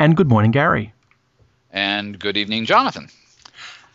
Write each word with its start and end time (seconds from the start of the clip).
And 0.00 0.16
good 0.16 0.30
morning, 0.30 0.50
Gary. 0.50 0.94
And 1.70 2.18
good 2.18 2.38
evening, 2.38 2.64
Jonathan. 2.64 3.10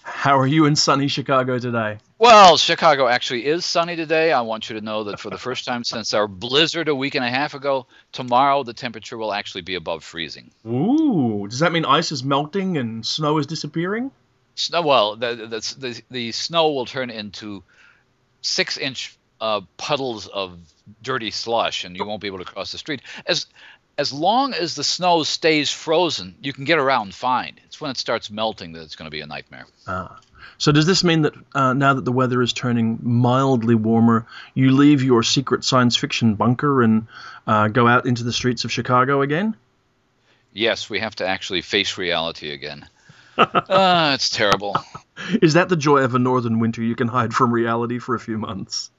How 0.04 0.38
are 0.38 0.46
you 0.46 0.66
in 0.66 0.75
sunny 0.75 1.08
Chicago 1.08 1.58
today? 1.58 1.97
Well, 2.20 2.58
Chicago 2.58 3.08
actually 3.08 3.47
is 3.47 3.66
sunny 3.66 3.95
today. 3.95 4.31
I 4.31 4.41
want 4.41 4.69
you 4.69 4.75
to 4.75 4.85
know 4.85 5.05
that 5.05 5.19
for 5.19 5.31
the 5.31 5.39
first 5.39 5.65
time 5.65 5.83
since 5.83 6.13
our 6.13 6.27
blizzard 6.27 6.89
a 6.89 6.95
week 6.95 7.15
and 7.15 7.25
a 7.25 7.29
half 7.31 7.55
ago, 7.55 7.87
tomorrow 8.11 8.61
the 8.61 8.75
temperature 8.75 9.18
will 9.18 9.33
actually 9.33 9.63
be 9.63 9.73
above 9.73 10.04
freezing. 10.04 10.52
Ooh, 10.68 11.47
does 11.49 11.57
that 11.57 11.71
mean 11.71 11.86
ice 11.86 12.11
is 12.11 12.23
melting 12.23 12.77
and 12.77 13.03
snow 13.03 13.39
is 13.39 13.47
disappearing? 13.47 14.11
Snow, 14.53 14.83
well, 14.83 15.15
the, 15.15 15.35
the, 15.35 15.75
the, 15.79 16.01
the 16.11 16.31
snow 16.33 16.71
will 16.71 16.85
turn 16.85 17.09
into 17.09 17.63
six 18.41 18.77
inch 18.77 19.17
uh, 19.41 19.61
puddles 19.77 20.27
of 20.27 20.59
dirty 21.01 21.31
slush, 21.31 21.83
and 21.83 21.95
you 21.95 22.05
won't 22.05 22.21
be 22.21 22.27
able 22.27 22.37
to 22.39 22.45
cross 22.45 22.71
the 22.71 22.77
street. 22.77 23.01
As 23.25 23.47
as 23.98 24.12
long 24.12 24.54
as 24.54 24.75
the 24.75 24.84
snow 24.84 25.23
stays 25.23 25.70
frozen, 25.71 26.36
you 26.41 26.54
can 26.54 26.66
get 26.66 26.80
around 26.80 27.14
fine. 27.14 27.59
It's 27.66 27.80
when 27.80 27.91
it 27.91 27.98
starts 27.98 28.30
melting 28.30 28.73
that 28.73 28.81
it's 28.81 28.95
going 28.95 29.08
to 29.08 29.12
be 29.12 29.22
a 29.22 29.27
nightmare. 29.27 29.66
Ah. 29.88 30.20
So 30.58 30.72
does 30.72 30.86
this 30.86 31.03
mean 31.03 31.23
that 31.23 31.34
uh, 31.53 31.73
now 31.73 31.94
that 31.94 32.05
the 32.05 32.12
weather 32.12 32.41
is 32.41 32.53
turning 32.53 33.00
mildly 33.02 33.76
warmer, 33.76 34.26
you 34.53 34.72
leave 34.72 35.03
your 35.03 35.23
secret 35.23 35.63
science 35.63 35.98
fiction 35.98 36.36
bunker 36.36 36.81
and 36.81 37.08
uh, 37.45 37.67
go 37.67 37.88
out 37.88 38.05
into 38.05 38.23
the 38.23 38.34
streets 38.34 38.63
of 38.63 38.72
Chicago 38.72 39.22
again? 39.22 39.55
Yes, 40.53 40.89
we 40.89 41.00
have 41.00 41.16
to 41.17 41.27
actually 41.27 41.62
face 41.62 41.98
reality 41.98 42.52
again. 42.52 42.88
uh, 43.38 44.12
it's 44.16 44.30
terrible. 44.30 44.77
Is 45.41 45.53
that 45.53 45.67
the 45.67 45.75
joy 45.75 46.00
of 46.00 46.16
a 46.16 46.20
northern 46.20 46.59
winter? 46.59 46.81
You 46.81 46.95
can 46.95 47.09
hide 47.09 47.34
from 47.34 47.53
reality 47.53 48.00
for 48.00 48.16
a 48.16 48.20
few 48.20 48.38
months. 48.38 48.91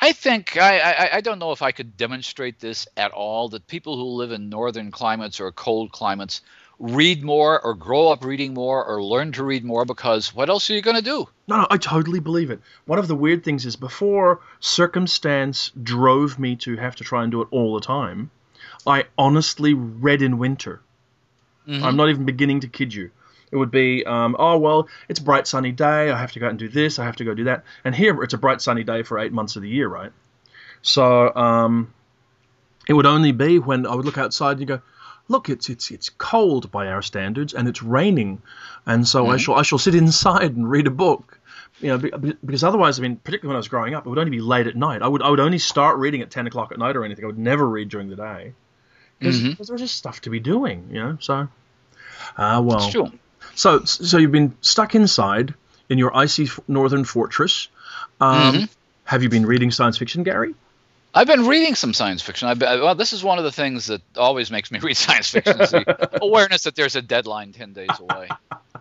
I 0.00 0.12
think 0.12 0.56
I, 0.56 0.78
I, 0.78 1.16
I 1.16 1.20
don't 1.20 1.38
know 1.38 1.52
if 1.52 1.62
I 1.62 1.72
could 1.72 1.96
demonstrate 1.96 2.60
this 2.60 2.86
at 2.96 3.10
all. 3.10 3.48
That 3.48 3.66
people 3.66 3.96
who 3.96 4.04
live 4.04 4.32
in 4.32 4.48
northern 4.48 4.90
climates 4.90 5.40
or 5.40 5.50
cold 5.52 5.92
climates 5.92 6.40
read 6.78 7.24
more 7.24 7.60
or 7.60 7.74
grow 7.74 8.08
up 8.08 8.24
reading 8.24 8.54
more 8.54 8.84
or 8.84 9.02
learn 9.02 9.32
to 9.32 9.42
read 9.42 9.64
more 9.64 9.84
because 9.84 10.34
what 10.34 10.48
else 10.48 10.70
are 10.70 10.74
you 10.74 10.82
going 10.82 10.96
to 10.96 11.02
do? 11.02 11.28
No, 11.48 11.58
no, 11.58 11.66
I 11.70 11.76
totally 11.76 12.20
believe 12.20 12.50
it. 12.50 12.60
One 12.86 12.98
of 12.98 13.08
the 13.08 13.16
weird 13.16 13.42
things 13.44 13.66
is 13.66 13.74
before 13.74 14.40
circumstance 14.60 15.72
drove 15.82 16.38
me 16.38 16.54
to 16.56 16.76
have 16.76 16.94
to 16.96 17.04
try 17.04 17.22
and 17.24 17.32
do 17.32 17.42
it 17.42 17.48
all 17.50 17.74
the 17.74 17.80
time, 17.80 18.30
I 18.86 19.06
honestly 19.16 19.74
read 19.74 20.22
in 20.22 20.38
winter. 20.38 20.80
Mm-hmm. 21.66 21.84
I'm 21.84 21.96
not 21.96 22.08
even 22.08 22.24
beginning 22.24 22.60
to 22.60 22.68
kid 22.68 22.94
you. 22.94 23.10
It 23.50 23.56
would 23.56 23.70
be, 23.70 24.04
um, 24.04 24.36
oh, 24.38 24.58
well, 24.58 24.88
it's 25.08 25.20
a 25.20 25.22
bright 25.22 25.46
sunny 25.46 25.72
day. 25.72 26.10
I 26.10 26.18
have 26.18 26.32
to 26.32 26.40
go 26.40 26.46
out 26.46 26.50
and 26.50 26.58
do 26.58 26.68
this. 26.68 26.98
I 26.98 27.04
have 27.04 27.16
to 27.16 27.24
go 27.24 27.34
do 27.34 27.44
that. 27.44 27.64
And 27.84 27.94
here 27.94 28.22
it's 28.22 28.34
a 28.34 28.38
bright 28.38 28.60
sunny 28.60 28.84
day 28.84 29.02
for 29.02 29.18
eight 29.18 29.32
months 29.32 29.56
of 29.56 29.62
the 29.62 29.68
year, 29.68 29.88
right? 29.88 30.12
So 30.82 31.34
um, 31.34 31.92
it 32.88 32.92
would 32.92 33.06
only 33.06 33.32
be 33.32 33.58
when 33.58 33.86
I 33.86 33.94
would 33.94 34.04
look 34.04 34.18
outside 34.18 34.52
and 34.52 34.60
you 34.60 34.66
go, 34.66 34.82
look, 35.28 35.48
it's 35.48 35.68
it's 35.68 35.90
it's 35.90 36.08
cold 36.08 36.70
by 36.70 36.88
our 36.88 37.02
standards 37.02 37.54
and 37.54 37.68
it's 37.68 37.82
raining, 37.82 38.42
and 38.86 39.06
so 39.06 39.24
mm-hmm. 39.24 39.32
I 39.32 39.36
shall 39.36 39.54
I 39.54 39.62
shall 39.62 39.78
sit 39.78 39.94
inside 39.94 40.56
and 40.56 40.68
read 40.68 40.86
a 40.86 40.90
book. 40.90 41.38
You 41.80 41.96
know, 41.96 41.98
because 42.44 42.64
otherwise, 42.64 42.98
I 42.98 43.02
mean, 43.02 43.16
particularly 43.16 43.50
when 43.50 43.56
I 43.56 43.58
was 43.58 43.68
growing 43.68 43.94
up, 43.94 44.04
it 44.04 44.08
would 44.08 44.18
only 44.18 44.32
be 44.32 44.40
late 44.40 44.66
at 44.66 44.74
night. 44.74 45.00
I 45.00 45.06
would 45.06 45.22
I 45.22 45.30
would 45.30 45.38
only 45.38 45.58
start 45.58 45.98
reading 45.98 46.22
at 46.22 46.30
ten 46.30 46.46
o'clock 46.46 46.72
at 46.72 46.78
night 46.78 46.96
or 46.96 47.04
anything. 47.04 47.24
I 47.24 47.28
would 47.28 47.38
never 47.38 47.68
read 47.68 47.88
during 47.88 48.08
the 48.08 48.16
day 48.16 48.54
because 49.18 49.38
mm-hmm. 49.38 49.62
there 49.62 49.72
was 49.74 49.80
just 49.80 49.96
stuff 49.96 50.20
to 50.22 50.30
be 50.30 50.40
doing. 50.40 50.88
You 50.90 51.02
know, 51.02 51.18
so 51.20 51.48
ah 52.36 52.56
uh, 52.56 52.62
well. 52.62 52.80
So, 53.58 53.84
so 53.84 54.18
you've 54.18 54.30
been 54.30 54.54
stuck 54.60 54.94
inside 54.94 55.52
in 55.88 55.98
your 55.98 56.16
icy 56.16 56.48
northern 56.68 57.02
fortress. 57.02 57.66
Um, 58.20 58.54
mm-hmm. 58.54 58.64
Have 59.02 59.24
you 59.24 59.28
been 59.28 59.46
reading 59.46 59.72
science 59.72 59.98
fiction, 59.98 60.22
Gary? 60.22 60.54
I've 61.12 61.26
been 61.26 61.44
reading 61.44 61.74
some 61.74 61.92
science 61.92 62.22
fiction. 62.22 62.46
I've 62.46 62.60
been, 62.60 62.80
well, 62.80 62.94
this 62.94 63.12
is 63.12 63.24
one 63.24 63.36
of 63.38 63.42
the 63.42 63.50
things 63.50 63.86
that 63.86 64.00
always 64.16 64.52
makes 64.52 64.70
me 64.70 64.78
read 64.82 64.96
science 64.96 65.30
fiction: 65.30 65.60
is 65.60 65.72
the 65.72 66.18
awareness 66.22 66.62
that 66.64 66.76
there's 66.76 66.94
a 66.94 67.02
deadline 67.02 67.52
ten 67.52 67.72
days 67.72 67.90
away. 68.00 68.28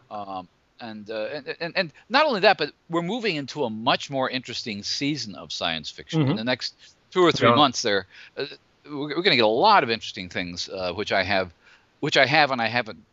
Um, 0.09 0.47
and, 0.79 1.09
uh, 1.09 1.27
and, 1.33 1.55
and 1.59 1.73
and 1.75 1.93
not 2.07 2.25
only 2.25 2.39
that, 2.41 2.57
but 2.57 2.71
we're 2.89 3.01
moving 3.01 3.35
into 3.35 3.65
a 3.65 3.69
much 3.69 4.09
more 4.09 4.29
interesting 4.29 4.81
season 4.83 5.35
of 5.35 5.51
science 5.51 5.89
fiction. 5.89 6.21
Mm-hmm. 6.21 6.31
In 6.31 6.37
the 6.37 6.45
next 6.45 6.75
two 7.11 7.21
or 7.21 7.31
three 7.33 7.49
yeah. 7.49 7.55
months, 7.55 7.81
there 7.81 8.07
uh, 8.37 8.45
we're, 8.85 8.93
we're 8.93 9.15
going 9.15 9.31
to 9.31 9.35
get 9.35 9.43
a 9.43 9.47
lot 9.47 9.83
of 9.83 9.89
interesting 9.89 10.29
things, 10.29 10.69
uh, 10.69 10.93
which 10.93 11.11
I 11.11 11.23
have, 11.23 11.51
which 11.99 12.15
I 12.15 12.25
have, 12.25 12.51
and 12.51 12.61
I 12.61 12.67
haven't 12.67 13.03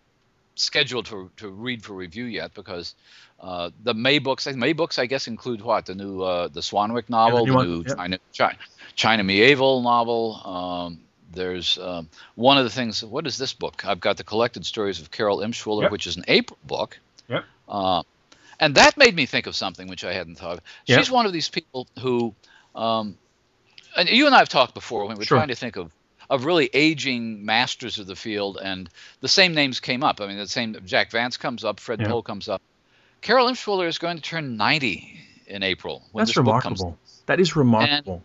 scheduled 0.54 1.06
to, 1.06 1.30
to 1.36 1.48
read 1.48 1.82
for 1.82 1.94
review 1.94 2.24
yet 2.24 2.54
because 2.54 2.94
uh, 3.40 3.70
the 3.82 3.94
May 3.94 4.18
books, 4.18 4.46
May 4.46 4.72
books, 4.72 4.98
I 4.98 5.06
guess, 5.06 5.26
include 5.26 5.62
what 5.62 5.86
the 5.86 5.94
new 5.94 6.22
uh, 6.22 6.48
the 6.48 6.60
Swanwick 6.60 7.08
novel, 7.08 7.46
yeah, 7.46 7.52
the, 7.52 7.58
the 7.58 7.64
new 7.64 7.84
yep. 7.86 7.96
China, 7.96 8.18
China, 8.32 8.58
China 8.94 9.24
Miéville 9.24 9.82
novel. 9.82 10.40
Um, 10.44 11.00
there's 11.32 11.78
um, 11.78 12.08
one 12.36 12.58
of 12.58 12.64
the 12.64 12.70
things. 12.70 13.04
What 13.04 13.26
is 13.26 13.36
this 13.36 13.52
book? 13.52 13.84
I've 13.84 14.00
got 14.00 14.16
the 14.16 14.24
collected 14.24 14.64
stories 14.64 15.00
of 15.00 15.10
Carol 15.10 15.38
Emshwiller, 15.38 15.82
yep. 15.82 15.92
which 15.92 16.06
is 16.06 16.16
an 16.16 16.24
April 16.28 16.58
book. 16.64 16.98
Yep. 17.28 17.44
Uh, 17.68 18.02
and 18.60 18.76
that 18.76 18.96
made 18.96 19.14
me 19.14 19.26
think 19.26 19.46
of 19.46 19.56
something 19.56 19.88
which 19.88 20.04
I 20.04 20.12
hadn't 20.12 20.36
thought 20.36 20.58
of. 20.58 20.60
She's 20.84 20.96
yep. 20.96 21.10
one 21.10 21.26
of 21.26 21.32
these 21.32 21.48
people 21.48 21.88
who, 21.98 22.34
um, 22.74 23.18
and 23.96 24.08
you 24.08 24.26
and 24.26 24.34
I 24.34 24.38
have 24.38 24.48
talked 24.48 24.74
before 24.74 25.06
when 25.06 25.16
we're 25.16 25.24
sure. 25.24 25.38
trying 25.38 25.48
to 25.48 25.56
think 25.56 25.76
of 25.76 25.90
of 26.30 26.44
really 26.44 26.70
aging 26.72 27.44
masters 27.44 27.98
of 27.98 28.06
the 28.06 28.16
field, 28.16 28.58
and 28.62 28.88
the 29.20 29.28
same 29.28 29.54
names 29.54 29.80
came 29.80 30.02
up. 30.02 30.20
I 30.20 30.26
mean, 30.26 30.38
the 30.38 30.48
same 30.48 30.76
Jack 30.84 31.10
Vance 31.10 31.36
comes 31.36 31.64
up, 31.64 31.80
Fred 31.80 32.00
yeah. 32.00 32.08
Pohl 32.08 32.22
comes 32.22 32.48
up. 32.48 32.62
Carol 33.20 33.48
Emshwiller 33.48 33.88
is 33.88 33.98
going 33.98 34.16
to 34.16 34.22
turn 34.22 34.56
90 34.56 35.18
in 35.46 35.62
April. 35.62 36.02
That's 36.14 36.36
remarkable. 36.36 36.98
That 37.26 37.40
is 37.40 37.56
remarkable. 37.56 38.22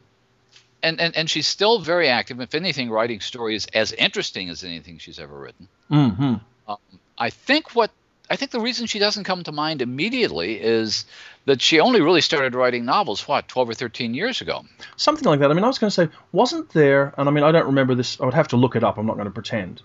And, 0.82 1.00
and, 1.00 1.00
and, 1.00 1.16
and 1.16 1.30
she's 1.30 1.48
still 1.48 1.80
very 1.80 2.10
active. 2.10 2.40
If 2.42 2.56
anything, 2.56 2.90
writing 2.90 3.20
stories 3.20 3.66
as 3.74 3.92
interesting 3.94 4.50
as 4.50 4.64
anything 4.64 4.98
she's 4.98 5.20
ever 5.20 5.38
written. 5.38 5.68
Mm-hmm. 5.92 6.36
Um, 6.68 6.78
I 7.18 7.30
think 7.30 7.76
what 7.76 7.92
I 8.30 8.36
think 8.36 8.52
the 8.52 8.60
reason 8.60 8.86
she 8.86 9.00
doesn't 9.00 9.24
come 9.24 9.44
to 9.44 9.52
mind 9.52 9.82
immediately 9.82 10.62
is 10.62 11.06
that 11.46 11.62
she 11.62 11.80
only 11.80 12.00
really 12.02 12.22
started 12.22 12.54
writing 12.54 12.86
novels, 12.86 13.28
what, 13.28 13.48
12 13.48 13.70
or 13.70 13.74
13 13.74 14.14
years 14.14 14.42
ago? 14.42 14.66
Something 14.98 15.26
like 15.26 15.40
that. 15.40 15.50
I 15.50 15.54
mean, 15.56 15.64
I 15.64 15.68
was 15.68 15.80
going 15.80 15.90
to 15.90 15.96
say, 15.96 16.10
wasn't 16.32 16.70
there, 16.70 17.14
and 17.18 17.28
I 17.28 17.32
mean, 17.32 17.44
I 17.44 17.52
don't 17.52 17.66
remember 17.66 17.96
this, 17.96 18.22
I 18.22 18.26
would 18.26 18.36
have 18.36 18.50
to 18.50 18.58
look 18.58 18.76
it 18.76 18.84
up, 18.84 18.98
I'm 18.98 19.08
not 19.08 19.16
going 19.16 19.26
to 19.26 19.32
pretend. 19.32 19.82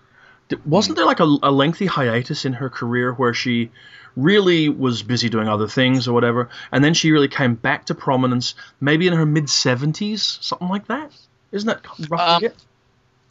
Wasn't 0.63 0.95
hmm. 0.95 0.99
there 0.99 1.07
like 1.07 1.19
a, 1.19 1.37
a 1.41 1.51
lengthy 1.51 1.87
hiatus 1.87 2.45
in 2.45 2.53
her 2.53 2.69
career 2.69 3.13
where 3.13 3.33
she 3.33 3.71
really 4.15 4.69
was 4.69 5.01
busy 5.01 5.27
doing 5.27 5.47
other 5.47 5.67
things 5.67 6.07
or 6.07 6.13
whatever, 6.13 6.49
and 6.71 6.83
then 6.83 6.93
she 6.93 7.11
really 7.11 7.27
came 7.27 7.55
back 7.55 7.85
to 7.85 7.95
prominence 7.95 8.53
maybe 8.79 9.07
in 9.07 9.13
her 9.13 9.25
mid 9.25 9.45
70s, 9.45 10.43
something 10.43 10.69
like 10.69 10.87
that? 10.87 11.11
Isn't 11.51 11.67
that 11.67 12.09
roughly 12.09 12.47
um, 12.47 12.51
it? 12.51 12.55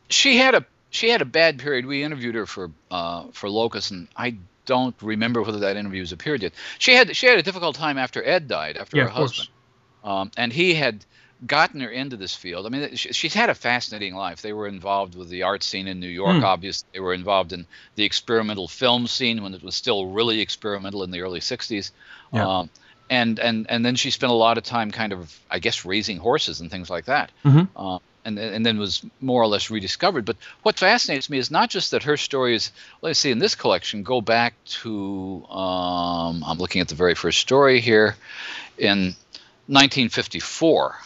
She 0.08 0.36
had 0.36 0.54
a 0.54 0.66
she 0.91 1.08
had 1.08 1.22
a 1.22 1.24
bad 1.24 1.58
period. 1.58 1.86
We 1.86 2.03
interviewed 2.03 2.34
her 2.34 2.47
for 2.47 2.70
uh, 2.91 3.26
for 3.32 3.48
Locus, 3.48 3.91
and 3.91 4.08
I 4.16 4.36
don't 4.66 4.94
remember 5.02 5.42
whether 5.42 5.60
that 5.60 5.76
interview 5.76 6.00
has 6.00 6.12
appeared 6.12 6.42
yet. 6.42 6.52
She 6.78 6.94
had 6.94 7.16
she 7.16 7.26
had 7.26 7.38
a 7.38 7.42
difficult 7.42 7.76
time 7.76 7.98
after 7.98 8.25
Ed 8.25 8.48
died, 8.48 8.76
after 8.76 8.97
yeah, 8.97 9.04
her 9.04 9.08
husband, 9.10 9.48
um, 10.02 10.30
and 10.36 10.52
he 10.52 10.75
had 10.75 11.04
gotten 11.47 11.80
her 11.80 11.91
into 11.91 12.16
this 12.16 12.34
field. 12.34 12.66
I 12.66 12.69
mean, 12.69 12.94
she, 12.97 13.12
she's 13.12 13.34
had 13.34 13.50
a 13.50 13.54
fascinating 13.54 14.14
life. 14.14 14.42
They 14.42 14.53
were 14.53 14.66
involved 14.66 15.14
with 15.14 15.28
the 15.28 15.42
art 15.42 15.62
scene 15.62 15.88
in 15.88 16.00
New 16.00 16.08
York, 16.08 16.36
mm. 16.36 16.42
obviously. 16.42 16.88
They 16.92 17.00
were 17.00 17.14
involved 17.14 17.53
in 17.53 17.66
the 17.97 18.04
experimental 18.04 18.69
film 18.69 19.06
scene 19.06 19.42
when 19.42 19.54
it 19.54 19.62
was 19.62 19.74
still 19.74 20.06
really 20.06 20.41
experimental 20.41 21.03
in 21.03 21.10
the 21.10 21.20
early 21.20 21.41
'60s. 21.41 21.91
Yeah. 22.32 22.58
Um, 22.58 22.70
and 23.10 23.38
and 23.38 23.66
and 23.69 23.84
then 23.84 23.97
she 23.97 24.10
spent 24.10 24.32
a 24.32 24.34
lot 24.36 24.56
of 24.56 24.64
time, 24.64 24.91
kind 24.91 25.12
of, 25.12 25.38
I 25.50 25.58
guess, 25.58 25.84
raising 25.84 26.19
horses 26.19 26.60
and 26.60 26.70
things 26.70 26.88
like 26.88 27.06
that. 27.06 27.30
Mm-hmm. 27.44 27.76
Uh, 27.76 27.98
and, 28.24 28.38
and 28.38 28.64
then 28.64 28.78
was 28.78 29.04
more 29.20 29.42
or 29.42 29.46
less 29.46 29.70
rediscovered. 29.70 30.24
But 30.24 30.36
what 30.62 30.78
fascinates 30.78 31.28
me 31.28 31.38
is 31.38 31.50
not 31.50 31.70
just 31.70 31.90
that 31.90 32.02
her 32.04 32.16
stories, 32.16 32.72
let's 33.02 33.18
see, 33.18 33.30
in 33.30 33.38
this 33.38 33.54
collection, 33.54 34.02
go 34.02 34.20
back 34.20 34.54
to, 34.82 35.44
um, 35.48 36.42
I'm 36.46 36.58
looking 36.58 36.80
at 36.80 36.88
the 36.88 36.94
very 36.94 37.14
first 37.14 37.38
story 37.38 37.80
here, 37.80 38.16
in 38.78 39.14
1954. 39.66 40.96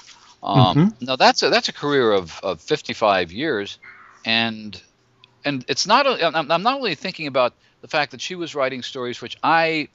Um, 0.43 0.77
mm-hmm. 0.77 1.05
Now 1.05 1.17
that's 1.17 1.43
a, 1.43 1.51
that's 1.51 1.69
a 1.69 1.73
career 1.73 2.13
of, 2.13 2.39
of 2.43 2.61
55 2.61 3.33
years, 3.33 3.79
and 4.25 4.81
and 5.45 5.65
it's 5.69 5.87
not. 5.87 6.07
I'm, 6.07 6.51
I'm 6.51 6.63
not 6.63 6.75
only 6.75 6.95
thinking 6.95 7.27
about 7.27 7.55
the 7.81 7.89
fact 7.89 8.13
that 8.13 8.21
she 8.21 8.35
was 8.35 8.55
writing 8.55 8.83
stories 8.83 9.21
which 9.21 9.37
I 9.43 9.89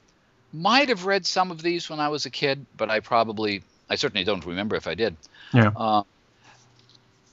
might 0.52 0.88
have 0.88 1.04
read 1.04 1.26
some 1.26 1.50
of 1.50 1.62
these 1.62 1.88
when 1.88 2.00
I 2.00 2.08
was 2.08 2.26
a 2.26 2.30
kid, 2.30 2.64
but 2.76 2.90
I 2.90 3.00
probably 3.00 3.62
I 3.88 3.96
certainly 3.96 4.24
don't 4.24 4.44
remember 4.44 4.76
if 4.76 4.86
I 4.86 4.94
did. 4.94 5.16
Yeah. 5.52 5.70
Uh, 5.74 6.02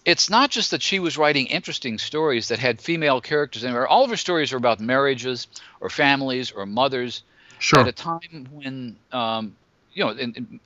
it's 0.06 0.30
not 0.30 0.50
just 0.50 0.72
that 0.72 0.82
she 0.82 1.00
was 1.00 1.18
writing 1.18 1.48
interesting 1.48 1.98
stories 1.98 2.48
that 2.48 2.60
had 2.60 2.82
female 2.82 3.22
characters 3.22 3.64
in 3.64 3.72
there. 3.72 3.88
All 3.88 4.04
of 4.04 4.10
her 4.10 4.18
stories 4.18 4.54
are 4.54 4.58
about 4.58 4.80
marriages 4.80 5.48
or 5.80 5.90
families 5.90 6.52
or 6.52 6.66
mothers 6.66 7.24
sure. 7.60 7.80
at 7.82 7.88
a 7.88 7.92
time 7.92 8.48
when, 8.52 8.96
um, 9.12 9.56
you 9.94 10.04
know, 10.04 10.12
in, 10.12 10.34
in 10.34 10.60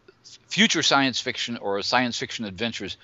future 0.48 0.84
science 0.84 1.20
fiction 1.20 1.58
or 1.58 1.82
science 1.82 2.18
fiction 2.18 2.46
adventures 2.46 2.98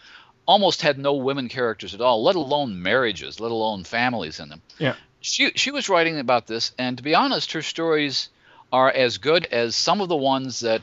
almost 0.45 0.81
had 0.81 0.97
no 0.97 1.13
women 1.13 1.49
characters 1.49 1.93
at 1.93 2.01
all, 2.01 2.23
let 2.23 2.35
alone 2.35 2.81
marriages, 2.81 3.39
let 3.39 3.51
alone 3.51 3.83
families 3.83 4.39
in 4.39 4.49
them. 4.49 4.61
Yeah. 4.79 4.95
She 5.19 5.51
she 5.55 5.69
was 5.69 5.87
writing 5.87 6.17
about 6.17 6.47
this, 6.47 6.71
and 6.79 6.97
to 6.97 7.03
be 7.03 7.13
honest, 7.13 7.51
her 7.51 7.61
stories 7.61 8.29
are 8.71 8.89
as 8.89 9.19
good 9.19 9.45
as 9.45 9.75
some 9.75 10.01
of 10.01 10.09
the 10.09 10.15
ones 10.15 10.61
that 10.61 10.81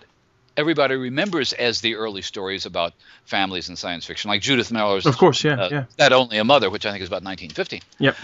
everybody 0.58 0.96
remembers 0.96 1.52
as 1.52 1.80
the 1.80 1.94
early 1.94 2.20
stories 2.20 2.66
about 2.66 2.92
families 3.24 3.68
in 3.68 3.76
science 3.76 4.04
fiction, 4.04 4.28
like 4.28 4.42
Judith 4.42 4.72
Merril's. 4.72 5.06
Of 5.06 5.16
course, 5.16 5.44
yeah, 5.44 5.52
uh, 5.54 5.68
yeah. 5.70 5.84
That 5.96 6.12
Only 6.12 6.36
a 6.38 6.44
Mother, 6.44 6.68
which 6.68 6.84
I 6.84 6.90
think 6.90 7.02
is 7.02 7.08
about 7.08 7.22
1950. 7.22 7.82
Yep. 8.00 8.16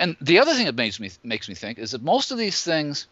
and 0.00 0.16
the 0.20 0.40
other 0.40 0.52
thing 0.54 0.66
that 0.66 0.74
makes 0.74 1.00
me 1.00 1.10
makes 1.22 1.48
me 1.48 1.54
think 1.54 1.78
is 1.78 1.92
that 1.92 2.02
most 2.02 2.32
of 2.32 2.38
these 2.38 2.60
things, 2.62 3.06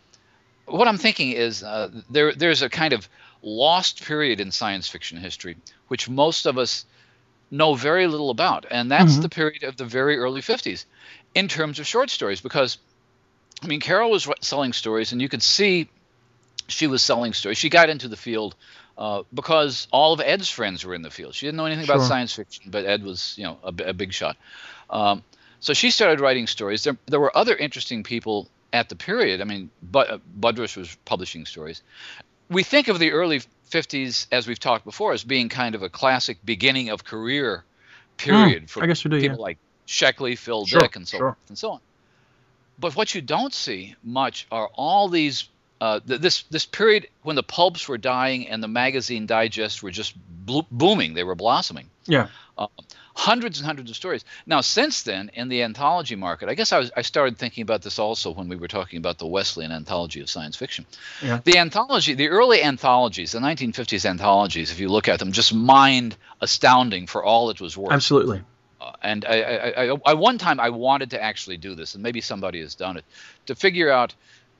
what 0.66 0.88
I'm 0.88 0.98
thinking 0.98 1.30
is 1.30 1.62
uh, 1.62 1.90
there 2.10 2.34
there's 2.34 2.62
a 2.62 2.68
kind 2.68 2.92
of 2.92 3.08
lost 3.40 4.04
period 4.04 4.40
in 4.40 4.50
science 4.50 4.88
fiction 4.88 5.16
history, 5.16 5.56
which 5.86 6.08
most 6.08 6.46
of 6.46 6.58
us 6.58 6.84
know 7.50 7.76
very 7.76 8.08
little 8.08 8.30
about, 8.30 8.66
and 8.68 8.90
that's 8.90 9.12
mm-hmm. 9.12 9.22
the 9.22 9.28
period 9.28 9.62
of 9.62 9.76
the 9.76 9.84
very 9.84 10.18
early 10.18 10.40
50s 10.40 10.84
in 11.34 11.46
terms 11.46 11.78
of 11.78 11.86
short 11.86 12.10
stories. 12.10 12.40
Because, 12.40 12.78
I 13.62 13.68
mean, 13.68 13.78
Carol 13.78 14.10
was 14.10 14.28
selling 14.40 14.72
stories, 14.72 15.12
and 15.12 15.22
you 15.22 15.28
could 15.28 15.44
see 15.44 15.88
she 16.68 16.86
was 16.86 17.02
selling 17.02 17.32
stories. 17.32 17.58
She 17.58 17.68
got 17.68 17.88
into 17.88 18.08
the 18.08 18.16
field 18.16 18.54
uh, 18.98 19.22
because 19.32 19.88
all 19.90 20.12
of 20.12 20.20
Ed's 20.20 20.50
friends 20.50 20.84
were 20.84 20.94
in 20.94 21.02
the 21.02 21.10
field. 21.10 21.34
She 21.34 21.46
didn't 21.46 21.56
know 21.56 21.66
anything 21.66 21.86
sure. 21.86 21.96
about 21.96 22.06
science 22.06 22.32
fiction, 22.32 22.70
but 22.70 22.84
Ed 22.84 23.02
was, 23.02 23.34
you 23.36 23.44
know, 23.44 23.58
a, 23.62 23.90
a 23.90 23.92
big 23.92 24.12
shot. 24.12 24.36
Um, 24.90 25.22
so 25.60 25.72
she 25.72 25.90
started 25.90 26.20
writing 26.20 26.46
stories. 26.46 26.84
There, 26.84 26.96
there 27.06 27.20
were 27.20 27.36
other 27.36 27.56
interesting 27.56 28.02
people 28.02 28.48
at 28.72 28.88
the 28.88 28.96
period. 28.96 29.40
I 29.40 29.44
mean, 29.44 29.70
Bud, 29.82 30.10
uh, 30.10 30.18
Budrys 30.38 30.76
was 30.76 30.96
publishing 31.04 31.46
stories. 31.46 31.82
We 32.48 32.62
think 32.62 32.88
of 32.88 32.98
the 32.98 33.12
early 33.12 33.40
50s, 33.70 34.26
as 34.30 34.46
we've 34.46 34.58
talked 34.58 34.84
before, 34.84 35.12
as 35.12 35.24
being 35.24 35.48
kind 35.48 35.74
of 35.74 35.82
a 35.82 35.88
classic 35.88 36.38
beginning 36.44 36.90
of 36.90 37.04
career 37.04 37.64
period 38.16 38.64
mm, 38.64 38.70
for 38.70 38.82
I 38.82 38.86
guess 38.86 39.04
we 39.04 39.10
do, 39.10 39.20
people 39.20 39.38
yeah. 39.38 39.42
like 39.42 39.58
Sheckley, 39.86 40.36
Phil 40.36 40.66
sure, 40.66 40.80
Dick, 40.80 40.96
and 40.96 41.06
so 41.06 41.18
sure. 41.18 41.36
and 41.48 41.58
so 41.58 41.72
on. 41.72 41.80
But 42.78 42.94
what 42.94 43.14
you 43.14 43.20
don't 43.20 43.52
see 43.52 43.94
much 44.02 44.46
are 44.50 44.68
all 44.74 45.08
these 45.08 45.48
uh, 45.80 46.00
th- 46.00 46.20
this 46.20 46.42
this 46.44 46.66
period 46.66 47.08
when 47.22 47.36
the 47.36 47.42
pulps 47.42 47.88
were 47.88 47.98
dying 47.98 48.48
and 48.48 48.62
the 48.62 48.68
magazine 48.68 49.26
digests 49.26 49.82
were 49.82 49.90
just 49.90 50.14
blo- 50.46 50.66
booming, 50.70 51.14
they 51.14 51.24
were 51.24 51.34
blossoming. 51.34 51.90
Yeah. 52.06 52.28
Uh, 52.56 52.68
hundreds 53.14 53.58
and 53.58 53.66
hundreds 53.66 53.90
of 53.90 53.96
stories. 53.96 54.24
Now, 54.46 54.60
since 54.60 55.02
then, 55.02 55.30
in 55.34 55.48
the 55.48 55.62
anthology 55.62 56.16
market, 56.16 56.48
I 56.48 56.54
guess 56.54 56.72
I 56.72 56.78
was 56.78 56.90
I 56.96 57.02
started 57.02 57.36
thinking 57.36 57.62
about 57.62 57.82
this 57.82 57.98
also 57.98 58.30
when 58.30 58.48
we 58.48 58.56
were 58.56 58.68
talking 58.68 58.98
about 58.98 59.18
the 59.18 59.26
Wesleyan 59.26 59.72
anthology 59.72 60.20
of 60.20 60.30
science 60.30 60.56
fiction. 60.56 60.86
Yeah. 61.22 61.40
The 61.44 61.58
anthology, 61.58 62.14
the 62.14 62.28
early 62.28 62.62
anthologies, 62.62 63.32
the 63.32 63.40
1950s 63.40 64.08
anthologies, 64.08 64.70
if 64.70 64.80
you 64.80 64.88
look 64.88 65.08
at 65.08 65.18
them, 65.18 65.32
just 65.32 65.54
mind 65.54 66.16
astounding 66.40 67.06
for 67.06 67.24
all 67.24 67.50
it 67.50 67.60
was 67.60 67.76
worth. 67.76 67.92
Absolutely. 67.92 68.42
Uh, 68.80 68.92
and 69.02 69.24
I, 69.24 69.40
I, 69.40 69.84
I, 69.84 69.96
I, 70.06 70.14
one 70.14 70.36
time 70.38 70.60
I 70.60 70.68
wanted 70.68 71.10
to 71.10 71.22
actually 71.22 71.56
do 71.56 71.74
this, 71.74 71.94
and 71.94 72.02
maybe 72.02 72.20
somebody 72.20 72.60
has 72.60 72.74
done 72.74 72.98
it, 72.98 73.04
to 73.46 73.54
figure 73.54 73.90
out 73.90 74.14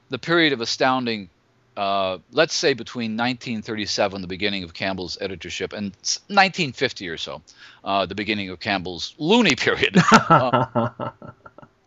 the 0.09 0.19
period 0.19 0.53
of 0.53 0.61
astounding, 0.61 1.29
uh, 1.75 2.17
let's 2.31 2.53
say 2.53 2.73
between 2.73 3.11
1937, 3.11 4.21
the 4.21 4.27
beginning 4.27 4.63
of 4.63 4.73
Campbell's 4.73 5.17
editorship, 5.19 5.73
and 5.73 5.91
1950 6.27 7.09
or 7.09 7.17
so, 7.17 7.41
uh, 7.83 8.05
the 8.05 8.15
beginning 8.15 8.49
of 8.49 8.59
Campbell's 8.59 9.13
loony 9.17 9.55
period. 9.55 9.97
uh, 10.29 11.09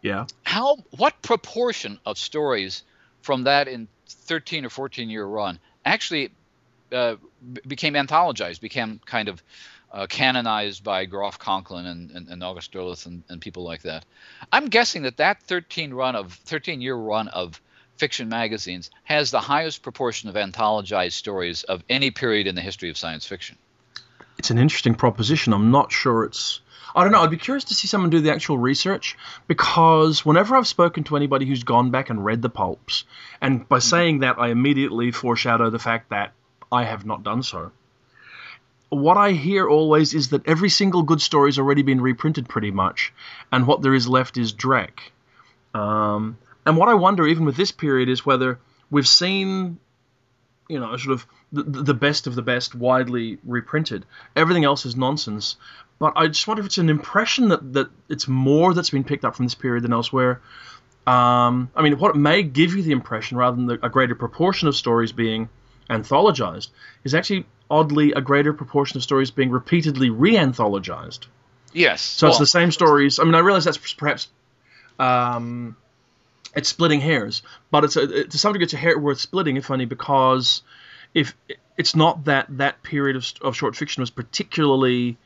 yeah. 0.02 0.26
How? 0.43 0.76
What 0.96 1.20
proportion 1.22 1.99
of 2.06 2.19
stories 2.19 2.82
from 3.22 3.44
that 3.44 3.69
in 3.69 3.88
13 4.08 4.64
or 4.64 4.70
14 4.70 5.11
year 5.11 5.25
run 5.25 5.58
actually 5.84 6.31
uh, 6.93 7.17
became 7.67 7.94
anthologized, 7.94 8.61
became 8.61 9.00
kind 9.05 9.28
of 9.28 9.43
uh, 9.93 10.06
canonized 10.06 10.84
by 10.84 11.05
Groff 11.05 11.38
Conklin 11.38 11.87
and, 11.87 12.11
and, 12.12 12.28
and 12.28 12.44
August 12.44 12.72
Derleth 12.72 13.06
and, 13.06 13.22
and, 13.28 13.40
people 13.40 13.64
like 13.64 13.82
that. 13.82 14.05
I'm 14.52 14.67
guessing 14.67 15.02
that 15.02 15.17
that 15.17 15.43
13 15.43 15.93
run 15.93 16.14
of 16.14 16.32
13 16.32 16.81
year 16.81 16.94
run 16.94 17.28
of 17.28 17.61
fiction 18.00 18.29
magazines 18.29 18.91
has 19.05 19.31
the 19.31 19.41
highest 19.41 19.82
proportion 19.82 20.29
of 20.29 20.35
anthologized 20.35 21.12
stories 21.12 21.62
of 21.64 21.85
any 21.88 22.11
period 22.11 22.47
in 22.47 22.55
the 22.55 22.61
history 22.61 22.91
of 22.91 22.97
science 22.97 23.26
fiction. 23.26 23.56
It's 24.38 24.50
an 24.50 24.58
interesting 24.58 24.94
proposition. 24.94 25.52
I'm 25.52 25.70
not 25.70 25.93
sure 25.93 26.25
it's. 26.25 26.62
I 26.97 27.05
don't 27.05 27.12
know. 27.12 27.20
I'd 27.20 27.31
be 27.31 27.37
curious 27.37 27.64
to 27.64 27.75
see 27.75 27.87
someone 27.87 28.11
do 28.11 28.20
the 28.20 28.32
actual 28.32 28.58
research 28.58 29.17
because 29.47 30.25
whenever 30.25 30.56
I've 30.56 30.67
spoken 30.67 31.05
to 31.05 31.17
anybody 31.17 31.47
who's 31.47 31.62
gone 31.62 31.91
back 31.91 32.11
and 32.11 32.25
read 32.25 32.43
the 32.43 32.49
pulps, 32.49 33.05
and 33.41 33.69
by 33.69 33.76
mm-hmm. 33.76 33.82
saying 33.82 34.19
that, 34.20 34.38
I 34.38 34.49
immediately 34.49 35.12
foreshadow 35.12 35.70
the 35.70 35.79
fact 35.79 36.11
that 36.11 36.32
I 36.73 36.85
have 36.85 37.05
not 37.06 37.23
done 37.23 37.43
so 37.44 37.70
what 38.91 39.17
I 39.17 39.31
hear 39.32 39.69
always 39.69 40.14
is 40.14 40.31
that 40.31 40.46
every 40.49 40.69
single 40.69 41.05
good 41.05 41.20
story 41.20 41.49
has 41.49 41.58
already 41.58 41.82
been 41.82 42.00
reprinted 42.00 42.49
pretty 42.49 42.73
much, 42.73 43.12
and 43.53 43.67
what 43.67 43.82
there 43.82 43.94
is 43.94 44.08
left 44.08 44.37
is 44.37 44.53
Drek. 44.53 44.99
Um, 45.73 46.37
and 46.67 46.77
what 46.77 46.89
I 46.89 46.95
wonder, 46.95 47.27
even 47.27 47.45
with 47.45 47.57
this 47.57 47.73
period, 47.73 48.09
is 48.09 48.25
whether 48.25 48.59
we've 48.91 49.09
seen, 49.09 49.79
you 50.69 50.79
know, 50.79 50.97
sort 50.97 51.15
of 51.15 51.27
the, 51.53 51.62
the 51.62 51.95
best 51.95 52.27
of 52.27 52.35
the 52.35 52.43
best 52.43 52.75
widely 52.75 53.39
reprinted. 53.45 54.05
Everything 54.37 54.65
else 54.65 54.87
is 54.87 54.97
nonsense. 54.97 55.57
But 55.99 56.15
I 56.17 56.29
just 56.29 56.47
wonder 56.49 56.61
if 56.61 56.67
it's 56.67 56.79
an 56.79 56.89
impression 56.89 57.49
that, 57.49 57.73
that 57.75 57.91
it's 58.09 58.27
more 58.27 58.73
that's 58.73 58.91
been 58.91 59.05
picked 59.05 59.25
up 59.25 59.37
from 59.37 59.47
this 59.47 59.55
period 59.55 59.85
than 59.85 59.93
elsewhere. 59.93 60.41
Um, 61.07 61.71
I 61.75 61.83
mean, 61.83 61.99
what 61.99 62.17
may 62.17 62.43
give 62.43 62.75
you 62.75 62.83
the 62.83 62.93
impression, 62.93 63.37
rather 63.37 63.56
than 63.56 63.67
the, 63.67 63.79
a 63.85 63.89
greater 63.89 64.15
proportion 64.15 64.69
of 64.69 64.77
stories 64.77 65.13
being 65.13 65.49
anthologized, 65.89 66.69
is 67.05 67.15
actually 67.15 67.47
oddly 67.71 68.13
a 68.13 68.21
greater 68.21 68.53
proportion 68.53 68.97
of 68.97 69.03
stories 69.03 69.31
being 69.31 69.51
repeatedly 69.51 70.11
re-anthologized. 70.11 71.27
Yes. 71.73 72.03
So 72.03 72.27
well, 72.27 72.33
it's 72.33 72.39
the 72.39 72.47
same 72.47 72.73
stories. 72.73 73.19
I 73.19 73.25
mean, 73.25 73.35
I 73.35 73.41
realize 73.41 73.65
that's 73.65 73.93
perhaps 73.95 74.29
um, 74.99 75.77
it's 76.55 76.69
splitting 76.69 77.00
hairs, 77.00 77.43
but 77.70 77.85
it's 77.85 77.97
a, 77.97 78.25
to 78.25 78.38
some 78.38 78.52
degree 78.52 78.64
it's 78.64 78.75
a 78.75 78.79
hair 78.79 78.99
worth 78.99 79.20
splitting, 79.20 79.56
if 79.56 79.70
only 79.70 79.85
because 79.85 80.62
if 81.14 81.35
it's 81.76 81.97
not 81.97 82.25
that 82.25 82.47
that 82.58 82.82
period 82.82 83.17
of, 83.17 83.32
of 83.41 83.56
short 83.56 83.76
fiction 83.76 84.00
was 84.00 84.11
particularly 84.11 85.17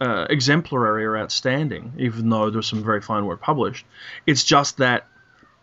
uh, 0.00 0.26
exemplary 0.30 1.04
or 1.04 1.16
outstanding, 1.16 1.92
even 1.98 2.28
though 2.28 2.50
there's 2.50 2.66
some 2.66 2.84
very 2.84 3.00
fine 3.00 3.26
work 3.26 3.40
published. 3.40 3.84
It's 4.26 4.44
just 4.44 4.78
that 4.78 5.06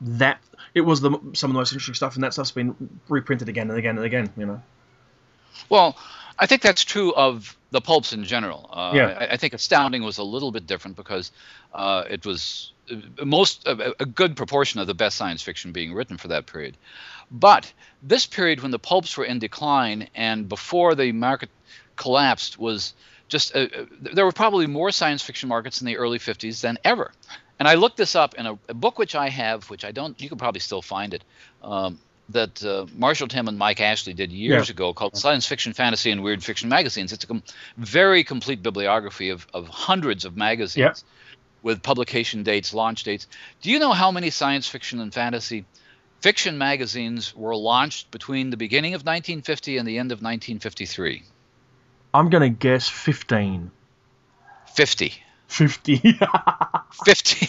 that 0.02 0.40
it 0.74 0.82
was 0.82 1.02
the 1.02 1.12
some 1.34 1.52
of 1.52 1.54
the 1.54 1.60
most 1.60 1.72
interesting 1.72 1.96
stuff, 1.96 2.16
and 2.16 2.24
that 2.24 2.34
stuff's 2.34 2.52
been 2.52 3.00
reprinted 3.08 3.50
again 3.50 3.70
and 3.70 3.80
again 3.80 3.98
and 3.98 4.06
again. 4.06 4.32
You 4.38 4.46
know. 4.46 4.64
Well, 5.70 5.98
I 6.38 6.48
think 6.48 6.62
that's 6.62 6.84
true 6.84 7.14
of 7.14 7.56
the 7.72 7.82
pulps 7.82 8.14
in 8.14 8.26
general. 8.26 8.70
Uh, 8.72 8.92
yeah. 8.94 9.18
I, 9.20 9.34
I, 9.34 9.38
think 9.38 9.54
Astounding 9.54 10.04
was 10.04 10.18
a 10.18 10.24
little 10.24 10.52
bit 10.52 10.68
different 10.68 10.98
because 10.98 11.32
uh, 11.74 12.04
it 12.10 12.26
was 12.26 12.74
uh, 12.74 12.75
most 13.24 13.68
a, 13.68 14.06
good 14.06 14.36
proportion 14.36 14.80
of 14.80 14.88
the 14.88 14.94
best 14.94 15.18
science 15.18 15.42
fiction 15.42 15.72
being 15.72 15.94
written 15.94 16.18
for 16.18 16.28
that 16.30 16.46
period. 16.46 16.78
But 17.32 17.72
this 18.04 18.26
period 18.26 18.62
when 18.62 18.72
the 18.72 18.80
pulps 18.80 19.18
were 19.18 19.26
in 19.26 19.40
decline 19.40 20.10
and 20.16 20.48
before 20.48 20.96
the 20.96 21.12
market 21.12 21.50
collapsed 21.96 22.60
was 22.60 22.94
just 23.28 23.56
uh, 23.56 23.60
uh 23.60 23.86
there 24.00 24.26
were 24.26 24.32
probably 24.32 24.68
more 24.68 24.92
science 24.92 25.24
fiction 25.24 25.50
markets 25.50 25.82
in 25.82 25.88
the 25.88 25.98
early 25.98 26.20
50s 26.20 26.62
than 26.62 26.78
ever. 26.84 27.12
And 27.58 27.68
I 27.68 27.76
looked 27.76 27.98
this 27.98 28.16
up 28.16 28.36
in 28.36 28.46
a, 28.46 28.60
a 28.68 28.74
book 28.74 29.00
which 29.00 29.16
I 29.16 29.30
have, 29.30 29.70
which 29.70 29.86
I 29.86 29.92
don't, 29.92 30.20
you 30.22 30.30
can 30.30 30.38
probably 30.38 30.60
still 30.60 30.82
find 30.82 31.14
it. 31.14 31.24
Um, 31.64 32.00
that 32.30 32.64
uh, 32.66 32.88
Marshall 32.96 33.28
Tymn 33.28 33.48
and 33.48 33.58
Mike 33.58 33.80
Ashley 33.80 34.14
did 34.14 34.32
years 34.32 34.68
yeah. 34.68 34.74
ago 34.74 34.94
called 34.94 35.16
Science 35.16 35.46
Fiction, 35.46 35.74
Fantasy, 35.74 36.10
and 36.10 36.24
Weird 36.24 36.44
Fiction 36.44 36.70
Magazines. 36.70 37.14
It's 37.14 37.24
a 37.24 37.28
com- 37.28 37.44
very 37.78 38.24
complete 38.24 38.64
bibliography 38.64 39.30
of, 39.30 39.46
of 39.54 39.68
hundreds 39.68 40.26
of 40.26 40.36
magazines 40.36 41.04
yeah. 41.04 41.10
With 41.66 41.82
publication 41.82 42.44
dates, 42.44 42.76
launch 42.76 43.04
dates. 43.04 43.26
Do 43.64 43.72
you 43.72 43.80
know 43.80 43.92
how 43.92 44.12
many 44.12 44.30
science 44.30 44.68
fiction 44.68 45.00
and 45.00 45.12
fantasy 45.12 45.66
fiction 46.22 46.60
magazines 46.60 47.36
were 47.36 47.56
launched 47.56 48.12
between 48.12 48.52
the 48.52 48.58
beginning 48.58 48.94
of 48.94 49.02
1950 49.02 49.78
and 49.78 49.88
the 49.88 49.98
end 49.98 50.12
of 50.12 50.20
1953? 50.20 51.24
I'm 52.14 52.30
going 52.30 52.44
to 52.44 52.50
guess 52.50 52.88
15. 52.88 53.72
50. 54.76 55.14
50. 55.48 56.02
50. 57.06 57.48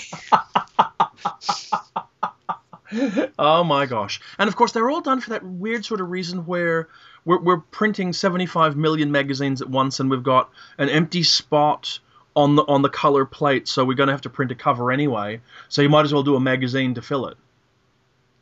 oh 3.38 3.64
my 3.64 3.84
gosh. 3.84 4.18
And 4.38 4.48
of 4.48 4.56
course, 4.56 4.72
they're 4.72 4.88
all 4.88 5.02
done 5.02 5.20
for 5.20 5.28
that 5.30 5.44
weird 5.44 5.84
sort 5.84 6.00
of 6.00 6.08
reason 6.10 6.46
where 6.46 6.88
we're, 7.26 7.42
we're 7.42 7.58
printing 7.60 8.14
75 8.14 8.78
million 8.78 9.12
magazines 9.12 9.60
at 9.60 9.68
once 9.68 10.00
and 10.00 10.10
we've 10.10 10.22
got 10.22 10.48
an 10.78 10.88
empty 10.88 11.22
spot 11.22 11.98
on 12.36 12.54
the 12.54 12.62
on 12.64 12.82
the 12.82 12.88
color 12.88 13.24
plate, 13.24 13.66
so 13.66 13.84
we're 13.84 13.94
going 13.94 14.08
to 14.08 14.12
have 14.12 14.20
to 14.22 14.30
print 14.30 14.52
a 14.52 14.54
cover 14.54 14.92
anyway. 14.92 15.40
So 15.68 15.82
you 15.82 15.88
might 15.88 16.04
as 16.04 16.12
well 16.12 16.22
do 16.22 16.36
a 16.36 16.40
magazine 16.40 16.94
to 16.94 17.02
fill 17.02 17.26
it. 17.26 17.36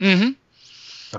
Mm-hmm. 0.00 0.30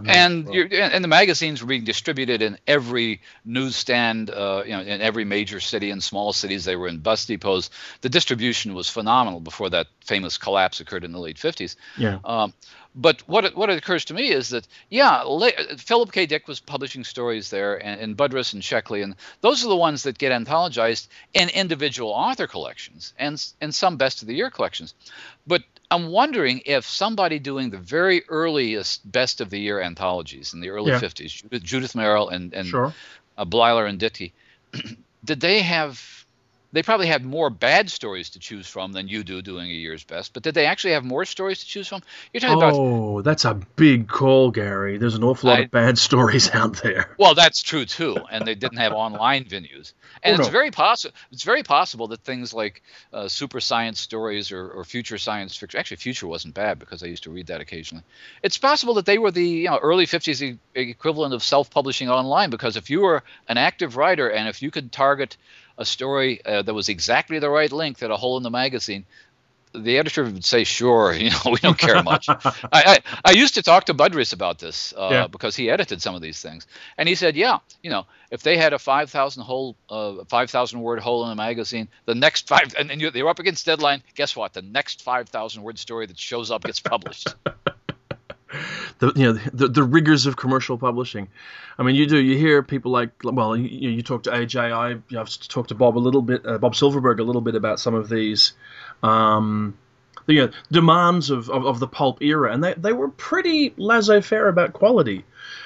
And 0.05 0.47
and 0.49 1.03
the 1.03 1.07
magazines 1.07 1.61
were 1.61 1.67
being 1.67 1.83
distributed 1.83 2.41
in 2.41 2.57
every 2.67 3.21
newsstand, 3.43 4.29
uh, 4.29 4.63
you 4.65 4.71
know, 4.71 4.81
in 4.81 5.01
every 5.01 5.25
major 5.25 5.59
city 5.59 5.91
and 5.91 6.03
small 6.03 6.33
cities. 6.33 6.65
They 6.65 6.75
were 6.75 6.87
in 6.87 6.99
bus 6.99 7.25
depots. 7.25 7.69
The 8.01 8.09
distribution 8.09 8.73
was 8.73 8.89
phenomenal 8.89 9.39
before 9.39 9.69
that 9.71 9.87
famous 10.03 10.37
collapse 10.37 10.79
occurred 10.79 11.03
in 11.03 11.11
the 11.11 11.19
late 11.19 11.37
50s. 11.37 11.75
Yeah. 11.97 12.19
Um, 12.23 12.53
but 12.95 13.21
what 13.27 13.43
it, 13.43 13.57
what 13.57 13.69
it 13.69 13.77
occurs 13.77 14.05
to 14.05 14.13
me 14.13 14.31
is 14.31 14.49
that 14.49 14.67
yeah, 14.89 15.23
Philip 15.77 16.11
K. 16.13 16.25
Dick 16.25 16.47
was 16.47 16.61
publishing 16.61 17.03
stories 17.03 17.49
there, 17.49 17.75
and, 17.75 17.99
and 17.99 18.17
Budrys 18.17 18.53
and 18.53 18.63
Sheckley, 18.63 19.03
and 19.03 19.15
those 19.41 19.65
are 19.65 19.67
the 19.67 19.75
ones 19.75 20.03
that 20.03 20.17
get 20.17 20.31
anthologized 20.31 21.07
in 21.33 21.49
individual 21.49 22.11
author 22.11 22.47
collections 22.47 23.13
and 23.19 23.43
and 23.59 23.75
some 23.75 23.97
best 23.97 24.21
of 24.21 24.27
the 24.27 24.35
year 24.35 24.49
collections. 24.49 24.93
But 25.45 25.63
I'm 25.91 26.07
wondering 26.07 26.61
if 26.65 26.85
somebody 26.85 27.39
doing 27.39 27.69
the 27.69 27.77
very 27.77 28.23
earliest 28.27 29.09
best 29.11 29.41
of 29.41 29.49
the 29.49 29.59
year 29.59 29.81
anthologies 29.81 30.53
in 30.53 30.59
the 30.59 30.69
early 30.69 30.91
yeah. 30.91 30.99
50s, 30.99 31.63
Judith 31.63 31.93
Merril 31.93 32.31
and 32.31 32.53
and 32.53 32.67
sure. 32.67 32.93
uh, 33.37 33.45
Bleiler 33.45 33.87
and 33.87 33.99
Dikty, 33.99 34.31
did 35.25 35.39
they 35.39 35.61
have 35.61 36.24
they 36.75 36.83
probably 36.83 37.07
had 37.07 37.23
more 37.23 37.49
bad 37.49 37.89
stories 37.89 38.31
to 38.31 38.39
choose 38.39 38.67
from 38.67 38.91
than 38.91 39.07
you 39.07 39.23
do 39.23 39.41
doing 39.41 39.69
a 39.69 39.73
year's 39.73 40.03
best. 40.03 40.33
But 40.33 40.43
did 40.43 40.55
they 40.55 40.65
actually 40.65 40.91
have 40.91 41.05
more 41.05 41.23
stories 41.23 41.59
to 41.59 41.65
choose 41.65 41.87
from? 41.87 42.01
You're 42.33 42.41
talking 42.41 42.55
oh, 42.55 42.57
about. 42.57 42.73
Oh, 42.75 43.21
that's 43.21 43.45
a 43.45 43.53
big 43.53 44.09
call, 44.09 44.51
Gary. 44.51 44.97
There's 44.97 45.15
an 45.15 45.23
awful 45.23 45.49
lot 45.49 45.59
I, 45.59 45.63
of 45.63 45.71
bad 45.71 45.97
stories 45.97 46.49
out 46.53 46.81
there. 46.83 47.15
Well, 47.17 47.33
that's 47.33 47.63
true 47.63 47.85
too, 47.85 48.17
and 48.29 48.45
they 48.45 48.55
didn't 48.55 48.79
have 48.79 48.91
online 48.91 49.45
venues. 49.45 49.93
And 50.21 50.35
oh, 50.35 50.39
it's 50.39 50.47
no. 50.47 50.51
very 50.51 50.69
possible. 50.69 51.15
It's 51.31 51.43
very 51.43 51.63
possible 51.63 52.07
that 52.09 52.21
things 52.25 52.53
like 52.53 52.83
uh, 53.13 53.29
super 53.29 53.61
science 53.61 54.01
stories 54.01 54.51
or, 54.51 54.69
or 54.69 54.83
future 54.83 55.17
science 55.17 55.55
fiction. 55.55 55.79
Actually, 55.79 55.97
future 55.97 56.27
wasn't 56.27 56.55
bad 56.55 56.77
because 56.77 57.03
I 57.03 57.05
used 57.05 57.23
to 57.23 57.31
read 57.31 57.47
that 57.47 57.61
occasionally. 57.61 58.03
It's 58.43 58.57
possible 58.57 58.95
that 58.95 59.05
they 59.05 59.17
were 59.17 59.31
the 59.31 59.47
you 59.47 59.69
know 59.69 59.79
early 59.81 60.07
50s 60.07 60.57
equivalent 60.75 61.33
of 61.33 61.41
self-publishing 61.41 62.09
online 62.09 62.49
because 62.49 62.75
if 62.75 62.89
you 62.89 62.99
were 62.99 63.23
an 63.47 63.57
active 63.57 63.95
writer 63.95 64.29
and 64.29 64.49
if 64.49 64.61
you 64.61 64.71
could 64.71 64.91
target 64.91 65.37
a 65.77 65.85
story 65.85 66.43
uh, 66.45 66.61
that 66.61 66.73
was 66.73 66.89
exactly 66.89 67.39
the 67.39 67.49
right 67.49 67.71
length 67.71 68.03
at 68.03 68.11
a 68.11 68.17
hole 68.17 68.37
in 68.37 68.43
the 68.43 68.49
magazine, 68.49 69.05
the 69.73 69.97
editor 69.97 70.23
would 70.23 70.45
say, 70.45 70.63
"Sure, 70.63 71.13
you 71.17 71.29
know, 71.29 71.51
we 71.51 71.57
don't 71.57 71.77
care 71.77 72.01
much." 72.03 72.29
I, 72.29 72.39
I, 72.71 72.99
I 73.25 73.31
used 73.31 73.55
to 73.55 73.63
talk 73.63 73.85
to 73.85 73.93
Budrys 73.93 74.33
about 74.33 74.59
this 74.59 74.93
uh, 74.97 75.09
yeah. 75.11 75.27
because 75.27 75.55
he 75.55 75.69
edited 75.69 76.01
some 76.01 76.15
of 76.15 76.21
these 76.21 76.41
things, 76.41 76.67
and 76.97 77.09
he 77.09 77.15
said, 77.15 77.35
"Yeah, 77.35 77.59
you 77.83 77.89
know, 77.89 78.05
if 78.31 78.43
they 78.43 78.57
had 78.57 78.73
a 78.73 78.79
five 78.79 79.09
thousand 79.09 79.43
hole, 79.43 79.75
uh, 79.89 80.23
five 80.25 80.49
thousand 80.49 80.81
word 80.81 80.99
hole 80.99 81.25
in 81.25 81.31
a 81.31 81.35
magazine, 81.35 81.87
the 82.05 82.15
next 82.15 82.47
five, 82.53 82.73
and, 82.77 82.91
and 82.91 83.01
you're 83.01 83.29
up 83.29 83.39
against 83.39 83.65
deadline. 83.65 84.01
Guess 84.15 84.35
what? 84.35 84.53
The 84.53 84.61
next 84.61 85.01
five 85.01 85.29
thousand 85.29 85.63
word 85.63 85.79
story 85.79 86.05
that 86.05 86.17
shows 86.17 86.51
up 86.51 86.63
gets 86.63 86.79
published." 86.79 87.33
The 88.99 89.13
you 89.15 89.23
know 89.25 89.39
the, 89.53 89.67
the 89.67 89.83
rigors 89.83 90.25
of 90.25 90.37
commercial 90.37 90.77
publishing. 90.77 91.27
I 91.77 91.83
mean, 91.83 91.95
you 91.95 92.05
do 92.05 92.17
you 92.17 92.37
hear 92.37 92.63
people 92.63 92.91
like 92.91 93.09
well, 93.23 93.55
you, 93.55 93.89
you 93.89 94.01
talk 94.01 94.23
to 94.23 94.31
AJ. 94.31 94.71
I 94.71 95.19
I've 95.19 95.47
talked 95.47 95.69
to 95.69 95.75
Bob 95.75 95.97
a 95.97 95.99
little 95.99 96.21
bit, 96.21 96.45
uh, 96.45 96.57
Bob 96.57 96.75
Silverberg 96.75 97.19
a 97.19 97.23
little 97.23 97.41
bit 97.41 97.55
about 97.55 97.79
some 97.79 97.95
of 97.95 98.09
these. 98.09 98.53
Um, 99.03 99.77
the 100.25 100.33
you 100.33 100.45
know, 100.45 100.51
demands 100.71 101.29
of, 101.29 101.49
of, 101.49 101.65
of, 101.65 101.79
the 101.79 101.87
pulp 101.87 102.21
era, 102.21 102.51
and 102.51 102.63
they, 102.63 102.73
they 102.73 102.93
were 102.93 103.09
pretty 103.09 103.73
laissez 103.77 104.21
faire 104.21 104.47
about 104.47 104.73
quality. 104.73 105.23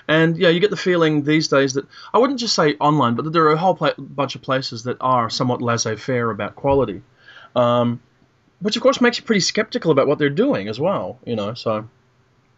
And 0.07 0.37
yeah, 0.37 0.49
you 0.49 0.59
get 0.59 0.69
the 0.69 0.77
feeling 0.77 1.23
these 1.23 1.47
days 1.47 1.73
that 1.73 1.85
I 2.13 2.17
wouldn't 2.17 2.39
just 2.39 2.55
say 2.55 2.75
online, 2.75 3.15
but 3.15 3.25
that 3.25 3.31
there 3.31 3.45
are 3.45 3.53
a 3.53 3.57
whole 3.57 3.75
pla- 3.75 3.93
bunch 3.97 4.35
of 4.35 4.41
places 4.41 4.83
that 4.83 4.97
are 4.99 5.29
somewhat 5.29 5.61
laissez 5.61 5.95
faire 5.95 6.29
about 6.29 6.55
quality, 6.55 7.01
um, 7.55 8.01
which 8.59 8.75
of 8.75 8.81
course 8.81 8.99
makes 8.99 9.17
you 9.17 9.23
pretty 9.23 9.41
skeptical 9.41 9.91
about 9.91 10.07
what 10.07 10.17
they're 10.17 10.29
doing 10.29 10.67
as 10.67 10.79
well. 10.79 11.19
You 11.25 11.35
know, 11.35 11.53
so. 11.53 11.87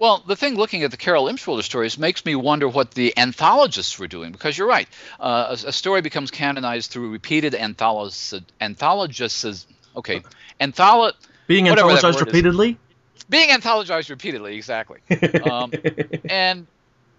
Well, 0.01 0.23
the 0.25 0.35
thing 0.35 0.55
looking 0.55 0.81
at 0.81 0.89
the 0.89 0.97
Carol 0.97 1.25
Emshwiller 1.25 1.61
stories 1.61 1.95
makes 1.95 2.25
me 2.25 2.33
wonder 2.33 2.67
what 2.67 2.89
the 2.89 3.15
anthologists 3.15 3.99
were 3.99 4.07
doing, 4.07 4.31
because 4.31 4.57
you're 4.57 4.67
right. 4.67 4.87
Uh, 5.19 5.55
a, 5.63 5.67
a, 5.67 5.71
story 5.71 6.01
becomes 6.01 6.31
canonized 6.31 6.89
through 6.89 7.11
repeated 7.11 7.53
anthologists. 7.53 8.33
Anthologists, 8.59 9.67
okay, 9.95 10.23
antholo- 10.59 11.13
being 11.45 11.65
anthologized 11.65 12.19
repeatedly. 12.19 12.79
Is. 13.15 13.23
Being 13.25 13.49
anthologized 13.49 14.09
repeatedly, 14.09 14.55
exactly. 14.55 15.01
Um, 15.43 15.71
and 16.27 16.65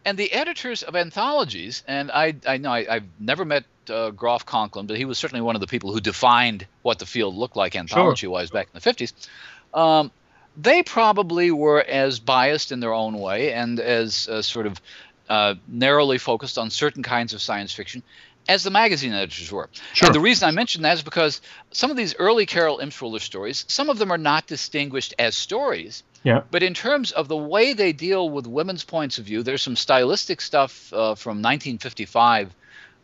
and 0.05 0.19
the 0.19 0.33
editors 0.33 0.83
of 0.83 0.97
anthologies, 0.97 1.85
and 1.87 2.11
I 2.11 2.35
I 2.49 2.57
know 2.57 2.73
I, 2.73 2.95
have 2.95 3.05
never 3.21 3.45
met 3.45 3.63
uh, 3.91 4.11
Groff 4.11 4.45
Conklin, 4.45 4.89
but 4.89 4.97
he 4.97 5.05
was 5.05 5.19
certainly 5.19 5.43
one 5.43 5.55
of 5.55 5.61
the 5.61 5.69
people 5.69 5.93
who 5.93 6.01
defined 6.01 6.67
what 6.83 6.99
the 6.99 7.07
field 7.07 7.37
looked 7.37 7.55
like 7.55 7.77
anthology-wise 7.77 8.49
sure. 8.49 8.55
back 8.61 8.71
in 8.75 8.81
the 8.81 8.93
50s. 8.93 9.13
Um, 9.73 10.11
they 10.57 10.83
probably 10.83 11.51
were 11.51 11.83
as 11.83 12.19
biased 12.19 12.73
in 12.73 12.81
their 12.81 12.93
own 12.93 13.19
way 13.19 13.53
and 13.53 13.81
as 13.81 14.29
uh, 14.29 14.43
sort 14.43 14.67
of 14.67 14.81
uh, 15.29 15.55
narrowly 15.67 16.19
focused 16.19 16.59
on 16.59 16.71
certain 16.71 17.03
kinds 17.03 17.33
of 17.33 17.41
science 17.41 17.73
fiction 17.73 18.03
as 18.49 18.65
the 18.65 18.71
magazine 18.71 19.13
editors 19.13 19.51
were. 19.53 19.69
Sure. 19.93 20.07
And 20.07 20.15
the 20.15 20.21
reason 20.21 20.49
I 20.49 20.51
mention 20.51 20.83
that 20.83 20.95
is 20.95 21.03
because 21.03 21.41
some 21.71 21.91
of 21.91 21.97
these 21.97 22.15
early 22.17 22.47
Carol 22.47 22.79
Emshwiller 22.79 23.21
stories, 23.21 23.65
some 23.69 23.89
of 23.89 23.99
them 23.99 24.11
are 24.11 24.19
not 24.19 24.47
distinguished 24.47 25.15
as 25.19 25.35
stories. 25.35 26.03
Yeah. 26.25 26.43
But 26.51 26.63
in 26.63 26.75
terms 26.75 27.13
of 27.13 27.29
the 27.29 27.37
way 27.37 27.73
they 27.73 27.93
deal 27.93 28.29
with 28.29 28.47
women's 28.47 28.85
points 28.85 29.19
of 29.19 29.25
view, 29.25 29.43
there's 29.43 29.63
some 29.63 29.77
stylistic 29.77 30.41
stuff 30.41 30.93
uh, 30.93 31.15
from 31.15 31.39
1955 31.39 32.55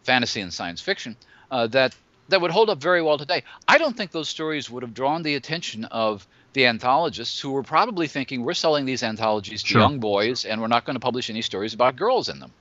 fantasy 0.03 0.41
and 0.41 0.53
science 0.53 0.81
fiction 0.81 1.17
uh, 1.51 1.67
that 1.69 1.95
that 2.29 2.41
would 2.41 2.51
hold 2.51 2.69
up 2.69 2.79
very 2.79 3.01
well 3.01 3.17
today. 3.17 3.43
I 3.67 3.79
don't 3.79 3.97
think 3.97 4.11
those 4.11 4.29
stories 4.29 4.69
would 4.69 4.83
have 4.83 4.93
drawn 4.93 5.23
the 5.23 5.35
attention 5.35 5.87
of 5.87 6.27
the 6.59 6.67
anthologists 6.67 7.39
who 7.39 7.53
were 7.53 7.63
probably 7.63 8.09
thinking 8.09 8.43
we're 8.43 8.53
selling 8.53 8.85
these 8.85 9.05
anthologies 9.05 9.63
to 9.63 9.69
sure. 9.69 9.81
young 9.81 10.01
boys 10.01 10.45
and 10.45 10.61
we're 10.61 10.67
not 10.67 10.85
going 10.85 10.97
to 10.97 11.01
publish 11.01 11.31
any 11.31 11.41
stories 11.41 11.73
about 11.73 11.95
girls 11.95 12.29
in 12.29 12.41
them. 12.41 12.53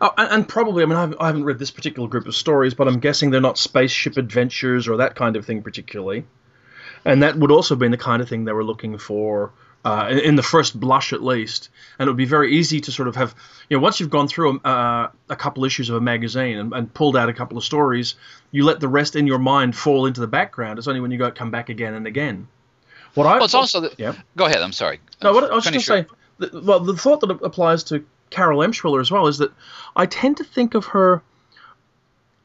Oh, 0.00 0.12
and, 0.16 0.32
and, 0.32 0.48
probably, 0.48 0.84
I 0.84 0.86
mean, 0.86 0.96
I 0.96 1.00
haven't, 1.00 1.20
I 1.20 1.26
haven't, 1.26 1.44
read 1.44 1.58
this 1.58 1.70
particular 1.70 2.08
group 2.08 2.26
of 2.26 2.34
stories, 2.34 2.74
but 2.74 2.86
I'm 2.86 3.00
guessing 3.00 3.30
they're 3.30 3.40
not 3.40 3.58
spaceship 3.58 4.16
adventures 4.16 4.86
or 4.86 4.98
that 4.98 5.16
kind 5.16 5.34
of 5.34 5.44
thing 5.44 5.62
particularly. 5.62 6.24
And 7.04 7.22
that 7.24 7.36
would 7.36 7.50
also 7.50 7.74
have 7.74 7.80
been 7.80 7.90
the 7.90 7.96
kind 7.96 8.22
of 8.22 8.28
thing 8.28 8.44
they 8.44 8.52
were 8.52 8.64
looking 8.64 8.98
for 8.98 9.52
uh, 9.84 10.08
in, 10.10 10.18
in, 10.18 10.36
the 10.36 10.42
first 10.42 10.78
blush, 10.78 11.12
at 11.12 11.22
least. 11.22 11.70
And 11.98 12.06
it 12.06 12.10
would 12.10 12.16
be 12.16 12.26
very 12.26 12.54
easy 12.56 12.80
to 12.82 12.92
sort 12.92 13.08
of 13.08 13.16
have, 13.16 13.34
you 13.68 13.76
know, 13.76 13.82
once 13.82 13.98
you've 13.98 14.10
gone 14.10 14.28
through 14.28 14.60
a, 14.64 14.68
uh, 14.68 15.10
a 15.28 15.36
couple 15.36 15.64
issues 15.64 15.88
of 15.90 15.96
a 15.96 16.00
magazine 16.00 16.58
and, 16.58 16.72
and, 16.72 16.94
pulled 16.94 17.16
out 17.16 17.28
a 17.28 17.34
couple 17.34 17.58
of 17.58 17.64
stories, 17.64 18.14
you 18.52 18.64
let 18.64 18.78
the 18.78 18.88
rest 18.88 19.16
in 19.16 19.26
your 19.26 19.38
mind 19.38 19.74
fall 19.74 20.06
into 20.06 20.20
the 20.20 20.28
background. 20.28 20.78
It's 20.78 20.86
only 20.86 21.00
when 21.00 21.10
you 21.10 21.18
go 21.18 21.30
come 21.32 21.50
back 21.50 21.68
again 21.68 21.94
and 21.94 22.06
again. 22.06 22.46
What 23.14 23.26
I 23.26 23.36
well, 23.36 23.44
it's 23.44 23.54
also 23.54 23.80
the, 23.80 23.94
yeah. 23.98 24.14
Go 24.36 24.46
ahead. 24.46 24.62
I'm 24.62 24.72
sorry. 24.72 25.00
No, 25.22 25.32
what 25.32 25.50
I 25.50 25.54
was 25.54 25.64
just 25.64 25.88
going 25.88 26.06
to 26.06 26.08
say. 26.42 26.58
Well, 26.58 26.80
the 26.80 26.96
thought 26.96 27.20
that 27.20 27.30
applies 27.42 27.84
to 27.84 28.04
Carol 28.30 28.60
Emshwiller 28.60 29.00
as 29.00 29.10
well 29.10 29.26
is 29.26 29.38
that 29.38 29.52
I 29.94 30.06
tend 30.06 30.38
to 30.38 30.44
think 30.44 30.74
of 30.74 30.86
her 30.86 31.22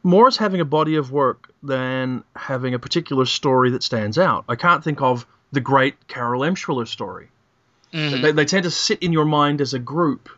more 0.04 0.28
as 0.28 0.38
having 0.38 0.62
a 0.62 0.66
body 0.66 0.98
of 0.98 1.12
work 1.12 1.52
than 1.64 2.24
having 2.36 2.74
a 2.74 2.80
particular 2.80 3.26
story 3.26 3.72
that 3.72 3.84
stands 3.84 4.18
out. 4.18 4.46
I 4.50 4.56
can't 4.56 4.84
think 4.84 5.02
of 5.02 5.26
the 5.52 5.62
great 5.62 6.08
Carol 6.08 6.42
Emshwiller 6.42 6.88
story. 6.88 7.30
Mm-hmm. 7.94 8.22
They, 8.22 8.32
they, 8.32 8.46
tend 8.46 8.64
to 8.64 8.72
sit 8.72 9.02
in 9.02 9.14
your 9.14 9.26
mind 9.26 9.62
as 9.62 9.74
a 9.74 9.80
group, 9.80 10.30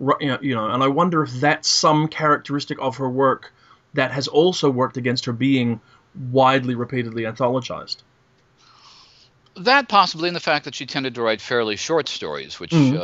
you 0.00 0.28
know, 0.28 0.38
you 0.42 0.54
know, 0.54 0.68
and 0.68 0.82
I 0.82 0.88
wonder 0.88 1.22
if 1.22 1.30
that's 1.32 1.68
some 1.68 2.08
characteristic 2.08 2.78
of 2.80 2.96
her 2.96 3.08
work 3.08 3.52
that 3.94 4.10
has 4.10 4.26
also 4.26 4.68
worked 4.68 4.96
against 4.96 5.26
her 5.26 5.32
being 5.32 5.80
widely, 6.30 6.74
repeatedly 6.74 7.22
anthologized 7.22 7.98
that 9.58 9.88
possibly, 9.88 10.28
and 10.28 10.36
the 10.36 10.40
fact 10.40 10.64
that 10.64 10.74
she 10.74 10.86
tended 10.86 11.14
to 11.14 11.22
write 11.22 11.40
fairly 11.40 11.76
short 11.76 12.08
stories, 12.08 12.60
which 12.60 12.70
mm-hmm. 12.70 12.96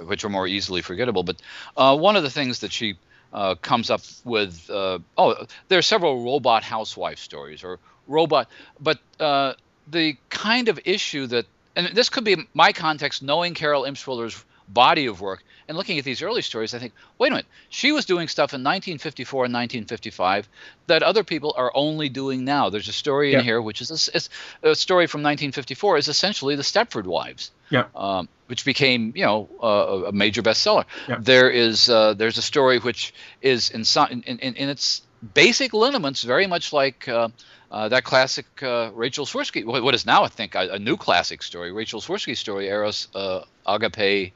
uh, 0.00 0.04
which 0.04 0.24
are 0.24 0.28
more 0.28 0.46
easily 0.46 0.82
forgettable. 0.82 1.22
But 1.22 1.40
uh, 1.76 1.96
one 1.96 2.16
of 2.16 2.22
the 2.22 2.30
things 2.30 2.60
that 2.60 2.72
she 2.72 2.96
uh, 3.32 3.54
comes 3.56 3.90
up 3.90 4.00
with, 4.24 4.68
uh, 4.70 4.98
oh, 5.16 5.46
there 5.68 5.78
are 5.78 5.82
several 5.82 6.24
robot 6.24 6.62
housewife 6.62 7.18
stories 7.18 7.64
or 7.64 7.78
robot, 8.06 8.48
but 8.80 8.98
uh, 9.20 9.52
the 9.86 10.16
kind 10.30 10.68
of 10.68 10.80
issue 10.84 11.26
that, 11.26 11.46
and 11.76 11.94
this 11.94 12.08
could 12.08 12.24
be 12.24 12.36
my 12.54 12.72
context, 12.72 13.22
knowing 13.22 13.54
Carol 13.54 13.84
Emshwiller's 13.84 14.44
body 14.68 15.06
of 15.06 15.20
work 15.20 15.42
and 15.68 15.76
looking 15.76 15.98
at 15.98 16.04
these 16.04 16.22
early 16.22 16.42
stories, 16.42 16.74
I 16.74 16.78
think, 16.78 16.94
wait 17.18 17.28
a 17.28 17.30
minute, 17.30 17.46
she 17.68 17.92
was 17.92 18.06
doing 18.06 18.26
stuff 18.26 18.54
in 18.54 18.62
1954 18.62 19.44
and 19.44 19.54
1955 19.54 20.48
that 20.86 21.02
other 21.02 21.22
people 21.22 21.54
are 21.56 21.70
only 21.74 22.08
doing 22.08 22.44
now. 22.44 22.70
There's 22.70 22.88
a 22.88 22.92
story 22.92 23.34
in 23.34 23.44
here 23.44 23.60
which 23.60 23.82
is 23.82 23.90
a, 24.08 24.70
a, 24.70 24.74
story 24.74 25.06
from 25.06 25.20
1954 25.20 25.98
is 25.98 26.08
essentially 26.08 26.56
the 26.56 26.62
Stepford 26.62 27.04
Wives. 27.04 27.50
Yeah. 27.70 27.84
Um, 27.94 28.28
which 28.46 28.64
became, 28.64 29.12
you 29.14 29.26
know, 29.26 29.46
uh, 29.62 30.06
a 30.06 30.12
major 30.12 30.40
bestseller. 30.40 30.86
There 31.20 31.50
is 31.50 31.90
uh, 31.90 32.14
there's 32.14 32.38
a 32.38 32.42
story 32.42 32.78
which 32.78 33.12
is 33.42 33.68
in, 33.68 33.84
in, 34.10 34.38
in, 34.38 34.54
in 34.54 34.68
its 34.70 35.02
basic 35.34 35.74
lineaments 35.74 36.22
very 36.22 36.46
much 36.46 36.72
like 36.72 37.06
uh, 37.08 37.28
uh, 37.70 37.88
that 37.88 38.04
classic 38.04 38.46
uh, 38.62 38.90
Rachel 38.94 39.26
Swirsky, 39.26 39.64
what 39.64 39.94
is 39.94 40.06
now 40.06 40.24
I 40.24 40.28
think 40.28 40.54
a, 40.54 40.70
a, 40.72 40.78
new 40.78 40.96
classic 40.96 41.42
story, 41.42 41.72
Rachel 41.72 42.00
Swirsky 42.00 42.36
story, 42.36 42.68
Eros 42.68 43.08
uh, 43.14 43.42
Agape 43.66 44.32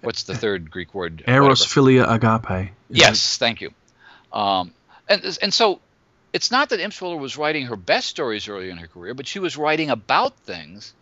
what's 0.00 0.24
the 0.24 0.34
third 0.34 0.70
Greek 0.70 0.94
word? 0.94 1.24
Eros, 1.26 1.64
philia, 1.64 2.08
agape. 2.08 2.70
Yes, 2.88 3.36
it? 3.36 3.38
thank 3.38 3.60
you. 3.60 3.72
Um, 4.32 4.72
and 5.08 5.38
and 5.42 5.54
so 5.54 5.80
it's 6.32 6.50
not 6.50 6.68
that 6.70 6.80
Emshwiller 6.80 7.18
was 7.18 7.36
writing 7.36 7.66
her 7.66 7.76
best 7.76 8.08
stories 8.08 8.48
early 8.48 8.70
in 8.70 8.76
her 8.76 8.86
career, 8.86 9.14
but 9.14 9.26
she 9.26 9.38
was 9.38 9.56
writing 9.56 9.90
about 9.90 10.36
things 10.40 10.92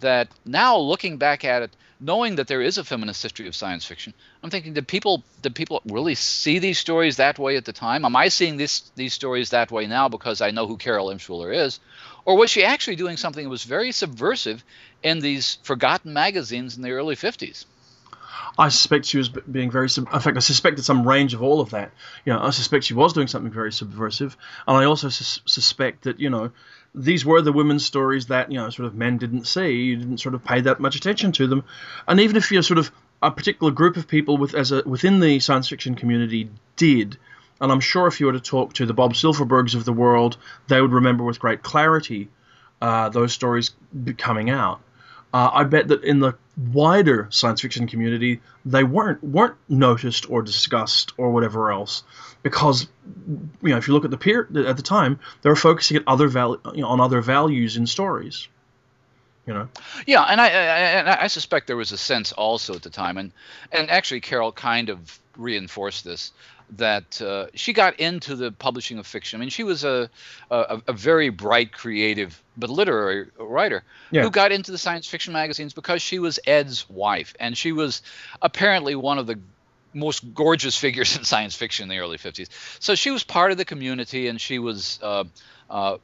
that 0.00 0.28
now 0.44 0.78
looking 0.78 1.16
back 1.16 1.44
at 1.44 1.62
it, 1.62 1.76
knowing 2.00 2.36
that 2.36 2.48
there 2.48 2.62
is 2.62 2.78
a 2.78 2.84
feminist 2.84 3.22
history 3.22 3.46
of 3.46 3.54
science 3.54 3.84
fiction, 3.84 4.14
I'm 4.42 4.50
thinking 4.50 4.72
did 4.72 4.88
people 4.88 5.22
did 5.42 5.54
people 5.54 5.82
really 5.84 6.14
see 6.14 6.58
these 6.58 6.78
stories 6.78 7.16
that 7.16 7.38
way 7.38 7.56
at 7.56 7.64
the 7.64 7.72
time? 7.72 8.04
Am 8.04 8.16
I 8.16 8.28
seeing 8.28 8.56
this 8.56 8.90
these 8.96 9.14
stories 9.14 9.50
that 9.50 9.70
way 9.70 9.86
now 9.86 10.08
because 10.08 10.40
I 10.40 10.50
know 10.50 10.66
who 10.66 10.76
Carol 10.76 11.08
Emshwiller 11.08 11.54
is? 11.54 11.78
Or 12.24 12.36
was 12.36 12.50
she 12.50 12.64
actually 12.64 12.96
doing 12.96 13.16
something 13.16 13.44
that 13.44 13.50
was 13.50 13.64
very 13.64 13.92
subversive 13.92 14.64
in 15.02 15.20
these 15.20 15.58
forgotten 15.62 16.12
magazines 16.12 16.76
in 16.76 16.82
the 16.82 16.92
early 16.92 17.16
50s? 17.16 17.64
I 18.58 18.68
suspect 18.68 19.06
she 19.06 19.18
was 19.18 19.28
being 19.28 19.70
very. 19.70 19.88
In 19.96 20.06
fact, 20.06 20.36
I 20.36 20.40
suspected 20.40 20.84
some 20.84 21.06
range 21.06 21.34
of 21.34 21.42
all 21.42 21.60
of 21.60 21.70
that. 21.70 21.92
You 22.24 22.32
know, 22.32 22.40
I 22.40 22.50
suspect 22.50 22.84
she 22.84 22.94
was 22.94 23.12
doing 23.12 23.26
something 23.26 23.52
very 23.52 23.72
subversive, 23.72 24.36
and 24.66 24.76
I 24.76 24.84
also 24.84 25.08
sus- 25.08 25.40
suspect 25.46 26.04
that 26.04 26.20
you 26.20 26.30
know 26.30 26.50
these 26.94 27.24
were 27.24 27.42
the 27.42 27.52
women's 27.52 27.86
stories 27.86 28.26
that 28.26 28.50
you 28.50 28.58
know 28.58 28.70
sort 28.70 28.86
of 28.86 28.94
men 28.94 29.18
didn't 29.18 29.46
see. 29.46 29.82
You 29.82 29.96
didn't 29.96 30.18
sort 30.18 30.34
of 30.34 30.44
pay 30.44 30.60
that 30.62 30.80
much 30.80 30.96
attention 30.96 31.32
to 31.32 31.46
them, 31.46 31.64
and 32.08 32.20
even 32.20 32.36
if 32.36 32.50
you're 32.50 32.62
sort 32.62 32.78
of 32.78 32.90
a 33.22 33.30
particular 33.30 33.72
group 33.72 33.96
of 33.96 34.08
people 34.08 34.36
with 34.36 34.54
as 34.54 34.72
a 34.72 34.82
within 34.84 35.20
the 35.20 35.40
science 35.40 35.68
fiction 35.68 35.94
community 35.94 36.50
did, 36.76 37.18
and 37.60 37.70
I'm 37.70 37.80
sure 37.80 38.06
if 38.06 38.20
you 38.20 38.26
were 38.26 38.32
to 38.32 38.40
talk 38.40 38.74
to 38.74 38.86
the 38.86 38.94
Bob 38.94 39.14
Silverbergs 39.14 39.74
of 39.74 39.84
the 39.84 39.92
world, 39.92 40.36
they 40.68 40.80
would 40.80 40.92
remember 40.92 41.24
with 41.24 41.38
great 41.38 41.62
clarity 41.62 42.28
uh, 42.80 43.08
those 43.10 43.32
stories 43.32 43.72
coming 44.18 44.50
out. 44.50 44.80
Uh, 45.32 45.50
I 45.52 45.64
bet 45.64 45.88
that 45.88 46.02
in 46.02 46.18
the 46.18 46.34
wider 46.72 47.26
science 47.30 47.60
fiction 47.60 47.86
community, 47.86 48.40
they 48.64 48.84
weren't 48.84 49.22
weren't 49.24 49.56
noticed 49.68 50.28
or 50.30 50.42
discussed 50.42 51.12
or 51.16 51.30
whatever 51.30 51.72
else, 51.72 52.02
because 52.42 52.88
you 53.62 53.70
know 53.70 53.76
if 53.76 53.88
you 53.88 53.94
look 53.94 54.04
at 54.04 54.10
the 54.10 54.18
peer 54.18 54.48
at 54.66 54.76
the 54.76 54.82
time, 54.82 55.18
they 55.42 55.48
were 55.48 55.56
focusing 55.56 55.96
at 55.96 56.02
other 56.06 56.28
val- 56.28 56.60
you 56.74 56.82
know, 56.82 56.88
on 56.88 57.00
other 57.00 57.20
values 57.20 57.76
in 57.76 57.86
stories. 57.86 58.48
You 59.46 59.54
know. 59.54 59.68
Yeah, 60.06 60.22
and 60.22 60.40
I, 60.40 60.48
I 60.48 61.22
I 61.24 61.26
suspect 61.26 61.66
there 61.66 61.76
was 61.76 61.92
a 61.92 61.98
sense 61.98 62.32
also 62.32 62.74
at 62.74 62.82
the 62.82 62.90
time, 62.90 63.16
and 63.16 63.32
and 63.72 63.90
actually 63.90 64.20
Carol 64.20 64.52
kind 64.52 64.90
of 64.90 65.18
reinforced 65.36 66.04
this 66.04 66.32
that 66.76 67.20
uh, 67.22 67.46
she 67.54 67.72
got 67.72 67.98
into 68.00 68.36
the 68.36 68.52
publishing 68.52 68.98
of 68.98 69.06
fiction. 69.06 69.38
I 69.38 69.40
mean, 69.40 69.50
she 69.50 69.64
was 69.64 69.84
a 69.84 70.08
a, 70.50 70.80
a 70.88 70.92
very 70.92 71.28
bright, 71.30 71.72
creative, 71.72 72.42
but 72.56 72.70
literary 72.70 73.28
writer 73.38 73.82
Yeah. 74.10 74.22
who 74.22 74.30
got 74.30 74.52
into 74.52 74.70
the 74.72 74.78
science 74.78 75.06
fiction 75.06 75.32
magazines 75.32 75.72
because 75.74 76.02
she 76.02 76.18
was 76.18 76.38
Ed's 76.46 76.88
wife, 76.88 77.34
and 77.40 77.56
she 77.56 77.72
was 77.72 78.02
apparently 78.42 78.94
one 78.94 79.18
of 79.18 79.26
the 79.26 79.38
most 79.94 80.34
gorgeous 80.34 80.76
figures 80.84 81.16
in 81.16 81.24
science 81.24 81.56
fiction 81.56 81.84
in 81.84 81.88
the 81.88 81.98
early 81.98 82.18
50s. 82.18 82.48
So 82.80 82.94
she 82.94 83.10
was 83.10 83.24
part 83.24 83.50
of 83.52 83.58
the 83.58 83.64
community, 83.64 84.28
and 84.28 84.40
she 84.40 84.58
was. 84.58 84.98
Uh, 85.02 85.24
uh, 85.68 85.98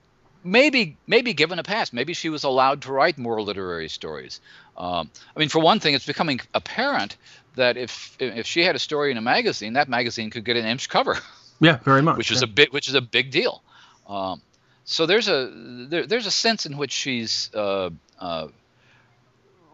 Maybe, 0.45 0.97
maybe 1.09 1.33
given 1.33 1.59
a 1.59 1.65
pass. 1.65 1.93
Maybe 1.93 2.15
she 2.15 2.29
was 2.29 2.45
allowed 2.45 2.83
to 2.83 2.93
write 2.93 3.19
more 3.19 3.43
literary 3.43 3.89
stories. 3.89 4.41
Um, 4.77 5.11
I 5.35 5.41
mean, 5.41 5.49
for 5.49 5.59
one 5.59 5.81
thing, 5.81 5.95
it's 5.95 6.07
becoming 6.07 6.41
apparent 6.55 7.17
that 7.57 7.77
if 7.77 8.17
if 8.21 8.47
she 8.47 8.63
had 8.63 8.77
a 8.77 8.79
story 8.79 9.11
in 9.11 9.17
a 9.17 9.21
magazine, 9.23 9.75
that 9.75 9.89
magazine 9.89 10.31
could 10.31 10.45
get 10.45 10.57
an 10.57 10.65
Emsh 10.65 10.89
cover, 10.89 11.19
Yeah, 11.61 11.79
very 11.85 12.03
much. 12.03 12.17
which 12.19 12.31
is 12.31 12.43
a 12.43 12.47
bit 12.47 12.73
which 12.73 12.89
is 12.89 12.95
a 12.95 13.01
big 13.01 13.31
deal. 13.31 13.63
Um, 14.09 14.41
so 14.85 15.05
there's 15.07 15.29
a 15.29 15.51
there, 15.91 16.07
there's 16.07 16.27
a 16.27 16.31
sense 16.31 16.65
in 16.67 16.77
which 16.77 16.93
she's 16.93 17.51
uh, 17.55 17.91
uh, 18.21 18.49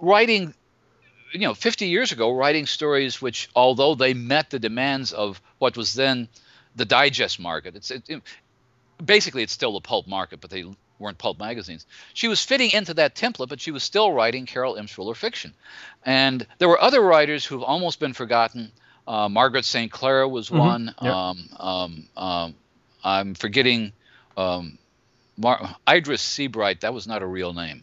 writing, 0.00 0.54
you 1.32 1.40
know, 1.40 1.54
50 1.54 1.86
years 1.86 2.12
ago, 2.12 2.32
writing 2.34 2.66
stories 2.66 3.20
which, 3.20 3.48
although 3.54 3.94
they 3.94 4.14
met 4.14 4.50
the 4.50 4.58
demands 4.58 5.12
of 5.12 5.40
what 5.58 5.76
was 5.76 5.94
then 5.94 6.28
the 6.76 6.84
digest 6.84 7.38
market, 7.40 7.76
it's 7.76 7.90
it, 7.90 8.02
it- 8.08 8.22
basically 9.04 9.42
it's 9.42 9.52
still 9.52 9.72
the 9.72 9.80
pulp 9.80 10.06
market, 10.06 10.40
but 10.40 10.50
they 10.50 10.64
weren't 11.02 11.18
pulp 11.18 11.38
magazines. 11.38 11.84
She 12.14 12.28
was 12.28 12.42
fitting 12.42 12.70
into 12.70 12.94
that 12.94 13.14
template, 13.14 13.48
but 13.48 13.60
she 13.60 13.70
was 13.70 13.82
still 13.82 14.12
writing 14.12 14.46
Carol 14.46 14.76
Emshwiller 14.76 15.16
fiction. 15.16 15.52
And 16.04 16.46
there 16.58 16.68
were 16.68 16.80
other 16.80 17.00
writers 17.00 17.44
who've 17.44 17.62
almost 17.62 18.00
been 18.00 18.14
forgotten. 18.14 18.72
Uh, 19.06 19.28
Margaret 19.28 19.64
St. 19.64 19.90
Clair 19.90 20.26
was 20.26 20.50
one. 20.50 20.94
Yep. 21.02 21.12
Um, 21.12 21.48
um, 21.58 22.08
um, 22.16 22.54
I'm 23.04 23.34
forgetting 23.34 23.92
um, 24.36 24.78
Mar- 25.36 25.76
Idris 25.88 26.22
Seabright. 26.22 26.80
That 26.80 26.94
was 26.94 27.06
not 27.06 27.22
a 27.22 27.26
real 27.26 27.52
name. 27.52 27.82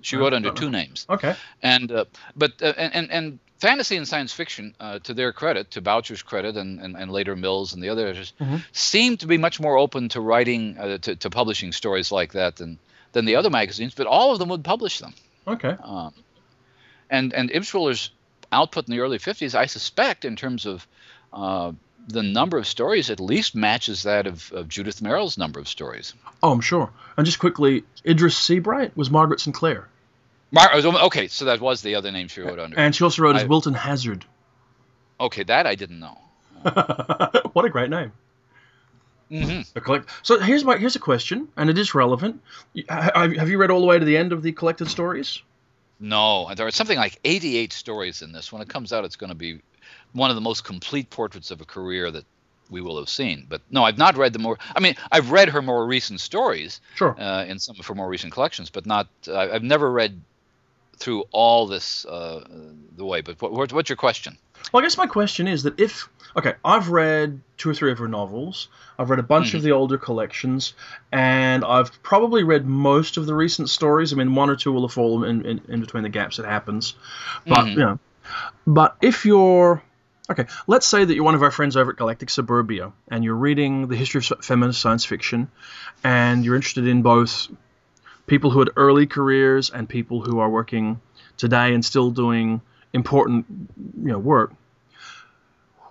She 0.00 0.16
wrote 0.16 0.32
under 0.34 0.50
two 0.52 0.70
names. 0.70 1.06
Okay. 1.08 1.34
And 1.62 1.90
uh, 1.90 2.04
but 2.36 2.52
uh, 2.62 2.66
and, 2.76 3.10
and 3.10 3.38
fantasy 3.58 3.96
and 3.96 4.06
science 4.06 4.32
fiction, 4.32 4.74
uh, 4.78 5.00
to 5.00 5.14
their 5.14 5.32
credit, 5.32 5.72
to 5.72 5.80
Boucher's 5.80 6.22
credit, 6.22 6.56
and, 6.56 6.78
and, 6.80 6.96
and 6.96 7.10
later 7.10 7.34
Mills 7.34 7.74
and 7.74 7.82
the 7.82 7.88
other 7.88 8.06
editors, 8.06 8.32
Mhm. 8.40 8.62
seem 8.72 9.16
to 9.16 9.26
be 9.26 9.36
much 9.38 9.58
more 9.58 9.76
open 9.76 10.08
to 10.10 10.20
writing 10.20 10.78
uh, 10.78 10.98
to, 10.98 11.16
to 11.16 11.30
publishing 11.30 11.72
stories 11.72 12.12
like 12.12 12.32
that 12.34 12.56
than 12.56 12.78
than 13.12 13.24
the 13.24 13.36
other 13.36 13.50
magazines. 13.50 13.94
But 13.94 14.06
all 14.06 14.32
of 14.32 14.38
them 14.38 14.48
would 14.50 14.62
publish 14.62 14.98
them. 15.00 15.14
Okay. 15.46 15.74
Um, 15.82 16.12
and 17.10 17.32
and 17.32 17.50
Emshwiller's 17.50 18.10
output 18.52 18.86
in 18.88 18.92
the 18.92 19.00
early 19.00 19.18
50s, 19.18 19.54
I 19.54 19.66
suspect, 19.66 20.24
in 20.24 20.36
terms 20.36 20.64
of 20.66 20.86
uh, 21.32 21.72
the 22.08 22.22
number 22.22 22.58
of 22.58 22.66
stories, 22.66 23.10
at 23.10 23.20
least 23.20 23.54
matches 23.54 24.02
that 24.02 24.26
of, 24.26 24.50
of 24.52 24.68
Judith 24.68 25.00
Merril's 25.02 25.38
number 25.38 25.60
of 25.60 25.68
stories. 25.68 26.14
Oh, 26.42 26.52
I'm 26.52 26.60
sure. 26.60 26.90
And 27.16 27.26
just 27.26 27.38
quickly, 27.38 27.84
Idris 28.04 28.36
Seabright 28.36 28.96
was 28.96 29.10
Margaret 29.10 29.40
St. 29.40 29.54
Clair, 29.54 29.88
Mar- 30.50 30.70
okay, 30.74 31.28
so 31.28 31.44
that 31.44 31.60
was 31.60 31.82
the 31.82 31.94
other 31.94 32.10
name 32.10 32.28
she 32.28 32.40
wrote 32.40 32.58
under. 32.58 32.78
and 32.78 32.94
she 32.94 33.04
also 33.04 33.22
wrote 33.22 33.36
as 33.36 33.42
I- 33.42 33.46
Wilton 33.46 33.74
Hazzard. 33.74 34.24
Okay, 35.20 35.42
that 35.42 35.66
I 35.66 35.74
didn't 35.74 36.00
know. 36.00 36.18
what 37.52 37.64
a 37.64 37.68
great 37.70 37.90
name. 37.90 38.12
hmm 39.28 39.60
A 39.76 40.02
so 40.22 40.38
here's 40.40 40.64
my 40.64 40.76
here's 40.78 40.96
a 40.96 41.00
question, 41.00 41.48
and 41.56 41.68
it 41.68 41.76
is 41.76 41.94
relevant. 41.94 42.40
Have 42.88 43.48
you 43.48 43.58
read 43.58 43.70
all 43.70 43.80
the 43.80 43.86
way 43.86 43.98
to 43.98 44.04
the 44.04 44.16
end 44.16 44.32
of 44.32 44.42
the 44.42 44.52
collected 44.52 44.88
stories? 44.88 45.42
No, 46.00 46.52
there 46.54 46.66
are 46.66 46.70
something 46.70 46.96
like 46.96 47.18
88 47.24 47.72
stories 47.72 48.22
in 48.22 48.32
this. 48.32 48.52
When 48.52 48.62
it 48.62 48.68
comes 48.68 48.92
out, 48.92 49.04
it's 49.04 49.16
going 49.16 49.30
to 49.30 49.34
be 49.36 49.60
one 50.12 50.30
of 50.30 50.36
the 50.36 50.40
most 50.42 50.64
complete 50.64 51.10
portraits 51.10 51.50
of 51.50 51.60
a 51.60 51.64
career 51.64 52.10
that 52.10 52.24
we 52.70 52.80
will 52.80 52.98
have 52.98 53.08
seen. 53.08 53.46
But 53.48 53.62
no, 53.70 53.84
I've 53.84 53.98
not 53.98 54.16
read 54.16 54.32
the 54.32 54.38
more. 54.38 54.58
I 54.76 54.80
mean, 54.80 54.94
I've 55.10 55.30
read 55.30 55.48
her 55.50 55.62
more 55.62 55.86
recent 55.86 56.20
stories 56.20 56.80
Sure. 56.96 57.18
uh, 57.18 57.44
in 57.44 57.58
some 57.58 57.76
of 57.78 57.86
her 57.86 57.94
more 57.94 58.08
recent 58.08 58.32
collections, 58.32 58.70
but 58.70 58.84
not. 58.86 59.08
Uh, 59.26 59.38
I've 59.38 59.62
never 59.62 59.90
read 59.90 60.20
through 60.96 61.24
all 61.30 61.66
this 61.66 62.04
uh, 62.06 62.44
the 62.96 63.04
way. 63.04 63.20
But 63.20 63.40
what, 63.40 63.52
what- 63.52 63.72
what's 63.72 63.88
your 63.88 63.96
question? 63.96 64.36
Well, 64.72 64.82
I 64.82 64.84
guess 64.84 64.98
my 64.98 65.06
question 65.06 65.46
is 65.48 65.62
that 65.62 65.78
if 65.80 66.08
okay, 66.36 66.54
I've 66.64 66.88
read 66.90 67.40
two 67.56 67.70
or 67.70 67.74
three 67.74 67.90
of 67.92 67.98
her 67.98 68.08
novels. 68.08 68.68
I've 68.98 69.08
read 69.10 69.20
a 69.20 69.22
bunch 69.22 69.54
of 69.54 69.62
the 69.62 69.70
older 69.70 69.96
collections, 69.96 70.74
and 71.12 71.64
I've 71.64 72.02
probably 72.02 72.42
read 72.42 72.66
most 72.66 73.16
of 73.16 73.26
the 73.26 73.34
recent 73.34 73.70
stories. 73.70 74.12
I 74.12 74.16
mean, 74.16 74.34
one 74.34 74.50
or 74.50 74.56
two 74.56 74.72
will 74.72 74.82
have 74.86 74.92
fallen 74.92 75.28
in, 75.30 75.46
in, 75.46 75.60
in 75.68 75.80
between 75.80 76.02
the 76.02 76.08
gaps. 76.08 76.38
It 76.40 76.44
happens, 76.44 76.94
but 77.46 77.64
Mhm. 77.66 77.70
you 77.72 77.78
know. 77.78 77.98
But 78.66 78.96
if 79.00 79.24
you're 79.24 79.82
okay, 80.30 80.46
let's 80.66 80.86
say 80.86 81.04
that 81.04 81.14
you're 81.14 81.24
one 81.24 81.34
of 81.34 81.42
our 81.42 81.50
friends 81.50 81.76
over 81.76 81.92
at 81.92 81.96
Galactic 81.96 82.30
Suburbia, 82.30 82.92
and 83.10 83.24
you're 83.24 83.34
reading 83.34 83.88
the 83.88 83.96
history 83.96 84.18
of 84.18 84.44
feminist 84.44 84.80
science 84.80 85.04
fiction, 85.04 85.50
and 86.04 86.44
you're 86.44 86.56
interested 86.56 86.86
in 86.86 87.02
both 87.02 87.48
people 88.26 88.50
who 88.50 88.58
had 88.58 88.70
early 88.76 89.06
careers 89.06 89.70
and 89.70 89.88
people 89.88 90.22
who 90.22 90.38
are 90.38 90.50
working 90.50 91.00
today 91.36 91.72
and 91.74 91.84
still 91.84 92.10
doing 92.10 92.60
important 92.92 93.46
you 94.02 94.12
know 94.12 94.18
work. 94.18 94.52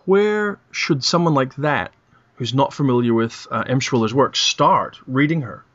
Where 0.06 0.60
should 0.72 1.04
someone 1.04 1.34
like 1.34 1.56
that 1.56 1.92
who's 2.36 2.54
not 2.54 2.74
familiar 2.74 3.14
with 3.14 3.48
uh, 3.52 3.64
Emshwiller's 3.68 4.14
work 4.14 4.36
start 4.36 5.00
reading 5.08 5.42
her? 5.42 5.66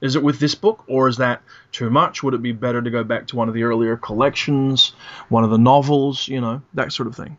Is 0.00 0.16
it 0.16 0.22
with 0.22 0.38
this 0.38 0.54
book 0.54 0.84
or 0.86 1.08
is 1.08 1.18
that 1.18 1.42
too 1.72 1.90
much? 1.90 2.22
Would 2.22 2.34
it 2.34 2.42
be 2.42 2.52
better 2.52 2.80
to 2.80 2.90
go 2.90 3.04
back 3.04 3.26
to 3.28 3.36
one 3.36 3.48
of 3.48 3.54
the 3.54 3.64
earlier 3.64 3.96
collections 3.96 4.92
one 5.28 5.44
of 5.44 5.50
the 5.50 5.58
novels 5.58 6.28
you 6.28 6.40
know 6.40 6.62
that 6.74 6.92
sort 6.92 7.08
of 7.08 7.16
thing 7.16 7.36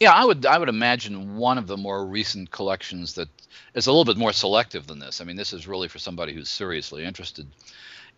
Yeah, 0.00 0.12
I 0.12 0.24
would 0.24 0.46
I 0.46 0.58
would 0.58 0.68
imagine 0.68 1.36
one 1.36 1.58
of 1.58 1.66
the 1.66 1.76
more 1.76 2.04
recent 2.04 2.50
collections 2.50 3.14
that 3.14 3.28
is 3.74 3.86
a 3.86 3.92
little 3.92 4.04
bit 4.04 4.16
more 4.16 4.32
selective 4.32 4.86
than 4.86 4.98
this. 4.98 5.20
I 5.20 5.24
mean, 5.24 5.36
this 5.36 5.52
is 5.52 5.68
really 5.68 5.88
for 5.88 5.98
somebody 5.98 6.32
who's 6.32 6.48
seriously 6.48 7.04
interested 7.04 7.46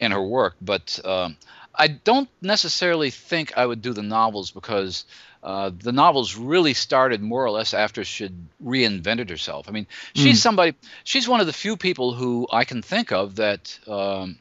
in 0.00 0.12
her 0.12 0.22
work. 0.22 0.56
But 0.60 0.98
um, 1.04 1.36
I 1.74 1.88
don't 1.88 2.28
necessarily 2.40 3.10
think 3.10 3.56
I 3.56 3.66
would 3.66 3.82
do 3.82 3.92
the 3.92 4.02
novels 4.02 4.50
because 4.50 5.04
uh, 5.42 5.70
the 5.76 5.92
novels 5.92 6.36
really 6.36 6.74
started 6.74 7.22
more 7.22 7.44
or 7.44 7.50
less 7.50 7.74
after 7.74 8.04
she'd 8.04 8.34
reinvented 8.64 9.30
herself. 9.30 9.68
I 9.68 9.72
mean, 9.72 9.86
she's 10.14 10.42
somebody. 10.42 10.74
She's 11.04 11.28
one 11.28 11.40
of 11.40 11.46
the 11.46 11.52
few 11.52 11.76
people 11.76 12.12
who 12.12 12.48
I 12.50 12.64
can 12.64 12.82
think 12.82 13.12
of 13.12 13.36
that. 13.36 13.78
Um, 13.86 14.38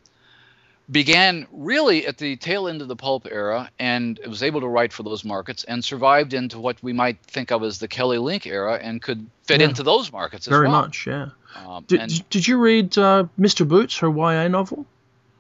began 0.90 1.46
really 1.52 2.08
at 2.08 2.18
the 2.18 2.36
tail 2.38 2.68
end 2.68 2.82
of 2.82 2.88
the 2.88 2.96
pulp 2.96 3.28
era 3.30 3.70
and 3.78 4.20
was 4.28 4.42
able 4.42 4.62
to 4.62 4.68
write 4.68 4.94
for 4.94 5.04
those 5.04 5.26
markets 5.26 5.64
and 5.66 5.84
survived 5.84 6.34
into 6.34 6.60
what 6.60 6.82
we 6.82 6.94
might 6.94 7.20
think 7.24 7.52
of 7.52 7.64
as 7.64 7.80
the 7.80 7.88
Kelly 7.88 8.18
Link 8.18 8.46
era 8.48 8.80
and 8.82 9.02
could 9.02 9.28
fit 9.44 9.60
Yeah. 9.60 9.68
into 9.68 9.84
those 9.84 10.12
markets 10.12 10.48
as 10.48 10.52
well. 10.52 10.60
very 10.62 10.70
well. 10.70 10.82
much 10.84 11.06
yeah 11.08 11.30
Um, 11.66 11.84
did, 11.88 12.00
and 12.02 12.30
did 12.30 12.48
you 12.48 12.58
read 12.58 12.98
uh, 12.98 13.26
mr 13.40 13.68
boots 13.68 13.98
her 13.98 14.10
ya 14.10 14.48
novel 14.48 14.86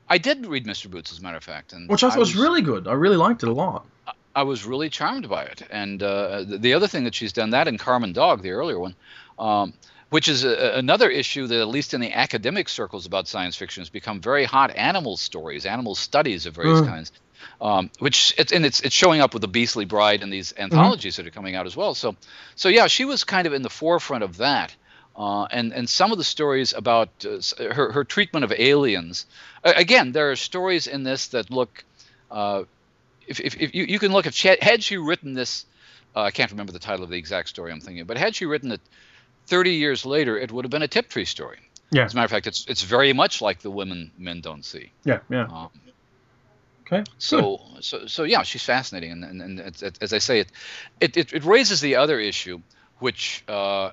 I 0.09 0.17
did 0.17 0.45
read 0.47 0.65
Mr. 0.65 0.89
Boots, 0.89 1.11
as 1.11 1.19
a 1.19 1.21
matter 1.21 1.35
of 1.35 1.43
fact, 1.43 1.73
and 1.73 1.89
which 1.89 2.01
i 2.01 2.09
thought 2.09 2.17
was 2.19 2.35
really 2.35 2.61
good 2.61 2.87
i 2.87 2.93
really 2.93 3.17
liked 3.17 3.43
it 3.43 3.49
a 3.49 3.53
lot 3.53 3.85
I 4.35 4.43
was 4.43 4.65
really 4.65 4.87
charmed 4.91 5.27
by 5.27 5.45
it. 5.45 5.63
And 5.71 6.03
uh, 6.03 6.43
the, 6.43 6.59
the 6.59 6.73
other 6.75 6.87
thing 6.87 7.05
that 7.05 7.15
she's 7.15 7.33
done 7.33 7.49
that 7.49 7.67
in 7.67 7.79
Carmen 7.79 8.13
Dog, 8.13 8.43
the 8.43 8.51
earlier 8.51 8.77
one, 8.77 8.93
um, 9.39 9.73
which 10.09 10.27
is 10.27 10.43
a, 10.43 10.73
another 10.75 11.09
issue 11.09 11.47
that 11.47 11.59
at 11.59 11.67
least 11.67 11.93
in 11.93 12.01
the 12.01 12.13
academic 12.13 12.69
circles 12.69 13.05
about 13.05 13.27
science 13.27 13.55
fiction 13.55 13.81
has 13.81 13.89
become 13.89 14.21
very 14.21 14.45
hot. 14.45 14.75
Animal 14.75 15.17
stories, 15.17 15.65
animal 15.65 15.95
studies 15.95 16.45
of 16.45 16.55
various 16.55 16.81
Mm. 16.81 16.87
kinds, 16.87 17.11
um, 17.61 17.91
which 17.99 18.33
it's 18.37 18.51
and 18.51 18.65
it's 18.65 18.81
it's 18.81 18.95
showing 18.95 19.21
up 19.21 19.33
with 19.33 19.41
the 19.41 19.47
Beastly 19.47 19.85
Bride 19.85 20.23
and 20.23 20.31
these 20.31 20.53
anthologies 20.57 21.17
that 21.17 21.27
are 21.27 21.31
coming 21.31 21.55
out 21.55 21.65
as 21.65 21.75
well. 21.75 21.93
So, 21.93 22.15
so 22.55 22.69
yeah, 22.69 22.87
she 22.87 23.05
was 23.05 23.23
kind 23.23 23.47
of 23.47 23.53
in 23.53 23.61
the 23.61 23.69
forefront 23.69 24.23
of 24.23 24.37
that. 24.37 24.75
Uh, 25.15 25.45
and 25.45 25.73
and 25.73 25.89
some 25.89 26.11
of 26.11 26.17
the 26.19 26.23
stories 26.23 26.73
about 26.73 27.09
uh, 27.25 27.39
her 27.73 27.91
her 27.91 28.03
treatment 28.03 28.43
of 28.45 28.53
aliens. 28.57 29.25
a- 29.63 29.71
Again, 29.77 30.11
there 30.11 30.29
are 30.31 30.35
stories 30.35 30.87
in 30.87 31.03
this 31.03 31.27
that 31.29 31.49
look. 31.49 31.83
Uh, 32.29 32.63
if, 33.27 33.39
if, 33.41 33.55
if 33.59 33.75
you, 33.75 33.83
you 33.83 33.99
can 33.99 34.11
look 34.13 34.25
if 34.25 34.33
she 34.35 34.55
had, 34.61 34.83
she 34.83 34.97
written 34.97 35.33
this 35.33 35.65
uh, 36.15 36.21
i 36.21 36.31
can't 36.31 36.51
remember 36.51 36.71
the 36.71 36.79
title 36.79 37.03
of 37.03 37.09
the 37.09 37.17
exact 37.17 37.49
story 37.49 37.71
i'm 37.73 37.81
thinking 37.81 38.05
but 38.05 38.17
had 38.17 38.35
she 38.35 38.45
written 38.45 38.71
it 38.71 38.79
30 39.47 39.71
years 39.71 40.05
later 40.05 40.37
it 40.37 40.51
would 40.51 40.65
have 40.65 40.71
been 40.71 40.83
a 40.83 40.87
tiptree 40.87 41.25
story 41.25 41.59
yeah 41.91 42.05
as 42.05 42.13
a 42.13 42.15
matter 42.15 42.25
of 42.25 42.31
fact 42.31 42.47
it's 42.47 42.65
it's 42.67 42.83
very 42.83 43.13
much 43.13 43.41
like 43.41 43.59
the 43.59 43.71
women 43.71 44.11
men 44.17 44.41
don't 44.41 44.65
see 44.65 44.91
yeah 45.03 45.19
yeah 45.29 45.43
um, 45.43 45.69
okay 46.85 46.99
good. 46.99 47.09
so 47.17 47.61
so 47.79 48.05
so 48.05 48.23
yeah 48.23 48.43
she's 48.43 48.63
fascinating 48.63 49.11
and, 49.11 49.23
and, 49.23 49.41
and 49.41 49.59
it's, 49.59 49.81
it, 49.81 49.97
as 50.01 50.13
i 50.13 50.17
say 50.17 50.39
it, 50.39 50.51
it 50.99 51.17
it 51.17 51.33
it 51.33 51.43
raises 51.45 51.81
the 51.81 51.95
other 51.95 52.19
issue 52.19 52.61
which 52.99 53.43
uh, 53.47 53.91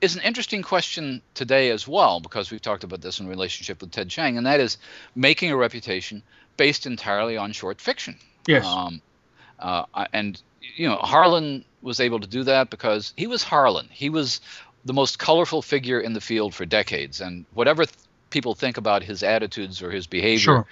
is 0.00 0.16
an 0.16 0.22
interesting 0.22 0.62
question 0.62 1.22
today 1.34 1.70
as 1.70 1.88
well, 1.88 2.20
because 2.20 2.50
we've 2.50 2.62
talked 2.62 2.84
about 2.84 3.00
this 3.00 3.20
in 3.20 3.26
relationship 3.26 3.80
with 3.80 3.90
Ted 3.90 4.10
Chiang, 4.10 4.36
and 4.36 4.46
that 4.46 4.60
is 4.60 4.76
making 5.14 5.50
a 5.50 5.56
reputation 5.56 6.22
based 6.56 6.86
entirely 6.86 7.36
on 7.36 7.52
short 7.52 7.80
fiction. 7.80 8.18
Yes. 8.46 8.66
Um, 8.66 9.00
uh, 9.58 9.86
and 10.12 10.40
you 10.76 10.88
know, 10.88 10.96
Harlan 10.96 11.64
was 11.82 12.00
able 12.00 12.20
to 12.20 12.26
do 12.26 12.44
that 12.44 12.70
because 12.70 13.12
he 13.16 13.26
was 13.26 13.42
Harlan. 13.42 13.88
He 13.90 14.10
was 14.10 14.40
the 14.84 14.92
most 14.92 15.18
colorful 15.18 15.62
figure 15.62 16.00
in 16.00 16.12
the 16.12 16.20
field 16.20 16.54
for 16.54 16.64
decades, 16.66 17.20
and 17.20 17.44
whatever 17.54 17.84
th- 17.84 17.96
people 18.30 18.54
think 18.54 18.76
about 18.76 19.02
his 19.02 19.22
attitudes 19.22 19.82
or 19.82 19.90
his 19.90 20.06
behavior, 20.06 20.38
Sure. 20.38 20.66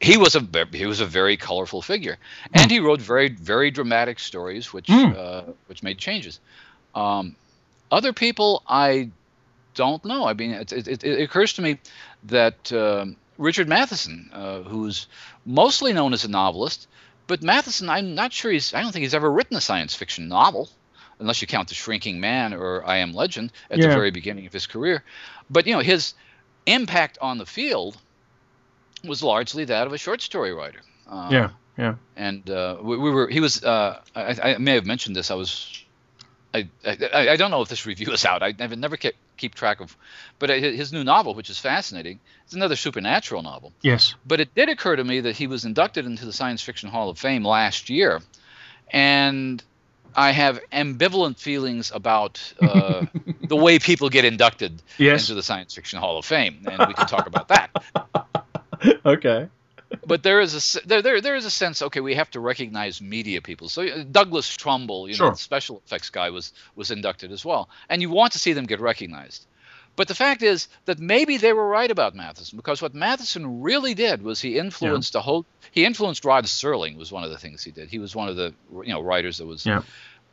he 0.00 0.16
was 0.16 0.34
a 0.36 0.46
he 0.72 0.86
was 0.86 1.00
a 1.00 1.06
very 1.06 1.36
colorful 1.36 1.82
figure, 1.82 2.16
and 2.54 2.70
he 2.70 2.80
wrote 2.80 3.00
very 3.00 3.28
very 3.28 3.70
dramatic 3.70 4.18
stories, 4.18 4.72
which 4.72 4.86
Mm. 4.86 5.16
uh, 5.16 5.52
which 5.66 5.82
made 5.82 5.98
changes. 5.98 6.40
Um, 6.94 7.36
other 7.90 8.12
people, 8.12 8.62
I 8.68 9.10
don't 9.74 10.04
know. 10.04 10.26
I 10.26 10.32
mean, 10.34 10.52
it, 10.52 10.72
it, 10.72 10.88
it- 10.88 11.04
it 11.04 11.20
occurs 11.22 11.52
to 11.54 11.62
me 11.62 11.78
that 12.24 12.72
um, 12.72 13.16
Richard 13.38 13.68
Matheson, 13.68 14.30
uh, 14.32 14.60
who's 14.62 15.06
mostly 15.44 15.92
known 15.92 16.12
as 16.12 16.24
a 16.24 16.28
novelist, 16.28 16.88
but 17.26 17.42
Matheson, 17.42 17.88
I'm 17.88 18.14
not 18.14 18.32
sure 18.32 18.50
he's. 18.50 18.74
I 18.74 18.82
don't 18.82 18.92
think 18.92 19.02
he's 19.02 19.14
ever 19.14 19.30
written 19.30 19.56
a 19.56 19.60
science 19.60 19.94
fiction 19.94 20.28
novel, 20.28 20.68
unless 21.20 21.40
you 21.42 21.46
count 21.46 21.68
The 21.68 21.74
Shrinking 21.74 22.18
Man 22.20 22.52
or 22.54 22.84
I 22.84 22.96
Am 22.98 23.12
Legend 23.12 23.52
at 23.70 23.78
the 23.88 23.94
very 23.94 24.10
beginning 24.10 24.46
of 24.46 24.52
his 24.52 24.66
career. 24.66 25.04
But 25.48 25.66
you 25.66 25.74
know, 25.74 25.80
his 25.80 26.14
impact 26.66 27.18
on 27.20 27.38
the 27.38 27.46
field 27.46 27.96
was 29.04 29.22
largely 29.22 29.64
that 29.66 29.86
of 29.86 29.92
a 29.92 29.98
short 29.98 30.20
story 30.22 30.52
writer. 30.52 30.80
Uh, 31.08 31.28
Yeah. 31.30 31.50
Yeah. 31.78 31.94
and 32.16 32.48
uh, 32.50 32.76
we, 32.82 32.98
we 32.98 33.10
were 33.10 33.28
he 33.28 33.40
was 33.40 33.62
uh, 33.64 34.00
I, 34.14 34.36
I 34.54 34.58
may 34.58 34.74
have 34.74 34.84
mentioned 34.84 35.16
this 35.16 35.30
I 35.30 35.34
was 35.34 35.82
I, 36.52 36.68
I 36.84 37.30
I 37.30 37.36
don't 37.36 37.50
know 37.50 37.62
if 37.62 37.68
this 37.68 37.86
review 37.86 38.12
is 38.12 38.24
out 38.26 38.42
I 38.42 38.52
never 38.58 38.76
never 38.76 38.96
kept, 38.98 39.16
keep 39.38 39.54
track 39.54 39.80
of 39.80 39.96
but 40.38 40.50
his 40.50 40.92
new 40.92 41.04
novel 41.04 41.32
which 41.34 41.48
is 41.48 41.58
fascinating 41.58 42.18
it's 42.44 42.52
another 42.52 42.76
supernatural 42.76 43.42
novel 43.42 43.72
Yes. 43.80 44.14
but 44.26 44.40
it 44.40 44.54
did 44.54 44.68
occur 44.68 44.96
to 44.96 45.04
me 45.04 45.20
that 45.20 45.36
he 45.36 45.46
was 45.46 45.64
inducted 45.64 46.04
into 46.04 46.26
the 46.26 46.32
Science 46.34 46.60
Fiction 46.60 46.90
Hall 46.90 47.08
of 47.08 47.18
Fame 47.18 47.46
last 47.46 47.88
year 47.88 48.20
and 48.92 49.62
I 50.14 50.32
have 50.32 50.60
ambivalent 50.72 51.38
feelings 51.38 51.90
about 51.94 52.40
uh, 52.60 53.06
the 53.48 53.56
way 53.56 53.78
people 53.78 54.08
get 54.08 54.24
inducted 54.24 54.82
Yes. 54.98 55.22
into 55.22 55.34
the 55.34 55.42
Science 55.42 55.74
Fiction 55.74 55.98
Hall 56.00 56.18
of 56.18 56.24
Fame 56.24 56.66
and 56.70 56.86
we 56.88 56.94
can 56.94 57.06
talk 57.06 57.26
about 57.26 57.48
that 57.48 57.70
okay. 59.06 59.48
but 60.06 60.22
there 60.22 60.40
is 60.40 60.76
a 60.76 60.86
there, 60.86 61.02
there 61.02 61.20
there 61.20 61.36
is 61.36 61.44
a 61.44 61.50
sense 61.50 61.82
okay 61.82 62.00
we 62.00 62.14
have 62.14 62.30
to 62.30 62.40
recognize 62.40 63.00
media 63.00 63.40
people 63.40 63.68
so 63.68 63.82
uh, 63.82 64.04
Douglas 64.10 64.48
Trumbull 64.56 65.08
you 65.08 65.14
know 65.14 65.16
Sure. 65.26 65.30
the 65.32 65.36
special 65.36 65.82
effects 65.84 66.10
guy 66.10 66.30
was 66.30 66.52
was 66.76 66.90
inducted 66.90 67.32
as 67.32 67.44
well 67.44 67.68
and 67.88 68.00
you 68.02 68.10
want 68.10 68.32
to 68.32 68.38
see 68.38 68.52
them 68.52 68.66
get 68.66 68.80
recognized 68.80 69.46
but 70.00 70.08
the 70.08 70.14
fact 70.14 70.42
is 70.42 70.68
that 70.86 70.98
maybe 70.98 71.36
they 71.36 71.52
were 71.52 71.68
right 71.68 71.90
about 71.90 72.14
Matheson 72.14 72.56
because 72.56 72.80
what 72.80 72.94
Matheson 72.94 73.60
really 73.60 73.92
did 73.92 74.22
was 74.22 74.40
he 74.40 74.56
influenced 74.56 75.14
a 75.14 75.20
whole 75.20 75.44
he 75.72 75.84
influenced 75.84 76.24
Rod 76.24 76.44
Serling 76.46 76.96
was 76.96 77.12
one 77.12 77.22
of 77.22 77.30
the 77.30 77.36
things 77.36 77.62
he 77.62 77.70
did 77.70 77.90
he 77.90 77.98
was 77.98 78.16
one 78.16 78.28
of 78.28 78.36
the 78.36 78.54
you 78.88 78.94
know 78.94 79.02
writers 79.02 79.36
that 79.38 79.46
was 79.46 79.66
Yeah. 79.66 79.82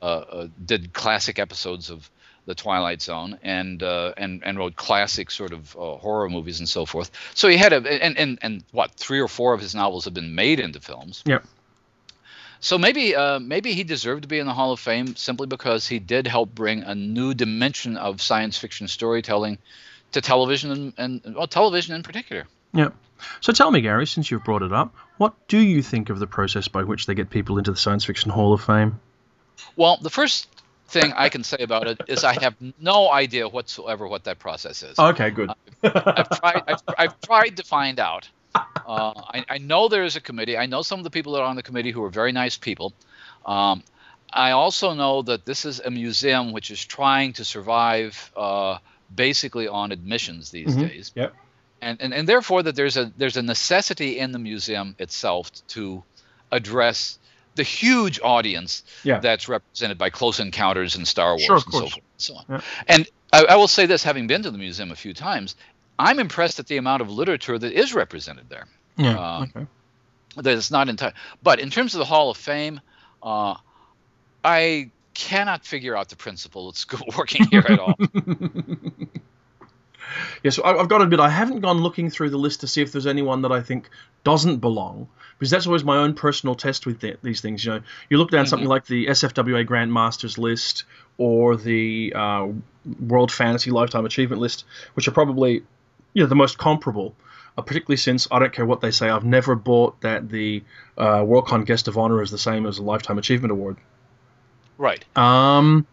uh, 0.02 0.06
uh, 0.06 0.48
did 0.66 0.94
classic 0.94 1.38
episodes 1.38 1.90
of 1.90 2.10
the 2.46 2.56
Twilight 2.56 3.02
Zone 3.02 3.38
and 3.44 3.84
uh, 3.84 4.14
and 4.16 4.42
and 4.46 4.58
wrote 4.58 4.78
classic 4.78 5.32
sort 5.32 5.52
of 5.52 5.76
uh, 5.76 5.98
horror 5.98 6.30
movies 6.30 6.60
and 6.60 6.70
so 6.70 6.86
forth. 6.86 7.12
So 7.34 7.50
he 7.50 7.58
had 7.58 7.74
a 7.74 8.04
and, 8.06 8.18
and 8.18 8.40
and 8.42 8.64
what 8.72 8.92
three 8.96 9.20
or 9.20 9.28
four 9.28 9.54
of 9.54 9.60
his 9.60 9.76
novels 9.76 10.06
have 10.06 10.14
been 10.14 10.34
made 10.34 10.62
into 10.62 10.80
films. 10.80 11.24
Yep. 11.26 11.44
So 12.60 12.78
maybe 12.78 13.16
uh, 13.16 13.40
maybe 13.40 13.74
he 13.74 13.84
deserved 13.84 14.24
to 14.24 14.28
be 14.28 14.40
in 14.40 14.48
the 14.48 14.54
Hall 14.54 14.72
of 14.72 14.80
Fame 14.80 15.16
simply 15.16 15.48
because 15.48 15.88
he 15.88 16.00
did 16.00 16.28
help 16.28 16.54
bring 16.54 16.84
a 16.84 16.96
new 16.96 17.34
dimension 17.34 17.98
of 17.98 18.22
science 18.22 18.58
fiction 18.58 18.88
storytelling 18.88 19.58
to 20.14 20.22
television 20.22 20.72
and, 20.72 20.94
and 21.26 21.36
well 21.36 21.48
television 21.48 21.96
in 21.96 22.04
particular. 22.04 22.46
Yeah. 22.74 22.90
So 23.42 23.52
tell 23.54 23.72
me, 23.72 23.82
Gary, 23.82 24.06
since 24.06 24.30
you've 24.30 24.44
brought 24.44 24.62
it 24.62 24.74
up, 24.74 24.96
what 25.18 25.48
do 25.48 25.58
you 25.58 25.82
think 25.82 26.10
of 26.10 26.20
the 26.20 26.28
process 26.28 26.68
by 26.68 26.84
which 26.84 27.06
they 27.06 27.16
get 27.16 27.30
people 27.30 27.58
into 27.58 27.72
the 27.72 27.78
Science 27.78 28.06
Fiction 28.06 28.30
Hall 28.30 28.54
of 28.54 28.64
Fame? 28.64 29.00
Well, 29.76 29.98
the 29.98 30.12
first 30.12 30.48
thing 30.88 31.14
I 31.16 31.30
can 31.30 31.44
say 31.44 31.58
about 31.60 31.88
it 31.88 32.02
is 32.08 32.24
I 32.24 32.40
have 32.42 32.56
no 32.80 33.12
idea 33.12 33.48
whatsoever 33.48 34.08
what 34.08 34.26
that 34.26 34.40
process 34.40 34.84
is. 34.84 34.98
Okay, 34.98 35.32
good. 35.32 35.50
I've 35.84 36.30
tried. 36.30 36.64
I've, 36.68 36.82
I've 36.98 37.22
tried 37.22 37.58
to 37.58 37.64
find 37.64 38.00
out. 38.00 38.30
Uh, 38.56 38.62
I, 38.88 39.46
I 39.50 39.58
know 39.58 39.88
there 39.88 40.04
is 40.04 40.16
a 40.16 40.22
committee. 40.22 40.58
I 40.58 40.66
know 40.66 40.82
some 40.82 41.00
of 41.00 41.04
the 41.04 41.10
people 41.10 41.34
that 41.34 41.40
are 41.42 41.46
on 41.48 41.56
the 41.56 41.64
committee 41.64 41.92
who 41.92 42.04
are 42.04 42.10
very 42.10 42.32
nice 42.32 42.58
people. 42.58 42.94
Um, 43.46 43.84
I 44.32 44.52
also 44.52 44.94
know 44.94 45.22
that 45.24 45.46
this 45.46 45.66
is 45.66 45.80
a 45.80 45.90
museum 45.92 46.52
which 46.52 46.72
is 46.72 46.84
trying 46.84 47.34
to 47.34 47.46
survive 47.46 48.32
uh, 48.36 48.78
basically 49.14 49.68
on 49.68 49.92
admissions 49.92 50.52
these 50.52 50.76
Mhm. 50.76 50.90
days, 50.90 51.12
Yep. 51.16 51.34
and, 51.82 52.02
and 52.02 52.14
and 52.14 52.28
therefore 52.28 52.64
that 52.64 52.76
there's 52.76 52.98
a 52.98 53.12
there's 53.18 53.38
a 53.38 53.42
necessity 53.42 54.20
in 54.20 54.32
the 54.34 54.40
museum 54.40 54.96
itself 55.00 55.52
to 55.70 56.04
address 56.52 57.20
the 57.56 57.64
huge 57.64 58.20
audience 58.22 58.84
Yeah. 59.04 59.20
that's 59.20 59.48
represented 59.48 59.98
by 59.98 60.10
Close 60.10 60.40
Encounters 60.40 60.96
and 60.96 61.08
Star 61.08 61.32
Wars 61.32 61.44
Sure, 61.44 61.56
and 61.56 61.64
so 61.64 61.80
forth 61.80 61.94
and 61.96 62.04
so 62.18 62.36
on. 62.36 62.46
Yeah. 62.50 62.62
And 62.88 63.08
I, 63.34 63.46
I 63.46 63.56
will 63.56 63.68
say 63.68 63.86
this, 63.86 64.04
having 64.04 64.28
been 64.28 64.44
to 64.44 64.52
the 64.52 64.58
museum 64.58 64.92
a 64.92 64.96
few 64.96 65.14
times, 65.14 65.56
I'm 66.00 66.20
impressed 66.20 66.60
at 66.60 66.68
the 66.68 66.78
amount 66.78 67.02
of 67.02 67.10
literature 67.10 67.58
that 67.58 67.72
is 67.74 67.94
represented 67.94 68.50
there. 68.50 68.66
Yeah. 68.98 69.18
Uh, 69.18 69.44
okay. 69.44 69.68
That 70.38 70.58
it's 70.58 70.70
not 70.72 70.90
entire. 70.90 71.14
But 71.42 71.60
in 71.60 71.70
terms 71.70 71.96
of 71.96 72.00
the 72.00 72.06
Hall 72.06 72.30
of 72.30 72.38
Fame, 72.38 72.80
uh, 73.24 73.56
I 74.44 74.92
cannot 75.14 75.66
figure 75.66 75.98
out 75.98 76.10
the 76.10 76.16
principle 76.16 76.68
that's 76.72 76.86
working 77.18 77.46
here 77.46 77.66
at 77.68 77.80
all. 77.80 77.96
Yeah, 80.44 80.52
so 80.52 80.64
I- 80.64 80.80
I've 80.80 80.88
got 80.88 81.00
to 81.00 81.04
admit, 81.04 81.20
I 81.20 81.30
haven't 81.30 81.60
gone 81.60 81.80
looking 81.80 82.10
through 82.10 82.30
the 82.30 82.38
list 82.38 82.62
to 82.62 82.68
see 82.68 82.82
if 82.82 82.92
there's 82.92 83.08
anyone 83.08 83.42
that 83.42 83.52
I 83.52 83.62
think 83.62 83.90
doesn't 84.24 84.58
belong, 84.58 85.10
because 85.38 85.50
that's 85.52 85.68
always 85.68 85.84
my 85.84 85.98
own 85.98 86.14
personal 86.14 86.56
test 86.56 86.86
with 86.86 87.02
th- 87.02 87.18
these 87.22 87.42
things. 87.42 87.66
You 87.66 87.72
know, 87.74 87.82
you 88.10 88.18
look 88.18 88.32
down 88.32 88.46
something 88.48 88.68
like 88.70 88.86
the 88.86 89.08
SFWA 89.08 89.66
Grandmasters 89.68 90.38
list 90.38 90.86
or 91.18 91.58
the 91.58 92.14
uh, 92.16 92.48
World 93.00 93.32
Fantasy 93.32 93.70
Lifetime 93.72 94.06
Achievement 94.06 94.42
list, 94.42 94.64
which 94.94 95.08
are 95.08 95.12
probably 95.12 95.64
you 96.14 96.24
know 96.24 96.28
the 96.28 96.36
most 96.36 96.58
comparable. 96.58 97.16
Uh, 97.58 97.64
particularly 97.64 97.98
since 97.98 98.28
I 98.30 98.38
don't 98.38 98.54
care 98.54 98.68
what 98.68 98.82
they 98.82 98.92
say, 98.92 99.10
I've 99.10 99.26
never 99.26 99.56
bought 99.56 100.00
that 100.02 100.30
the 100.30 100.64
uh, 100.96 101.22
Worldcon 101.22 101.66
Guest 101.66 101.88
of 101.88 101.98
Honor 101.98 102.22
is 102.22 102.30
the 102.30 102.38
same 102.38 102.68
as 102.68 102.78
a 102.78 102.84
Lifetime 102.84 103.18
Achievement 103.18 103.52
Award. 103.52 103.78
right. 104.78 105.04
Um, 105.18 105.88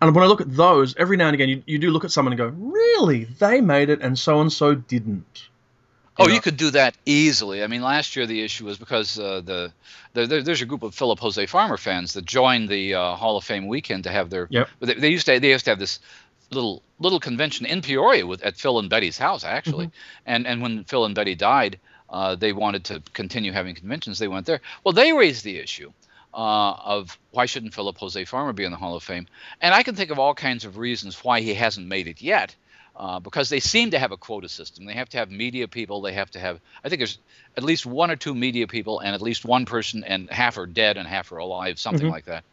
and 0.00 0.14
when 0.14 0.22
I 0.22 0.26
look 0.26 0.40
at 0.40 0.54
those, 0.54 0.94
every 0.96 1.16
now 1.16 1.26
and 1.28 1.34
again, 1.34 1.48
you, 1.48 1.62
you 1.66 1.78
do 1.78 1.90
look 1.90 2.04
at 2.04 2.12
someone 2.12 2.32
and 2.32 2.38
go, 2.38 2.48
really? 2.48 3.24
They 3.24 3.60
made 3.60 3.88
it 3.88 4.00
and 4.00 4.18
so 4.18 4.40
and 4.40 4.52
so 4.52 4.74
didn't. 4.74 5.48
Oh, 6.18 6.26
know. 6.26 6.34
you 6.34 6.40
could 6.40 6.56
do 6.56 6.70
that 6.70 6.96
easily. 7.06 7.62
I 7.62 7.68
mean, 7.68 7.82
last 7.82 8.16
year 8.16 8.26
the 8.26 8.42
issue 8.42 8.64
was 8.64 8.76
because 8.76 9.18
uh, 9.18 9.40
the, 9.40 9.72
the 10.14 10.26
there, 10.26 10.42
there's 10.42 10.62
a 10.62 10.66
group 10.66 10.82
of 10.82 10.94
Philip 10.94 11.18
Jose 11.20 11.46
Farmer 11.46 11.76
fans 11.76 12.14
that 12.14 12.24
joined 12.24 12.68
the 12.68 12.94
uh, 12.94 13.14
Hall 13.14 13.36
of 13.36 13.44
Fame 13.44 13.68
weekend 13.68 14.04
to 14.04 14.10
have 14.10 14.28
their. 14.28 14.48
Yep. 14.50 14.68
They, 14.80 14.94
they 14.94 15.08
used 15.10 15.26
to 15.26 15.38
they 15.38 15.50
used 15.50 15.64
to 15.66 15.70
have 15.70 15.78
this 15.78 16.00
little 16.50 16.82
little 16.98 17.20
convention 17.20 17.66
in 17.66 17.82
Peoria 17.82 18.26
with 18.26 18.42
at 18.42 18.56
Phil 18.56 18.78
and 18.78 18.88
Betty's 18.90 19.18
house 19.18 19.44
actually, 19.44 19.86
Mm-hmm. 19.86 20.22
and 20.26 20.46
and 20.46 20.62
when 20.62 20.84
Phil 20.84 21.04
and 21.04 21.14
Betty 21.14 21.34
died, 21.34 21.78
uh, 22.10 22.34
they 22.36 22.52
wanted 22.52 22.84
to 22.84 23.02
continue 23.12 23.52
having 23.52 23.74
conventions. 23.74 24.18
They 24.18 24.28
went 24.28 24.46
there. 24.46 24.60
Well, 24.84 24.92
they 24.94 25.12
raised 25.12 25.44
the 25.44 25.58
issue. 25.58 25.92
Uh, 26.34 26.72
of 26.84 27.18
why 27.30 27.46
shouldn't 27.46 27.72
Philip 27.74 27.96
Jose 27.96 28.22
Farmer 28.26 28.52
be 28.52 28.64
in 28.64 28.70
the 28.70 28.76
Hall 28.76 28.94
of 28.94 29.02
Fame? 29.02 29.26
And 29.62 29.74
I 29.74 29.82
can 29.82 29.94
think 29.94 30.10
of 30.10 30.18
all 30.18 30.34
kinds 30.34 30.66
of 30.66 30.76
reasons 30.76 31.16
why 31.24 31.40
he 31.40 31.54
hasn't 31.54 31.86
made 31.86 32.06
it 32.06 32.20
yet 32.20 32.54
uh, 32.94 33.18
because 33.18 33.48
they 33.48 33.60
seem 33.60 33.90
to 33.92 33.98
have 33.98 34.12
a 34.12 34.18
quota 34.18 34.48
system. 34.48 34.84
They 34.84 34.92
have 34.92 35.08
to 35.08 35.16
have 35.18 35.30
media 35.30 35.66
people. 35.68 36.02
They 36.02 36.12
have 36.12 36.30
to 36.32 36.38
have. 36.38 36.60
I 36.84 36.90
think 36.90 37.00
there's 37.00 37.18
at 37.56 37.64
least 37.64 37.86
one 37.86 38.10
or 38.10 38.16
two 38.16 38.34
media 38.34 38.66
people, 38.66 39.00
and 39.00 39.14
at 39.14 39.22
least 39.22 39.46
one 39.46 39.64
person, 39.64 40.04
and 40.04 40.28
half 40.30 40.58
are 40.58 40.66
dead 40.66 40.98
and 40.98 41.08
half 41.08 41.32
are 41.32 41.38
alive, 41.38 41.78
something 41.78 42.06
Mhm. 42.06 42.10
like 42.10 42.26
that. 42.26 42.44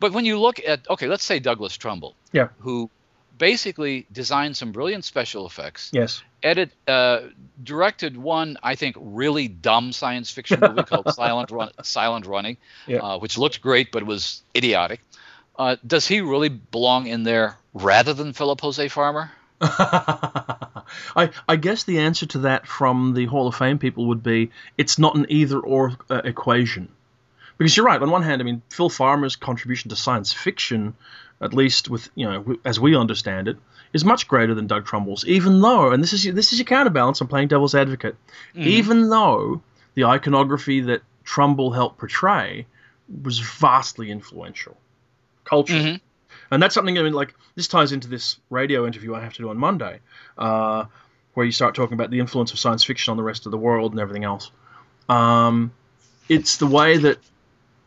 But 0.00 0.12
when 0.12 0.24
you 0.24 0.40
look 0.40 0.58
at 0.66 0.88
okay, 0.88 1.06
let's 1.06 1.22
say 1.24 1.38
Douglas 1.38 1.76
Trumbull, 1.76 2.14
Yeah. 2.32 2.48
who 2.60 2.90
basically 3.36 4.06
designed 4.12 4.56
some 4.56 4.72
brilliant 4.72 5.04
special 5.04 5.46
effects, 5.46 5.90
Yes. 5.92 6.22
edit, 6.42 6.70
uh, 6.86 7.20
directed 7.62 8.16
one 8.16 8.56
I 8.62 8.74
think 8.74 8.96
really 8.98 9.48
dumb 9.48 9.92
science 9.92 10.30
fiction 10.30 10.60
movie 10.60 10.82
called 10.82 11.12
Silent 11.14 11.50
Run, 11.50 11.70
Silent 11.82 12.26
Running, 12.26 12.56
Yeah. 12.86 12.98
uh, 12.98 13.18
which 13.18 13.38
looked 13.38 13.60
great 13.60 13.90
but 13.92 14.02
was 14.04 14.42
idiotic. 14.56 15.00
Uh, 15.58 15.76
does 15.86 16.06
he 16.06 16.20
really 16.20 16.48
belong 16.48 17.06
in 17.06 17.22
there 17.24 17.56
rather 17.74 18.14
than 18.14 18.32
Philip 18.32 18.60
Jose 18.60 18.88
Farmer? 18.88 19.30
I, 19.60 21.30
I 21.48 21.56
guess 21.56 21.84
the 21.84 22.00
answer 22.00 22.26
to 22.26 22.38
that 22.40 22.66
from 22.66 23.14
the 23.14 23.26
Hall 23.26 23.46
of 23.46 23.54
Fame 23.54 23.78
people 23.78 24.06
would 24.06 24.22
be 24.22 24.50
it's 24.76 24.98
not 24.98 25.14
an 25.14 25.26
either 25.28 25.58
or 25.60 25.96
uh, 26.10 26.22
equation. 26.24 26.88
Because 27.62 27.76
you're 27.76 27.86
right, 27.86 28.02
on 28.02 28.10
one 28.10 28.24
hand, 28.24 28.42
I 28.42 28.44
mean, 28.44 28.60
Phil 28.70 28.88
Farmer's 28.88 29.36
contribution 29.36 29.88
to 29.90 29.96
science 29.96 30.32
fiction, 30.32 30.94
at 31.40 31.54
least 31.54 31.88
with, 31.88 32.08
you 32.16 32.28
know, 32.28 32.56
as 32.64 32.80
we 32.80 32.96
understand 32.96 33.46
it, 33.46 33.56
is 33.92 34.04
much 34.04 34.26
greater 34.26 34.52
than 34.52 34.66
Doug 34.66 34.84
Trumbull's, 34.84 35.24
even 35.26 35.60
though, 35.60 35.92
and 35.92 36.02
this 36.02 36.12
is, 36.12 36.24
this 36.34 36.52
is 36.52 36.58
your 36.58 36.66
counterbalance, 36.66 37.20
I'm 37.20 37.28
playing 37.28 37.46
devil's 37.48 37.76
advocate, 37.76 38.16
even 38.56 39.10
though 39.10 39.62
the 39.94 40.06
iconography 40.06 40.80
that 40.80 41.02
Trumbull 41.22 41.70
helped 41.70 41.98
portray 41.98 42.66
was 43.22 43.38
vastly 43.38 44.10
influential 44.10 44.76
culturally. 45.44 45.84
Mhm. 45.84 46.00
And 46.50 46.62
that's 46.62 46.74
something 46.74 46.98
I 46.98 47.02
mean, 47.02 47.12
like 47.12 47.32
this 47.54 47.68
ties 47.68 47.92
into 47.92 48.08
this 48.08 48.38
radio 48.50 48.86
interview 48.88 49.14
I 49.14 49.20
have 49.20 49.34
to 49.34 49.42
do 49.42 49.50
on 49.50 49.56
Monday, 49.56 50.00
uh, 50.36 50.86
where 51.34 51.46
you 51.46 51.52
start 51.52 51.76
talking 51.76 51.94
about 51.94 52.10
the 52.10 52.18
influence 52.18 52.52
of 52.52 52.58
science 52.58 52.82
fiction 52.82 53.12
on 53.12 53.16
the 53.16 53.22
rest 53.22 53.46
of 53.46 53.52
the 53.52 53.58
world 53.58 53.92
and 53.92 54.00
everything 54.00 54.24
else. 54.24 54.50
Um, 55.08 55.70
it's 56.28 56.56
the 56.56 56.66
way 56.66 56.96
that 56.96 57.18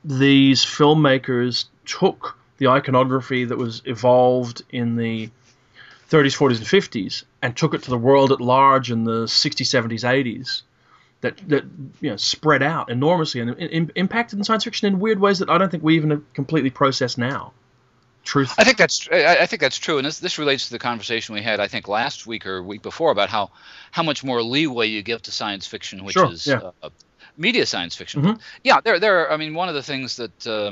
these 0.05 0.63
filmmakers 0.63 1.65
took 1.85 2.37
the 2.57 2.67
iconography 2.67 3.45
that 3.45 3.57
was 3.57 3.81
evolved 3.85 4.61
in 4.69 4.95
the 4.95 5.29
30s, 6.09 6.37
40s, 6.37 6.57
and 6.57 6.65
50s 6.65 7.23
and 7.41 7.57
took 7.57 7.73
it 7.73 7.83
to 7.83 7.89
the 7.89 7.97
world 7.97 8.31
at 8.31 8.39
large 8.39 8.91
in 8.91 9.03
the 9.03 9.25
60s, 9.25 9.89
70s, 9.89 10.03
80s. 10.03 10.61
That, 11.21 11.37
that 11.49 11.63
you 12.01 12.11
know 12.11 12.17
spread 12.17 12.61
out 12.61 12.91
enormously 12.91 13.41
and 13.41 13.57
in, 13.57 13.91
impacted 13.95 14.37
in 14.37 14.43
science 14.43 14.63
fiction 14.63 14.87
in 14.87 14.99
weird 14.99 15.19
ways 15.19 15.39
that 15.39 15.49
I 15.49 15.57
don't 15.57 15.71
think 15.71 15.81
we 15.81 15.95
even 15.95 16.23
completely 16.35 16.69
process 16.69 17.17
now. 17.17 17.53
Truth. 18.23 18.53
I 18.59 18.63
think 18.63 18.77
that's 18.77 19.07
I 19.11 19.47
think 19.47 19.59
that's 19.59 19.79
true, 19.79 19.97
and 19.97 20.05
this 20.05 20.19
this 20.19 20.37
relates 20.37 20.65
to 20.65 20.71
the 20.71 20.77
conversation 20.77 21.33
we 21.33 21.41
had 21.41 21.59
I 21.59 21.67
think 21.67 21.87
last 21.87 22.27
week 22.27 22.45
or 22.45 22.61
week 22.61 22.83
before 22.83 23.09
about 23.09 23.29
how 23.29 23.49
how 23.89 24.03
much 24.03 24.23
more 24.23 24.43
leeway 24.43 24.87
you 24.87 25.01
give 25.01 25.23
to 25.23 25.31
science 25.31 25.65
fiction, 25.65 26.03
which 26.03 26.13
sure, 26.13 26.31
is 26.31 26.45
yeah. 26.45 26.69
uh, 26.83 26.89
media 27.37 27.65
science 27.65 27.95
fiction. 27.95 28.21
Mhm. 28.23 28.39
Yeah, 28.63 28.81
there 28.83 28.99
there. 28.99 29.31
I 29.31 29.37
mean, 29.37 29.53
one 29.53 29.69
of 29.69 29.75
the 29.75 29.83
things 29.83 30.17
that 30.17 30.47
uh, 30.47 30.71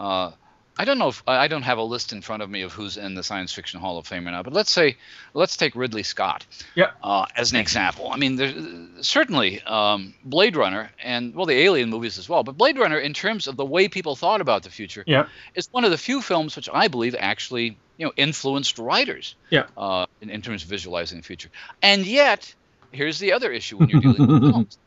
uh, 0.00 0.32
I 0.76 0.84
don't 0.84 0.98
know 0.98 1.08
if 1.08 1.22
I 1.28 1.46
don't 1.46 1.62
have 1.62 1.78
a 1.78 1.82
list 1.84 2.12
in 2.12 2.20
front 2.20 2.42
of 2.42 2.50
me 2.50 2.62
of 2.62 2.72
who's 2.72 2.96
in 2.96 3.14
the 3.14 3.22
Science 3.22 3.52
Fiction 3.52 3.78
Hall 3.78 3.96
of 3.96 4.08
Fame 4.08 4.26
or 4.26 4.32
not, 4.32 4.42
but 4.42 4.52
let's 4.52 4.72
say 4.72 4.96
let's 5.32 5.56
take 5.56 5.76
Ridley 5.76 6.02
Scott 6.02 6.44
Yeah. 6.74 6.90
uh, 7.00 7.26
as 7.36 7.52
an 7.52 7.58
example. 7.60 8.10
I 8.10 8.16
mean, 8.16 8.34
there's 8.34 9.06
certainly 9.06 9.60
um, 9.62 10.14
Blade 10.24 10.56
Runner 10.56 10.90
and 11.00 11.32
well, 11.32 11.46
the 11.46 11.54
Alien 11.58 11.90
movies 11.90 12.18
as 12.18 12.28
well. 12.28 12.42
But 12.42 12.56
Blade 12.58 12.76
Runner, 12.76 12.98
in 12.98 13.14
terms 13.14 13.46
of 13.46 13.56
the 13.56 13.64
way 13.64 13.86
people 13.86 14.16
thought 14.16 14.40
about 14.40 14.64
the 14.64 14.70
future, 14.70 15.04
Yeah. 15.06 15.26
is 15.54 15.68
one 15.70 15.84
of 15.84 15.92
the 15.92 15.98
few 15.98 16.20
films 16.20 16.56
which 16.56 16.68
I 16.72 16.88
believe 16.88 17.14
actually 17.16 17.76
you 17.96 18.06
know 18.06 18.12
influenced 18.16 18.76
writers 18.80 19.36
Yeah. 19.50 19.66
uh, 19.76 20.06
in, 20.20 20.28
in 20.30 20.42
terms 20.42 20.64
of 20.64 20.68
visualizing 20.68 21.18
the 21.18 21.24
future. 21.24 21.50
And 21.82 22.04
yet, 22.04 22.52
here's 22.90 23.20
the 23.20 23.32
other 23.34 23.52
issue 23.52 23.76
when 23.76 23.90
you're 23.90 24.00
dealing 24.00 24.26
with 24.26 24.42
films. 24.52 24.78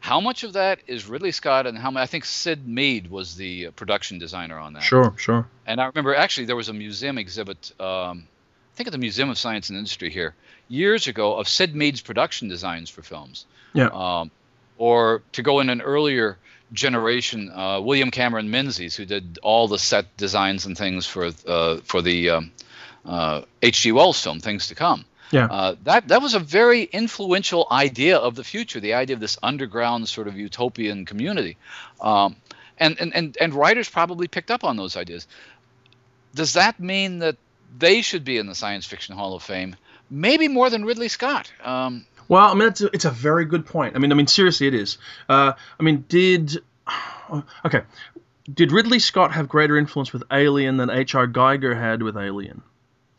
How 0.00 0.20
much 0.20 0.44
of 0.44 0.52
that 0.54 0.80
is 0.86 1.08
Ridley 1.08 1.32
Scott, 1.32 1.66
and 1.66 1.76
how 1.76 1.90
much? 1.90 2.02
I 2.02 2.06
think 2.06 2.24
Syd 2.24 2.66
Mead 2.66 3.10
was 3.10 3.36
the 3.36 3.66
uh, 3.66 3.70
production 3.72 4.18
designer 4.18 4.58
on 4.58 4.72
that. 4.74 4.82
Sure, 4.82 5.12
sure. 5.16 5.46
And 5.66 5.80
I 5.80 5.86
remember 5.86 6.14
actually 6.14 6.46
there 6.46 6.56
was 6.56 6.68
a 6.68 6.72
museum 6.72 7.18
exhibit, 7.18 7.72
um, 7.80 8.26
I 8.74 8.76
think 8.76 8.86
at 8.86 8.92
the 8.92 8.98
Museum 8.98 9.28
of 9.28 9.38
Science 9.38 9.68
and 9.68 9.78
Industry 9.78 10.10
here, 10.10 10.34
years 10.68 11.08
ago 11.08 11.36
of 11.36 11.48
Syd 11.48 11.74
Mead's 11.74 12.00
production 12.00 12.48
designs 12.48 12.90
for 12.90 13.02
films. 13.02 13.44
Yeah. 13.72 13.88
Um, 13.88 14.30
or 14.78 15.22
to 15.32 15.42
go 15.42 15.60
in 15.60 15.68
an 15.68 15.80
earlier 15.80 16.38
generation, 16.72 17.50
uh, 17.50 17.80
William 17.80 18.10
Cameron 18.10 18.50
Menzies, 18.50 18.94
who 18.94 19.04
did 19.04 19.38
all 19.42 19.68
the 19.68 19.78
set 19.78 20.16
designs 20.16 20.66
and 20.66 20.76
things 20.76 21.06
for 21.06 21.30
uh, 21.46 21.78
for 21.78 22.02
the 22.02 22.30
um, 22.30 22.52
uh, 23.04 23.42
H.G. 23.62 23.92
Wells 23.92 24.22
film, 24.22 24.40
Things 24.40 24.68
to 24.68 24.74
Come. 24.74 25.04
Yeah. 25.30 25.46
Uh, 25.46 25.76
that 25.84 26.08
that 26.08 26.22
was 26.22 26.34
a 26.34 26.38
very 26.38 26.82
influential 26.82 27.66
idea 27.70 28.16
of 28.16 28.34
the 28.34 28.44
future, 28.44 28.80
the 28.80 28.94
idea 28.94 29.14
of 29.14 29.20
this 29.20 29.38
underground 29.42 30.08
sort 30.08 30.28
of 30.28 30.36
utopian 30.36 31.04
community, 31.04 31.56
um, 32.00 32.36
and, 32.78 32.98
and 33.00 33.14
and 33.14 33.36
and 33.40 33.54
writers 33.54 33.88
probably 33.88 34.28
picked 34.28 34.50
up 34.50 34.64
on 34.64 34.76
those 34.76 34.96
ideas. 34.96 35.26
Does 36.34 36.54
that 36.54 36.80
mean 36.80 37.18
that 37.20 37.36
they 37.78 38.02
should 38.02 38.24
be 38.24 38.38
in 38.38 38.46
the 38.46 38.54
Science 38.54 38.86
Fiction 38.86 39.16
Hall 39.16 39.34
of 39.34 39.42
Fame? 39.42 39.76
Maybe 40.10 40.48
more 40.48 40.70
than 40.70 40.84
Ridley 40.84 41.08
Scott. 41.08 41.52
Um, 41.62 42.06
Well, 42.28 42.46
I 42.46 42.54
mean, 42.54 42.68
it's 42.68 42.80
a, 42.80 42.86
it's 42.94 43.04
a 43.04 43.10
very 43.10 43.44
good 43.44 43.66
point. 43.66 43.96
I 43.96 43.98
mean, 43.98 44.12
I 44.12 44.14
mean, 44.14 44.26
seriously, 44.26 44.66
it 44.66 44.74
is. 44.74 44.98
Uh, 45.28 45.52
I 45.78 45.82
mean, 45.82 46.04
did 46.08 46.62
okay? 47.64 47.82
Did 48.52 48.72
Ridley 48.72 48.98
Scott 48.98 49.32
have 49.32 49.46
greater 49.46 49.76
influence 49.76 50.10
with 50.10 50.22
Alien 50.32 50.78
than 50.78 50.88
H.R. 50.88 51.26
Giger 51.26 51.78
had 51.78 52.02
with 52.02 52.16
Alien? 52.16 52.62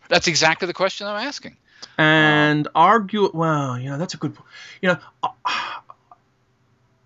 that's 0.09 0.27
exactly 0.27 0.65
the 0.65 0.73
question 0.73 1.07
I'm 1.07 1.25
asking. 1.25 1.55
And 1.97 2.67
argue, 2.73 3.29
well, 3.33 3.77
you 3.77 3.89
know, 3.89 3.97
that's 3.97 4.13
a 4.13 4.17
good. 4.17 4.37
You 4.81 4.89
know, 4.89 4.97
I, 5.21 5.79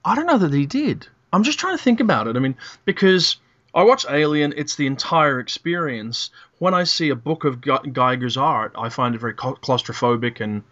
I 0.05 0.15
don't 0.15 0.27
know 0.27 0.37
that 0.37 0.53
he 0.53 0.65
did. 0.65 1.07
I'm 1.31 1.43
just 1.43 1.59
trying 1.59 1.77
to 1.77 1.83
think 1.83 1.99
about 1.99 2.27
it. 2.27 2.35
I 2.35 2.39
mean, 2.39 2.55
because 2.85 3.37
I 3.73 3.83
watch 3.83 4.05
Alien, 4.07 4.53
it's 4.55 4.75
the 4.75 4.85
entire 4.85 5.39
experience. 5.39 6.29
When 6.59 6.75
I 6.75 6.83
see 6.83 7.09
a 7.09 7.15
book 7.15 7.43
of 7.43 7.61
Giger's 7.61 8.37
art, 8.37 8.73
I 8.77 8.89
find 8.89 9.15
it 9.15 9.21
very 9.21 9.33
claustrophobic 9.33 10.41
and 10.41 10.63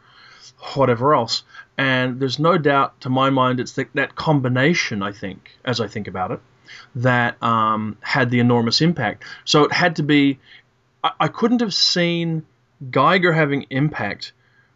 whatever 0.75 1.15
else. 1.15 1.43
And 1.77 2.19
there's 2.19 2.37
no 2.37 2.59
doubt, 2.59 3.01
to 3.01 3.09
my 3.09 3.31
mind, 3.31 3.59
it's 3.59 3.73
the, 3.73 3.87
that 3.95 4.15
combination. 4.15 5.01
I 5.01 5.13
think, 5.13 5.49
as 5.65 5.81
I 5.81 5.87
think 5.87 6.07
about 6.07 6.29
it, 6.31 6.39
that 6.95 7.41
um, 7.41 7.97
had 8.01 8.29
the 8.29 8.39
enormous 8.39 8.81
impact. 8.81 9.23
So 9.45 9.63
it 9.63 9.73
had 9.73 9.95
to 9.95 10.03
be. 10.03 10.39
I, 11.03 11.11
I 11.21 11.27
couldn't 11.27 11.61
have 11.61 11.73
seen 11.73 12.45
Giger 12.89 13.33
having 13.33 13.65
impact 13.69 14.33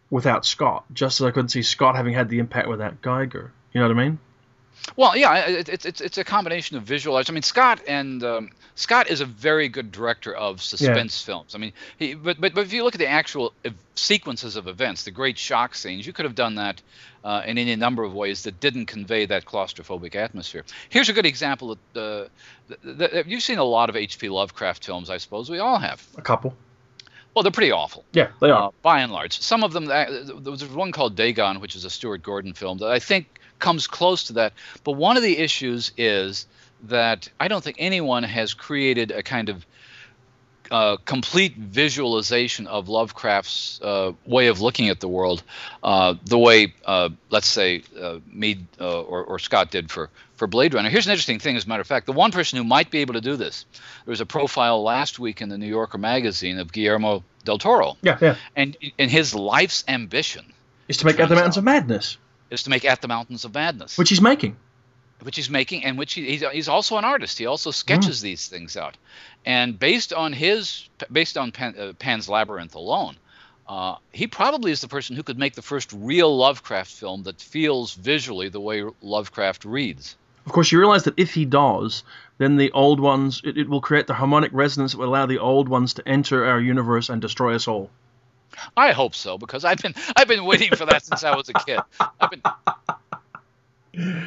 without 0.10 0.46
Scott, 0.46 0.86
just 0.94 1.22
as 1.22 1.28
I 1.28 1.32
couldn't 1.32 1.50
see 1.50 1.64
Scott 1.64 1.96
having 1.96 2.14
had 2.14 2.30
the 2.30 2.40
impact 2.40 2.68
without 2.68 3.02
Giger. 3.02 3.50
You 3.74 3.82
know 3.82 3.88
what 3.88 3.98
I 3.98 4.04
mean? 4.04 4.20
Well, 4.96 5.18
yeah, 5.18 5.48
it, 5.48 5.70
it, 5.70 5.86
it's 5.86 6.02
it's 6.02 6.18
a 6.18 6.24
combination 6.24 6.78
of 6.78 6.84
visual. 6.84 7.18
I 7.18 7.24
mean, 7.32 7.42
Scott 7.42 7.82
and 7.88 8.24
um, 8.24 8.52
Scott 8.76 9.10
is 9.10 9.22
a 9.22 9.26
very 9.26 9.68
good 9.68 9.92
director 9.92 10.34
of 10.34 10.62
suspense 10.62 11.22
films. 11.22 11.56
I 11.56 11.58
mean, 11.58 11.74
he, 11.98 12.14
but, 12.14 12.40
but 12.40 12.54
but 12.54 12.66
if 12.66 12.74
you 12.74 12.84
look 12.84 12.94
at 12.94 13.00
the 13.00 13.08
actual 13.08 13.54
sequences 13.96 14.56
of 14.56 14.68
events, 14.68 15.04
the 15.04 15.12
great 15.12 15.38
shock 15.38 15.76
scenes, 15.76 16.06
you 16.06 16.14
could 16.14 16.26
have 16.26 16.36
done 16.36 16.56
that 16.56 16.82
uh, 17.24 17.42
in 17.46 17.58
any 17.58 17.76
number 17.76 18.04
of 18.04 18.14
ways 18.14 18.44
that 18.44 18.60
didn't 18.60 18.86
convey 18.86 19.26
that 19.26 19.46
claustrophobic 19.46 20.16
atmosphere. 20.16 20.64
Here's 20.90 21.10
a 21.10 21.14
good 21.14 21.26
example. 21.26 21.72
Of, 21.72 21.78
uh, 21.96 22.26
th- 22.84 23.12
th- 23.12 23.26
you've 23.28 23.44
seen 23.44 23.58
a 23.58 23.64
lot 23.64 23.90
of 23.90 23.96
H.P. 23.96 24.30
Lovecraft 24.30 24.86
films, 24.86 25.10
I 25.10 25.18
suppose. 25.18 25.50
We 25.50 25.60
all 25.60 25.80
have. 25.80 26.06
A 26.18 26.22
couple. 26.22 26.56
Well, 27.36 27.44
they're 27.44 27.52
pretty 27.52 27.72
awful. 27.72 28.06
Yeah, 28.14 28.30
they 28.40 28.50
are. 28.50 28.70
Uh, 28.70 28.72
by 28.82 29.02
and 29.02 29.12
large. 29.12 29.40
Some 29.42 29.64
of 29.64 29.74
them, 29.74 29.92
uh, 29.92 30.06
there 30.40 30.52
was 30.52 30.66
one 30.66 30.94
called 30.94 31.16
Dagon, 31.18 31.60
which 31.60 31.76
is 31.76 31.84
a 31.84 31.90
Stuart 31.90 32.24
Gordon 32.24 32.54
film 32.54 32.78
that 32.78 32.90
I 32.90 33.00
think 33.00 33.40
comes 33.60 33.88
close 33.88 34.24
to 34.26 34.34
that. 34.34 34.54
But 34.86 34.94
one 34.94 35.18
of 35.18 35.24
the 35.24 35.38
issues 35.38 35.92
is 35.98 36.48
that 36.84 37.28
I 37.40 37.50
don't 37.50 37.64
think 37.64 37.76
anyone 37.78 38.24
has 38.24 38.54
created 38.54 39.12
a 39.12 39.22
kind 39.22 39.50
of 39.50 39.66
uh, 40.72 40.98
complete 41.06 41.56
visualization 41.56 42.68
of 42.68 42.90
Lovecraft's 42.90 43.80
uh, 43.82 44.14
way 44.26 44.48
of 44.48 44.62
looking 44.62 44.90
at 44.90 45.00
the 45.00 45.08
world, 45.08 45.44
uh, 45.84 46.16
the 46.26 46.38
way, 46.38 46.74
uh, 46.86 47.10
let's 47.30 47.48
say, 47.48 47.84
uh, 48.00 48.20
Mead 48.32 48.66
uh, 48.80 49.02
or, 49.02 49.24
or 49.24 49.40
Scott 49.40 49.72
did 49.72 49.92
for, 49.92 50.10
for 50.36 50.48
Blade 50.48 50.74
Runner. 50.74 50.90
Here's 50.90 51.06
an 51.06 51.12
interesting 51.12 51.40
thing, 51.40 51.56
as 51.56 51.66
a 51.66 51.70
matter 51.70 51.82
of 51.82 51.88
fact. 51.88 52.06
The 52.06 52.14
one 52.14 52.32
person 52.32 52.58
who 52.58 52.64
might 52.64 52.90
be 52.92 53.00
able 53.00 53.14
to 53.14 53.22
do 53.22 53.36
this, 53.36 53.66
there 54.06 54.12
was 54.12 54.22
a 54.22 54.26
profile 54.26 54.82
last 54.84 55.20
week 55.20 55.42
in 55.42 55.50
the 55.50 55.58
New 55.58 55.68
Yorker 55.68 55.98
magazine 55.98 56.60
of 56.60 56.72
Guillermo 56.72 57.24
del 57.44 57.58
Toro. 57.58 57.98
yeah, 58.02 58.18
yeah. 58.22 58.36
And, 58.56 58.76
and 58.98 59.12
his 59.12 59.36
life's 59.36 59.84
ambition 59.88 60.46
Is 60.88 60.98
to 60.98 61.06
make 61.06 61.20
At 61.20 61.30
the 61.30 61.36
Mountains 61.36 61.58
of 61.58 61.64
Madness, 61.64 62.18
is 62.50 62.64
to 62.64 62.70
make 62.70 62.86
At 62.86 63.02
the 63.02 63.08
Mountains 63.08 63.46
of 63.46 63.54
Madness 63.54 63.98
which 63.98 64.10
he's 64.10 64.22
making. 64.22 64.58
Which 65.26 65.36
he's 65.36 65.50
making, 65.50 65.84
and 65.84 65.98
which 65.98 66.14
he, 66.14 66.38
he's, 66.38 66.70
also 66.70 66.98
an 66.98 67.04
artist. 67.04 67.40
He 67.40 67.48
also 67.48 67.72
sketches 67.72 68.22
these 68.22 68.48
things 68.48 68.78
out, 68.78 68.96
and 69.46 69.78
based 69.78 70.14
on 70.14 70.34
his 70.34 70.88
based 71.12 71.38
on 71.38 71.52
Pan, 71.52 71.76
uh, 71.78 71.94
Pan's 71.94 72.30
Labyrinth 72.30 72.76
alone, 72.76 73.16
uh, 73.68 73.96
he 74.12 74.28
probably 74.28 74.72
is 74.72 74.82
the 74.82 74.88
person 74.88 75.16
who 75.16 75.24
could 75.24 75.40
make 75.40 75.56
the 75.56 75.64
first 75.64 75.92
real 75.94 76.36
Lovecraft 76.38 76.92
film 76.92 77.24
that 77.24 77.42
feels 77.42 77.96
visually 77.96 78.50
the 78.50 78.60
way 78.60 78.84
Lovecraft 79.02 79.66
reads. 79.66 80.16
Of 80.46 80.52
course, 80.52 80.72
you 80.72 80.78
realize 80.78 81.04
that 81.04 81.16
if 81.18 81.34
he 81.34 81.46
does, 81.46 82.04
then 82.38 82.58
the 82.58 82.72
old 82.72 83.00
ones, 83.00 83.42
it, 83.44 83.58
it 83.58 83.68
will 83.68 83.82
create 83.82 84.06
the 84.06 84.14
harmonic 84.14 84.52
resonance 84.54 84.92
that 84.92 85.00
will 85.00 85.10
allow 85.10 85.26
the 85.26 85.40
old 85.40 85.68
ones 85.68 85.96
to 85.96 86.08
enter 86.08 86.46
our 86.46 86.60
universe 86.60 87.10
and 87.10 87.20
destroy 87.20 87.56
us 87.56 87.68
all. 87.68 87.90
I 88.78 88.92
hope 88.92 89.16
so 89.16 89.38
because 89.38 89.66
I've 89.66 89.80
been 89.80 89.96
I've 90.16 90.28
been 90.28 90.46
waiting 90.46 90.76
for 90.76 90.86
that 90.86 91.04
since 91.04 91.24
I 91.24 91.36
was 91.36 91.50
a 91.50 91.54
kid. 91.54 91.80
I've 92.20 92.30
been. 92.30 92.42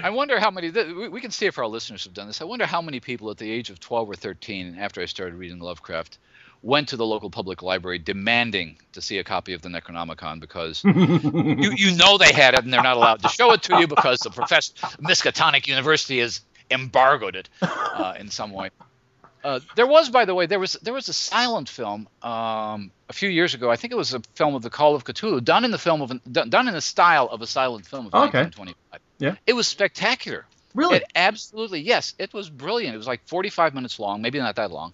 I 0.02 0.10
wonder 0.10 0.38
how 0.38 0.50
many. 0.50 0.70
We 1.08 1.20
can 1.20 1.30
see 1.30 1.46
if 1.46 1.58
our 1.58 1.66
listeners 1.66 2.04
have 2.04 2.14
done 2.14 2.26
this. 2.26 2.40
I 2.40 2.44
wonder 2.44 2.66
how 2.66 2.82
many 2.82 3.00
people 3.00 3.30
at 3.30 3.38
the 3.38 3.50
age 3.50 3.70
of 3.70 3.80
12 3.80 4.10
or 4.10 4.14
13, 4.14 4.76
after 4.78 5.00
I 5.00 5.06
started 5.06 5.34
reading 5.36 5.58
Lovecraft, 5.58 6.18
went 6.62 6.88
to 6.88 6.96
the 6.96 7.06
local 7.06 7.30
public 7.30 7.62
library 7.62 7.98
demanding 7.98 8.78
to 8.92 9.00
see 9.00 9.18
a 9.18 9.24
copy 9.24 9.52
of 9.52 9.62
the 9.62 9.68
Necronomicon 9.68 10.40
because 10.40 10.82
you 10.84 11.72
you 11.76 11.96
know 11.96 12.18
they 12.18 12.32
had 12.32 12.54
it 12.54 12.64
and 12.64 12.72
they're 12.72 12.82
not 12.82 12.96
allowed 12.96 13.22
to 13.22 13.28
show 13.28 13.52
it 13.52 13.62
to 13.64 13.78
you 13.78 13.86
because 13.86 14.18
the 14.20 14.30
professor 14.30 14.72
Miskatonic 15.02 15.66
University 15.66 16.18
has 16.20 16.40
embargoed 16.70 17.36
it 17.36 17.48
uh, 17.62 18.14
in 18.18 18.30
some 18.30 18.52
way. 18.52 18.70
Uh, 19.44 19.60
there 19.76 19.86
was, 19.86 20.10
by 20.10 20.24
the 20.24 20.34
way, 20.34 20.46
there 20.46 20.58
was 20.58 20.72
there 20.82 20.92
was 20.92 21.08
a 21.08 21.12
silent 21.12 21.68
film 21.68 22.08
um, 22.22 22.90
a 23.08 23.12
few 23.12 23.28
years 23.28 23.54
ago. 23.54 23.70
I 23.70 23.76
think 23.76 23.92
it 23.92 23.96
was 23.96 24.12
a 24.12 24.20
film 24.34 24.56
of 24.56 24.62
the 24.62 24.70
Call 24.70 24.96
of 24.96 25.04
Cthulhu, 25.04 25.42
done 25.42 25.64
in 25.64 25.70
the 25.70 25.78
film 25.78 26.02
of 26.02 26.12
done, 26.30 26.50
done 26.50 26.66
in 26.66 26.74
the 26.74 26.80
style 26.80 27.28
of 27.30 27.40
a 27.40 27.46
silent 27.46 27.86
film 27.86 28.06
of 28.06 28.14
Okay. 28.14 28.42
1925. 28.42 29.00
Yeah. 29.18 29.34
it 29.46 29.52
was 29.54 29.66
spectacular. 29.68 30.44
Really? 30.74 30.96
It 30.98 31.04
absolutely 31.16 31.80
yes, 31.80 32.14
it 32.18 32.32
was 32.32 32.50
brilliant. 32.50 32.94
It 32.94 32.98
was 32.98 33.06
like 33.06 33.20
45 33.26 33.74
minutes 33.74 33.98
long, 33.98 34.22
maybe 34.22 34.38
not 34.38 34.56
that 34.56 34.70
long, 34.70 34.92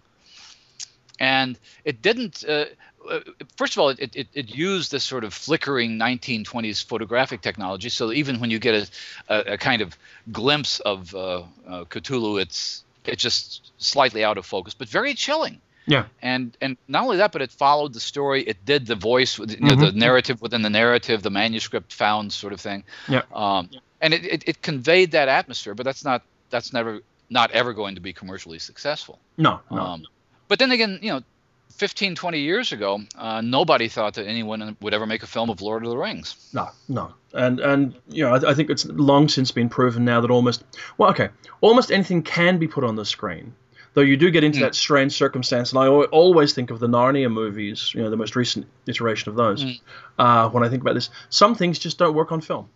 and 1.18 1.58
it 1.84 2.02
didn't. 2.02 2.44
Uh, 2.48 2.66
uh, 3.10 3.20
first 3.56 3.74
of 3.74 3.80
all, 3.80 3.90
it, 3.90 4.16
it, 4.16 4.28
it 4.32 4.54
used 4.54 4.90
this 4.90 5.04
sort 5.04 5.24
of 5.24 5.34
flickering 5.34 5.98
1920s 5.98 6.82
photographic 6.84 7.42
technology, 7.42 7.90
so 7.90 8.12
even 8.12 8.40
when 8.40 8.50
you 8.50 8.58
get 8.58 8.74
a, 8.74 9.34
a, 9.50 9.52
a 9.54 9.58
kind 9.58 9.82
of 9.82 9.96
glimpse 10.32 10.80
of 10.80 11.14
uh, 11.14 11.42
uh, 11.68 11.84
Cthulhu, 11.84 12.40
it's 12.40 12.82
it's 13.04 13.22
just 13.22 13.72
slightly 13.76 14.24
out 14.24 14.38
of 14.38 14.46
focus, 14.46 14.72
but 14.74 14.88
very 14.88 15.12
chilling. 15.14 15.60
Yeah. 15.87 16.06
And 16.22 16.56
and 16.62 16.78
not 16.88 17.04
only 17.04 17.18
that, 17.18 17.32
but 17.32 17.42
it 17.42 17.50
followed 17.52 17.92
the 17.92 18.00
story. 18.00 18.42
It 18.42 18.64
did 18.64 18.87
the 18.87 18.94
voice, 18.94 19.38
you 19.38 19.44
know, 19.60 19.74
Mhm. 19.74 19.80
the 19.80 19.92
narrative 19.92 20.40
within 20.40 20.62
the 20.62 20.70
narrative, 20.70 21.22
the 21.22 21.30
manuscript 21.30 21.92
found 21.92 22.32
sort 22.32 22.54
of 22.54 22.60
thing. 22.60 22.84
Yeah. 23.06 23.22
Um, 23.34 23.68
and 24.04 24.14
it, 24.14 24.24
it, 24.24 24.44
it 24.46 24.62
conveyed 24.62 25.12
that 25.12 25.28
atmosphere, 25.28 25.74
but 25.74 25.84
that's 25.84 26.04
not 26.04 26.22
that's 26.50 26.72
never 26.72 27.00
not 27.30 27.50
ever 27.52 27.72
going 27.72 27.94
to 27.94 28.00
be 28.00 28.12
commercially 28.12 28.58
successful. 28.58 29.18
No, 29.38 29.60
no. 29.70 29.78
Um, 29.78 30.06
but 30.48 30.58
then 30.58 30.70
again, 30.70 30.98
you 31.02 31.10
know, 31.10 31.22
15, 31.70 32.14
20 32.14 32.38
years 32.38 32.72
ago, 32.72 33.00
uh, 33.18 33.40
nobody 33.40 33.88
thought 33.88 34.14
that 34.14 34.26
anyone 34.26 34.76
would 34.80 34.94
ever 34.94 35.06
make 35.06 35.22
a 35.22 35.26
film 35.26 35.48
of 35.50 35.60
Lord 35.62 35.84
of 35.84 35.90
the 35.90 35.96
Rings. 35.96 36.50
No, 36.52 36.68
no, 36.88 37.14
and 37.32 37.58
and 37.60 37.94
you 38.08 38.22
know 38.24 38.34
I, 38.34 38.50
I 38.50 38.54
think 38.54 38.70
it's 38.70 38.84
long 38.86 39.28
since 39.28 39.50
been 39.50 39.68
proven 39.70 40.04
now 40.04 40.20
that 40.20 40.30
almost 40.30 40.64
well, 40.98 41.10
okay, 41.10 41.30
almost 41.62 41.90
anything 41.90 42.22
can 42.22 42.58
be 42.58 42.68
put 42.68 42.84
on 42.84 42.96
the 42.96 43.04
screen. 43.06 43.54
Though 43.94 44.02
you 44.02 44.16
do 44.16 44.30
get 44.30 44.42
into 44.44 44.58
Mm. 44.58 44.62
that 44.62 44.74
strange 44.74 45.12
circumstance, 45.12 45.70
and 45.72 45.78
I 45.78 45.86
always 45.86 46.52
think 46.52 46.70
of 46.70 46.80
the 46.80 46.88
Narnia 46.88 47.30
movies, 47.30 47.92
you 47.94 48.02
know, 48.02 48.10
the 48.10 48.16
most 48.16 48.34
recent 48.36 48.66
iteration 48.86 49.30
of 49.30 49.36
those. 49.36 49.64
Mm. 49.64 49.80
Uh, 50.18 50.48
when 50.50 50.64
I 50.64 50.68
think 50.68 50.82
about 50.82 50.94
this, 50.94 51.10
some 51.30 51.54
things 51.54 51.78
just 51.78 51.96
don't 51.96 52.12
work 52.14 52.32
on 52.32 52.40
film, 52.40 52.68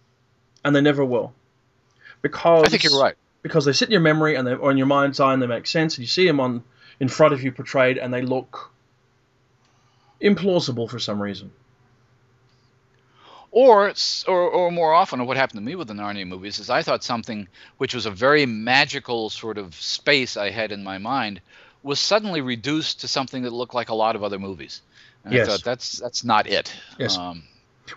and 0.65 0.75
they 0.75 0.81
never 0.81 1.05
will, 1.05 1.33
because 2.23 2.65
I 2.65 2.69
think 2.69 2.85
you're 2.85 3.01
right. 3.01 3.17
because 3.43 3.65
they 3.65 3.73
sit 3.73 3.89
in 3.89 3.93
your 3.93 4.01
memory 4.01 4.35
and 4.35 4.47
they 4.47 4.55
or 4.55 4.71
in 4.71 4.77
your 4.77 4.87
mind's 4.87 5.21
eye 5.21 5.33
and 5.33 5.43
they 5.43 5.47
make 5.47 5.67
sense, 5.67 5.97
and 5.97 6.03
you 6.03 6.09
see 6.09 6.27
them 6.27 6.41
on 6.41 6.63
in 7.01 7.09
front 7.09 7.35
of 7.35 7.43
you 7.43 7.53
portrayed, 7.53 7.99
and 7.99 8.13
they 8.13 8.23
look 8.23 8.73
implausible 10.21 10.91
for 10.91 10.99
some 10.99 11.23
reason. 11.23 11.53
Or, 13.51 13.95
or, 14.27 14.51
or 14.51 14.71
more 14.71 14.93
often, 14.93 15.21
or 15.21 15.25
what 15.27 15.39
happened 15.39 15.59
to 15.59 15.65
me 15.65 15.75
with 15.75 15.89
the 15.89 15.95
Narnia 15.95 16.27
movies 16.27 16.59
is 16.59 16.69
I 16.69 16.83
thought 16.83 17.03
something 17.03 17.49
which 17.79 17.95
was 17.95 18.05
a 18.05 18.11
very 18.11 18.45
magical 18.45 19.31
sort 19.31 19.57
of 19.57 19.75
space 19.75 20.37
I 20.37 20.51
had 20.51 20.71
in 20.71 20.85
my 20.85 20.99
mind 20.99 21.41
was 21.83 21.99
suddenly 21.99 22.43
reduced 22.43 23.01
to 23.01 23.09
something 23.09 23.45
that 23.45 23.53
looked 23.53 23.75
like 23.75 23.89
a 23.89 23.95
lot 23.95 24.17
of 24.17 24.23
other 24.23 24.39
movies. 24.39 24.83
And 25.25 25.33
Yes. 25.33 25.49
I 25.49 25.51
thought 25.51 25.65
that's 25.65 25.99
that's 25.99 26.25
not 26.25 26.47
it. 26.47 26.75
Yes. 26.99 27.17
Um, 27.17 27.43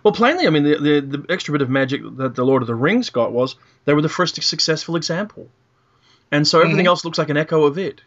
Well, 0.03 0.13
plainly, 0.13 0.47
I 0.47 0.49
mean, 0.49 0.63
the, 0.63 0.77
the, 0.77 1.17
the 1.17 1.25
extra 1.33 1.51
bit 1.53 1.61
of 1.61 1.69
magic 1.69 2.01
that 2.17 2.35
the 2.35 2.45
Lord 2.45 2.61
of 2.63 2.67
the 2.67 2.75
Rings 2.75 3.09
got 3.09 3.31
was 3.31 3.55
they 3.85 3.93
were 3.93 4.01
the 4.01 4.09
first 4.09 4.41
successful 4.41 4.95
example. 4.95 5.49
And 6.31 6.47
so 6.47 6.61
everything 6.61 6.85
Mhm. 6.85 6.89
else 6.89 7.03
looks 7.05 7.17
like 7.17 7.29
an 7.29 7.37
echo 7.37 7.63
of 7.65 7.77
it, 7.77 8.01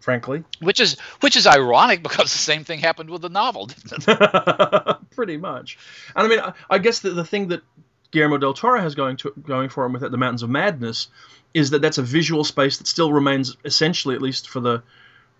frankly. 0.00 0.44
which 0.60 0.80
is 0.80 0.96
which 1.20 1.36
is 1.36 1.46
ironic 1.46 2.02
because 2.08 2.32
the 2.32 2.38
same 2.38 2.64
thing 2.64 2.78
happened 2.80 3.10
with 3.10 3.22
the 3.22 3.28
novel. 3.28 3.66
didn't 3.66 4.04
it? 4.08 4.96
Pretty 5.10 5.36
much. 5.36 5.78
And 6.14 6.26
I 6.26 6.28
mean, 6.28 6.40
I, 6.40 6.52
I 6.70 6.78
guess 6.78 7.00
the, 7.00 7.10
the 7.10 7.24
thing 7.24 7.48
that 7.48 7.62
Guillermo 8.10 8.38
del 8.38 8.54
Toro 8.54 8.80
has 8.80 8.94
going 8.94 9.16
to 9.18 9.32
going 9.46 9.68
for 9.68 9.84
him 9.84 9.92
with 9.92 10.02
The 10.02 10.16
Mountains 10.16 10.42
of 10.42 10.50
Madness 10.50 11.08
is 11.54 11.70
that 11.70 11.82
that's 11.82 11.98
a 11.98 12.02
visual 12.02 12.44
space 12.44 12.78
that 12.78 12.86
still 12.86 13.12
remains 13.12 13.56
essentially, 13.64 14.14
at 14.14 14.22
least 14.22 14.48
for 14.48 14.60
the 14.60 14.82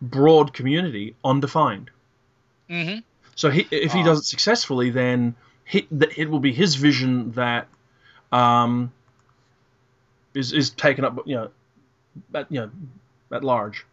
broad 0.03 0.53
community, 0.53 1.15
undefined. 1.25 1.91
Mhm. 2.69 3.03
So 3.39 3.51
he, 3.51 3.69
if 3.71 3.93
he 3.93 4.01
Ah. 4.01 4.05
does 4.05 4.19
it 4.19 4.25
successfully, 4.25 4.91
then 4.91 5.37
he, 5.65 5.87
that 5.93 6.19
it 6.19 6.29
will 6.29 6.41
be 6.41 6.53
his 6.53 6.75
vision 6.75 7.31
that 7.33 7.69
um, 8.33 8.93
is 10.35 10.53
is 10.53 10.71
taken 10.71 11.05
up, 11.05 11.21
you 11.25 11.37
know, 11.37 11.51
at 12.35 12.51
you 12.51 12.61
know, 12.61 12.71
at 13.31 13.45
large. 13.45 13.87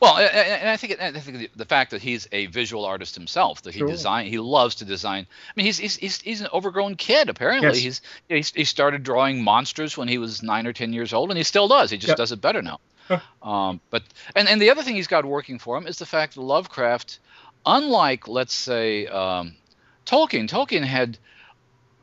Well, 0.00 0.16
and 0.18 0.68
I 0.68 0.76
think 0.76 1.00
I 1.00 1.10
think 1.18 1.38
the- 1.38 1.50
the 1.56 1.64
fact 1.64 1.90
that 1.90 2.00
he's 2.02 2.28
a 2.30 2.46
visual 2.46 2.84
artist 2.84 3.14
himself, 3.16 3.62
that 3.62 3.72
he 3.74 3.80
Sure. 3.80 3.88
design, 3.88 4.26
he 4.26 4.38
loves 4.38 4.76
to 4.76 4.84
design. 4.84 5.26
I 5.48 5.52
mean, 5.56 5.66
he's 5.66 5.78
he's 5.78 5.96
he's, 5.96 6.20
he's 6.20 6.40
an 6.42 6.48
overgrown 6.52 6.94
kid. 6.94 7.28
Apparently, 7.28 7.68
Yes. 7.68 7.78
he's, 7.78 8.00
he's 8.28 8.50
he 8.52 8.64
started 8.64 9.02
drawing 9.02 9.42
monsters 9.42 9.96
when 9.96 10.06
he 10.06 10.18
was 10.18 10.42
nine 10.44 10.66
or 10.66 10.72
ten 10.72 10.92
years 10.92 11.12
old, 11.12 11.30
and 11.30 11.38
he 11.38 11.44
still 11.44 11.66
does. 11.66 11.90
He 11.90 11.96
just 11.96 12.08
Yep. 12.10 12.16
does 12.18 12.30
it 12.32 12.40
better 12.40 12.62
now. 12.62 12.78
Um, 13.42 13.80
but 13.90 14.02
and 14.36 14.48
and 14.48 14.60
the 14.60 14.70
other 14.70 14.82
thing 14.82 14.94
he's 14.96 15.06
got 15.06 15.24
working 15.24 15.58
for 15.58 15.76
him 15.76 15.86
is 15.86 15.98
the 15.98 16.06
fact 16.06 16.34
that 16.34 16.40
Lovecraft, 16.42 17.18
unlike 17.66 18.28
let's 18.28 18.54
say 18.54 19.06
um, 19.06 19.54
Tolkien, 20.06 20.48
Tolkien 20.48 20.84
had 20.84 21.18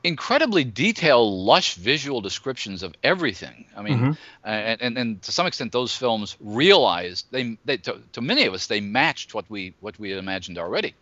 incredibly 0.03 0.65
detailed, 0.65 1.33
lush 1.33 1.75
visual 1.75 2.19
descriptions 2.19 2.83
of 2.83 2.93
everything. 3.03 3.65
I 3.75 3.81
mean, 3.81 3.99
Mhm. 3.99 4.17
and, 4.43 4.81
and 4.81 4.97
and 4.97 5.21
to 5.23 5.31
some 5.31 5.47
extent, 5.47 5.71
those 5.71 5.95
films 5.95 6.35
realized 6.41 7.27
they, 7.31 7.57
they 7.63 7.77
to, 7.77 8.01
to 8.11 8.21
many 8.21 8.45
of 8.45 8.53
us 8.53 8.67
they 8.67 8.81
matched 8.81 9.33
what 9.33 9.49
we 9.49 9.73
what 9.79 9.97
we 9.97 10.09
had 10.09 10.19
imagined 10.19 10.57
already. 10.57 10.93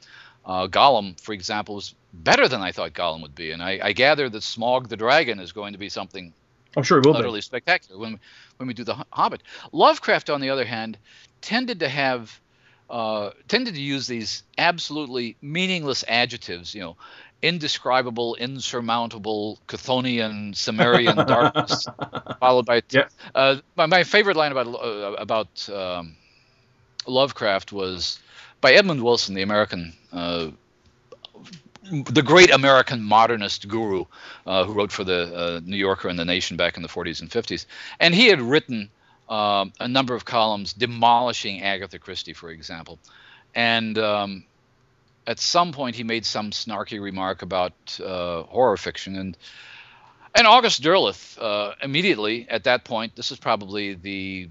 Uh, 0.46 0.68
Gollum, 0.68 1.20
for 1.20 1.34
example, 1.34 1.76
was 1.76 1.94
better 2.14 2.48
than 2.48 2.62
I 2.62 2.72
thought 2.72 2.94
Gollum 2.94 3.22
would 3.22 3.36
be, 3.36 3.52
and 3.52 3.62
I, 3.62 3.80
I 3.84 3.94
gather 3.94 4.28
that 4.30 4.42
Smaug 4.42 4.88
the 4.88 4.98
Dragon 4.98 5.40
is 5.40 5.52
going 5.52 5.74
to 5.74 5.80
be 5.80 5.90
something 5.90 6.34
I'm 6.76 6.84
sure 6.84 7.00
it 7.00 7.06
will 7.06 7.14
be. 7.14 7.20
utterly 7.20 7.42
spectacular 7.42 8.00
when 8.00 8.20
when 8.58 8.68
we 8.68 8.74
do 8.76 8.84
the 8.84 9.04
Hobbit. 9.12 9.42
Lovecraft, 9.72 10.30
on 10.30 10.42
the 10.42 10.50
other 10.52 10.66
hand, 10.66 10.98
tended 11.42 11.80
to 11.80 11.90
have 11.90 12.40
uh, 12.92 13.32
tended 13.50 13.76
to 13.76 13.82
use 13.82 14.08
these 14.08 14.44
absolutely 14.58 15.38
meaningless 15.42 16.06
adjectives, 16.08 16.76
you 16.76 16.82
know, 16.82 16.98
indescribable, 17.42 18.36
insurmountable, 18.36 19.60
Chthonian, 19.68 20.56
Cimmerian 20.56 21.26
darkness, 21.28 21.90
followed 22.40 22.66
by 22.66 22.84
Yeah. 22.92 23.08
uh, 23.36 23.58
my, 23.78 23.88
my 23.88 24.04
favorite 24.04 24.38
line 24.38 24.52
about 24.52 24.68
uh, 24.68 25.14
about 25.20 25.70
um, 25.70 26.18
Lovecraft 27.08 27.74
was 27.74 28.20
by 28.62 28.74
Edmund 28.74 29.04
Wilson, 29.04 29.36
the 29.36 29.44
American. 29.44 29.94
Uh, 30.12 30.52
the 31.84 32.24
great 32.24 32.52
American 32.52 33.02
modernist 33.02 33.68
guru 33.68 34.06
uh, 34.46 34.66
who 34.66 34.74
wrote 34.74 34.92
for 34.92 35.04
the 35.04 35.36
uh, 35.36 35.62
New 35.64 35.78
Yorker 35.78 36.10
and 36.10 36.20
the 36.20 36.26
Nation 36.26 36.58
back 36.58 36.78
in 36.78 36.84
the 36.84 36.90
40s 36.90 37.22
and 37.22 37.30
50s. 37.30 37.66
And 38.00 38.14
he 38.16 38.28
had 38.28 38.42
written 38.42 38.92
um, 39.32 39.72
a 39.80 39.88
number 39.88 40.14
of 40.14 40.26
columns 40.26 40.74
demolishing 40.74 41.62
Agatha 41.62 41.98
Christie, 41.98 42.34
for 42.34 42.50
example. 42.50 43.00
And 43.56 43.98
um, 43.98 44.44
at 45.26 45.40
some 45.40 45.72
point, 45.72 45.96
he 45.96 46.04
made 46.04 46.26
some 46.26 46.52
snarky 46.52 47.02
remark 47.02 47.42
about 47.42 47.74
uh, 48.04 48.44
horror 48.44 48.78
fiction. 48.78 49.16
And 49.16 49.38
and 50.36 50.48
August 50.48 50.84
Derleth 50.84 51.42
uh, 51.42 51.74
immediately 51.82 52.46
at 52.50 52.66
that 52.66 52.84
point, 52.84 53.16
this 53.16 53.32
is 53.32 53.40
probably 53.40 53.94
the 53.94 54.50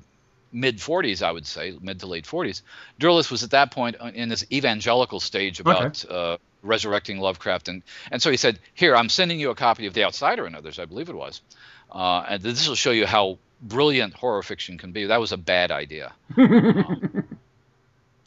mid 0.52 0.78
40s, 0.78 1.22
I 1.22 1.30
would 1.30 1.46
say, 1.46 1.76
mid 1.80 2.00
to 2.00 2.06
late 2.06 2.24
40s. 2.24 2.62
Derleth 2.98 3.30
was 3.30 3.42
at 3.42 3.50
that 3.50 3.70
point 3.70 3.96
in 4.14 4.30
this 4.30 4.44
evangelical 4.50 5.20
stage 5.20 5.60
about 5.60 6.04
uh, 6.10 6.38
resurrecting 6.62 7.18
Lovecraft, 7.18 7.68
and 7.68 7.82
and 8.10 8.22
so 8.22 8.30
he 8.30 8.38
said, 8.38 8.58
"Here, 8.72 8.96
I'm 8.96 9.10
sending 9.10 9.38
you 9.40 9.50
a 9.50 9.54
copy 9.54 9.86
of 9.86 9.92
The 9.92 10.04
Outsider 10.04 10.46
and 10.46 10.56
others, 10.56 10.78
I 10.78 10.86
believe 10.86 11.10
it 11.10 11.14
was, 11.14 11.42
uh, 11.92 12.24
and 12.28 12.42
this 12.42 12.66
will 12.66 12.74
show 12.74 12.92
you 12.92 13.06
how 13.06 13.38
brilliant 13.62 14.14
horror 14.14 14.42
fiction 14.42 14.78
can 14.78 14.92
be." 14.92 15.06
That 15.06 15.20
was 15.20 15.32
a 15.32 15.38
bad 15.38 15.70
idea. 15.70 16.12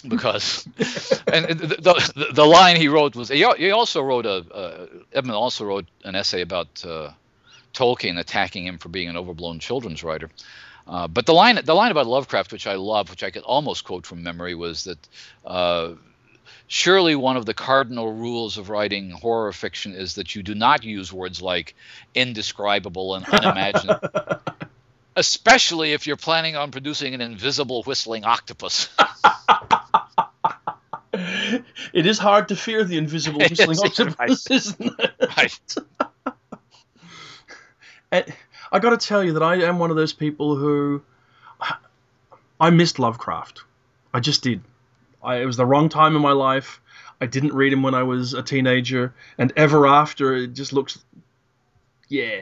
Um, 0.04 0.10
because 0.10 0.68
and 1.32 1.46
the, 1.46 1.68
the, 2.16 2.28
the 2.34 2.46
line 2.46 2.76
he 2.76 2.90
wrote 2.90 3.16
was 3.16 3.30
he, 3.30 3.46
he 3.58 3.72
also 3.72 4.02
wrote 4.02 4.26
a 4.26 4.44
uh, 4.54 4.88
Edmund 5.14 5.36
also 5.36 5.64
wrote 5.64 5.86
an 6.04 6.16
essay 6.16 6.42
about 6.42 6.84
uh, 6.86 7.12
Tolkien 7.74 8.20
attacking 8.20 8.66
him 8.66 8.78
for 8.78 8.90
being 8.90 9.08
an 9.10 9.16
overblown 9.16 9.60
children's 9.60 10.04
writer. 10.04 10.30
Uh, 10.88 11.08
but 11.08 11.26
the 11.26 11.34
line 11.34 11.60
the 11.64 11.74
line 11.74 11.92
about 11.92 12.08
Lovecraft, 12.08 12.52
which 12.52 12.68
I 12.68 12.76
love, 12.76 13.10
which 13.10 13.24
I 13.24 13.32
could 13.32 13.44
almost 13.44 13.86
quote 13.86 14.06
from 14.06 14.24
memory, 14.24 14.56
was 14.56 14.84
that 14.84 15.08
uh, 15.46 15.94
surely 16.68 17.16
one 17.16 17.38
of 17.38 17.46
the 17.46 17.54
cardinal 17.54 18.12
rules 18.12 18.58
of 18.58 18.70
writing 18.70 19.12
horror 19.12 19.54
fiction 19.54 19.94
is 19.94 20.16
that 20.16 20.36
you 20.36 20.44
do 20.44 20.54
not 20.54 20.84
use 20.84 21.14
words 21.14 21.42
like 21.42 21.76
indescribable 22.14 23.16
and 23.16 23.26
unimaginable. 23.30 24.10
Especially 25.16 25.94
if 25.94 26.08
you're 26.08 26.18
planning 26.18 26.56
on 26.56 26.72
producing 26.72 27.14
an 27.14 27.22
invisible 27.22 27.84
whistling 27.84 28.26
octopus. 28.26 28.90
it 31.94 32.06
is 32.06 32.18
hard 32.18 32.48
to 32.48 32.56
fear 32.56 32.84
the 32.84 32.98
invisible 32.98 33.40
whistling 33.50 33.72
is, 33.72 33.84
octopus, 33.84 34.48
isn't 34.52 35.00
it? 35.00 35.12
right. 35.38 35.76
And 38.12 38.26
I 38.72 38.80
got 38.80 39.00
to 39.00 39.08
tell 39.08 39.24
you 39.24 39.34
that 39.34 39.44
I 39.44 39.56
am 39.64 39.80
one 39.80 39.92
of 39.92 39.96
those 39.96 40.14
people 40.14 40.56
who 40.56 41.02
I 42.60 42.70
missed 42.70 43.00
Lovecraft. 43.00 43.64
I 44.14 44.20
just 44.20 44.42
did. 44.42 44.62
I, 45.24 45.38
it 45.38 45.46
was 45.46 45.58
the 45.58 45.66
wrong 45.66 45.90
time 45.90 46.16
in 46.16 46.22
my 46.22 46.32
life. 46.32 46.82
I 47.20 47.26
didn't 47.26 47.54
read 47.54 47.74
him 47.74 47.84
when 47.84 47.96
I 47.96 48.04
was 48.04 48.34
a 48.34 48.44
teenager, 48.44 49.14
and 49.38 49.54
ever 49.56 49.88
after, 49.88 50.36
it 50.36 50.54
just 50.54 50.74
looks, 50.74 51.00
yeah. 52.10 52.42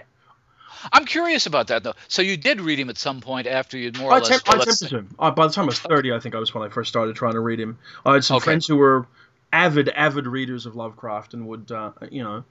I'm 0.92 1.06
curious 1.06 1.46
about 1.46 1.68
that 1.68 1.84
though. 1.84 1.94
So 2.08 2.22
you 2.22 2.38
did 2.38 2.62
read 2.62 2.80
him 2.80 2.90
at 2.90 2.98
some 2.98 3.22
point 3.22 3.48
after 3.48 3.78
you'd 3.78 3.98
more 3.98 4.12
or 4.12 4.14
I, 4.16 4.20
less. 4.20 4.28
attempt, 4.28 4.50
I 4.50 4.56
attempted 4.58 4.90
to. 4.90 5.06
Uh, 5.20 5.32
by 5.32 5.48
the 5.48 5.54
time 5.54 5.64
I 5.64 5.68
was 5.68 5.80
30, 5.80 6.14
I 6.14 6.20
think 6.20 6.36
I 6.36 6.40
was 6.40 6.54
when 6.54 6.64
I 6.64 6.70
first 6.70 6.90
started 6.90 7.16
trying 7.16 7.34
to 7.34 7.40
read 7.40 7.60
him. 7.60 7.78
I 8.06 8.14
had 8.14 8.24
some 8.24 8.38
Okay. 8.38 8.46
friends 8.46 8.68
who 8.68 8.78
were 8.78 9.08
avid, 9.54 9.90
avid 9.90 10.28
readers 10.28 10.66
of 10.66 10.76
Lovecraft 10.76 11.34
and 11.34 11.48
would, 11.48 11.72
uh, 11.72 11.92
you 12.10 12.24
know, 12.24 12.44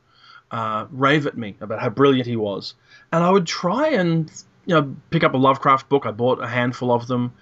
uh, 0.50 0.86
rave 0.90 1.26
at 1.26 1.36
me 1.36 1.56
about 1.60 1.80
how 1.80 1.88
brilliant 1.88 2.26
he 2.26 2.36
was. 2.36 2.74
And 3.12 3.22
I 3.22 3.30
would 3.30 3.46
try 3.46 3.88
and, 3.88 4.30
you 4.66 4.74
know, 4.74 4.94
pick 5.10 5.24
up 5.24 5.34
a 5.34 5.38
Lovecraft 5.38 5.88
book. 5.88 6.06
I 6.06 6.10
bought 6.10 6.42
a 6.42 6.46
handful 6.48 6.92
of 6.92 7.06
them. 7.06 7.32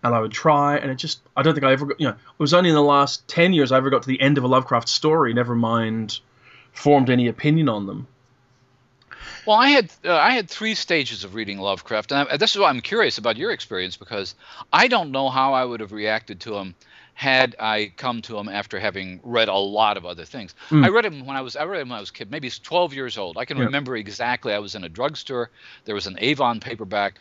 And 0.00 0.14
I 0.14 0.20
would 0.20 0.30
try, 0.30 0.76
and 0.76 0.92
it 0.92 0.94
just, 0.94 1.20
I 1.36 1.42
don't 1.42 1.54
think 1.54 1.64
I 1.64 1.72
ever 1.72 1.86
got, 1.86 2.00
you 2.00 2.06
know, 2.06 2.12
it 2.12 2.38
was 2.38 2.54
only 2.54 2.70
in 2.70 2.76
the 2.76 2.80
last 2.82 3.26
10 3.26 3.52
years 3.52 3.72
I 3.72 3.78
ever 3.78 3.90
got 3.90 4.02
to 4.02 4.08
the 4.08 4.20
end 4.20 4.38
of 4.38 4.44
a 4.44 4.46
Lovecraft 4.46 4.88
story, 4.88 5.34
never 5.34 5.56
mind 5.56 6.20
formed 6.72 7.10
any 7.10 7.26
opinion 7.26 7.68
on 7.68 7.86
them. 7.86 8.06
Well, 9.48 9.56
I 9.56 9.70
had 9.70 9.90
uh, 10.04 10.14
I 10.14 10.32
had 10.32 10.50
three 10.50 10.74
stages 10.74 11.24
of 11.24 11.34
reading 11.34 11.56
Lovecraft, 11.58 12.12
and 12.12 12.28
I, 12.28 12.36
this 12.36 12.50
is 12.54 12.58
why 12.58 12.68
I'm 12.68 12.82
curious 12.82 13.16
about 13.16 13.38
your 13.38 13.50
experience 13.50 13.96
because 13.96 14.34
I 14.74 14.88
don't 14.88 15.10
know 15.10 15.30
how 15.30 15.54
I 15.54 15.64
would 15.64 15.80
have 15.80 15.90
reacted 15.90 16.38
to 16.40 16.58
him 16.58 16.74
had 17.14 17.56
I 17.58 17.90
come 17.96 18.20
to 18.22 18.36
him 18.36 18.50
after 18.50 18.78
having 18.78 19.20
read 19.22 19.48
a 19.48 19.56
lot 19.56 19.96
of 19.96 20.04
other 20.04 20.26
things. 20.26 20.54
Mm. 20.68 20.84
I 20.84 20.90
read 20.90 21.06
him 21.06 21.24
when 21.24 21.34
I 21.34 21.40
was 21.40 21.56
I 21.56 21.64
read 21.64 21.80
him 21.80 21.88
when 21.88 21.96
I 21.96 22.00
was 22.00 22.10
a 22.10 22.12
kid, 22.12 22.30
maybe 22.30 22.50
12 22.50 22.92
years 22.92 23.16
old. 23.16 23.38
I 23.38 23.46
can 23.46 23.56
yep. 23.56 23.64
remember 23.64 23.96
exactly. 23.96 24.52
I 24.52 24.58
was 24.58 24.74
in 24.74 24.84
a 24.84 24.88
drugstore. 24.90 25.48
There 25.86 25.94
was 25.94 26.06
an 26.06 26.18
Avon 26.18 26.60
paperback, 26.60 27.18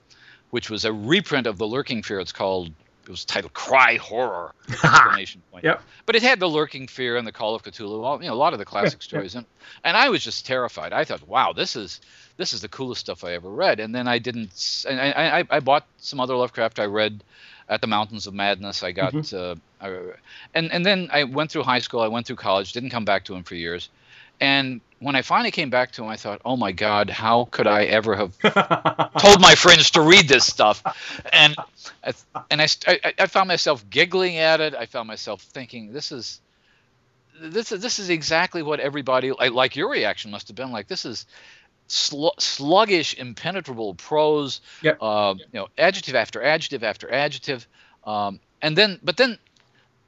which 0.49 0.69
was 0.69 0.83
a 0.83 0.91
reprint 0.91 1.47
of 1.47 1.57
The 1.57 1.65
Lurking 1.65 2.03
Fear. 2.03 2.19
It's 2.19 2.33
called 2.33 2.73
it 3.07 3.11
was 3.11 3.25
titled 3.25 3.53
"Cry 3.53 3.97
Horror!" 3.97 4.53
Exclamation 4.69 5.41
point. 5.51 5.63
Yep. 5.63 5.81
But 6.05 6.15
it 6.15 6.23
had 6.23 6.39
the 6.39 6.47
Lurking 6.47 6.87
Fear 6.87 7.17
and 7.17 7.27
the 7.27 7.31
Call 7.31 7.55
of 7.55 7.63
Cthulhu, 7.63 8.03
all, 8.03 8.21
you 8.21 8.27
know, 8.27 8.33
a 8.33 8.35
lot 8.35 8.53
of 8.53 8.59
the 8.59 8.65
classic 8.65 9.01
stories, 9.01 9.35
and 9.35 9.45
and 9.83 9.97
I 9.97 10.09
was 10.09 10.23
just 10.23 10.45
terrified. 10.45 10.93
I 10.93 11.03
thought, 11.03 11.27
wow, 11.27 11.53
this 11.53 11.75
is 11.75 12.01
this 12.37 12.53
is 12.53 12.61
the 12.61 12.69
coolest 12.69 13.01
stuff 13.01 13.23
I 13.23 13.33
ever 13.33 13.49
read. 13.49 13.79
And 13.79 13.93
then 13.93 14.07
I 14.07 14.19
didn't. 14.19 14.85
And 14.87 15.01
I, 15.01 15.39
I, 15.39 15.43
I 15.49 15.59
bought 15.59 15.85
some 15.97 16.19
other 16.19 16.35
Lovecraft. 16.35 16.79
I 16.79 16.85
read 16.85 17.23
at 17.67 17.81
the 17.81 17.87
Mountains 17.87 18.27
of 18.27 18.33
Madness. 18.33 18.83
I 18.83 18.91
got, 18.91 19.13
mm-hmm. 19.13 19.35
uh, 19.35 19.85
I, 19.85 20.13
and 20.53 20.71
and 20.71 20.85
then 20.85 21.09
I 21.11 21.25
went 21.25 21.51
through 21.51 21.63
high 21.63 21.79
school. 21.79 21.99
I 21.99 22.07
went 22.07 22.27
through 22.27 22.37
college. 22.37 22.71
Didn't 22.71 22.91
come 22.91 23.05
back 23.05 23.25
to 23.25 23.35
him 23.35 23.43
for 23.43 23.55
years. 23.55 23.89
And 24.39 24.81
when 24.99 25.15
I 25.15 25.21
finally 25.21 25.51
came 25.51 25.69
back 25.69 25.91
to 25.93 26.03
him, 26.03 26.09
I 26.09 26.17
thought, 26.17 26.41
"Oh 26.43 26.57
my 26.57 26.71
God, 26.71 27.09
how 27.09 27.45
could 27.45 27.67
I 27.67 27.83
ever 27.85 28.15
have 28.15 28.37
told 29.19 29.41
my 29.41 29.55
friends 29.55 29.91
to 29.91 30.01
read 30.01 30.27
this 30.27 30.45
stuff?" 30.45 30.83
And 31.31 31.55
and 32.49 32.61
I, 32.61 32.67
I, 32.87 33.13
I 33.19 33.25
found 33.27 33.47
myself 33.47 33.87
giggling 33.89 34.37
at 34.37 34.61
it. 34.61 34.73
I 34.75 34.85
found 34.85 35.07
myself 35.07 35.41
thinking, 35.41 35.93
"This 35.93 36.11
is." 36.11 36.41
This 37.39 37.71
is 37.71 37.83
this 37.83 37.99
is 37.99 38.09
exactly 38.09 38.63
what 38.63 38.79
everybody 38.79 39.31
like 39.31 39.75
your 39.75 39.91
reaction 39.91 40.31
must 40.31 40.47
have 40.47 40.55
been 40.55 40.71
like. 40.71 40.87
This 40.87 41.05
is 41.05 41.27
sl- 41.87 42.29
sluggish, 42.39 43.13
impenetrable 43.15 43.93
prose. 43.93 44.61
Yep. 44.81 44.97
Uh, 44.99 45.35
you 45.37 45.45
know, 45.53 45.67
adjective 45.77 46.15
after 46.15 46.41
adjective 46.41 46.83
after 46.83 47.11
adjective, 47.11 47.67
um, 48.05 48.39
and 48.61 48.75
then 48.75 48.99
but 49.03 49.17
then 49.17 49.37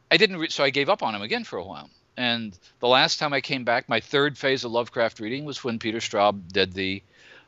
I 0.09 0.17
didn't. 0.17 0.37
Re- 0.37 0.49
so 0.49 0.63
I 0.63 0.71
gave 0.71 0.89
up 0.89 1.03
on 1.03 1.13
him 1.15 1.21
again 1.21 1.43
for 1.43 1.57
a 1.57 1.63
while. 1.63 1.89
And 2.19 2.59
the 2.81 2.87
last 2.89 3.17
time 3.17 3.31
I 3.31 3.39
came 3.39 3.63
back, 3.63 3.87
my 3.87 4.01
third 4.01 4.37
phase 4.37 4.65
of 4.65 4.73
Lovecraft 4.73 5.21
reading 5.21 5.45
was 5.45 5.63
when 5.63 5.79
Peter 5.79 5.99
Straub 5.99 6.51
did 6.51 6.73
the 6.73 7.01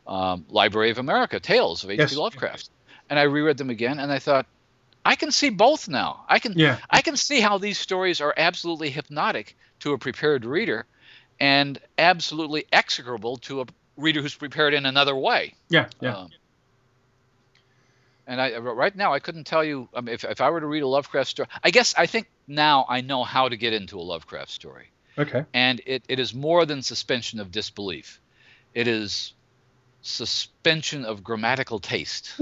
um, 0.08 0.46
Library 0.48 0.92
of 0.92 0.98
America 0.98 1.42
Tales 1.42 1.84
of 1.84 1.90
H.P. 1.90 2.02
Yes. 2.02 2.16
Lovecraft, 2.16 2.70
and 3.10 3.20
I 3.20 3.24
reread 3.24 3.58
them 3.58 3.70
again, 3.70 4.00
and 4.00 4.10
I 4.10 4.20
thought, 4.20 4.46
I 5.04 5.18
can 5.18 5.34
see 5.34 5.50
both 5.50 5.90
now. 5.90 6.24
I 6.30 6.40
can 6.40 6.54
yeah. 6.58 6.78
I 6.90 7.02
can 7.02 7.18
see 7.18 7.42
how 7.42 7.58
these 7.58 7.80
stories 7.80 8.22
are 8.22 8.34
absolutely 8.38 8.90
hypnotic 8.90 9.58
to 9.82 9.92
a 9.92 9.98
prepared 9.98 10.46
reader, 10.46 10.86
and 11.38 11.78
absolutely 11.98 12.66
execrable 12.72 13.36
to 13.40 13.62
a 13.62 13.66
reader 13.98 14.22
who's 14.22 14.36
prepared 14.36 14.74
in 14.74 14.86
another 14.86 15.18
way. 15.18 15.54
Yeah, 15.68 15.90
yeah. 16.00 16.16
Um, 16.16 16.30
and 18.32 18.42
I 18.42 18.58
right 18.58 18.96
now 18.96 19.14
I 19.14 19.20
couldn't 19.20 19.44
tell 19.44 19.64
you 19.64 19.90
I 19.94 20.00
mean, 20.00 20.16
if 20.16 20.24
if 20.24 20.40
I 20.40 20.50
were 20.50 20.62
to 20.62 20.66
read 20.66 20.84
a 20.84 20.88
Lovecraft 20.88 21.30
story. 21.30 21.50
I 21.62 21.70
guess 21.70 21.94
I 21.98 22.06
think 22.06 22.28
now 22.48 22.86
I 22.88 23.02
know 23.02 23.26
how 23.26 23.50
to 23.50 23.58
get 23.58 23.74
into 23.74 24.00
a 24.00 24.02
Lovecraft 24.02 24.50
story. 24.50 24.90
Okay. 25.18 25.44
And 25.54 25.82
it, 25.86 26.04
it 26.08 26.20
is 26.20 26.34
more 26.34 26.66
than 26.66 26.82
suspension 26.82 27.42
of 27.42 27.52
disbelief. 27.52 28.22
It 28.74 28.88
is 28.88 29.34
suspension 30.02 31.04
of 31.04 31.24
grammatical 31.24 31.80
taste. 31.80 32.32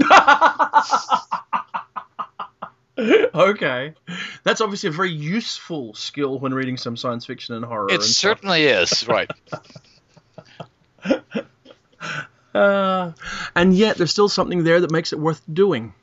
okay. 2.98 3.94
That's 4.44 4.60
obviously 4.60 4.90
a 4.90 4.92
very 4.92 5.10
useful 5.10 5.94
skill 5.94 6.38
when 6.38 6.54
reading 6.54 6.76
some 6.76 6.96
science 6.96 7.26
fiction 7.26 7.56
and 7.56 7.64
horror. 7.64 7.88
It 7.88 7.94
and 7.94 8.04
certainly 8.04 8.62
is, 8.62 9.08
right. 9.08 9.28
uh, 12.54 13.12
and 13.54 13.74
yet 13.74 13.96
there's 13.96 14.10
still 14.10 14.28
something 14.28 14.64
there 14.64 14.80
that 14.80 14.90
makes 14.90 15.12
it 15.12 15.18
worth 15.18 15.42
doing. 15.52 15.94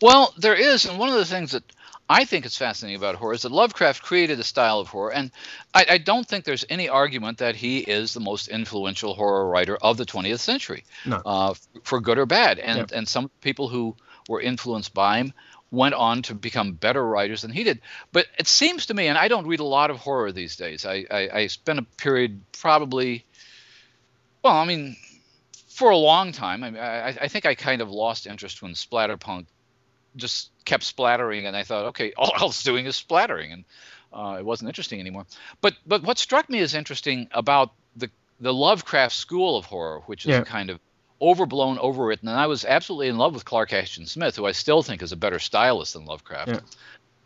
Well, 0.00 0.34
there 0.38 0.54
is, 0.54 0.86
and 0.86 0.98
one 0.98 1.08
of 1.08 1.14
the 1.14 1.24
things 1.24 1.52
that 1.52 1.64
I 2.08 2.24
think 2.24 2.44
is 2.44 2.56
fascinating 2.56 2.96
about 2.96 3.14
horror 3.14 3.32
is 3.32 3.42
that 3.42 3.52
Lovecraft 3.52 4.02
created 4.02 4.38
a 4.38 4.44
style 4.44 4.78
of 4.78 4.88
horror, 4.88 5.12
and 5.12 5.30
I, 5.72 5.86
I, 5.90 5.98
don't 5.98 6.26
think 6.26 6.44
there's 6.44 6.64
any 6.68 6.88
argument 6.88 7.38
that 7.38 7.56
he 7.56 7.78
is 7.78 8.12
the 8.12 8.20
most 8.20 8.48
influential 8.48 9.14
horror 9.14 9.48
writer 9.48 9.76
of 9.76 9.96
the 9.96 10.04
20th 10.04 10.40
century, 10.40 10.84
no. 11.06 11.22
uh, 11.24 11.54
for 11.82 12.00
good 12.00 12.18
or 12.18 12.26
bad. 12.26 12.58
And 12.58 12.92
and 12.92 13.08
some 13.08 13.30
people 13.40 13.68
who 13.68 13.96
were 14.28 14.40
influenced 14.40 14.92
by 14.92 15.18
him 15.18 15.32
went 15.70 15.94
on 15.94 16.22
to 16.22 16.34
become 16.34 16.72
better 16.72 17.04
writers 17.04 17.42
than 17.42 17.50
he 17.50 17.64
did. 17.64 17.80
But 18.12 18.26
it 18.38 18.48
seems 18.48 18.86
to 18.86 18.94
me, 18.94 19.06
and 19.06 19.16
I 19.16 19.28
don't 19.28 19.46
read 19.46 19.60
a 19.60 19.64
lot 19.64 19.90
of 19.90 19.96
horror 19.96 20.30
these 20.30 20.56
days. 20.56 20.84
I 20.84 21.06
I, 21.10 21.28
I 21.32 21.46
spent 21.46 21.78
a 21.78 21.86
period 21.96 22.42
probably, 22.52 23.24
well, 24.42 24.56
I 24.56 24.66
mean, 24.66 24.96
for 25.74 25.90
a 25.90 25.96
long 25.96 26.30
time. 26.30 26.62
I, 26.62 26.78
I, 26.78 27.08
I 27.22 27.28
think 27.28 27.46
I 27.46 27.56
kind 27.56 27.82
of 27.82 27.90
lost 27.90 28.28
interest 28.28 28.62
when 28.62 28.74
splatterpunk 28.74 29.46
just 30.14 30.50
kept 30.64 30.84
splattering, 30.84 31.46
and 31.46 31.56
I 31.56 31.64
thought, 31.64 31.86
okay, 31.86 32.12
all 32.16 32.32
else 32.38 32.62
doing 32.62 32.86
is 32.86 32.94
splattering, 32.94 33.52
and 33.52 33.64
uh, 34.12 34.36
it 34.38 34.44
wasn't 34.44 34.68
interesting 34.68 35.00
anymore. 35.00 35.26
But 35.60 35.74
but 35.84 36.04
what 36.04 36.18
struck 36.18 36.48
me 36.48 36.60
as 36.60 36.74
interesting 36.74 37.28
about 37.32 37.72
the 37.96 38.08
the 38.38 38.54
Lovecraft 38.54 39.16
school 39.16 39.56
of 39.56 39.64
horror, 39.64 40.00
which 40.06 40.24
is 40.26 40.30
yeah. 40.30 40.44
kind 40.44 40.70
of 40.70 40.78
overblown, 41.20 41.78
overwritten, 41.78 42.28
and 42.28 42.38
I 42.38 42.46
was 42.46 42.64
absolutely 42.64 43.08
in 43.08 43.18
love 43.18 43.34
with 43.34 43.44
Clark 43.44 43.72
Ashton 43.72 44.06
Smith, 44.06 44.36
who 44.36 44.46
I 44.46 44.52
still 44.52 44.82
think 44.82 45.02
is 45.02 45.10
a 45.10 45.16
better 45.16 45.40
stylist 45.40 45.94
than 45.94 46.04
Lovecraft. 46.04 46.50
Yeah. 46.50 46.60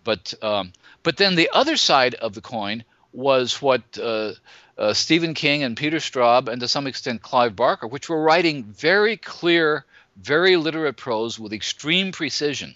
But 0.04 0.32
um, 0.42 0.72
but 1.02 1.18
then 1.18 1.34
the 1.34 1.50
other 1.52 1.76
side 1.76 2.14
of 2.14 2.32
the 2.32 2.40
coin 2.40 2.84
was 3.12 3.60
what 3.62 3.82
uh, 4.00 4.32
uh, 4.76 4.92
Stephen 4.92 5.34
King 5.34 5.62
and 5.62 5.76
Peter 5.76 5.98
Straub, 5.98 6.48
and 6.48 6.60
to 6.60 6.68
some 6.68 6.86
extent 6.86 7.22
Clive 7.22 7.56
Barker, 7.56 7.86
which 7.86 8.08
were 8.08 8.22
writing 8.22 8.64
very 8.64 9.16
clear, 9.16 9.84
very 10.16 10.56
literate 10.56 10.96
prose 10.96 11.38
with 11.38 11.52
extreme 11.52 12.12
precision. 12.12 12.74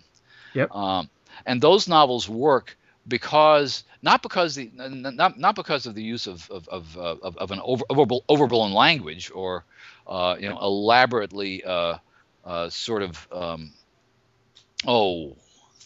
Yep. 0.55 0.75
Um, 0.75 1.09
and 1.47 1.61
those 1.61 1.89
novels 1.89 2.29
work 2.29 2.77
because 3.07 3.85
not 4.03 4.23
because 4.23 4.55
the 4.55 4.71
not 4.75 5.39
not 5.39 5.55
because 5.55 5.87
of 5.87 5.95
the 5.95 6.03
use 6.03 6.27
of 6.27 6.51
of 6.51 6.69
of, 6.69 6.97
uh, 6.97 7.17
of, 7.23 7.37
of 7.37 7.51
an 7.51 7.61
over, 7.63 7.85
overblown 8.29 8.73
language 8.73 9.31
or 9.35 9.65
uh, 10.07 10.37
you 10.39 10.49
know 10.49 10.59
elaborately 10.59 11.65
uh, 11.65 11.99
uh, 12.45 12.69
sort 12.69 13.03
of 13.03 13.29
um, 13.33 13.73
oh 14.87 15.37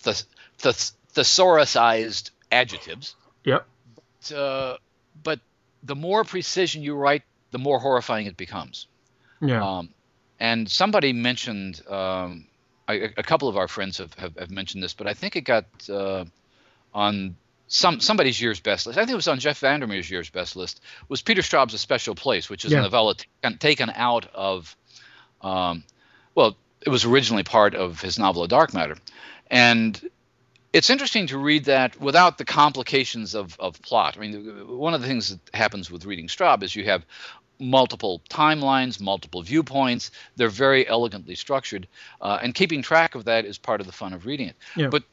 the 0.03 0.23
the 0.63 0.71
thesaurusized 1.15 2.31
adjectives. 2.51 3.15
Yep. 3.45 3.67
But, 4.31 4.37
uh, 4.37 4.77
but 5.23 5.41
the 5.83 5.97
more 5.97 6.25
precision 6.25 6.83
you 6.83 6.95
write, 6.95 7.23
the 7.51 7.59
more 7.59 7.79
horrifying 7.79 8.27
it 8.27 8.37
becomes. 8.37 8.87
Yeah. 9.41 9.79
Um, 9.79 9.91
and 10.39 10.71
somebody 10.71 11.13
mentioned 11.13 11.81
um, 11.89 12.47
I, 12.89 13.11
a 13.17 13.23
couple 13.23 13.49
of 13.49 13.57
our 13.57 13.69
friends 13.69 13.99
have, 13.99 14.15
have, 14.15 14.37
have, 14.37 14.51
mentioned 14.51 14.83
this, 14.83 14.95
but 14.95 15.07
I 15.07 15.15
think 15.15 15.37
it 15.37 15.43
got 15.43 15.65
uh, 15.89 16.25
on 16.95 17.37
some 17.69 18.01
somebody's 18.01 18.41
year's 18.41 18.61
best 18.61 18.87
list. 18.87 18.99
I 18.99 19.03
think 19.03 19.13
it 19.13 19.17
was 19.17 19.29
on 19.29 19.41
Jeff 19.41 19.59
Vandermeer's 19.59 20.11
year's 20.11 20.31
best 20.31 20.57
list. 20.57 20.81
Was 21.09 21.21
Peter 21.23 21.43
Straub's 21.43 21.75
A 21.75 21.79
Special 21.79 22.15
Place, 22.15 22.49
which 22.49 22.65
is 22.65 22.73
yeah. 22.73 22.79
a 22.79 22.83
novella 22.83 23.15
t- 23.17 23.57
taken 23.59 23.91
out 23.95 24.27
of, 24.35 24.77
um, 25.41 25.83
well, 26.35 26.57
it 26.81 26.91
was 26.91 27.05
originally 27.05 27.43
part 27.43 27.75
of 27.75 28.01
his 28.01 28.19
novel 28.19 28.45
A 28.45 28.49
Dark 28.49 28.73
Matter, 28.73 28.97
and 29.51 30.01
it's 30.77 30.91
interesting 30.91 31.27
to 31.29 31.39
read 31.39 31.65
that 31.65 31.99
without 31.99 32.37
the 32.37 32.45
complications 32.45 33.35
of, 33.35 33.57
of 33.59 33.81
plot. 33.81 34.15
I 34.19 34.21
mean, 34.21 34.69
one 34.69 34.93
of 34.93 35.01
the 35.01 35.07
things 35.07 35.31
that 35.31 35.41
happens 35.55 35.91
with 35.91 36.05
reading 36.05 36.29
Straub 36.29 36.63
is 36.63 36.77
you 36.77 36.85
have 36.85 37.03
multiple 37.59 38.21
timelines, 38.29 39.01
multiple 39.01 39.41
viewpoints. 39.41 40.11
They're 40.37 40.51
very 40.51 40.87
elegantly 40.87 41.35
structured, 41.35 41.89
uh, 42.21 42.41
and 42.43 42.55
keeping 42.55 42.83
track 42.83 43.15
of 43.15 43.25
that 43.25 43.47
is 43.47 43.57
part 43.57 43.81
of 43.81 43.87
the 43.87 43.93
fun 43.95 44.13
of 44.13 44.27
reading 44.27 44.49
it. 44.49 44.57
Yeah. 44.77 44.89
But 44.89 45.05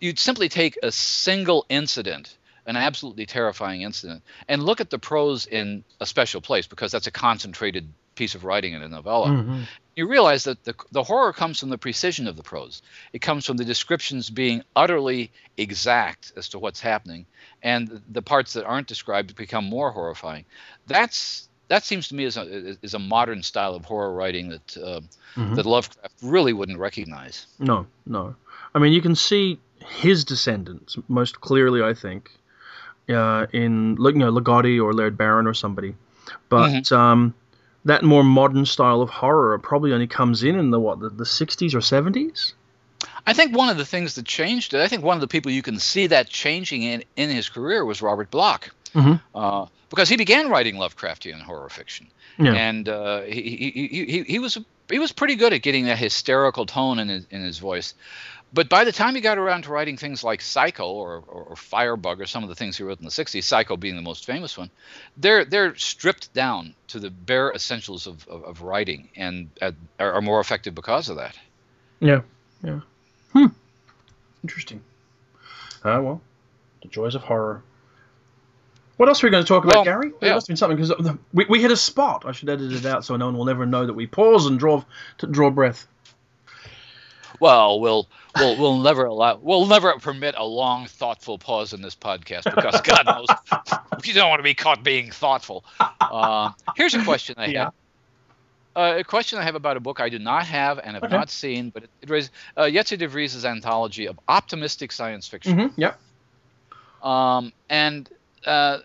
you'd 0.00 0.18
simply 0.18 0.48
take 0.48 0.76
a 0.82 0.90
single 0.90 1.66
incident, 1.68 2.36
an 2.66 2.74
absolutely 2.74 3.26
terrifying 3.26 3.82
incident, 3.82 4.24
and 4.48 4.64
look 4.64 4.80
at 4.80 4.90
the 4.90 4.98
prose 4.98 5.46
in 5.46 5.84
a 6.00 6.06
special 6.06 6.40
place 6.40 6.66
because 6.66 6.90
that's 6.90 7.06
a 7.06 7.12
concentrated 7.12 7.88
piece 8.16 8.34
of 8.34 8.42
writing 8.42 8.72
in 8.72 8.82
a 8.82 8.88
novella. 8.88 9.28
Mm-hmm. 9.28 9.62
You 9.94 10.08
realize 10.08 10.44
that 10.44 10.64
the, 10.64 10.74
the 10.90 11.02
horror 11.02 11.32
comes 11.32 11.60
from 11.60 11.68
the 11.68 11.78
precision 11.78 12.26
of 12.26 12.36
the 12.36 12.42
prose. 12.42 12.82
It 13.12 13.20
comes 13.20 13.44
from 13.44 13.58
the 13.58 13.64
descriptions 13.64 14.30
being 14.30 14.62
utterly 14.74 15.30
exact 15.56 16.32
as 16.36 16.48
to 16.50 16.58
what's 16.58 16.80
happening, 16.80 17.26
and 17.62 18.00
the 18.10 18.22
parts 18.22 18.54
that 18.54 18.64
aren't 18.64 18.86
described 18.86 19.36
become 19.36 19.64
more 19.64 19.90
horrifying. 19.90 20.44
That's 20.86 21.48
that 21.68 21.84
seems 21.84 22.08
to 22.08 22.14
me 22.14 22.24
is 22.24 22.36
a 22.36 22.76
is 22.82 22.94
a 22.94 22.98
modern 22.98 23.42
style 23.42 23.74
of 23.74 23.84
horror 23.84 24.12
writing 24.12 24.50
that 24.50 24.76
uh, 24.76 25.00
mm-hmm. 25.36 25.54
that 25.54 25.66
Lovecraft 25.66 26.14
really 26.22 26.52
wouldn't 26.52 26.78
recognize. 26.78 27.46
No, 27.58 27.86
no. 28.06 28.34
I 28.74 28.78
mean, 28.78 28.92
you 28.92 29.02
can 29.02 29.14
see 29.14 29.58
his 29.78 30.24
descendants 30.24 30.96
most 31.08 31.40
clearly, 31.40 31.82
I 31.82 31.94
think, 31.94 32.30
uh, 33.08 33.46
in 33.52 33.96
you 33.98 34.12
know 34.12 34.32
Ligotti 34.32 34.82
or 34.82 34.92
Laird 34.92 35.16
Barron 35.16 35.46
or 35.46 35.54
somebody, 35.54 35.94
but 36.48 36.70
mm-hmm. 36.70 36.94
um, 36.94 37.34
that 37.84 38.02
more 38.02 38.22
modern 38.22 38.64
style 38.66 39.02
of 39.02 39.10
horror 39.10 39.58
probably 39.58 39.92
only 39.92 40.06
comes 40.06 40.42
in 40.42 40.56
in 40.56 40.70
the 40.70 40.80
what 40.80 41.00
the, 41.00 41.08
the 41.08 41.24
60s 41.24 41.74
or 41.74 41.78
70s. 41.78 42.52
I 43.26 43.32
think 43.32 43.56
one 43.56 43.68
of 43.68 43.76
the 43.76 43.84
things 43.84 44.14
that 44.14 44.24
changed 44.24 44.74
it, 44.74 44.80
I 44.80 44.88
think 44.88 45.02
one 45.02 45.16
of 45.16 45.20
the 45.20 45.28
people 45.28 45.50
you 45.50 45.62
can 45.62 45.78
see 45.78 46.08
that 46.08 46.28
changing 46.28 46.82
in 46.82 47.04
in 47.16 47.30
his 47.30 47.48
career 47.48 47.84
was 47.84 48.02
Robert 48.02 48.30
Bloch. 48.30 48.70
mm-hmm. 48.94 49.14
uh, 49.34 49.66
because 49.90 50.08
he 50.08 50.16
began 50.16 50.48
writing 50.48 50.76
Lovecraftian 50.76 51.42
horror 51.42 51.68
fiction, 51.68 52.06
yeah. 52.38 52.54
and 52.54 52.88
uh, 52.88 53.20
he, 53.22 53.72
he, 53.74 53.88
he, 53.88 54.22
he 54.22 54.38
was 54.38 54.58
he 54.90 54.98
was 54.98 55.12
pretty 55.12 55.36
good 55.36 55.52
at 55.52 55.62
getting 55.62 55.84
that 55.84 55.98
hysterical 55.98 56.66
tone 56.66 56.98
in 56.98 57.08
his, 57.08 57.26
in 57.30 57.42
his 57.42 57.58
voice. 57.58 57.94
But 58.54 58.68
by 58.68 58.84
the 58.84 58.92
time 58.92 59.14
he 59.14 59.22
got 59.22 59.38
around 59.38 59.62
to 59.62 59.72
writing 59.72 59.96
things 59.96 60.22
like 60.22 60.42
Psycho 60.42 60.86
or, 60.92 61.22
or, 61.26 61.42
or, 61.44 61.56
Firebug 61.56 62.20
or 62.20 62.26
some 62.26 62.42
of 62.42 62.50
the 62.50 62.54
things 62.54 62.76
he 62.76 62.82
wrote 62.82 62.98
in 62.98 63.04
the 63.04 63.10
60s, 63.10 63.42
Psycho 63.44 63.78
being 63.78 63.96
the 63.96 64.02
most 64.02 64.26
famous 64.26 64.58
one, 64.58 64.70
they're 65.16 65.46
they're 65.46 65.74
stripped 65.76 66.34
down 66.34 66.74
to 66.88 67.00
the 67.00 67.08
bare 67.08 67.50
essentials 67.52 68.06
of, 68.06 68.28
of, 68.28 68.44
of 68.44 68.62
writing 68.62 69.08
and 69.16 69.48
uh, 69.62 69.72
are, 69.98 70.14
are 70.14 70.20
more 70.20 70.40
effective 70.40 70.74
because 70.74 71.08
of 71.08 71.16
that. 71.16 71.38
Yeah, 72.00 72.20
yeah. 72.62 72.80
Hmm. 73.32 73.46
Interesting. 74.42 74.82
Ah, 75.84 75.96
uh, 75.96 76.02
well, 76.02 76.20
the 76.82 76.88
joys 76.88 77.14
of 77.14 77.22
horror. 77.22 77.62
What 78.98 79.08
else 79.08 79.24
are 79.24 79.26
we 79.26 79.30
going 79.30 79.42
to 79.42 79.48
talk 79.48 79.64
about, 79.64 79.76
well, 79.76 79.84
Gary? 79.84 80.12
There 80.20 80.28
yeah. 80.28 80.34
must 80.34 80.46
have 80.46 80.48
been 80.48 80.56
something 80.56 80.76
because 80.76 81.16
we, 81.32 81.46
we 81.48 81.62
hit 81.62 81.70
a 81.70 81.76
spot. 81.76 82.24
I 82.26 82.32
should 82.32 82.50
edit 82.50 82.72
it 82.72 82.84
out 82.84 83.04
so 83.04 83.16
no 83.16 83.26
one 83.26 83.38
will 83.38 83.46
never 83.46 83.64
know 83.64 83.86
that 83.86 83.94
we 83.94 84.06
pause 84.06 84.46
and 84.46 84.58
draw 84.58 84.84
to 85.18 85.26
draw 85.26 85.50
breath. 85.50 85.88
Well, 87.42 87.80
we'll 87.80 88.08
we'll 88.36 88.56
we'll 88.56 88.78
never 88.78 89.06
allow 89.06 89.36
we'll 89.42 89.66
never 89.66 89.92
permit 89.94 90.36
a 90.38 90.44
long, 90.44 90.86
thoughtful 90.86 91.38
pause 91.38 91.72
in 91.72 91.82
this 91.82 91.96
podcast 91.96 92.44
because 92.44 92.80
God 92.84 93.04
knows 93.04 93.26
you 94.04 94.14
don't 94.14 94.30
want 94.30 94.38
to 94.38 94.44
be 94.44 94.54
caught 94.54 94.84
being 94.84 95.10
thoughtful. 95.10 95.64
Uh, 96.00 96.52
here's 96.76 96.94
a 96.94 97.02
question 97.02 97.34
I 97.38 97.46
yeah. 97.46 97.64
have. 97.64 97.74
Uh, 98.76 98.98
a 99.00 99.02
question 99.02 99.40
I 99.40 99.42
have 99.42 99.56
about 99.56 99.76
a 99.76 99.80
book 99.80 100.00
I 100.00 100.08
do 100.08 100.20
not 100.20 100.46
have 100.46 100.78
and 100.78 100.94
have 100.94 101.02
okay. 101.02 101.16
not 101.16 101.30
seen, 101.30 101.70
but 101.70 101.82
it, 101.82 101.90
it 102.02 102.10
raises 102.10 102.30
uh, 102.56 102.70
Jetse 102.70 102.96
de 102.96 103.08
Vries' 103.08 103.44
anthology 103.44 104.06
of 104.06 104.20
optimistic 104.28 104.92
science 104.92 105.26
fiction. 105.26 105.56
Mm-hmm. 105.56 105.80
Yep. 105.80 106.00
Um, 107.02 107.52
and 107.68 108.08
uh, 108.46 108.78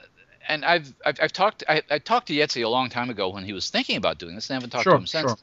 and 0.49 0.65
I've, 0.65 0.91
I've, 1.05 1.19
I've 1.21 1.31
talked 1.31 1.63
I, 1.69 1.83
I, 1.91 1.99
talked 1.99 2.29
to 2.29 2.33
Jetse 2.33 2.63
a 2.63 2.69
long 2.69 2.89
time 2.89 3.11
ago 3.11 3.29
when 3.29 3.43
he 3.43 3.53
was 3.53 3.69
thinking 3.69 3.97
about 3.97 4.17
doing 4.17 4.33
this, 4.33 4.49
and 4.49 4.55
I 4.55 4.57
haven't 4.57 4.71
talked 4.71 4.85
sure, 4.85 4.93
to 4.93 4.97
him 4.97 5.05
since. 5.05 5.29
Sure. 5.29 5.37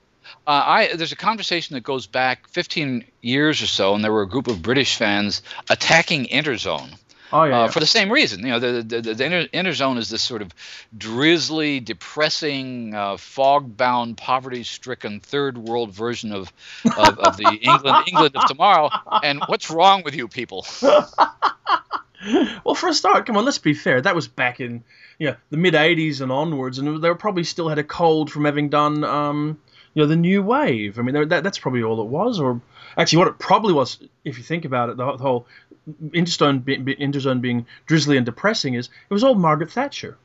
Uh, 0.46 0.50
I 0.50 0.96
there's 0.96 1.12
a 1.12 1.16
conversation 1.16 1.74
that 1.74 1.82
goes 1.82 2.06
back 2.06 2.48
15 2.48 3.04
years 3.22 3.62
or 3.62 3.66
so, 3.66 3.94
and 3.94 4.04
there 4.04 4.12
were 4.12 4.22
a 4.22 4.28
group 4.28 4.48
of 4.48 4.62
British 4.62 4.96
fans 4.96 5.42
attacking 5.68 6.26
Interzone. 6.26 6.94
Oh, 7.32 7.44
yeah, 7.44 7.62
uh, 7.62 7.68
For 7.68 7.80
the 7.80 7.86
same 7.86 8.12
reason, 8.12 8.40
you 8.40 8.52
know, 8.52 8.60
the 8.60 8.82
the, 8.82 9.00
the, 9.00 9.14
the 9.14 9.24
inter, 9.24 9.46
interzone 9.46 9.98
is 9.98 10.08
this 10.08 10.22
sort 10.22 10.40
of 10.40 10.54
drizzly, 10.96 11.80
depressing, 11.80 12.94
uh, 12.94 13.16
fog-bound, 13.16 14.16
poverty-stricken 14.16 15.20
third 15.20 15.58
world 15.58 15.90
version 15.92 16.32
of 16.32 16.52
of, 16.84 17.18
of 17.18 17.36
the 17.36 17.58
England 17.60 18.06
England 18.06 18.36
of 18.36 18.46
tomorrow. 18.46 18.90
And 19.22 19.42
what's 19.46 19.68
wrong 19.70 20.04
with 20.04 20.14
you 20.14 20.28
people? 20.28 20.64
well, 20.82 22.74
for 22.76 22.88
a 22.88 22.94
start, 22.94 23.26
come 23.26 23.36
on, 23.36 23.44
let's 23.44 23.58
be 23.58 23.74
fair. 23.74 24.00
That 24.00 24.14
was 24.14 24.28
back 24.28 24.60
in 24.60 24.84
you 25.18 25.28
know, 25.28 25.36
the 25.50 25.56
mid 25.56 25.74
'80s 25.74 26.20
and 26.20 26.30
onwards, 26.30 26.78
and 26.78 27.02
they 27.02 27.14
probably 27.14 27.44
still 27.44 27.68
had 27.68 27.78
a 27.78 27.84
cold 27.84 28.30
from 28.30 28.44
having 28.44 28.68
done 28.68 29.04
um, 29.04 29.58
you 29.94 30.02
know 30.02 30.06
the 30.06 30.16
new 30.16 30.42
wave. 30.42 30.98
I 30.98 31.02
mean, 31.02 31.28
that, 31.28 31.42
that's 31.42 31.58
probably 31.58 31.82
all 31.82 32.00
it 32.00 32.06
was. 32.06 32.40
Or 32.40 32.60
actually, 32.96 33.18
what 33.18 33.28
it 33.28 33.38
probably 33.38 33.72
was, 33.72 33.98
if 34.24 34.36
you 34.38 34.44
think 34.44 34.64
about 34.64 34.90
it, 34.90 34.96
the, 34.96 35.04
whole 35.16 35.46
Interzone, 35.88 36.64
Interzone 36.64 37.40
being 37.40 37.66
drizzly 37.86 38.16
and 38.16 38.26
depressing 38.26 38.74
is 38.74 38.88
it 39.08 39.14
was 39.14 39.24
all 39.24 39.34
Margaret 39.34 39.70
Thatcher. 39.70 40.18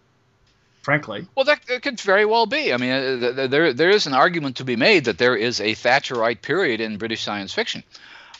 Frankly, 0.81 1.27
well, 1.35 1.45
that, 1.45 1.61
that 1.67 1.81
could 1.83 1.99
very 1.99 2.25
well 2.25 2.45
be. 2.45 2.73
I 2.73 2.77
mean, 2.77 2.91
uh, 2.91 3.47
there 3.47 3.73
there 3.73 3.89
is 3.89 4.07
an 4.07 4.13
argument 4.13 4.55
to 4.57 4.63
be 4.63 4.77
made 4.77 5.05
that 5.05 5.17
there 5.17 5.35
is 5.35 5.59
a 5.59 5.75
Thatcherite 5.75 6.41
period 6.41 6.79
in 6.79 6.97
British 6.97 7.21
science 7.21 7.53
fiction. 7.53 7.83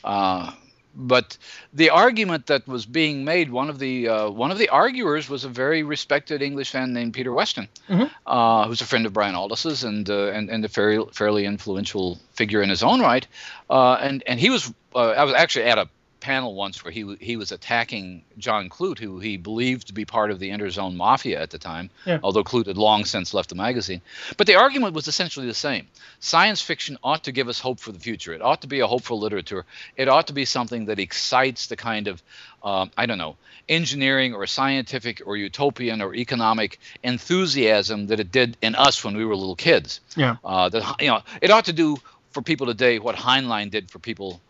Uh, 0.04 0.52
but 0.96 1.38
the 1.74 1.90
argument 1.90 2.48
that 2.48 2.68
was 2.68 2.86
being 2.86 3.24
made, 3.24 3.52
one 3.52 3.70
of 3.70 3.80
the 3.80 4.08
uh, 4.08 4.30
one 4.30 4.52
of 4.52 4.58
the 4.58 4.70
arguers 4.70 5.30
was 5.30 5.44
a 5.44 5.50
very 5.50 5.84
respected 5.84 6.42
English 6.42 6.72
fan 6.72 6.94
named 6.94 7.14
Peter 7.14 7.32
Weston, 7.32 7.68
mm-hmm. 7.88 8.06
uh, 8.26 8.68
who's 8.68 8.82
a 8.82 8.86
friend 8.86 9.06
of 9.06 9.14
Brian 9.14 9.36
Aldiss's 9.36 9.84
and 9.84 10.10
uh, 10.10 10.28
and 10.28 10.50
and 10.50 10.66
a 10.66 10.68
fairly 10.68 11.10
fairly 11.14 11.46
influential 11.46 12.18
figure 12.34 12.62
in 12.62 12.70
his 12.70 12.84
own 12.84 13.02
right. 13.02 13.28
Uh, 13.70 13.94
and 14.02 14.24
and 14.28 14.40
he 14.40 14.50
was 14.50 14.74
uh, 14.96 15.10
I 15.10 15.24
was 15.24 15.34
actually 15.34 15.66
at 15.66 15.78
a 15.78 15.88
panel 16.20 16.56
once 16.56 16.84
where 16.84 16.92
he 16.92 17.16
he 17.20 17.38
was 17.38 17.52
attacking 17.52 18.24
John 18.38 18.70
Clute, 18.70 19.00
who 19.00 19.20
he 19.20 19.38
believed 19.38 19.88
to 19.88 19.94
be 19.94 20.06
part 20.06 20.32
of 20.32 20.40
the 20.40 20.50
Interzone 20.50 20.96
Mafia 20.96 21.42
at 21.42 21.50
the 21.50 21.58
time, 21.58 21.90
yeah. 22.06 22.20
although 22.24 22.44
Clute 22.44 22.68
had 22.68 22.78
long 22.78 23.06
since 23.06 23.34
left 23.34 23.50
the 23.50 23.56
magazine. 23.56 24.02
But 24.38 24.48
the 24.48 24.56
argument 24.56 24.94
was 24.94 25.08
essentially 25.08 25.48
the 25.48 25.54
same. 25.54 25.88
Science 26.20 26.62
fiction 26.62 26.98
ought 27.04 27.24
to 27.26 27.32
give 27.32 27.48
us 27.48 27.60
hope 27.60 27.80
for 27.80 27.92
the 27.92 28.00
future. 28.00 28.34
It 28.34 28.42
ought 28.42 28.62
to 28.62 28.68
be 28.68 28.80
a 28.80 28.88
hopeful 28.88 29.20
literature. 29.20 29.66
It 29.96 30.08
ought 30.08 30.28
to 30.28 30.34
be 30.34 30.46
something 30.46 30.86
that 30.86 31.00
excites 31.00 31.68
the 31.68 31.76
kind 31.76 32.08
of 32.08 32.22
um, 32.64 32.92
I 32.98 33.06
don't 33.06 33.18
know 33.18 33.38
engineering 33.70 34.34
or 34.34 34.48
scientific 34.48 35.22
or 35.26 35.38
utopian 35.38 36.02
or 36.02 36.16
economic 36.16 36.80
enthusiasm 37.04 38.08
that 38.08 38.20
it 38.20 38.32
did 38.32 38.58
in 38.62 38.76
us 38.76 39.04
when 39.04 39.16
we 39.16 39.24
were 39.24 39.36
little 39.36 39.56
kids. 39.56 40.02
Yeah. 40.18 40.38
Uh, 40.44 40.70
that 40.70 40.96
you 41.00 41.08
know, 41.08 41.22
it 41.42 41.52
ought 41.52 41.66
to 41.66 41.74
do 41.74 41.98
for 42.32 42.42
people 42.42 42.68
today 42.68 43.00
what 43.00 43.16
Heinlein 43.16 43.72
did 43.72 43.90
for 43.90 44.00
people 44.00 44.42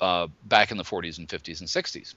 uh, 0.00 0.28
back 0.44 0.70
in 0.70 0.76
the 0.76 0.84
40s 0.84 1.18
and 1.18 1.28
50s 1.28 1.60
and 1.60 1.68
60s. 1.68 2.14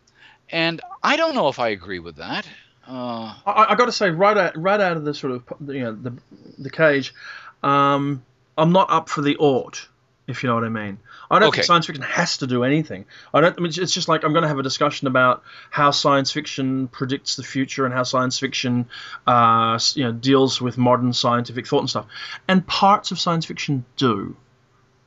And 0.50 0.82
I 1.04 1.18
don't 1.18 1.36
know 1.36 1.48
if 1.50 1.60
I 1.60 1.70
agree 1.70 2.00
with 2.00 2.18
that. 2.18 2.48
Uh, 2.88 3.36
I, 3.46 3.68
I 3.70 3.76
got 3.76 3.86
to 3.86 3.92
say, 3.92 4.10
right 4.10 4.38
out, 4.38 4.58
right 4.58 4.80
out 4.80 4.96
of 4.96 5.04
the 5.04 5.14
sort 5.14 5.34
of 5.34 5.44
you 5.68 5.82
know 5.82 5.94
the 5.94 6.14
the 6.58 6.70
cage, 6.70 7.14
um, 7.62 8.24
I'm 8.58 8.72
not 8.72 8.90
up 8.90 9.10
for 9.10 9.22
the 9.22 9.36
ought, 9.38 9.88
if 10.26 10.42
you 10.42 10.48
know 10.48 10.56
what 10.56 10.64
I 10.64 10.70
mean. 10.70 10.98
I 11.30 11.40
don't 11.40 11.50
okay. 11.50 11.58
think 11.58 11.66
science 11.66 11.86
fiction 11.86 12.04
has 12.04 12.38
to 12.38 12.48
do 12.48 12.64
anything. 12.64 13.06
I 13.34 13.42
don't. 13.42 13.58
I 13.58 13.62
mean, 13.62 13.74
it's 13.76 13.94
just 13.94 14.08
like 14.08 14.24
I'm 14.24 14.32
going 14.32 14.44
to 14.44 14.48
have 14.48 14.60
a 14.60 14.64
discussion 14.64 15.08
about 15.08 15.44
how 15.70 15.92
science 15.92 16.32
fiction 16.32 16.88
predicts 16.88 17.36
the 17.36 17.44
future 17.44 17.84
and 17.84 17.94
how 17.94 18.04
science 18.04 18.40
fiction, 18.40 18.88
uh, 19.26 19.78
you 19.94 20.06
know, 20.06 20.14
deals 20.14 20.62
with 20.62 20.78
modern 20.78 21.12
scientific 21.12 21.68
thought 21.68 21.80
and 21.80 21.90
stuff. 21.90 22.06
And 22.48 22.66
parts 22.66 23.12
of 23.12 23.20
science 23.20 23.46
fiction 23.46 23.84
do 23.98 24.38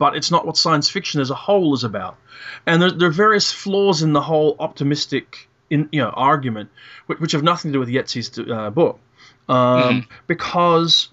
but 0.00 0.16
it's 0.16 0.30
not 0.30 0.46
what 0.46 0.56
science 0.56 0.88
fiction 0.88 1.20
as 1.20 1.30
a 1.30 1.34
whole 1.34 1.74
is 1.74 1.84
about. 1.84 2.16
And 2.66 2.80
there, 2.80 2.90
there 2.90 3.08
are 3.08 3.12
various 3.12 3.52
flaws 3.52 4.00
in 4.00 4.14
the 4.14 4.22
whole 4.22 4.56
optimistic 4.58 5.46
in, 5.68 5.90
you 5.92 6.00
know, 6.00 6.08
argument, 6.08 6.70
which, 7.04 7.20
which 7.20 7.32
have 7.32 7.42
nothing 7.42 7.70
to 7.70 7.74
do 7.74 7.80
with 7.80 7.90
Jetse's 7.90 8.36
uh, 8.38 8.70
book, 8.70 8.98
um, 9.46 9.56
mm-hmm. 9.56 10.14
because 10.26 11.10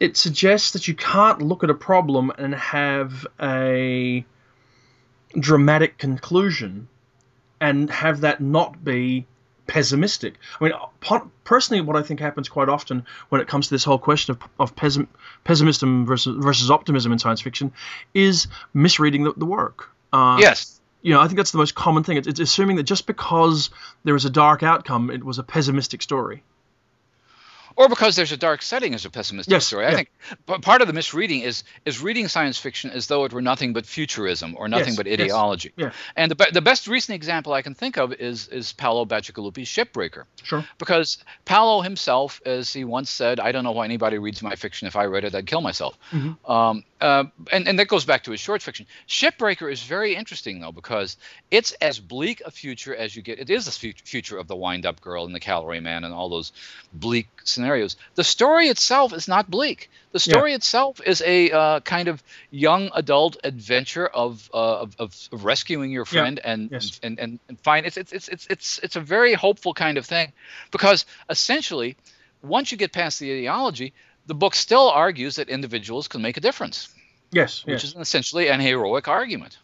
it 0.00 0.16
suggests 0.16 0.70
that 0.70 0.88
you 0.88 0.94
can't 0.94 1.42
look 1.42 1.62
at 1.62 1.68
a 1.68 1.74
problem 1.74 2.32
and 2.38 2.54
have 2.54 3.26
a 3.40 4.24
dramatic 5.38 5.98
conclusion 5.98 6.88
and 7.60 7.90
have 7.90 8.22
that 8.22 8.40
not 8.40 8.82
be 8.82 9.26
pessimistic. 9.66 10.34
I 10.60 10.64
mean, 10.64 10.72
personally, 11.44 11.80
what 11.80 11.96
I 11.96 12.02
think 12.02 12.20
happens 12.20 12.48
quite 12.48 12.68
often 12.68 13.06
when 13.28 13.40
it 13.40 13.48
comes 13.48 13.68
to 13.68 13.74
this 13.74 13.84
whole 13.84 13.98
question 13.98 14.32
of, 14.32 14.42
of 14.58 14.76
pessim, 14.76 15.06
pessimism 15.44 16.06
versus 16.06 16.36
versus 16.42 16.70
optimism 16.70 17.12
in 17.12 17.18
science 17.18 17.40
fiction 17.40 17.72
is 18.14 18.48
misreading 18.74 19.24
the, 19.24 19.32
the 19.36 19.46
work. 19.46 19.90
Uh, 20.12 20.38
yes. 20.40 20.80
You 21.02 21.12
know, 21.14 21.20
I 21.20 21.26
think 21.26 21.36
that's 21.36 21.50
the 21.50 21.58
most 21.58 21.74
common 21.74 22.04
thing. 22.04 22.16
It's, 22.16 22.28
it's 22.28 22.40
assuming 22.40 22.76
that 22.76 22.84
just 22.84 23.06
because 23.06 23.70
there 24.04 24.14
is 24.14 24.24
a 24.24 24.30
dark 24.30 24.62
outcome, 24.62 25.10
it 25.10 25.24
was 25.24 25.38
a 25.38 25.42
pessimistic 25.42 26.02
story 26.02 26.42
or 27.76 27.88
because 27.88 28.16
there's 28.16 28.32
a 28.32 28.36
dark 28.36 28.62
setting 28.62 28.94
as 28.94 29.04
a 29.04 29.10
pessimistic 29.10 29.50
yes, 29.50 29.66
story. 29.66 29.86
I 29.86 29.94
think 29.94 30.10
but 30.46 30.62
part 30.62 30.80
of 30.80 30.86
the 30.86 30.92
misreading 30.92 31.40
is 31.40 31.64
is 31.84 32.00
reading 32.00 32.28
science 32.28 32.58
fiction 32.58 32.90
as 32.90 33.06
though 33.06 33.24
it 33.24 33.32
were 33.32 33.42
nothing 33.42 33.72
but 33.72 33.86
futurism 33.86 34.54
or 34.58 34.68
nothing 34.68 34.88
yes, 34.88 34.96
but 34.96 35.06
ideology. 35.06 35.72
Yes, 35.76 35.94
And 36.16 36.30
the, 36.30 36.48
the 36.52 36.60
best 36.60 36.86
recent 36.86 37.16
example 37.16 37.52
I 37.52 37.62
can 37.62 37.74
think 37.74 37.96
of 37.98 38.12
is 38.12 38.48
is 38.48 38.72
Paolo 38.72 39.04
Bacigalupi's 39.04 39.68
Shipbreaker. 39.68 40.24
Sure. 40.42 40.64
Because 40.78 41.18
Paolo 41.44 41.82
himself, 41.82 42.40
as 42.44 42.72
he 42.72 42.84
once 42.84 43.10
said, 43.10 43.40
I 43.40 43.52
don't 43.52 43.64
know 43.64 43.72
why 43.72 43.84
anybody 43.84 44.18
reads 44.18 44.42
my 44.42 44.56
fiction. 44.56 44.88
If 44.88 44.96
I 44.96 45.04
read 45.04 45.24
it, 45.24 45.34
I'd 45.34 45.46
kill 45.46 45.60
myself. 45.60 45.98
Mm-hmm. 46.10 46.50
Um, 46.50 46.84
uh, 47.02 47.24
and, 47.50 47.66
and 47.66 47.78
that 47.80 47.88
goes 47.88 48.04
back 48.04 48.22
to 48.24 48.30
his 48.30 48.40
short 48.40 48.62
fiction. 48.62 48.86
Shipbreaker 49.08 49.70
is 49.70 49.82
very 49.82 50.14
interesting 50.14 50.60
though 50.60 50.70
because 50.70 51.16
it's 51.50 51.72
as 51.72 51.98
bleak 51.98 52.42
a 52.46 52.50
future 52.50 52.94
as 52.94 53.14
you 53.16 53.22
get. 53.22 53.40
It 53.40 53.50
is 53.50 53.64
the 53.64 53.94
future 54.04 54.38
of 54.38 54.46
the 54.46 54.54
wind-up 54.54 55.00
girl 55.00 55.24
and 55.24 55.34
the 55.34 55.40
calorie 55.40 55.80
man 55.80 56.04
and 56.04 56.14
all 56.14 56.28
those 56.28 56.52
bleak 56.92 57.28
scenarios. 57.42 57.96
The 58.14 58.22
story 58.22 58.68
itself 58.68 59.12
is 59.12 59.26
not 59.26 59.50
bleak. 59.50 59.90
The 60.12 60.20
story 60.20 60.50
yeah. 60.50 60.56
itself 60.56 61.00
is 61.04 61.22
a 61.26 61.50
uh, 61.50 61.80
kind 61.80 62.06
of 62.06 62.22
young 62.50 62.90
adult 62.94 63.38
adventure 63.42 64.06
of, 64.06 64.48
uh, 64.54 64.82
of, 64.82 64.94
of, 65.00 65.28
rescuing 65.32 65.90
your 65.90 66.04
friend 66.04 66.38
yeah. 66.42 66.52
and, 66.52 66.70
yes. 66.70 67.00
and, 67.02 67.18
and 67.18 67.38
and 67.48 67.58
find 67.60 67.86
it's 67.86 67.96
it's 67.96 68.12
it's 68.12 68.46
it's 68.48 68.78
it's 68.82 68.96
a 68.96 69.00
very 69.00 69.32
hopeful 69.32 69.74
kind 69.74 69.98
of 69.98 70.06
thing 70.06 70.32
because 70.70 71.06
essentially 71.28 71.96
once 72.42 72.70
you 72.70 72.78
get 72.78 72.92
past 72.92 73.18
the 73.20 73.32
ideology 73.32 73.92
the 74.26 74.34
book 74.34 74.54
still 74.54 74.88
argues 74.88 75.36
that 75.36 75.48
individuals 75.48 76.08
can 76.08 76.22
make 76.22 76.36
a 76.36 76.40
difference. 76.40 76.88
Yes, 77.30 77.64
which 77.64 77.82
yes. 77.82 77.94
is 77.94 77.96
essentially 77.96 78.48
an 78.48 78.60
heroic 78.60 79.08
argument. 79.08 79.58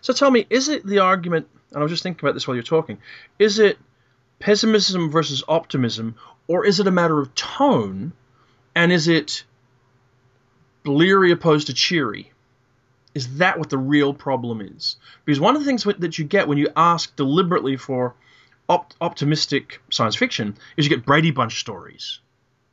So 0.00 0.12
tell 0.12 0.30
me, 0.30 0.46
is 0.50 0.68
it 0.68 0.86
the 0.86 1.00
argument? 1.00 1.48
And 1.70 1.80
I 1.80 1.82
was 1.82 1.90
just 1.90 2.02
thinking 2.02 2.24
about 2.24 2.34
this 2.34 2.46
while 2.46 2.54
you're 2.54 2.62
talking. 2.62 2.98
Is 3.38 3.58
it 3.58 3.78
pessimism 4.38 5.10
versus 5.10 5.42
optimism, 5.48 6.16
or 6.46 6.64
is 6.64 6.80
it 6.80 6.86
a 6.86 6.90
matter 6.90 7.18
of 7.18 7.34
tone? 7.34 8.12
And 8.74 8.90
is 8.90 9.08
it 9.08 9.44
bleary 10.82 11.32
opposed 11.32 11.66
to 11.68 11.74
cheery? 11.74 12.32
Is 13.14 13.38
that 13.38 13.58
what 13.58 13.68
the 13.68 13.78
real 13.78 14.14
problem 14.14 14.60
is? 14.60 14.96
Because 15.24 15.38
one 15.38 15.54
of 15.54 15.62
the 15.62 15.66
things 15.66 15.84
that 15.84 16.18
you 16.18 16.24
get 16.24 16.48
when 16.48 16.58
you 16.58 16.70
ask 16.74 17.14
deliberately 17.16 17.76
for 17.76 18.14
op- 18.68 18.94
optimistic 19.00 19.80
science 19.90 20.16
fiction 20.16 20.56
is 20.76 20.86
you 20.86 20.88
get 20.88 21.04
Brady 21.04 21.30
Bunch 21.30 21.60
stories. 21.60 22.20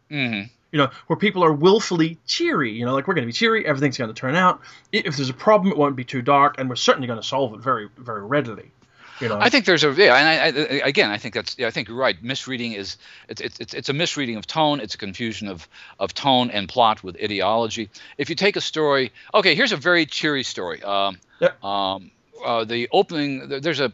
hmm 0.09 0.43
You 0.71 0.77
know, 0.77 0.89
where 1.07 1.17
people 1.17 1.43
are 1.43 1.51
willfully 1.51 2.17
cheery. 2.27 2.71
You 2.71 2.85
know, 2.85 2.93
like 2.93 3.07
we're 3.07 3.15
going 3.15 3.23
to 3.23 3.27
be 3.27 3.33
cheery, 3.33 3.65
everything's 3.65 3.97
going 3.97 4.13
to 4.13 4.19
turn 4.19 4.35
out. 4.35 4.61
If 4.91 5.17
there's 5.17 5.29
a 5.29 5.33
problem, 5.33 5.71
it 5.71 5.77
won't 5.77 5.95
be 5.95 6.03
too 6.03 6.21
dark, 6.21 6.55
and 6.59 6.69
we're 6.69 6.75
certainly 6.75 7.07
going 7.07 7.19
to 7.19 7.25
solve 7.25 7.53
it 7.53 7.59
very, 7.59 7.89
very 7.97 8.23
readily. 8.23 8.71
You 9.19 9.27
know, 9.27 9.37
I 9.37 9.49
think 9.49 9.65
there's 9.65 9.83
a 9.83 9.91
yeah, 9.91 10.15
and 10.15 10.57
I, 10.57 10.61
I, 10.61 10.87
again, 10.87 11.09
I 11.09 11.17
think 11.17 11.33
that's 11.33 11.57
yeah, 11.57 11.67
I 11.67 11.71
think 11.71 11.89
you're 11.89 11.97
right. 11.97 12.21
Misreading 12.23 12.71
is 12.71 12.95
it's, 13.27 13.41
it's 13.41 13.73
it's 13.73 13.89
a 13.89 13.93
misreading 13.93 14.37
of 14.37 14.47
tone. 14.47 14.79
It's 14.79 14.95
a 14.95 14.97
confusion 14.97 15.49
of 15.49 15.67
of 15.99 16.13
tone 16.13 16.51
and 16.51 16.69
plot 16.69 17.03
with 17.03 17.17
ideology. 17.21 17.89
If 18.17 18.29
you 18.29 18.35
take 18.35 18.55
a 18.55 18.61
story, 18.61 19.11
okay, 19.33 19.55
here's 19.55 19.73
a 19.73 19.77
very 19.77 20.05
cheery 20.05 20.43
story. 20.43 20.81
Um, 20.83 21.17
Yep. 21.41 21.63
um, 21.63 22.11
uh, 22.45 22.63
the 22.65 22.87
opening 22.91 23.47
there's 23.61 23.79
a 23.79 23.91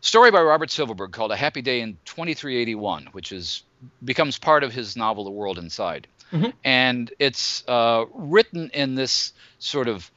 story 0.00 0.30
by 0.30 0.42
Robert 0.42 0.70
Silverberg 0.70 1.12
called 1.12 1.32
A 1.32 1.36
Happy 1.36 1.62
Day 1.62 1.80
in 1.80 1.96
2381, 2.04 3.08
which 3.12 3.32
is 3.32 3.62
becomes 4.04 4.38
part 4.38 4.64
of 4.64 4.72
his 4.72 4.96
novel 4.96 5.24
The 5.24 5.30
World 5.30 5.58
Inside, 5.58 6.06
Mhm. 6.32 6.52
and 6.64 7.12
it's 7.18 7.62
uh, 7.68 8.04
written 8.14 8.70
in 8.74 8.94
this 8.94 9.32
sort 9.58 9.88
of 9.88 10.10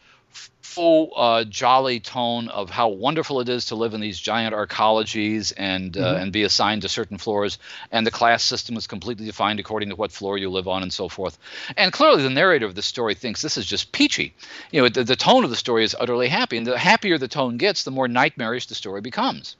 full 0.61 1.11
uh, 1.15 1.43
jolly 1.45 1.99
tone 1.99 2.49
of 2.49 2.69
how 2.69 2.89
wonderful 2.89 3.39
it 3.39 3.49
is 3.49 3.65
to 3.65 3.75
live 3.75 3.93
in 3.95 4.01
these 4.01 4.19
giant 4.19 4.53
arcologies 4.53 5.51
and 5.57 5.97
uh, 5.97 6.01
Mhm. 6.15 6.21
and 6.21 6.31
be 6.31 6.43
assigned 6.43 6.83
to 6.83 6.89
certain 6.89 7.17
floors. 7.17 7.57
And 7.91 8.05
the 8.05 8.11
class 8.11 8.43
system 8.43 8.77
is 8.77 8.85
completely 8.85 9.25
defined 9.25 9.59
according 9.59 9.89
to 9.89 9.95
what 9.95 10.11
floor 10.11 10.37
you 10.37 10.49
live 10.51 10.67
on 10.67 10.83
and 10.83 10.93
so 10.93 11.09
forth. 11.09 11.39
And 11.75 11.91
clearly 11.91 12.21
the 12.21 12.29
narrator 12.29 12.65
of 12.67 12.75
the 12.75 12.81
story 12.83 13.15
thinks 13.15 13.41
this 13.41 13.57
is 13.57 13.65
just 13.65 13.91
peachy. 13.91 14.35
You 14.71 14.81
know 14.81 14.89
the, 14.89 15.03
the 15.03 15.15
tone 15.15 15.43
of 15.43 15.49
the 15.49 15.55
story 15.55 15.83
is 15.83 15.95
utterly 15.99 16.27
happy. 16.27 16.57
And 16.57 16.67
the 16.67 16.77
happier 16.77 17.17
the 17.17 17.27
tone 17.27 17.57
gets 17.57 17.83
the 17.83 17.91
more 17.91 18.07
nightmarish 18.07 18.67
the 18.67 18.75
story 18.75 19.01
becomes. 19.01 19.55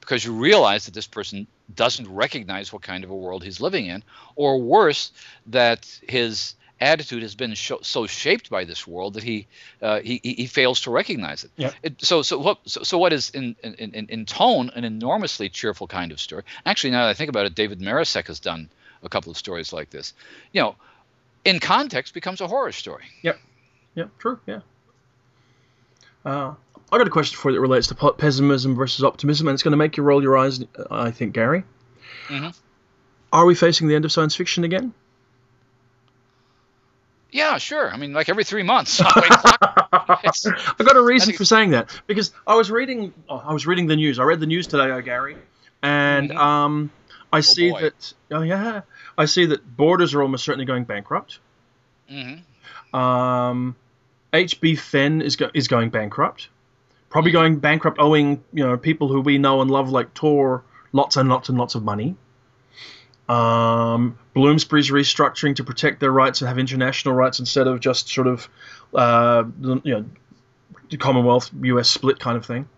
Because 0.00 0.24
you 0.24 0.32
realize 0.32 0.86
that 0.86 0.94
this 0.94 1.06
person 1.06 1.46
doesn't 1.74 2.08
recognize 2.08 2.72
what 2.72 2.82
kind 2.82 3.04
of 3.04 3.10
a 3.10 3.14
world 3.14 3.42
he's 3.42 3.60
living 3.60 3.86
in 3.86 4.02
or 4.36 4.60
worse 4.60 5.12
that 5.46 5.86
his 6.08 6.54
attitude 6.80 7.22
has 7.22 7.34
been 7.34 7.54
sho 7.54 7.78
so 7.82 8.06
shaped 8.06 8.50
by 8.50 8.64
this 8.64 8.86
world 8.86 9.14
that 9.14 9.22
he 9.22 9.46
uh, 9.82 10.00
he, 10.00 10.20
he 10.22 10.46
fails 10.46 10.80
to 10.82 10.90
recognize 10.90 11.44
it. 11.44 11.50
Yep. 11.56 11.74
it 11.82 12.04
so 12.04 12.22
so 12.22 12.38
what 12.38 12.58
so, 12.66 12.82
so 12.82 12.98
what 12.98 13.12
is 13.12 13.30
in, 13.30 13.56
in 13.62 13.74
in 13.74 14.06
in 14.08 14.26
tone 14.26 14.70
an 14.74 14.84
enormously 14.84 15.48
cheerful 15.48 15.86
kind 15.86 16.12
of 16.12 16.20
story. 16.20 16.42
Actually, 16.64 16.90
now 16.90 17.04
that 17.04 17.10
I 17.10 17.14
think 17.14 17.30
about 17.30 17.46
it, 17.46 17.54
David 17.54 17.80
Marusek 17.80 18.26
has 18.26 18.40
done 18.40 18.68
a 19.02 19.08
couple 19.08 19.30
of 19.30 19.38
stories 19.38 19.72
like 19.72 19.90
this. 19.90 20.12
You 20.52 20.62
know, 20.62 20.76
in 21.44 21.60
context 21.60 22.12
becomes 22.14 22.40
a 22.40 22.46
horror 22.46 22.72
story. 22.72 23.04
Yeah, 23.22 23.32
true. 24.18 24.38
Yeah. 24.46 24.60
Uh, 26.24 26.54
I 26.92 26.98
got 26.98 27.06
a 27.06 27.10
question 27.10 27.36
for 27.36 27.50
you 27.50 27.56
that 27.56 27.60
relates 27.60 27.88
to 27.88 27.94
pessimism 28.12 28.74
versus 28.76 29.02
optimism, 29.04 29.48
and 29.48 29.54
it's 29.54 29.62
going 29.62 29.72
to 29.72 29.76
make 29.76 29.96
you 29.96 30.02
roll 30.02 30.22
your 30.22 30.36
eyes. 30.36 30.64
I 30.90 31.10
think, 31.10 31.32
Gary. 31.34 31.64
Mhm. 32.28 32.56
Are 33.32 33.44
we 33.44 33.54
facing 33.54 33.88
the 33.88 33.94
end 33.96 34.04
of 34.04 34.12
science 34.12 34.34
fiction 34.36 34.62
again? 34.64 34.94
Yeah, 37.32 37.58
sure. 37.58 37.92
I 37.92 37.96
mean, 37.96 38.12
like 38.12 38.28
every 38.28 38.44
three 38.44 38.62
months. 38.62 39.00
I 39.04 40.74
got 40.78 40.96
a 40.96 41.02
reason 41.02 41.34
for 41.34 41.44
saying 41.44 41.70
that 41.70 41.90
because 42.06 42.32
I 42.46 42.54
was 42.54 42.70
reading. 42.70 43.12
Oh, 43.28 43.42
I 43.44 43.52
was 43.52 43.66
reading 43.66 43.86
the 43.88 43.96
news. 43.96 44.18
I 44.18 44.22
read 44.22 44.40
the 44.40 44.46
news 44.46 44.66
today, 44.66 44.90
oh, 44.90 45.00
Gary, 45.02 45.36
and 45.82 46.30
Mhm. 46.30 46.36
um, 46.36 46.90
I 47.32 47.40
see 47.40 47.70
boy. 47.70 47.80
that. 47.82 48.12
Oh 48.30 48.42
yeah, 48.42 48.82
I 49.18 49.24
see 49.26 49.46
that 49.46 49.76
Borders 49.76 50.14
are 50.14 50.22
almost 50.22 50.44
certainly 50.44 50.64
going 50.66 50.84
bankrupt. 50.84 51.40
Mhm. 52.10 52.42
Um, 52.94 53.74
HB 54.32 54.78
Fenn 54.78 55.20
is 55.20 55.36
go- 55.36 55.50
is 55.52 55.68
going 55.68 55.90
bankrupt. 55.90 56.48
Probably 57.08 57.30
going 57.30 57.58
bankrupt, 57.58 57.98
owing 57.98 58.42
you 58.52 58.64
know 58.66 58.76
people 58.76 59.08
who 59.08 59.20
we 59.20 59.38
know 59.38 59.60
and 59.62 59.70
love 59.70 59.90
like 59.90 60.12
Tor 60.14 60.64
lots 60.92 61.16
and 61.16 61.28
lots 61.28 61.48
and 61.48 61.56
lots 61.58 61.74
of 61.74 61.82
money. 61.82 62.16
Um, 63.28 64.18
Bloomsbury's 64.34 64.90
restructuring 64.90 65.56
to 65.56 65.64
protect 65.64 65.98
their 66.00 66.12
rights 66.12 66.40
and 66.40 66.48
have 66.48 66.58
international 66.58 67.14
rights 67.14 67.40
instead 67.40 67.66
of 67.66 67.80
just 67.80 68.08
sort 68.08 68.26
of 68.28 68.48
uh, 68.94 69.44
the- 69.58 69.80
you 69.84 69.94
know 69.94 70.04
the 70.90 70.96
Commonwealth 70.96 71.50
U.S. 71.62 71.88
split 71.88 72.20
kind 72.20 72.36
of 72.36 72.46
thing. 72.46 72.68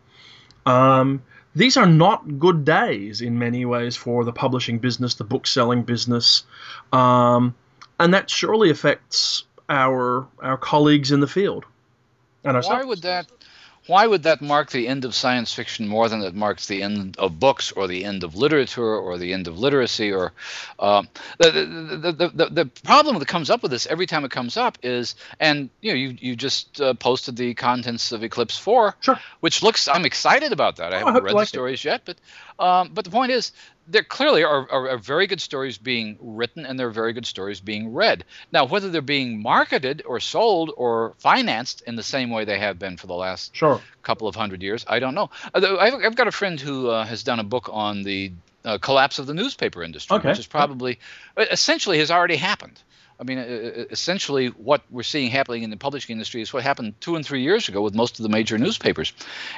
Um, 0.64 1.22
these 1.54 1.76
are 1.76 1.86
not 1.86 2.38
good 2.38 2.64
days 2.64 3.20
in 3.20 3.38
many 3.38 3.64
ways 3.64 3.96
for 3.96 4.24
the 4.24 4.32
publishing 4.32 4.78
business, 4.78 5.14
the 5.14 5.24
book 5.24 5.46
selling 5.46 5.82
business, 5.82 6.44
um, 6.92 7.54
and 7.98 8.14
that 8.14 8.30
surely 8.30 8.70
affects 8.70 9.44
our 9.68 10.26
our 10.40 10.56
colleagues 10.56 11.12
in 11.12 11.20
the 11.20 11.26
field. 11.26 11.64
And 12.44 12.52
Why 12.54 12.56
ourselves. 12.58 12.86
would 12.86 13.02
that? 13.02 13.26
Why 13.88 14.06
would 14.06 14.22
that 14.24 14.40
mark 14.42 14.70
the 14.70 14.86
end 14.86 15.04
of 15.04 15.14
science 15.14 15.52
fiction 15.52 15.88
more 15.88 16.08
than 16.08 16.22
it 16.22 16.34
marks 16.34 16.66
the 16.66 16.82
end 16.82 17.16
of 17.18 17.40
books 17.40 17.72
or 17.72 17.88
the 17.88 18.04
end 18.04 18.22
of 18.22 18.36
literature 18.36 18.84
or 18.96 19.18
the 19.18 19.32
end 19.32 19.48
of 19.48 19.58
literacy? 19.58 20.12
Or 20.12 20.32
um, 20.78 21.08
the, 21.38 21.50
the, 21.50 22.12
the, 22.12 22.28
the 22.28 22.46
the 22.50 22.64
problem 22.84 23.18
that 23.18 23.26
comes 23.28 23.50
up 23.50 23.62
with 23.62 23.70
this 23.70 23.86
every 23.86 24.06
time 24.06 24.24
it 24.24 24.30
comes 24.30 24.56
up 24.58 24.78
is, 24.82 25.14
and 25.40 25.70
you 25.80 25.90
know, 25.92 25.96
you 25.96 26.16
you 26.20 26.36
just 26.36 26.80
uh, 26.80 26.92
posted 26.94 27.36
the 27.36 27.54
contents 27.54 28.12
of 28.12 28.22
Eclipse 28.22 28.58
Four, 28.58 28.94
Sure. 29.00 29.18
which 29.40 29.62
looks. 29.62 29.88
I'm 29.88 30.04
excited 30.04 30.52
about 30.52 30.76
that. 30.76 30.92
I 30.92 31.00
Oh, 31.02 31.06
I 31.06 31.12
haven't 31.12 31.22
you 31.22 31.22
read 31.24 31.32
the 31.32 31.36
liked 31.36 31.46
it. 31.48 31.48
stories 31.48 31.82
yet, 31.84 32.02
but 32.04 32.18
um, 32.58 32.90
but 32.92 33.04
the 33.04 33.10
point 33.10 33.32
is, 33.32 33.52
there 33.86 34.02
clearly 34.02 34.44
are, 34.44 34.70
are, 34.70 34.90
are 34.90 34.98
very 34.98 35.26
good 35.26 35.40
stories 35.40 35.78
being 35.78 36.18
written, 36.20 36.66
and 36.66 36.78
there 36.78 36.88
are 36.88 36.90
very 36.92 37.12
good 37.12 37.24
stories 37.26 37.60
being 37.60 37.94
read. 37.94 38.24
Now, 38.52 38.66
whether 38.66 38.90
they're 38.90 39.00
being 39.00 39.40
marketed 39.40 40.02
or 40.04 40.20
sold 40.20 40.70
or 40.76 41.14
financed 41.18 41.82
in 41.86 41.96
the 41.96 42.02
same 42.02 42.30
way 42.30 42.44
they 42.44 42.58
have 42.58 42.78
been 42.78 42.96
for 42.96 43.06
the 43.06 43.14
last 43.14 43.56
Sure. 43.56 43.80
couple 44.02 44.28
of 44.28 44.34
hundred 44.34 44.62
years, 44.62 44.84
I 44.88 44.98
don't 44.98 45.14
know. 45.14 45.30
I've, 45.54 45.94
I've 45.94 46.16
got 46.16 46.28
a 46.28 46.32
friend 46.32 46.60
who 46.60 46.88
uh, 46.88 47.04
has 47.04 47.22
done 47.22 47.38
a 47.38 47.44
book 47.44 47.70
on 47.72 48.02
the 48.02 48.32
uh, 48.64 48.76
collapse 48.78 49.18
of 49.18 49.26
the 49.26 49.34
newspaper 49.34 49.82
industry, 49.82 50.16
Okay. 50.18 50.28
which 50.28 50.38
is 50.38 50.46
probably 50.46 50.98
essentially 51.38 51.98
has 51.98 52.10
already 52.10 52.36
happened. 52.36 52.78
I 53.20 53.24
mean, 53.24 53.38
essentially, 53.38 54.46
what 54.46 54.82
we're 54.90 55.02
seeing 55.02 55.30
happening 55.30 55.64
in 55.64 55.70
the 55.70 55.76
publishing 55.76 56.12
industry 56.12 56.40
is 56.40 56.52
what 56.52 56.62
happened 56.62 56.94
two 57.00 57.16
and 57.16 57.26
three 57.26 57.42
years 57.42 57.68
ago 57.68 57.82
with 57.82 57.92
most 57.92 58.20
of 58.20 58.22
the 58.22 58.28
major 58.28 58.58
newspapers 58.58 59.12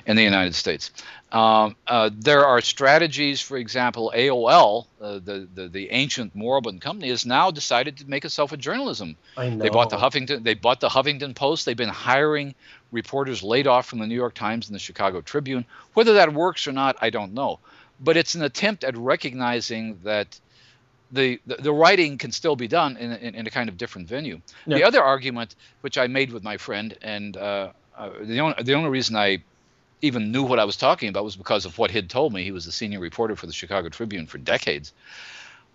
in 0.06 0.16
the 0.16 0.22
United 0.22 0.54
States. 0.54 0.90
Um, 1.30 1.76
uh, 1.86 2.08
there 2.12 2.46
are 2.46 2.62
strategies, 2.62 3.42
for 3.42 3.58
example, 3.58 4.12
AOL, 4.16 4.86
uh, 5.02 5.20
the, 5.22 5.46
the 5.54 5.68
the 5.68 5.90
ancient 5.90 6.34
moribund 6.34 6.80
company, 6.80 7.10
has 7.10 7.26
now 7.26 7.50
decided 7.50 7.98
to 7.98 8.08
make 8.08 8.24
itself 8.24 8.52
a 8.52 8.56
journalism 8.56 9.16
I 9.36 9.50
know. 9.50 9.62
they 9.62 9.68
bought 9.68 9.90
the 9.90 9.98
Huffington. 9.98 10.42
They 10.42 10.54
bought 10.54 10.80
the 10.80 10.88
Huffington 10.88 11.34
Post. 11.34 11.66
They've 11.66 11.76
been 11.76 11.90
hiring 11.90 12.54
reporters 12.92 13.42
laid 13.42 13.66
off 13.66 13.86
from 13.86 13.98
the 13.98 14.06
New 14.06 14.14
York 14.14 14.32
Times 14.34 14.68
and 14.68 14.74
the 14.74 14.80
Chicago 14.80 15.20
Tribune. 15.20 15.66
Whether 15.92 16.14
that 16.14 16.32
works 16.32 16.66
or 16.66 16.72
not, 16.72 16.96
I 17.02 17.10
don't 17.10 17.34
know. 17.34 17.58
But 18.00 18.16
it's 18.16 18.34
an 18.34 18.42
attempt 18.42 18.84
at 18.84 18.96
recognizing 18.96 20.00
that 20.04 20.40
the 21.12 21.40
the, 21.46 21.56
the 21.56 21.72
writing 21.72 22.18
can 22.18 22.32
still 22.32 22.56
be 22.56 22.68
done 22.68 22.96
in, 22.96 23.12
in, 23.12 23.34
in 23.34 23.46
a 23.46 23.50
kind 23.50 23.68
of 23.68 23.76
different 23.76 24.08
venue. 24.08 24.40
The 24.66 24.84
other 24.84 25.02
argument, 25.02 25.54
which 25.80 25.98
I 25.98 26.06
made 26.06 26.32
with 26.32 26.42
my 26.42 26.56
friend, 26.56 26.96
and 27.02 27.36
uh, 27.36 27.70
uh, 27.96 28.10
the 28.22 28.40
only 28.40 28.62
the 28.62 28.74
only 28.74 28.90
reason 28.90 29.16
I 29.16 29.42
even 30.02 30.32
knew 30.32 30.42
what 30.42 30.58
I 30.58 30.64
was 30.64 30.76
talking 30.76 31.08
about 31.10 31.24
was 31.24 31.36
because 31.36 31.66
of 31.66 31.76
what 31.78 31.90
he'd 31.90 32.08
told 32.08 32.32
me. 32.32 32.42
He 32.42 32.52
was 32.52 32.64
the 32.64 32.72
senior 32.72 33.00
reporter 33.00 33.36
for 33.36 33.46
the 33.46 33.52
Chicago 33.52 33.88
Tribune 33.90 34.26
for 34.26 34.38
decades. 34.38 34.92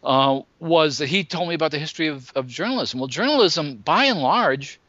Uh, 0.03 0.41
was 0.59 0.97
that 0.99 1.07
he 1.07 1.23
told 1.23 1.47
me 1.49 1.55
about 1.55 1.71
the 1.71 1.79
history 1.79 2.07
of, 2.07 2.31
of 2.35 2.47
journalism? 2.47 2.99
Well, 2.99 3.07
journalism, 3.07 3.75
by 3.77 4.05
and 4.05 4.19
large, 4.19 4.79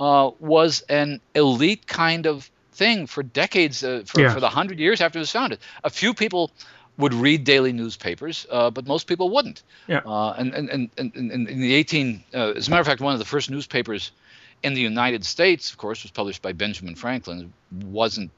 uh, 0.00 0.30
was 0.40 0.82
an 0.88 1.20
elite 1.34 1.86
kind 1.86 2.26
of 2.26 2.50
thing 2.72 3.06
for 3.06 3.22
decades, 3.22 3.84
uh, 3.84 4.02
for, 4.04 4.20
Yeah. 4.20 4.34
for 4.34 4.40
the 4.40 4.48
hundred 4.48 4.80
years 4.80 5.00
after 5.00 5.18
it 5.18 5.22
was 5.22 5.30
founded. 5.30 5.60
A 5.84 5.90
few 5.90 6.12
people 6.14 6.50
would 6.96 7.14
read 7.14 7.44
daily 7.44 7.72
newspapers, 7.72 8.46
uh, 8.50 8.70
but 8.70 8.86
most 8.86 9.06
people 9.06 9.30
wouldn't. 9.30 9.62
Yeah. 9.88 10.02
Uh, 10.06 10.32
and, 10.32 10.54
and, 10.54 10.70
and, 10.70 10.90
and, 11.16 11.48
in 11.48 11.60
the 11.60 11.74
18, 11.74 12.24
uh, 12.32 12.52
as 12.56 12.68
a 12.68 12.70
matter 12.70 12.80
of 12.80 12.86
fact, 12.86 13.00
one 13.00 13.12
of 13.12 13.18
the 13.18 13.24
first 13.24 13.50
newspapers 13.50 14.12
in 14.62 14.74
the 14.74 14.80
United 14.80 15.24
States, 15.24 15.70
of 15.70 15.76
course, 15.76 16.02
was 16.04 16.12
published 16.12 16.40
by 16.40 16.52
Benjamin 16.52 16.94
Franklin. 16.94 17.52
It 17.76 17.86
wasn't 17.86 18.30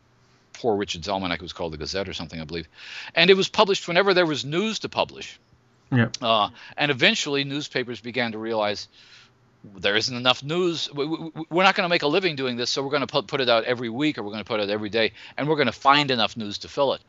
Poor 0.55 0.77
Richard's 0.77 1.09
Almanac, 1.09 1.41
it 1.41 1.43
was 1.43 1.53
called 1.53 1.73
the 1.73 1.77
Gazette 1.77 2.09
or 2.09 2.15
something, 2.15 2.41
I 2.41 2.45
believe. 2.45 2.67
And 3.15 3.31
it 3.31 3.35
was 3.35 3.49
published 3.49 3.87
whenever 3.89 4.15
there 4.15 4.27
was 4.27 4.45
news 4.45 4.79
to 4.81 4.89
publish. 4.89 5.39
Yeah. 5.93 6.09
Uh, 6.21 6.49
and 6.77 6.91
eventually, 6.91 7.45
newspapers 7.45 8.01
began 8.01 8.33
to 8.33 8.39
realize 8.39 8.89
there 9.79 9.97
isn't 9.97 10.17
enough 10.17 10.43
news. 10.43 10.89
We- 10.93 11.07
we- 11.07 11.31
We're 11.51 11.62
not 11.64 11.75
going 11.75 11.85
to 11.85 11.89
make 11.89 12.03
a 12.03 12.07
living 12.07 12.37
doing 12.37 12.57
this, 12.57 12.71
so 12.71 12.83
we're 12.83 12.91
going 12.91 13.01
to 13.03 13.07
put, 13.07 13.27
put 13.27 13.41
it 13.41 13.49
out 13.49 13.64
every 13.64 13.89
week 13.89 14.19
or 14.19 14.23
we're 14.23 14.31
going 14.31 14.45
to 14.45 14.49
put 14.49 14.61
it 14.61 14.64
out 14.64 14.71
every 14.71 14.89
day, 14.91 15.12
and 15.37 15.49
we're 15.49 15.57
going 15.57 15.67
to 15.67 15.73
find 15.73 16.11
enough 16.11 16.37
news 16.37 16.59
to 16.59 16.69
fill 16.69 16.93
it. 16.95 17.01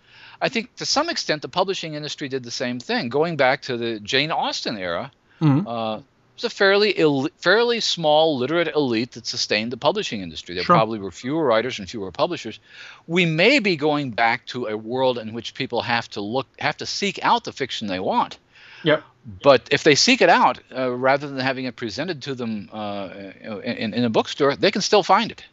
I 0.42 0.50
think 0.50 0.76
to 0.76 0.86
some 0.86 1.10
extent 1.10 1.42
the 1.42 1.48
publishing 1.50 1.94
industry 1.96 2.30
did 2.30 2.44
the 2.44 2.52
same 2.52 2.80
thing. 2.80 3.10
Going 3.10 3.38
back 3.38 3.62
to 3.64 3.78
the 3.78 4.00
Jane 4.00 4.32
Austen 4.32 4.78
era, 4.78 5.12
Mhm. 5.42 5.66
uh, 5.68 5.98
it 6.00 6.04
was 6.36 6.44
a 6.44 6.50
fairly 6.50 6.92
Ill, 6.92 7.30
fairly 7.40 7.80
small 7.80 8.38
literate 8.38 8.68
elite 8.76 9.12
that 9.14 9.26
sustained 9.26 9.72
the 9.72 9.78
publishing 9.78 10.22
industry. 10.22 10.54
There 10.54 10.64
Sure. 10.64 10.76
probably 10.76 11.00
were 11.00 11.12
fewer 11.12 11.44
writers 11.44 11.80
and 11.80 11.90
fewer 11.90 12.12
publishers. 12.12 12.60
We 13.08 13.26
may 13.26 13.58
be 13.60 13.76
going 13.76 14.12
back 14.12 14.46
to 14.48 14.68
a 14.68 14.78
world 14.78 15.18
in 15.18 15.34
which 15.34 15.54
people 15.56 15.82
have 15.82 16.08
to 16.12 16.22
look, 16.22 16.46
have 16.60 16.78
to 16.78 16.86
seek 16.86 17.20
out 17.24 17.44
the 17.44 17.52
fiction 17.54 17.88
they 17.88 18.00
want. 18.00 18.38
Yep. 18.84 19.04
But 19.44 19.68
if 19.72 19.84
they 19.84 19.96
seek 19.96 20.22
it 20.22 20.30
out, 20.30 20.60
uh, 20.76 20.90
rather 20.92 21.28
than 21.28 21.40
having 21.40 21.66
it 21.66 21.76
presented 21.76 22.22
to 22.24 22.36
them 22.36 22.70
uh, 22.72 23.10
in, 23.44 23.94
in 23.94 24.04
a 24.06 24.10
bookstore, 24.10 24.56
they 24.56 24.72
can 24.72 24.82
still 24.82 25.04
find 25.04 25.32
it. 25.32 25.44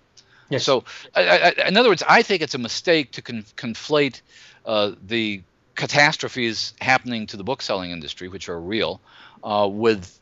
Yes. 0.48 0.64
So, 0.64 0.84
I, 1.14 1.54
I, 1.58 1.68
in 1.68 1.76
other 1.76 1.88
words, 1.88 2.02
I 2.08 2.22
think 2.22 2.42
it's 2.42 2.54
a 2.54 2.58
mistake 2.58 3.12
to 3.12 3.22
con- 3.22 3.44
conflate 3.56 4.20
uh, 4.64 4.92
the 5.04 5.42
catastrophes 5.74 6.74
happening 6.80 7.26
to 7.28 7.36
the 7.36 7.42
book 7.42 7.62
selling 7.62 7.90
industry, 7.90 8.28
which 8.28 8.48
are 8.48 8.60
real, 8.60 9.00
uh, 9.42 9.68
with 9.70 10.18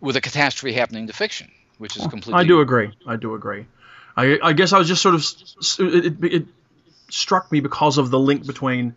with 0.00 0.16
a 0.16 0.20
catastrophe 0.20 0.74
happening 0.74 1.06
to 1.06 1.12
fiction, 1.12 1.50
which 1.78 1.96
is 1.96 2.06
completely. 2.06 2.34
I 2.34 2.44
do 2.44 2.60
agree. 2.60 2.92
I 3.06 3.16
do 3.16 3.34
agree. 3.34 3.66
I, 4.16 4.38
I 4.42 4.52
guess 4.52 4.72
I 4.72 4.78
was 4.78 4.88
just 4.88 5.02
sort 5.02 5.14
of 5.14 5.24
it, 5.78 6.16
it 6.22 6.46
struck 7.08 7.50
me 7.50 7.60
because 7.60 7.98
of 7.98 8.10
the 8.10 8.18
link 8.18 8.46
between 8.46 8.94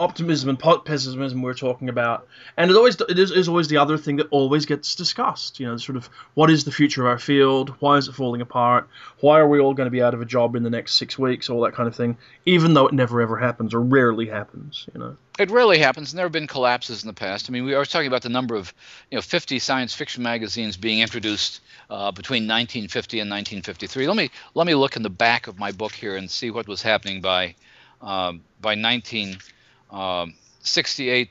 optimism 0.00 0.48
and 0.48 0.58
pessimism 0.58 1.42
we're 1.42 1.54
talking 1.54 1.90
about, 1.90 2.26
and 2.56 2.70
it 2.70 2.76
always 2.76 2.98
it 3.02 3.18
is, 3.18 3.30
is, 3.30 3.48
always 3.48 3.68
the 3.68 3.76
other 3.76 3.98
thing 3.98 4.16
that 4.16 4.26
always 4.30 4.64
gets 4.64 4.94
discussed. 4.94 5.60
You 5.60 5.66
know, 5.66 5.76
sort 5.76 5.96
of 5.96 6.08
what 6.34 6.50
is 6.50 6.64
the 6.64 6.72
future 6.72 7.02
of 7.02 7.08
our 7.08 7.18
field? 7.18 7.74
Why 7.80 7.98
is 7.98 8.08
it 8.08 8.14
falling 8.14 8.40
apart? 8.40 8.88
Why 9.20 9.38
are 9.38 9.46
we 9.46 9.60
all 9.60 9.74
going 9.74 9.86
to 9.86 9.90
be 9.90 10.02
out 10.02 10.14
of 10.14 10.22
a 10.22 10.24
job 10.24 10.56
in 10.56 10.62
the 10.62 10.70
next 10.70 10.94
six 10.94 11.18
weeks? 11.18 11.50
All 11.50 11.60
that 11.60 11.74
kind 11.74 11.86
of 11.86 11.94
thing, 11.94 12.16
even 12.46 12.72
though 12.72 12.88
it 12.88 12.94
never 12.94 13.20
ever 13.20 13.36
happens 13.36 13.74
or 13.74 13.80
rarely 13.80 14.26
happens. 14.26 14.86
You 14.94 15.00
know, 15.00 15.16
it 15.38 15.50
rarely 15.50 15.78
happens. 15.78 16.12
There 16.12 16.24
have 16.24 16.32
been 16.32 16.46
collapses 16.46 17.02
in 17.02 17.06
the 17.06 17.14
past. 17.14 17.48
I 17.48 17.52
mean, 17.52 17.64
we 17.64 17.74
were 17.74 17.84
talking 17.84 18.08
about 18.08 18.22
the 18.22 18.30
number 18.30 18.54
of 18.54 18.72
you 19.10 19.18
know 19.18 19.22
50 19.22 19.58
science 19.58 19.94
fiction 19.94 20.22
magazines 20.22 20.78
being 20.78 21.00
introduced 21.00 21.60
uh, 21.90 22.10
between 22.10 22.44
1950 22.44 23.20
and 23.20 23.30
1953. 23.30 24.06
Let 24.06 24.16
me 24.16 24.30
let 24.54 24.66
me 24.66 24.74
look 24.74 24.96
in 24.96 25.02
the 25.02 25.10
back 25.10 25.46
of 25.46 25.58
my 25.58 25.72
book 25.72 25.92
here 25.92 26.16
and 26.16 26.30
see 26.30 26.50
what 26.50 26.66
was 26.66 26.80
happening 26.80 27.20
by 27.20 27.54
um, 28.00 28.42
by 28.60 28.74
19. 28.74 29.38
19- 29.92 30.22
um, 30.22 30.34
68, 30.62 31.28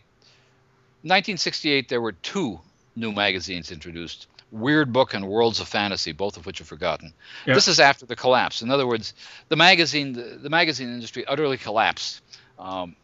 1968, 1.01 1.89
there 1.89 2.01
were 2.01 2.11
two 2.11 2.59
new 2.95 3.11
magazines 3.11 3.71
introduced 3.71 4.27
Weird 4.51 4.91
Book 4.91 5.13
and 5.13 5.27
Worlds 5.27 5.59
of 5.59 5.67
Fantasy, 5.67 6.11
both 6.11 6.37
of 6.37 6.45
which 6.45 6.59
are 6.59 6.65
forgotten. 6.65 7.13
Yep. 7.45 7.55
This 7.55 7.67
is 7.67 7.79
after 7.79 8.05
the 8.05 8.15
collapse. 8.15 8.61
In 8.61 8.71
other 8.71 8.87
words, 8.87 9.13
the 9.47 9.55
magazine, 9.55 10.13
the, 10.13 10.39
the 10.41 10.49
magazine 10.49 10.89
industry 10.89 11.25
utterly 11.25 11.57
collapsed 11.57 12.21
um, 12.57 12.95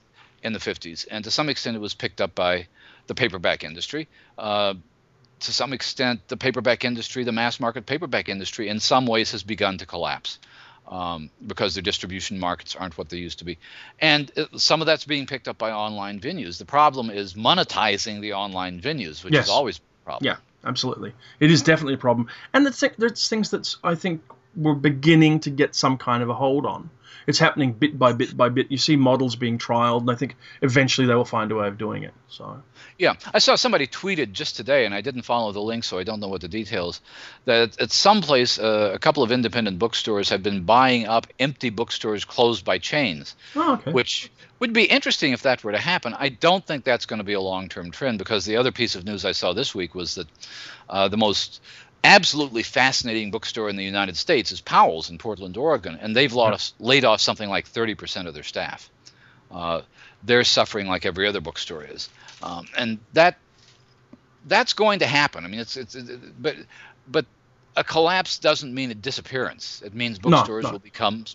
in 0.44 0.54
the 0.54 0.60
50s, 0.60 1.06
and 1.10 1.24
to 1.24 1.32
some 1.32 1.50
extent, 1.50 1.76
it 1.76 1.80
was 1.80 1.94
picked 1.94 2.20
up 2.20 2.34
by 2.34 2.68
the 3.08 3.16
paperback 3.16 3.64
industry. 3.64 4.08
Uh, 4.38 4.74
to 5.42 5.54
some 5.54 5.74
extent, 5.74 6.28
the 6.28 6.38
paperback 6.38 6.84
industry, 6.84 7.24
the 7.24 7.32
mass 7.32 7.60
market 7.60 7.86
paperback 7.86 8.30
industry, 8.30 8.68
in 8.68 8.80
some 8.80 9.06
ways 9.06 9.32
has 9.32 9.44
begun 9.44 9.78
to 9.78 9.86
collapse 9.86 10.40
um, 10.88 11.30
because 11.46 11.76
their 11.76 11.82
distribution 11.82 12.40
markets 12.40 12.76
aren't 12.76 12.98
what 12.98 13.10
they 13.10 13.18
used 13.18 13.40
to 13.40 13.46
be. 13.46 13.58
And 14.00 14.32
some 14.58 14.82
of 14.82 14.86
that's 14.86 15.06
being 15.06 15.26
picked 15.26 15.48
up 15.48 15.58
by 15.58 15.72
online 15.72 16.20
venues. 16.20 16.58
The 16.58 16.66
problem 16.66 17.10
is 17.10 17.34
monetizing 17.34 18.22
the 18.22 18.34
online 18.34 18.82
venues, 18.82 19.24
which 19.24 19.34
yes. 19.34 19.46
is 19.46 19.50
always 19.50 19.78
a 19.78 20.06
problem. 20.06 20.26
Yeah, 20.26 20.38
absolutely. 20.64 21.14
It 21.40 21.52
is 21.52 21.62
definitely 21.64 21.96
a 21.96 21.98
problem. 21.98 22.28
And 22.54 22.66
there's 22.66 23.30
things 23.30 23.52
that 23.52 23.76
I 23.84 23.96
think 23.96 24.22
we're 24.56 24.74
beginning 24.74 25.42
to 25.42 25.50
get 25.50 25.76
some 25.76 25.98
kind 25.98 26.24
of 26.24 26.30
a 26.30 26.34
hold 26.34 26.66
on 26.66 26.90
it's 27.28 27.40
happening 27.40 27.74
bit 27.74 27.98
by 27.98 28.14
bit 28.14 28.36
by 28.36 28.50
bit. 28.50 28.72
You 28.72 28.78
see 28.78 28.96
models 28.96 29.36
being 29.36 29.58
trialed, 29.58 30.02
and 30.02 30.12
I 30.12 30.16
think 30.16 30.36
eventually 30.62 31.08
they 31.08 31.16
will 31.16 31.26
find 31.26 31.52
a 31.52 31.56
way 31.56 31.68
of 31.68 31.78
doing 31.78 32.04
it. 32.04 32.14
So. 32.28 32.62
Yeah, 32.98 33.16
I 33.34 33.40
saw 33.40 33.56
somebody 33.56 33.88
tweeted 33.88 34.32
just 34.32 34.56
today, 34.56 34.86
and 34.86 34.94
I 34.94 35.02
didn't 35.02 35.24
follow 35.24 35.52
the 35.52 35.62
link, 35.62 35.84
so 35.84 35.98
I 35.98 36.04
don't 36.04 36.20
know 36.20 36.28
what 36.28 36.42
the 36.42 36.48
details. 36.48 37.02
That 37.46 37.80
at 37.80 37.92
some 37.92 38.22
place, 38.22 38.58
uh, 38.58 38.92
a 38.94 39.00
couple 39.00 39.24
of 39.24 39.32
independent 39.32 39.80
bookstores 39.80 40.30
have 40.30 40.44
been 40.44 40.64
buying 40.64 41.08
up 41.08 41.28
empty 41.40 41.70
bookstores 41.70 42.24
closed 42.26 42.64
by 42.64 42.78
chains, 42.78 43.36
oh, 43.56 43.74
okay. 43.74 43.92
which 43.92 44.32
would 44.60 44.72
be 44.72 44.86
interesting 44.86 45.34
if 45.34 45.42
that 45.44 45.64
were 45.64 45.74
to 45.74 45.78
happen. 45.78 46.16
I 46.18 46.30
don't 46.30 46.66
think 46.66 46.86
that's 46.86 47.06
going 47.06 47.18
to 47.18 47.26
be 47.26 47.34
a 47.34 47.42
long-term 47.42 47.92
trend 47.92 48.20
because 48.20 48.46
the 48.46 48.58
other 48.58 48.72
piece 48.72 48.96
of 48.96 49.04
news 49.04 49.26
I 49.26 49.34
saw 49.34 49.54
this 49.54 49.76
week 49.76 49.94
was 49.94 50.16
that 50.16 50.28
uh, 50.90 51.08
the 51.10 51.18
most 51.18 51.62
absolutely 52.06 52.64
fascinating 52.64 53.32
bookstore 53.32 53.70
in 53.70 53.76
the 53.76 53.84
United 53.84 54.16
States 54.16 54.52
is 54.52 54.62
Powell's 54.62 55.10
in 55.10 55.18
Portland, 55.18 55.58
Oregon, 55.58 55.98
and 56.00 56.16
they've 56.16 56.32
lost, 56.32 56.76
laid 56.80 57.04
off 57.04 57.20
something 57.20 57.50
like 57.50 57.68
30% 57.68 58.28
of 58.28 58.34
their 58.34 58.44
staff. 58.44 58.90
Uh, 59.52 59.82
they're 60.24 60.44
suffering 60.44 60.88
like 60.88 61.06
every 61.06 61.28
other 61.28 61.42
bookstore 61.42 61.84
is, 61.84 62.10
um, 62.42 62.68
and 62.78 63.00
that 63.14 63.38
that's 64.48 64.74
going 64.74 65.00
to 65.00 65.08
happen. 65.08 65.46
I 65.46 65.48
mean, 65.48 65.60
it's 65.60 65.78
it's, 65.78 65.96
it, 65.96 66.42
but 66.42 66.56
but 67.08 67.26
a 67.76 67.84
collapse 67.84 68.40
doesn't 68.40 68.74
mean 68.74 68.92
a 68.92 68.96
disappearance. 68.96 69.82
It 69.86 69.94
means 69.94 70.20
bookstores 70.20 70.64
no, 70.64 70.70
no. 70.70 70.74
will 70.74 70.80
become 70.80 71.26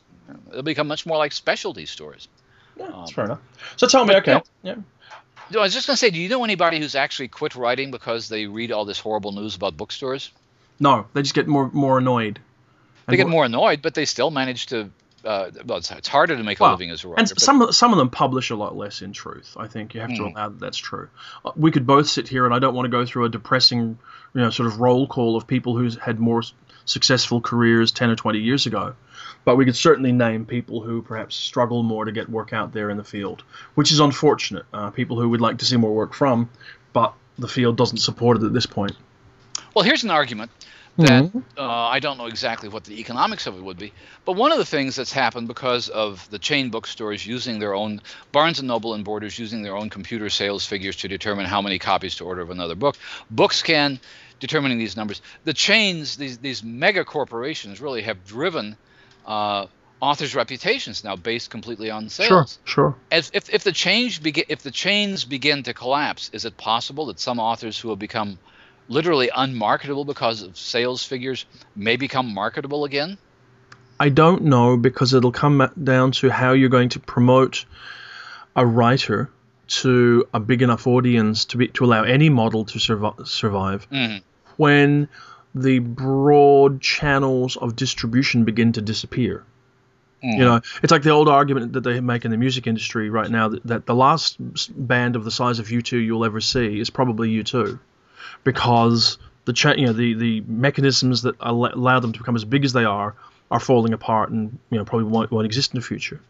they'll 0.51 0.63
become 0.63 0.89
much 0.89 1.07
more 1.07 1.19
like 1.19 1.33
specialty 1.33 1.87
stores. 1.87 2.29
Yeah, 2.77 2.87
um, 2.87 2.93
that's 3.01 3.13
fair 3.13 3.25
enough. 3.27 3.41
So 3.77 3.87
tell 3.87 4.05
me, 4.05 4.17
okay, 4.17 4.41
yeah. 4.63 4.77
I 5.53 5.57
was 5.57 5.75
just 5.75 5.89
going 5.89 5.95
to 5.95 5.99
say, 5.99 6.11
do 6.11 6.21
you 6.21 6.29
know 6.29 6.45
anybody 6.45 6.79
who's 6.79 6.95
actually 6.95 7.29
quit 7.29 7.57
writing 7.57 7.91
because 7.91 8.29
they 8.29 8.47
read 8.47 8.71
all 8.71 8.85
this 8.85 9.01
horrible 9.01 9.33
news 9.33 9.57
about 9.57 9.77
bookstores? 9.77 10.31
No, 10.81 11.07
they 11.13 11.23
just 11.23 11.35
get 11.35 11.47
more 11.47 11.71
more 11.71 11.99
annoyed. 11.99 12.41
They 13.07 13.17
get 13.17 13.29
more 13.29 13.45
annoyed, 13.45 13.83
but 13.83 13.95
they 13.95 14.07
still 14.07 14.31
manage 14.31 14.67
to. 14.67 14.91
Uh, 15.23 15.51
well, 15.67 15.77
it's, 15.77 15.91
it's, 15.91 16.09
harder 16.09 16.35
to 16.35 16.43
make 16.43 16.61
well, 16.61 16.71
a 16.71 16.73
living 16.73 16.91
as 16.91 17.05
a 17.05 17.09
writer. 17.09 17.21
And 17.21 17.29
some 17.29 17.71
some 17.73 17.93
of 17.93 17.99
them 17.99 18.09
publish 18.09 18.49
a 18.49 18.57
lot 18.57 18.75
less. 18.75 19.03
In 19.03 19.13
truth, 19.13 19.55
I 19.59 19.67
think 19.67 19.93
you 19.93 20.01
have 20.01 20.15
to 20.15 20.23
mm. 20.23 20.33
allow 20.33 20.49
that 20.49 20.59
that's 20.59 20.79
true. 20.79 21.11
Uh, 21.45 21.53
we 21.57 21.71
could 21.71 21.87
both 21.87 22.09
sit 22.09 22.27
here, 22.27 22.47
and 22.47 22.55
I 22.55 22.59
don't 22.59 22.75
want 22.75 22.87
to 22.87 22.91
go 22.91 23.05
through 23.05 23.27
a 23.27 23.29
depressing, 23.29 23.99
you 24.35 24.41
know, 24.41 24.49
sort 24.49 24.69
of 24.69 24.81
roll 24.81 25.07
call 25.07 25.37
of 25.37 25.47
people 25.47 25.77
who's 25.77 25.99
had 25.99 26.19
more 26.19 26.43
successful 26.87 27.43
careers 27.43 27.93
ten 27.93 28.09
or 28.09 28.17
twenty 28.17 28.39
years 28.39 28.65
ago. 28.65 28.95
But 29.45 29.57
we 29.57 29.67
could 29.67 29.77
certainly 29.77 30.13
name 30.13 30.47
people 30.47 30.81
who 30.81 31.03
perhaps 31.03 31.35
struggle 31.37 31.83
more 31.83 32.07
to 32.07 32.13
get 32.13 32.31
work 32.31 32.55
out 32.55 32.73
there 32.73 32.89
in 32.89 32.97
the 32.97 33.05
field, 33.05 33.43
which 33.75 33.93
is 33.93 34.01
unfortunate. 34.01 34.65
Uh, 34.73 34.89
people 34.89 35.21
who 35.21 35.29
would 35.29 35.43
like 35.43 35.59
to 35.59 35.67
see 35.67 35.77
more 35.77 35.95
work 35.95 36.15
from, 36.15 36.49
but 36.95 37.13
the 37.39 37.49
field 37.49 37.77
doesn't 37.77 37.99
support 37.99 38.39
it 38.39 38.45
at 38.45 38.55
this 38.55 38.67
point. 38.67 38.97
Well, 39.75 39.85
here's 39.85 40.05
an 40.05 40.11
argument 40.11 40.51
that 40.99 41.25
mm-hmm. 41.25 41.39
uh, 41.57 41.63
I 41.63 42.01
don't 42.01 42.19
know 42.19 42.27
exactly 42.27 42.69
what 42.69 42.85
the 42.85 43.01
economics 43.01 43.47
of 43.47 43.57
it 43.57 43.63
would 43.63 43.79
be. 43.79 43.93
But 44.25 44.33
one 44.33 44.53
of 44.53 44.59
the 44.59 44.65
things 44.65 44.97
that's 44.97 45.13
happened 45.13 45.49
because 45.49 45.89
of 45.89 46.29
the 46.31 46.39
chain 46.39 46.71
bookstores 46.71 47.27
using 47.27 47.59
their 47.59 47.75
own 47.75 48.03
Barnes 48.33 48.59
and 48.59 48.69
Noble 48.69 48.95
and 48.95 49.05
Borders 49.05 49.39
using 49.39 49.63
their 49.63 49.77
own 49.77 49.91
computer 49.91 50.29
sales 50.29 50.67
figures 50.67 50.97
to 50.97 51.09
determine 51.09 51.47
how 51.47 51.63
many 51.63 51.79
copies 51.79 52.17
to 52.17 52.25
order 52.25 52.43
of 52.43 52.51
another 52.51 52.75
book. 52.75 52.97
Bookscan 53.35 54.01
determining 54.41 54.79
these 54.79 54.97
numbers. 54.97 55.23
The 55.45 55.55
chains, 55.55 56.17
these 56.17 56.39
these 56.39 56.63
mega 56.63 57.05
corporations, 57.05 57.81
really 57.81 58.03
have 58.03 58.25
driven. 58.27 58.77
Uh, 59.27 59.67
authors' 60.01 60.35
reputations 60.35 61.05
now 61.05 61.15
based 61.15 61.51
completely 61.51 61.91
on 61.91 62.09
sales. 62.09 62.59
Sure, 62.65 62.93
sure. 62.93 62.95
As 63.13 63.31
if, 63.35 63.53
if 63.53 63.65
the 63.65 63.73
change 63.73 64.23
begin, 64.23 64.47
if 64.49 64.63
the 64.63 64.71
chains 64.71 65.27
begin 65.27 65.63
to 65.65 65.75
collapse, 65.75 66.31
is 66.33 66.47
it 66.47 66.57
possible 66.57 67.07
that 67.07 67.21
some 67.21 67.39
authors 67.39 67.79
who 67.79 67.91
have 67.91 67.99
become 67.99 68.39
literally 68.91 69.31
unmarketable 69.35 70.05
because 70.05 70.43
of 70.43 70.59
sales 70.59 71.03
figures 71.03 71.47
may 71.75 71.97
become 71.97 72.35
marketable 72.35 72.85
again? 72.85 73.17
I 73.99 74.11
don't 74.11 74.45
know 74.45 74.77
because 74.77 75.15
it'll 75.15 75.33
come 75.33 75.71
down 75.83 76.13
to 76.13 76.29
how 76.31 76.53
you're 76.53 76.69
going 76.69 76.91
to 76.91 77.01
promote 77.01 77.65
a 78.57 78.67
writer 78.67 79.31
to 79.69 80.27
a 80.35 80.41
big 80.41 80.63
enough 80.63 80.87
audience 80.87 81.45
to 81.47 81.57
be 81.57 81.69
to 81.69 81.85
allow 81.85 82.03
any 82.03 82.29
model 82.29 82.65
to 82.67 82.79
survive. 82.79 83.15
survive. 83.25 83.89
Mm. 83.91 84.23
When 84.57 85.09
the 85.55 85.79
broad 85.79 86.81
channels 86.81 87.57
of 87.57 87.77
distribution 87.77 88.45
begin 88.45 88.73
to 88.73 88.83
disappear. 88.83 89.45
Mm. 90.25 90.39
You 90.39 90.45
know, 90.45 90.61
it's 90.83 90.91
like 90.91 91.03
the 91.03 91.11
old 91.11 91.29
argument 91.29 91.75
that 91.75 91.83
they 91.83 92.01
make 92.01 92.25
in 92.25 92.31
the 92.31 92.37
music 92.37 92.67
industry 92.67 93.11
right 93.11 93.31
now 93.31 93.49
that, 93.49 93.63
that 93.65 93.87
the 93.87 93.95
last 93.95 94.37
band 94.71 95.17
of 95.17 95.25
the 95.25 95.31
size 95.31 95.59
of 95.59 95.69
U2 95.69 96.05
you'll 96.05 96.25
ever 96.25 96.41
see 96.41 96.81
is 96.81 96.91
probably 96.91 97.31
U2 97.31 97.79
because 98.45 99.19
the 99.45 99.53
cha- 99.53 99.75
you 99.75 99.87
know 99.87 99.93
the 99.93 100.15
the 100.15 100.41
mechanisms 100.43 101.23
that 101.23 101.35
allow 101.41 102.01
them 102.01 102.13
to 102.13 102.19
become 102.19 102.37
as 102.37 102.45
big 102.45 102.65
as 102.65 102.73
they 102.73 102.85
are 102.85 103.15
are 103.51 103.61
falling 103.61 103.93
apart 103.93 104.31
and 104.31 104.59
you 104.71 104.79
know 104.79 104.85
probably 104.85 105.09
won't, 105.09 105.31
won't 105.31 105.47
exist 105.47 105.73
in 105.75 105.81
the 105.81 105.87
future. 105.87 106.21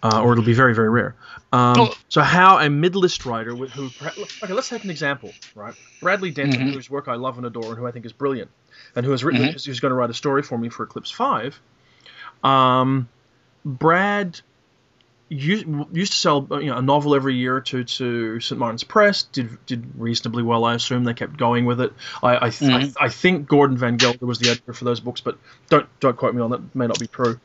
Uh, 0.00 0.22
or 0.22 0.30
it'll 0.30 0.44
be 0.44 0.52
very, 0.52 0.76
very 0.76 0.88
rare. 0.88 1.16
Um, 1.52 1.74
oh. 1.76 1.94
So, 2.08 2.20
how 2.20 2.58
a 2.58 2.68
midlist 2.68 3.26
writer 3.26 3.52
with 3.52 3.72
who, 3.72 3.86
okay, 3.86 4.52
let's 4.52 4.68
take 4.68 4.84
an 4.84 4.90
example, 4.90 5.32
right? 5.56 5.74
Bradley 6.00 6.30
Denton, 6.30 6.60
mm-hmm. 6.60 6.70
whose 6.70 6.88
work 6.88 7.08
I 7.08 7.16
love 7.16 7.36
and 7.36 7.44
adore, 7.44 7.70
and 7.70 7.78
who 7.78 7.84
I 7.84 7.90
think 7.90 8.06
is 8.06 8.12
brilliant, 8.12 8.48
and 8.94 9.04
who 9.04 9.10
has 9.10 9.24
written, 9.24 9.42
mm-hmm. 9.42 9.52
who's 9.52 9.80
going 9.80 9.90
to 9.90 9.96
write 9.96 10.10
a 10.10 10.14
story 10.14 10.44
for 10.44 10.56
me 10.56 10.68
for 10.68 10.84
Eclipse 10.84 11.10
Five. 11.10 11.60
Um, 12.44 13.08
Brad 13.64 14.40
used, 15.28 15.66
used 15.92 16.12
to 16.12 16.18
sell 16.18 16.46
you 16.50 16.66
know, 16.66 16.78
a 16.78 16.82
novel 16.82 17.14
every 17.14 17.34
year 17.34 17.56
or 17.56 17.60
two 17.60 17.84
to 17.84 18.40
St. 18.40 18.58
Martin's 18.58 18.84
Press. 18.84 19.24
Did 19.24 19.64
did 19.66 19.84
reasonably 19.96 20.42
well, 20.42 20.64
I 20.64 20.74
assume. 20.74 21.04
They 21.04 21.14
kept 21.14 21.36
going 21.36 21.64
with 21.66 21.80
it. 21.80 21.92
I 22.22 22.36
I, 22.36 22.50
th- 22.50 22.70
mm-hmm. 22.70 22.98
I, 23.00 23.06
I, 23.06 23.08
think 23.08 23.48
Gordon 23.48 23.76
Van 23.76 23.96
Gelder 23.96 24.26
was 24.26 24.38
the 24.38 24.50
editor 24.50 24.72
for 24.72 24.84
those 24.84 25.00
books, 25.00 25.20
but 25.20 25.38
don't 25.68 25.88
don't 26.00 26.16
quote 26.16 26.34
me 26.34 26.40
on 26.40 26.50
that. 26.50 26.74
May 26.74 26.86
not 26.86 26.98
be 26.98 27.06
true. 27.06 27.38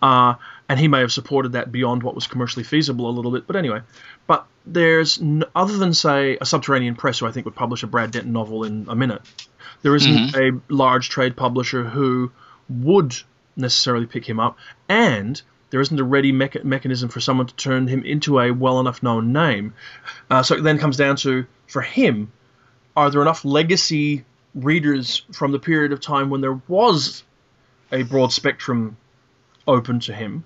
Uh, 0.00 0.34
and 0.68 0.78
he 0.78 0.88
may 0.88 1.00
have 1.00 1.12
supported 1.12 1.52
that 1.52 1.70
beyond 1.70 2.02
what 2.02 2.14
was 2.14 2.26
commercially 2.26 2.64
feasible 2.64 3.08
a 3.08 3.12
little 3.12 3.30
bit. 3.30 3.46
But 3.46 3.56
anyway, 3.56 3.80
but 4.26 4.46
there's 4.64 5.20
n- 5.20 5.44
other 5.54 5.76
than 5.76 5.94
say 5.94 6.38
a 6.40 6.46
Subterranean 6.46 6.96
Press, 6.96 7.18
who 7.18 7.26
I 7.26 7.32
think 7.32 7.46
would 7.46 7.54
publish 7.54 7.82
a 7.82 7.86
Brad 7.86 8.10
Denton 8.10 8.32
novel 8.32 8.64
in 8.64 8.86
a 8.88 8.96
minute. 8.96 9.22
There 9.82 9.94
isn't 9.94 10.12
mm-hmm. 10.12 10.58
a 10.70 10.74
large 10.74 11.08
trade 11.08 11.36
publisher 11.36 11.84
who 11.84 12.32
would 12.68 13.14
necessarily 13.56 14.06
pick 14.06 14.28
him 14.28 14.40
up, 14.40 14.58
and 14.88 15.40
there 15.70 15.80
isn't 15.80 15.98
a 15.98 16.04
ready 16.04 16.32
mecha- 16.32 16.64
mechanism 16.64 17.08
for 17.08 17.20
someone 17.20 17.46
to 17.46 17.54
turn 17.56 17.86
him 17.88 18.02
into 18.04 18.38
a 18.40 18.50
well 18.52 18.80
enough 18.80 19.02
known 19.02 19.32
name. 19.32 19.74
Uh, 20.30 20.42
so 20.42 20.54
it 20.56 20.62
then 20.62 20.78
comes 20.78 20.96
down 20.96 21.16
to, 21.16 21.46
for 21.66 21.82
him, 21.82 22.30
are 22.96 23.10
there 23.10 23.20
enough 23.22 23.44
legacy 23.44 24.24
readers 24.54 25.22
from 25.32 25.52
the 25.52 25.58
period 25.58 25.92
of 25.92 26.00
time 26.00 26.30
when 26.30 26.40
there 26.40 26.60
was 26.68 27.22
a 27.92 28.02
broad 28.04 28.32
spectrum 28.32 28.96
open 29.66 30.00
to 30.00 30.12
him 30.14 30.44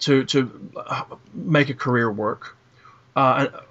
to, 0.00 0.24
to 0.24 0.70
uh, 0.76 1.04
make 1.34 1.68
a 1.68 1.74
career 1.74 2.10
work? 2.10 2.56
Uh, 3.14 3.46
and, 3.48 3.62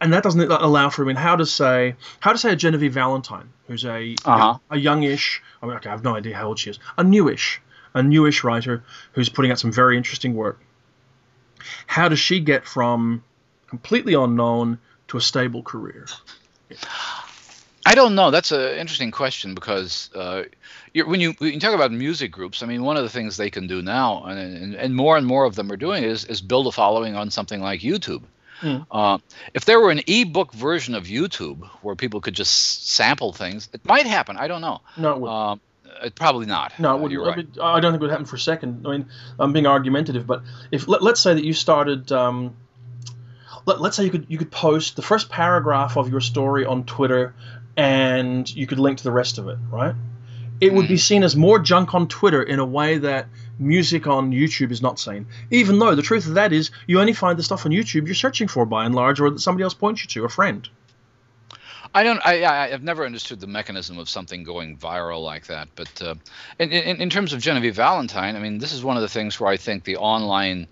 and 0.00 0.12
that 0.12 0.22
doesn't 0.22 0.40
allow 0.50 0.90
for 0.90 1.02
I 1.02 1.06
mean, 1.06 1.16
how 1.16 1.34
to 1.36 1.46
say 1.46 1.96
how 2.20 2.32
to 2.32 2.38
say 2.38 2.52
a 2.52 2.56
Genevieve 2.56 2.92
Valentine, 2.92 3.48
who's 3.66 3.84
a 3.84 4.14
Uh-huh. 4.24 4.58
a 4.70 4.76
youngish. 4.78 5.42
I 5.60 5.66
mean, 5.66 5.76
okay, 5.76 5.88
I 5.88 5.92
have 5.92 6.04
no 6.04 6.14
idea 6.14 6.36
how 6.36 6.46
old 6.48 6.58
she 6.60 6.70
is. 6.70 6.78
A 6.96 7.02
newish, 7.02 7.60
a 7.94 8.02
newish 8.02 8.44
writer 8.44 8.84
who's 9.12 9.28
putting 9.28 9.50
out 9.50 9.58
some 9.58 9.72
very 9.72 9.96
interesting 9.96 10.34
work. 10.34 10.60
How 11.86 12.08
does 12.08 12.18
she 12.18 12.40
get 12.40 12.66
from 12.66 13.22
completely 13.68 14.14
unknown 14.14 14.78
to 15.08 15.16
a 15.16 15.20
stable 15.20 15.62
career? 15.62 16.06
I 17.88 17.94
don't 17.94 18.14
know. 18.14 18.30
That's 18.30 18.52
an 18.52 18.76
interesting 18.76 19.10
question 19.10 19.54
because 19.54 20.10
uh, 20.14 20.42
you're, 20.92 21.06
when 21.06 21.20
you 21.20 21.32
when 21.38 21.54
you 21.54 21.60
talk 21.60 21.74
about 21.74 21.90
music 21.90 22.30
groups, 22.30 22.62
I 22.62 22.66
mean, 22.66 22.82
one 22.82 22.98
of 22.98 23.02
the 23.02 23.08
things 23.08 23.36
they 23.36 23.48
can 23.48 23.66
do 23.66 23.80
now, 23.80 24.24
and, 24.24 24.74
and, 24.74 24.94
more 24.94 25.16
and 25.16 25.26
more 25.26 25.46
of 25.46 25.54
them 25.54 25.72
are 25.72 25.76
doing 25.76 26.04
is 26.04 26.26
is 26.26 26.42
build 26.42 26.66
a 26.66 26.72
following 26.72 27.16
on 27.16 27.30
something 27.30 27.62
like 27.62 27.80
YouTube. 27.80 28.24
Mm. 28.60 28.86
Uh, 28.90 29.18
if 29.54 29.64
there 29.64 29.80
were 29.80 29.90
an 29.90 30.02
e-book 30.06 30.52
version 30.52 30.94
of 30.94 31.04
YouTube 31.04 31.64
where 31.80 31.94
people 31.94 32.20
could 32.20 32.34
just 32.34 32.90
sample 32.90 33.32
things, 33.32 33.68
it 33.72 33.84
might 33.86 34.06
happen. 34.06 34.36
I 34.36 34.48
don't 34.48 34.60
know. 34.60 34.80
No. 34.96 35.26
Um, 35.26 35.60
it 36.02 36.14
probably 36.14 36.46
not. 36.46 36.78
No, 36.78 37.04
Uh, 37.04 37.08
you're 37.08 37.24
I 37.24 37.36
right. 37.36 37.48
I 37.60 37.80
don't 37.80 37.92
think 37.92 38.02
it 38.02 38.04
would 38.04 38.10
happen 38.10 38.26
for 38.26 38.36
a 38.36 38.40
second. 38.40 38.86
I 38.86 38.90
mean, 38.90 39.06
I'm 39.38 39.52
being 39.52 39.66
argumentative, 39.66 40.26
but 40.26 40.42
if 40.70 40.88
let, 40.88 41.02
let's 41.02 41.20
say 41.20 41.34
that 41.34 41.44
you 41.44 41.52
started, 41.52 42.12
um, 42.12 42.56
let, 43.66 43.80
let's 43.80 43.96
say 43.96 44.04
you 44.04 44.10
could 44.10 44.26
you 44.28 44.38
could 44.38 44.50
post 44.50 44.96
the 44.96 45.02
first 45.02 45.28
paragraph 45.28 45.96
of 45.96 46.10
your 46.10 46.20
story 46.20 46.64
on 46.66 46.84
Twitter, 46.84 47.34
and 47.76 48.48
you 48.54 48.66
could 48.66 48.78
link 48.78 48.98
to 48.98 49.04
the 49.04 49.12
rest 49.12 49.38
of 49.38 49.48
it, 49.48 49.58
right? 49.70 49.94
It 50.60 50.72
would 50.72 50.88
be 50.88 50.96
seen 50.96 51.22
as 51.22 51.36
more 51.36 51.60
junk 51.60 51.94
on 51.94 52.08
Twitter 52.08 52.42
in 52.42 52.58
a 52.58 52.64
way 52.64 52.98
that 52.98 53.28
music 53.60 54.08
on 54.08 54.32
YouTube 54.32 54.72
is 54.72 54.82
not 54.82 54.98
seen. 54.98 55.26
Even 55.52 55.78
though 55.78 55.94
the 55.94 56.02
truth 56.02 56.26
of 56.26 56.34
that 56.34 56.52
is, 56.52 56.72
you 56.88 56.98
only 57.00 57.12
find 57.12 57.38
the 57.38 57.44
stuff 57.44 57.64
on 57.64 57.70
YouTube 57.70 58.06
you're 58.06 58.14
searching 58.16 58.48
for 58.48 58.66
by 58.66 58.84
and 58.84 58.92
large, 58.92 59.20
or 59.20 59.30
that 59.30 59.38
somebody 59.38 59.62
else 59.62 59.74
points 59.74 60.02
you 60.02 60.08
to, 60.08 60.24
a 60.24 60.28
friend. 60.28 60.68
I 61.94 62.02
don't. 62.02 62.20
I, 62.24 62.42
I 62.42 62.72
I've 62.72 62.82
never 62.82 63.04
understood 63.06 63.40
the 63.40 63.46
mechanism 63.46 63.98
of 63.98 64.08
something 64.08 64.42
going 64.44 64.76
viral 64.76 65.22
like 65.24 65.46
that. 65.46 65.68
But 65.74 66.02
uh, 66.02 66.14
in, 66.58 66.70
in 66.70 67.00
in 67.02 67.10
terms 67.10 67.32
of 67.32 67.40
Genevieve 67.40 67.74
Valentine, 67.74 68.36
I 68.36 68.40
mean, 68.40 68.58
this 68.58 68.72
is 68.72 68.82
one 68.84 68.96
of 68.96 69.02
the 69.02 69.08
things 69.08 69.38
where 69.40 69.50
I 69.50 69.56
think 69.56 69.84
the 69.84 69.96
online 69.96 70.68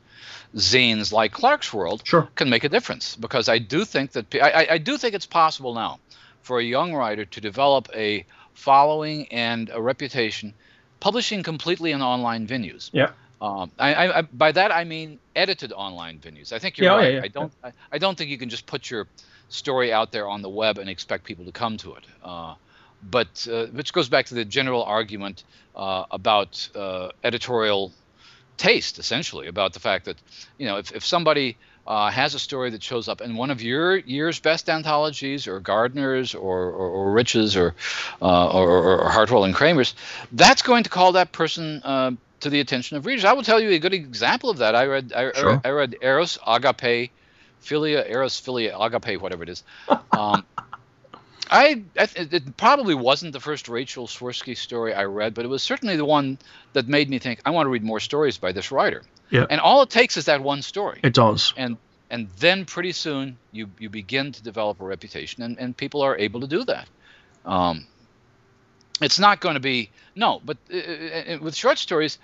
zines 0.55 1.13
like 1.13 1.33
Clarkesworld 1.33 2.07
Sure. 2.07 2.29
can 2.35 2.49
make 2.49 2.65
a 2.65 2.69
difference 2.69 3.17
because 3.17 3.49
I 3.49 3.59
do 3.59 3.85
think 3.85 4.13
that 4.13 4.35
I, 4.35 4.51
I- 4.51 4.67
I 4.75 4.79
do 4.79 4.97
think 4.97 5.15
it's 5.15 5.27
possible 5.27 5.75
now 5.75 5.99
for 6.43 6.59
a 6.61 6.65
young 6.65 6.95
writer 6.95 7.25
to 7.25 7.41
develop 7.41 7.89
a 7.95 8.25
following 8.55 9.27
and 9.29 9.71
a 9.73 9.81
reputation 9.83 10.55
publishing 11.01 11.43
completely 11.43 11.93
in 11.93 12.01
online 12.01 12.47
venues. 12.47 12.89
Yeah. 12.93 13.11
Um, 13.41 13.71
I, 13.79 13.93
I, 13.95 14.19
I, 14.19 14.23
by 14.23 14.53
that 14.53 14.71
I 14.73 14.85
mean 14.85 15.19
edited 15.35 15.73
online 15.73 16.21
venues. 16.21 16.53
I 16.53 16.59
think 16.59 16.79
you're 16.79 16.87
Yeah, 16.87 16.95
oh, 16.95 16.99
right. 16.99 17.13
yeah, 17.13 17.19
yeah. 17.19 17.25
I 17.25 17.29
don't. 17.29 17.53
I, 17.63 17.73
I 17.93 17.99
don't 17.99 18.17
think 18.17 18.31
you 18.31 18.39
can 18.39 18.49
just 18.49 18.65
put 18.67 18.89
your 18.91 19.07
story 19.49 19.93
out 19.93 20.13
there 20.13 20.29
on 20.29 20.43
the 20.43 20.49
web 20.49 20.79
and 20.79 20.89
expect 20.89 21.25
people 21.25 21.45
to 21.45 21.53
come 21.53 21.77
to 21.79 21.95
it. 21.95 22.05
Uh, 22.23 22.55
but 23.03 23.47
uh, 23.51 23.67
which 23.67 23.93
goes 23.93 24.09
back 24.09 24.27
to 24.27 24.35
the 24.35 24.45
general 24.45 24.83
argument 24.83 25.45
uh, 25.77 26.05
about 26.11 26.69
uh, 26.75 27.11
editorial 27.23 27.93
taste, 28.57 28.99
essentially, 28.99 29.47
about 29.49 29.73
the 29.75 29.81
fact 29.81 30.07
that 30.07 30.17
you 30.59 30.67
know 30.67 30.79
if, 30.79 30.93
if 30.93 31.05
somebody 31.05 31.57
uh, 31.87 32.11
has 32.11 32.35
a 32.35 32.39
story 32.39 32.71
that 32.71 32.83
shows 32.83 33.09
up 33.09 33.21
in 33.21 33.37
one 33.37 33.51
of 33.51 33.63
your 33.63 33.97
year's 33.97 34.41
best 34.41 34.69
anthologies, 34.69 35.47
or 35.47 35.61
Gardner's, 35.61 36.35
or 36.35 36.65
or, 36.71 36.89
or 36.89 37.13
Rich's, 37.13 37.57
or, 37.57 37.75
uh, 38.21 38.49
or 38.49 39.01
or 39.03 39.11
Hartwell 39.11 39.45
and 39.45 39.55
Kramer's, 39.55 39.95
that's 40.33 40.63
going 40.63 40.85
to 40.85 40.91
call 40.91 41.13
that 41.13 41.33
person. 41.33 41.83
Uh, 41.85 42.11
to 42.41 42.51
the 42.51 42.61
attention 42.61 42.99
of 42.99 43.07
readers, 43.07 43.25
I 43.25 43.33
will 43.33 43.43
tell 43.43 43.59
you 43.59 43.71
a 43.71 43.79
good 43.79 43.95
example 43.95 44.51
of 44.51 44.59
that. 44.59 44.75
I 44.75 44.85
read, 44.85 45.11
I, 45.15 45.33
Sure. 45.33 45.53
read, 45.53 45.61
I 45.65 45.71
read 45.71 45.97
Eros 46.03 46.39
Agape, 46.47 47.11
Philia, 47.63 48.09
Eros 48.09 48.41
Philia 48.41 48.75
Agape, 48.79 49.21
whatever 49.21 49.43
it 49.43 49.49
is. 49.49 49.65
Um, 50.13 50.45
I, 51.51 51.83
I 51.97 52.07
th- 52.07 52.33
it 52.33 52.57
probably 52.57 52.95
wasn't 52.95 53.33
the 53.33 53.41
first 53.41 53.69
Rachel 53.69 54.07
Swirsky 54.09 54.57
story 54.57 54.93
I 54.95 55.05
read, 55.05 55.33
but 55.35 55.45
it 55.45 55.49
was 55.49 55.63
certainly 55.63 55.97
the 55.97 56.05
one 56.05 56.39
that 56.73 56.89
made 56.89 57.09
me 57.09 57.19
think 57.21 57.41
I 57.45 57.51
want 57.51 57.67
to 57.67 57.71
read 57.71 57.85
more 57.85 58.01
stories 58.01 58.37
by 58.37 58.51
this 58.53 58.73
writer. 58.73 59.03
Yeah. 59.31 59.47
And 59.49 59.61
all 59.61 59.83
it 59.83 59.91
takes 59.91 60.17
is 60.17 60.25
that 60.25 60.43
one 60.43 60.63
story, 60.63 61.01
It 61.05 61.15
does. 61.15 61.53
and 61.57 61.77
and 62.11 62.29
then 62.39 62.65
pretty 62.65 62.93
soon 62.93 63.37
you 63.53 63.69
you 63.79 63.91
begin 63.91 64.33
to 64.33 64.43
develop 64.43 64.81
a 64.81 64.85
reputation, 64.85 65.43
and 65.45 65.59
and 65.59 65.77
people 65.77 66.03
are 66.03 66.17
able 66.19 66.41
to 66.41 66.47
do 66.49 66.65
that. 66.65 66.89
Um, 67.45 67.87
it's 69.01 69.19
not 69.19 69.41
going 69.41 69.55
to 69.55 69.61
be 69.61 69.91
no, 70.15 70.41
but 70.45 70.57
uh, 70.73 70.77
uh, 70.77 71.39
with 71.41 71.55
short 71.55 71.79
stories, 71.79 72.19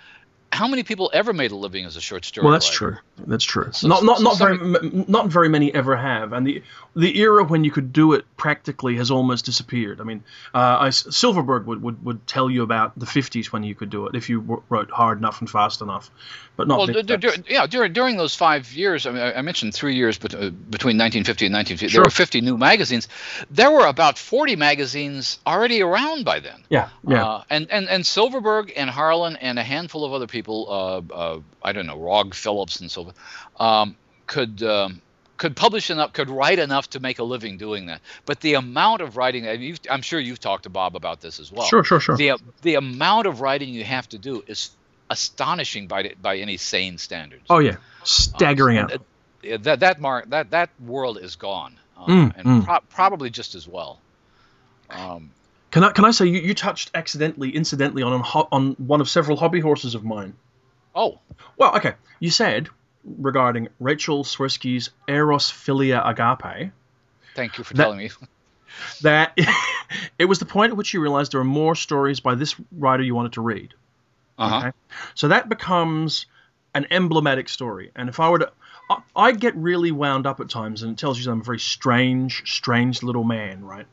how 0.53 0.67
many 0.67 0.83
people 0.83 1.09
ever 1.13 1.33
made 1.33 1.51
a 1.51 1.55
living 1.55 1.85
as 1.85 1.95
a 1.97 2.01
short 2.01 2.23
story? 2.25 2.43
Well, 2.45 2.53
that's 2.53 2.67
writer? 2.81 3.01
true. 3.17 3.25
That's 3.27 3.43
true. 3.43 3.69
So- 3.71 3.87
not 3.87 4.03
not 4.03 4.17
so 4.19 4.23
not 4.23 4.37
very 4.37 4.57
somebody- 4.57 5.05
not 5.07 5.27
very 5.27 5.49
many 5.49 5.73
ever 5.73 5.95
have, 5.95 6.31
and 6.33 6.45
the 6.47 6.63
the 6.95 7.17
era 7.19 7.43
when 7.43 7.63
you 7.63 7.71
could 7.71 7.91
do 7.91 8.13
it 8.13 8.23
practically 8.37 8.97
has 8.97 9.09
almost 9.09 9.45
disappeared. 9.45 9.99
I 9.99 10.03
mean, 10.03 10.23
uh, 10.53 10.77
I, 10.81 10.89
Silverberg 10.91 11.65
would, 11.65 11.81
would, 11.81 12.05
would 12.05 12.27
tell 12.27 12.51
you 12.51 12.61
about 12.61 12.97
the 12.99 13.07
50s 13.07 13.47
when 13.47 13.63
you 13.63 13.73
could 13.73 13.89
do 13.89 14.05
it 14.05 14.13
if 14.15 14.29
you 14.29 14.61
wrote 14.69 14.91
hard 14.91 15.17
enough 15.17 15.41
and 15.41 15.49
fast 15.49 15.81
enough, 15.81 16.11
but 16.55 16.67
not. 16.67 16.77
Well, 16.77 16.87
dur- 16.87 17.01
dur- 17.01 17.17
text. 17.17 17.49
yeah, 17.49 17.65
during 17.65 17.93
during 17.93 18.17
those 18.17 18.35
five 18.35 18.71
years, 18.73 19.07
I 19.07 19.11
mean, 19.11 19.21
I 19.23 19.33
I 19.39 19.41
mentioned 19.41 19.73
three 19.73 19.95
years 19.95 20.19
bet- 20.19 20.35
uh, 20.35 20.51
between 20.51 20.97
1950 20.97 21.47
and 21.47 21.53
1950. 21.55 21.87
Sure. 21.87 22.03
There 22.03 22.05
were 22.07 22.11
50 22.11 22.41
new 22.41 22.57
magazines. 22.57 23.07
There 23.49 23.71
were 23.71 23.87
about 23.87 24.19
40 24.19 24.55
magazines 24.55 25.39
already 25.47 25.81
around 25.81 26.25
by 26.25 26.39
then. 26.41 26.63
yeah, 26.69 26.89
yeah, 27.07 27.25
Uh, 27.25 27.43
and, 27.49 27.67
and 27.71 27.89
and 27.89 28.05
Silverberg 28.05 28.71
and 28.75 28.89
Harlan 28.89 29.35
and 29.37 29.57
a 29.57 29.63
handful 29.63 30.05
of 30.05 30.13
other 30.13 30.27
people, 30.27 30.42
uh, 30.47 31.01
uh, 31.13 31.39
I 31.63 31.71
don't 31.71 31.85
know, 31.85 31.97
Rog 31.97 32.33
Phillips 32.35 32.79
and 32.81 32.89
so 32.91 33.03
forth, 33.05 33.15
um, 33.59 33.95
could 34.27 34.61
um, 34.63 35.01
could 35.37 35.55
publish 35.55 35.89
enough, 35.89 36.13
could 36.13 36.29
write 36.29 36.59
enough 36.59 36.89
to 36.91 36.99
make 36.99 37.19
a 37.19 37.23
living 37.23 37.57
doing 37.57 37.87
that. 37.87 38.01
But 38.25 38.39
the 38.39 38.53
amount 38.53 39.01
of 39.01 39.17
writing, 39.17 39.45
and 39.47 39.61
you've, 39.63 39.79
I'm 39.89 40.01
sure 40.01 40.19
you've 40.19 40.39
talked 40.39 40.63
to 40.63 40.69
Bob 40.69 40.95
about 40.95 41.21
this 41.21 41.39
as 41.39 41.51
well. 41.51 41.65
sure, 41.65 41.83
sure, 41.83 41.99
sure. 41.99 42.15
The 42.17 42.33
the 42.61 42.75
amount 42.75 43.27
of 43.27 43.41
writing 43.41 43.69
you 43.69 43.83
have 43.83 44.07
to 44.09 44.17
do 44.17 44.43
is 44.47 44.69
astonishing 45.09 45.87
by 45.87 46.13
by 46.21 46.37
any 46.37 46.57
sane 46.57 46.97
standards. 46.97 47.43
oh 47.49 47.59
yeah, 47.59 47.77
staggering 48.03 48.77
Uh, 48.77 48.81
out. 48.83 49.63
That 49.63 49.81
that 49.81 49.99
mark 49.99 50.29
that 50.29 50.51
that 50.51 50.69
world 50.79 51.17
is 51.17 51.35
gone, 51.35 51.77
uh, 51.97 52.05
Mm, 52.05 52.37
and 52.37 52.45
mm. 52.47 52.65
pro- 52.65 52.79
probably 52.89 53.29
just 53.29 53.55
as 53.55 53.67
well. 53.67 53.99
Um, 54.89 55.31
Can 55.73 55.83
I 55.83 55.91
can 55.91 56.05
I 56.05 56.11
say 56.11 56.27
you, 56.27 56.39
you 56.39 56.53
touched 56.53 56.91
accidentally, 56.93 57.49
incidentally 57.49 58.03
on 58.03 58.13
on 58.51 58.73
one 58.73 59.01
of 59.01 59.09
several 59.09 59.37
hobby 59.37 59.59
horses 59.59 59.95
of 59.95 60.03
mine. 60.03 60.35
oh, 60.93 61.17
Well, 61.57 61.75
okay, 61.77 61.93
you 62.19 62.29
said 62.29 62.69
regarding 63.19 63.69
Rachel 63.79 64.23
Swirsky's 64.23 64.91
Eros 65.07 65.51
Philia 65.51 66.07
Agape. 66.07 66.71
thank 67.35 67.57
you 67.57 67.63
for 67.63 67.73
That- 67.73 67.83
telling 67.85 67.97
me. 67.97 68.11
that 69.01 69.35
it 70.19 70.25
was 70.25 70.37
the 70.37 70.45
point 70.45 70.69
at 70.71 70.77
which 70.77 70.93
you 70.93 71.01
realized 71.01 71.31
there 71.31 71.41
are 71.41 71.43
more 71.43 71.73
stories 71.73 72.19
by 72.19 72.35
this 72.35 72.55
writer 72.71 73.01
you 73.01 73.15
wanted 73.15 73.33
to 73.33 73.41
read. 73.41 73.73
Uh-huh. 74.37 74.57
Okay. 74.57 74.71
So 75.15 75.29
that 75.29 75.49
becomes 75.49 76.27
an 76.75 76.85
emblematic 76.91 77.49
story. 77.49 77.89
And 77.95 78.09
if 78.09 78.19
I 78.19 78.29
were 78.29 78.39
to, 78.39 78.51
I, 78.91 78.97
I 79.15 79.31
get 79.31 79.55
really 79.55 79.91
wound 79.91 80.27
up 80.27 80.39
at 80.39 80.49
times, 80.49 80.83
and 80.83 80.91
it 80.93 80.97
tells 80.99 81.19
you 81.23 81.31
I'm 81.31 81.41
a 81.41 81.43
very 81.43 81.59
strange, 81.59 82.43
strange 82.51 83.01
little 83.03 83.23
man, 83.23 83.63
right? 83.65 83.87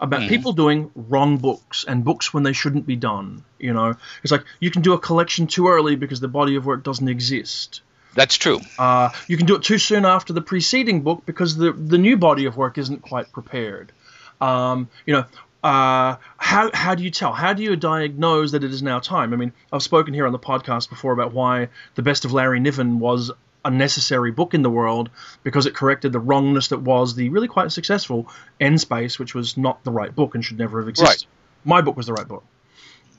About 0.00 0.20
Mhm. 0.22 0.28
people 0.28 0.52
doing 0.52 0.90
wrong 0.94 1.38
books 1.38 1.84
and 1.86 2.04
books 2.04 2.32
when 2.32 2.42
they 2.44 2.52
shouldn't 2.52 2.86
be 2.86 2.96
done. 2.96 3.44
You 3.58 3.72
know, 3.74 3.94
it's 4.22 4.30
like 4.30 4.44
you 4.60 4.70
can 4.70 4.82
do 4.82 4.92
a 4.92 4.98
collection 4.98 5.46
too 5.48 5.68
early 5.68 5.96
because 5.96 6.20
the 6.20 6.28
body 6.28 6.54
of 6.56 6.64
work 6.66 6.84
doesn't 6.84 7.08
exist. 7.08 7.80
That's 8.14 8.36
true. 8.36 8.60
Uh, 8.78 9.10
you 9.26 9.36
can 9.36 9.46
do 9.46 9.54
it 9.56 9.62
too 9.62 9.78
soon 9.78 10.04
after 10.04 10.32
the 10.32 10.40
preceding 10.40 11.02
book 11.02 11.22
because 11.26 11.56
the 11.56 11.72
the 11.72 11.98
new 11.98 12.16
body 12.16 12.44
of 12.46 12.56
work 12.56 12.78
isn't 12.78 13.02
quite 13.02 13.32
prepared. 13.32 13.92
Um, 14.40 14.88
you 15.04 15.14
know, 15.14 15.24
uh, 15.64 16.16
how 16.36 16.70
how 16.72 16.94
do 16.94 17.02
you 17.02 17.10
tell? 17.10 17.32
How 17.32 17.52
do 17.52 17.62
you 17.62 17.74
diagnose 17.76 18.52
that 18.52 18.62
it 18.64 18.70
is 18.70 18.82
now 18.82 19.00
time? 19.00 19.32
I 19.32 19.36
mean, 19.36 19.52
I've 19.72 19.82
spoken 19.82 20.14
here 20.14 20.26
on 20.26 20.32
the 20.32 20.38
podcast 20.38 20.88
before 20.88 21.12
about 21.12 21.32
why 21.32 21.68
the 21.96 22.02
best 22.02 22.24
of 22.24 22.32
Larry 22.32 22.60
Niven 22.60 23.00
was 23.00 23.30
a 23.64 23.70
necessary 23.70 24.30
book 24.30 24.54
in 24.54 24.62
the 24.62 24.70
world 24.70 25.10
because 25.42 25.66
it 25.66 25.74
corrected 25.74 26.12
the 26.12 26.20
wrongness 26.20 26.68
that 26.68 26.80
was 26.80 27.14
the 27.14 27.28
really 27.28 27.48
quite 27.48 27.72
successful 27.72 28.28
N-Space, 28.60 29.18
which 29.18 29.34
was 29.34 29.56
not 29.56 29.82
the 29.84 29.90
right 29.90 30.14
book 30.14 30.34
and 30.34 30.44
should 30.44 30.58
never 30.58 30.80
have 30.80 30.88
existed. 30.88 31.26
My 31.64 31.80
book 31.80 31.96
was 31.96 32.06
the 32.06 32.12
right 32.12 32.28
book. 32.28 32.44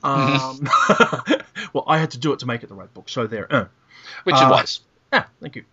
Um, 0.02 0.70
well, 1.74 1.84
I 1.88 1.98
had 1.98 2.12
to 2.12 2.18
do 2.18 2.32
it 2.32 2.40
to 2.40 2.46
make 2.46 2.64
it 2.64 2.68
the 2.68 2.76
right 2.76 2.94
book. 2.94 3.10
So 3.10 3.28
there. 3.28 3.54
Uh. 3.54 3.66
Which 4.24 4.36
Uh, 4.36 4.46
it 4.46 4.50
was. 4.50 4.82
Yeah, 5.12 5.26
thank 5.42 5.56
you. 5.56 5.66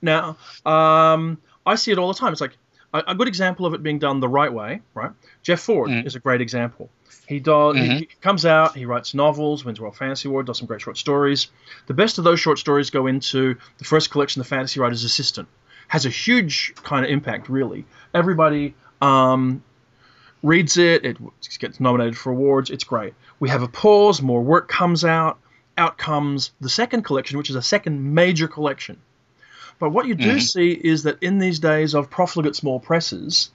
Now, 0.00 0.36
um, 0.66 1.38
I 1.64 1.76
see 1.76 1.92
it 1.92 1.98
all 1.98 2.08
the 2.12 2.18
time. 2.18 2.32
It's 2.32 2.40
like 2.40 2.56
a, 2.92 3.02
a 3.08 3.14
good 3.14 3.28
example 3.28 3.66
of 3.66 3.74
it 3.74 3.82
being 3.82 3.98
done 3.98 4.20
the 4.20 4.28
right 4.28 4.52
way, 4.52 4.80
right? 4.94 5.10
Jeff 5.42 5.60
Ford 5.60 5.90
Mhm. 5.90 6.06
is 6.06 6.14
a 6.14 6.20
great 6.20 6.40
example. 6.40 6.90
He 7.26 7.38
does. 7.40 7.76
Mhm. 7.76 7.98
He 8.00 8.08
comes 8.20 8.44
out. 8.44 8.76
He 8.76 8.84
writes 8.84 9.14
novels. 9.14 9.64
Wins 9.64 9.80
World 9.80 9.96
Fantasy 9.96 10.28
Award. 10.28 10.46
Does 10.46 10.58
some 10.58 10.66
great 10.66 10.80
short 10.82 10.98
stories. 10.98 11.48
The 11.86 11.94
best 11.94 12.18
of 12.18 12.24
those 12.24 12.40
short 12.40 12.58
stories 12.58 12.90
go 12.90 13.06
into 13.06 13.56
the 13.78 13.84
first 13.84 14.10
collection, 14.10 14.40
The 14.40 14.44
Fantasy 14.48 14.80
Writer's 14.80 15.04
Assistant. 15.04 15.48
Has 15.88 16.04
a 16.06 16.10
huge 16.10 16.74
kind 16.82 17.04
of 17.04 17.10
impact, 17.10 17.48
really. 17.48 17.84
Everybody 18.14 18.74
um, 19.00 19.62
reads 20.42 20.76
it. 20.76 21.04
It 21.04 21.18
gets 21.58 21.80
nominated 21.80 22.16
for 22.16 22.30
awards. 22.32 22.70
It's 22.70 22.84
great. 22.84 23.14
We 23.40 23.48
have 23.50 23.62
a 23.62 23.68
pause. 23.68 24.20
More 24.22 24.42
work 24.42 24.68
comes 24.68 25.04
out. 25.04 25.38
Out 25.78 25.96
comes 25.98 26.52
the 26.60 26.68
second 26.68 27.02
collection, 27.02 27.38
which 27.38 27.48
is 27.50 27.56
a 27.56 27.62
second 27.62 28.14
major 28.14 28.46
collection. 28.48 28.98
But 29.82 29.90
what 29.90 30.06
you 30.06 30.14
do 30.14 30.36
Mhm. 30.36 30.40
see 30.40 30.70
is 30.70 31.02
that 31.02 31.20
in 31.20 31.40
these 31.40 31.58
days 31.58 31.92
of 31.92 32.08
profligate 32.08 32.54
small 32.54 32.78
presses, 32.78 33.50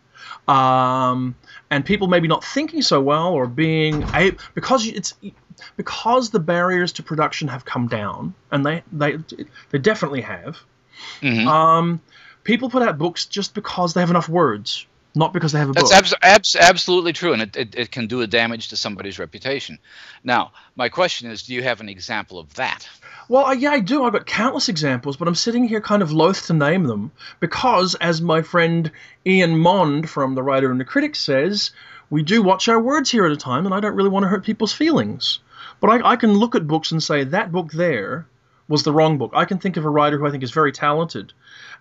um, 0.50 1.36
and 1.72 1.86
people 1.86 2.10
maybe 2.10 2.28
not 2.28 2.44
thinking 2.44 2.82
so 2.82 3.00
well 3.00 3.32
or 3.32 3.48
being 3.48 4.04
a 4.14 4.36
because 4.54 4.86
it's 4.86 5.14
because 5.78 6.30
the 6.32 6.42
barriers 6.42 6.92
to 6.92 7.02
production 7.04 7.48
have 7.48 7.64
come 7.64 7.88
down, 7.88 8.34
and 8.52 8.66
they 8.66 8.84
they 8.92 9.20
they 9.70 9.78
definitely 9.78 10.20
have. 10.20 10.58
Mhm. 11.22 11.48
Um, 11.48 12.02
people 12.44 12.70
put 12.70 12.82
out 12.82 12.98
books 12.98 13.26
just 13.26 13.54
because 13.54 13.94
they 13.94 14.02
have 14.02 14.10
enough 14.10 14.28
words, 14.28 14.86
not 15.18 15.34
because 15.34 15.52
they 15.52 15.60
have 15.60 15.70
a 15.70 15.74
That's 15.74 15.90
book. 15.90 15.98
abs- 15.98 16.14
abs- 16.22 16.56
absolutely 16.56 17.14
true, 17.14 17.34
and 17.34 17.42
it, 17.42 17.58
it, 17.58 17.76
it 17.76 17.92
can 17.92 18.08
do 18.08 18.22
a 18.22 18.28
damage 18.28 18.70
to 18.70 18.78
somebody's 18.78 19.20
reputation. 19.20 19.80
Now, 20.24 20.52
my 20.76 20.90
question 20.90 21.30
is, 21.32 21.44
do 21.44 21.54
you 21.54 21.64
have 21.64 21.82
an 21.82 21.90
example 21.90 22.40
of 22.40 22.54
that? 22.56 22.88
Well, 23.30 23.46
I, 23.46 23.54
yeah, 23.54 23.72
I 23.72 23.80
do. 23.80 24.04
I've 24.04 24.14
got 24.14 24.26
countless 24.26 24.70
examples, 24.70 25.18
but 25.18 25.28
I'm 25.28 25.36
sitting 25.36 25.68
here 25.68 25.82
kind 25.82 26.02
of 26.02 26.12
loath 26.14 26.48
to 26.48 26.54
name 26.54 26.84
them 26.86 27.12
because, 27.40 27.96
as 27.96 28.22
my 28.22 28.42
friend 28.42 28.92
Ian 29.26 29.58
Mond 29.58 30.10
from 30.10 30.36
The 30.36 30.44
Writer 30.44 30.72
and 30.72 30.80
the 30.80 30.86
Critic 30.86 31.16
says, 31.16 31.72
we 32.10 32.24
do 32.24 32.42
watch 32.42 32.70
our 32.70 32.80
words 32.80 33.12
here 33.12 33.26
at 33.26 33.32
a 33.34 33.38
time, 33.38 33.66
and 33.66 33.76
I 33.76 33.82
don't 33.82 33.96
really 33.96 34.10
want 34.10 34.24
to 34.24 34.30
hurt 34.30 34.46
people's 34.46 34.72
feelings. 34.74 35.40
But 35.82 35.90
I, 35.90 36.12
I 36.12 36.16
can 36.16 36.34
look 36.34 36.56
at 36.56 36.68
books 36.68 36.92
and 36.92 37.04
say, 37.04 37.26
that 37.26 37.52
book 37.52 37.72
there 37.72 38.28
was 38.68 38.84
the 38.84 38.92
wrong 38.92 39.18
book. 39.18 39.32
I 39.34 39.46
can 39.46 39.60
think 39.60 39.78
of 39.78 39.86
a 39.86 39.90
writer 39.90 40.18
who 40.18 40.28
I 40.28 40.32
think 40.32 40.44
is 40.44 40.52
very 40.52 40.72
talented, 40.72 41.34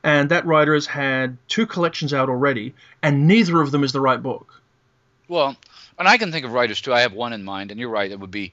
and 0.03 0.31
that 0.31 0.47
writer 0.47 0.75
has 0.75 0.87
had 0.87 1.37
two 1.49 1.67
collections 1.67 2.13
out 2.15 2.29
already, 2.29 2.75
and 3.03 3.27
neither 3.27 3.61
of 3.61 3.71
them 3.73 3.85
is 3.85 3.93
the 3.93 4.01
right 4.01 4.23
book. 4.23 4.61
Well, 5.29 5.57
and 5.99 6.07
I 6.07 6.19
can 6.19 6.31
think 6.31 6.45
of 6.45 6.53
writers 6.53 6.81
too. 6.81 6.95
I 6.95 7.01
have 7.01 7.13
one 7.13 7.33
in 7.33 7.43
mind, 7.45 7.71
and 7.71 7.81
you're 7.81 7.89
right; 7.91 8.11
it 8.11 8.21
would 8.21 8.31
be 8.31 8.53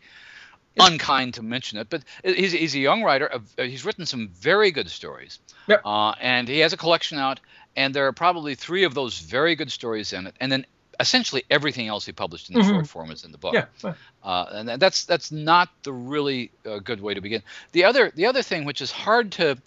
unkind 0.79 1.35
to 1.35 1.43
mention 1.43 1.77
it. 1.77 1.87
But 1.89 2.03
he's, 2.23 2.51
he's 2.51 2.73
a 2.75 2.79
young 2.79 3.03
writer. 3.03 3.29
uh, 3.31 3.63
He's 3.63 3.85
written 3.85 4.05
some 4.07 4.29
very 4.29 4.71
good 4.71 4.89
stories, 4.89 5.39
Yep. 5.67 5.81
uh, 5.85 6.13
and 6.19 6.47
he 6.47 6.59
has 6.59 6.73
a 6.73 6.77
collection 6.77 7.17
out. 7.19 7.39
And 7.75 7.93
there 7.93 8.05
are 8.07 8.13
probably 8.13 8.53
three 8.55 8.83
of 8.83 8.93
those 8.93 9.17
very 9.19 9.55
good 9.55 9.71
stories 9.71 10.13
in 10.13 10.27
it, 10.27 10.35
and 10.39 10.51
then 10.51 10.65
essentially 10.99 11.43
everything 11.49 11.87
else 11.87 12.05
he 12.05 12.11
published 12.11 12.49
in 12.49 12.55
the 12.55 12.61
Mhm. 12.61 12.69
short 12.69 12.87
form 12.87 13.11
is 13.11 13.23
in 13.23 13.31
the 13.31 13.37
book. 13.37 13.53
Yeah. 13.53 13.93
uh, 14.23 14.45
and 14.51 14.69
that's 14.81 15.05
that's 15.05 15.31
not 15.31 15.69
the 15.83 15.91
really 15.93 16.51
uh, 16.65 16.79
good 16.79 17.01
way 17.01 17.13
to 17.13 17.21
begin. 17.21 17.41
The 17.71 17.85
other 17.85 18.11
the 18.15 18.25
other 18.27 18.41
thing, 18.43 18.65
which 18.65 18.81
is 18.81 18.91
hard 18.91 19.31
to 19.33 19.57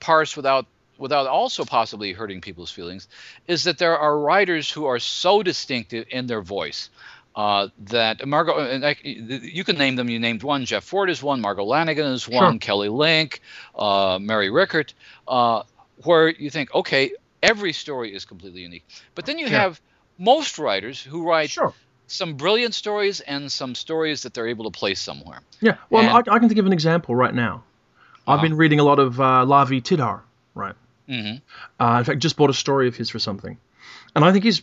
parse 0.00 0.36
without 0.36 0.66
without 0.98 1.26
also 1.26 1.64
possibly 1.64 2.12
hurting 2.12 2.40
people's 2.40 2.70
feelings, 2.70 3.08
is 3.46 3.64
that 3.64 3.78
there 3.78 3.98
are 3.98 4.18
writers 4.18 4.70
who 4.70 4.86
are 4.86 4.98
so 4.98 5.42
distinctive 5.42 6.06
in 6.10 6.26
their 6.26 6.40
voice. 6.40 6.88
Uh, 7.34 7.68
that 7.78 8.26
Margot, 8.26 8.56
and 8.58 8.82
I, 8.86 8.96
you 9.02 9.62
can 9.62 9.76
name 9.76 9.94
them. 9.96 10.08
You 10.08 10.18
named 10.18 10.42
one. 10.42 10.64
Jeff 10.64 10.84
Ford 10.84 11.10
is 11.10 11.22
one. 11.22 11.42
Margo 11.42 11.66
Lanagan 11.66 12.14
is 12.14 12.26
one. 12.26 12.54
Sure. 12.54 12.58
Kelly 12.58 12.88
Link, 12.88 13.42
uh, 13.78 14.18
Mary 14.18 14.48
Rickert, 14.48 14.94
uh, 15.28 15.62
where 16.04 16.30
you 16.30 16.48
think, 16.48 16.74
okay, 16.74 17.12
every 17.42 17.74
story 17.74 18.14
is 18.14 18.24
completely 18.24 18.62
unique. 18.62 18.86
But 19.14 19.26
then 19.26 19.36
you 19.36 19.48
Yeah. 19.48 19.60
have 19.60 19.80
most 20.18 20.58
writers 20.58 21.02
who 21.02 21.22
write 21.28 21.50
Sure. 21.50 21.72
some 22.06 22.34
brilliant 22.34 22.74
stories 22.74 23.20
and 23.20 23.50
some 23.50 23.74
stories 23.74 24.22
that 24.22 24.32
they're 24.34 24.48
able 24.48 24.64
to 24.70 24.70
place 24.78 25.00
somewhere. 25.00 25.40
Yeah. 25.60 25.76
Well, 25.90 26.02
And- 26.16 26.28
I, 26.28 26.34
I 26.34 26.38
can 26.38 26.48
think 26.48 26.58
of 26.60 26.66
an 26.66 26.72
example 26.72 27.14
right 27.14 27.34
now. 27.34 27.64
I've 28.28 28.34
Uh-huh. 28.34 28.42
been 28.42 28.56
reading 28.56 28.80
a 28.80 28.84
lot 28.84 28.98
of 28.98 29.20
uh, 29.20 29.44
Lavi 29.46 29.80
Tidhar, 29.82 30.22
right? 30.54 30.74
Mm-hmm. 31.08 31.36
Uh, 31.84 31.98
in 31.98 32.04
fact, 32.04 32.18
just 32.18 32.36
bought 32.36 32.50
a 32.50 32.54
story 32.54 32.88
of 32.88 32.96
his 32.96 33.08
for 33.10 33.20
something, 33.20 33.56
and 34.16 34.24
I 34.24 34.32
think 34.32 34.42
he's 34.44 34.62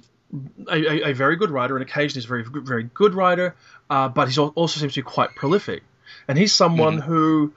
a, 0.68 0.76
a, 0.76 1.10
a 1.12 1.14
very 1.14 1.38
good 1.38 1.50
writer, 1.50 1.78
and 1.78 1.82
occasionally 1.82 2.20
he's 2.22 2.26
a 2.26 2.28
very 2.28 2.44
good- 2.44 2.66
very 2.68 2.84
good 2.94 3.14
writer. 3.14 3.56
Uh, 3.90 4.10
but 4.10 4.28
he 4.30 4.38
also 4.40 4.80
seems 4.82 4.94
to 4.96 5.00
be 5.00 5.04
quite 5.06 5.34
prolific, 5.36 5.84
and 6.28 6.38
he's 6.38 6.52
someone 6.54 6.98
who 6.98 7.54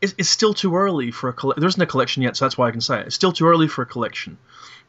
is, 0.00 0.14
is 0.18 0.28
still 0.28 0.54
too 0.54 0.76
early 0.76 1.10
for 1.10 1.28
a 1.28 1.32
collection. 1.32 1.60
There 1.60 1.68
isn't 1.68 1.82
a 1.82 1.86
collection 1.86 2.22
yet, 2.22 2.36
so 2.36 2.44
that's 2.44 2.56
why 2.56 2.68
I 2.68 2.70
can 2.70 2.80
say 2.80 3.00
it. 3.00 3.06
It's 3.06 3.14
still 3.14 3.32
too 3.32 3.46
early 3.46 3.68
for 3.68 3.82
a 3.82 3.86
collection. 3.86 4.38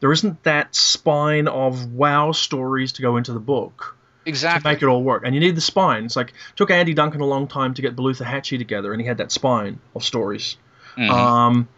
There 0.00 0.12
isn't 0.12 0.42
that 0.44 0.74
spine 0.74 1.48
of 1.48 1.92
wow 1.92 2.32
stories 2.32 2.92
to 2.92 3.02
go 3.02 3.16
into 3.16 3.32
the 3.32 3.40
book 3.40 3.96
exactly 4.24 4.62
to 4.62 4.74
make 4.74 4.82
it 4.82 4.86
all 4.86 5.02
work, 5.02 5.22
and 5.24 5.34
you 5.34 5.40
need 5.40 5.56
the 5.56 5.60
spine. 5.60 6.04
It's 6.04 6.16
like 6.16 6.30
it 6.30 6.56
took 6.56 6.70
Andy 6.70 6.94
Duncan 6.94 7.20
a 7.20 7.26
long 7.26 7.46
time 7.46 7.74
to 7.74 7.82
get 7.82 7.94
Beluthahatchie 7.94 8.58
together, 8.58 8.92
and 8.92 9.00
he 9.00 9.06
had 9.06 9.18
that 9.18 9.30
spine 9.30 9.78
of 9.94 10.02
stories. 10.02 10.56
Mhm. 10.96 11.10
Um, 11.10 11.68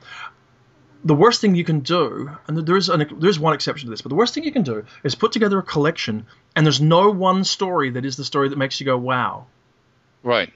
the 1.04 1.14
worst 1.14 1.40
thing 1.40 1.54
you 1.54 1.64
can 1.64 1.80
do, 1.80 2.30
and 2.46 2.56
there 2.56 2.76
is 2.76 2.88
an, 2.88 3.06
there 3.18 3.30
is 3.30 3.38
one 3.38 3.52
exception 3.52 3.86
to 3.86 3.90
this, 3.90 4.00
but 4.00 4.08
the 4.08 4.14
worst 4.14 4.32
thing 4.34 4.44
you 4.44 4.52
can 4.52 4.62
do 4.62 4.84
is 5.02 5.14
put 5.14 5.32
together 5.32 5.58
a 5.58 5.62
collection, 5.62 6.26
and 6.56 6.64
there's 6.64 6.80
no 6.80 7.10
one 7.10 7.44
story 7.44 7.90
that 7.90 8.04
is 8.04 8.16
the 8.16 8.24
story 8.24 8.48
that 8.48 8.56
makes 8.56 8.80
you 8.80 8.86
go 8.86 8.96
wow. 8.96 9.46
right. 10.22 10.50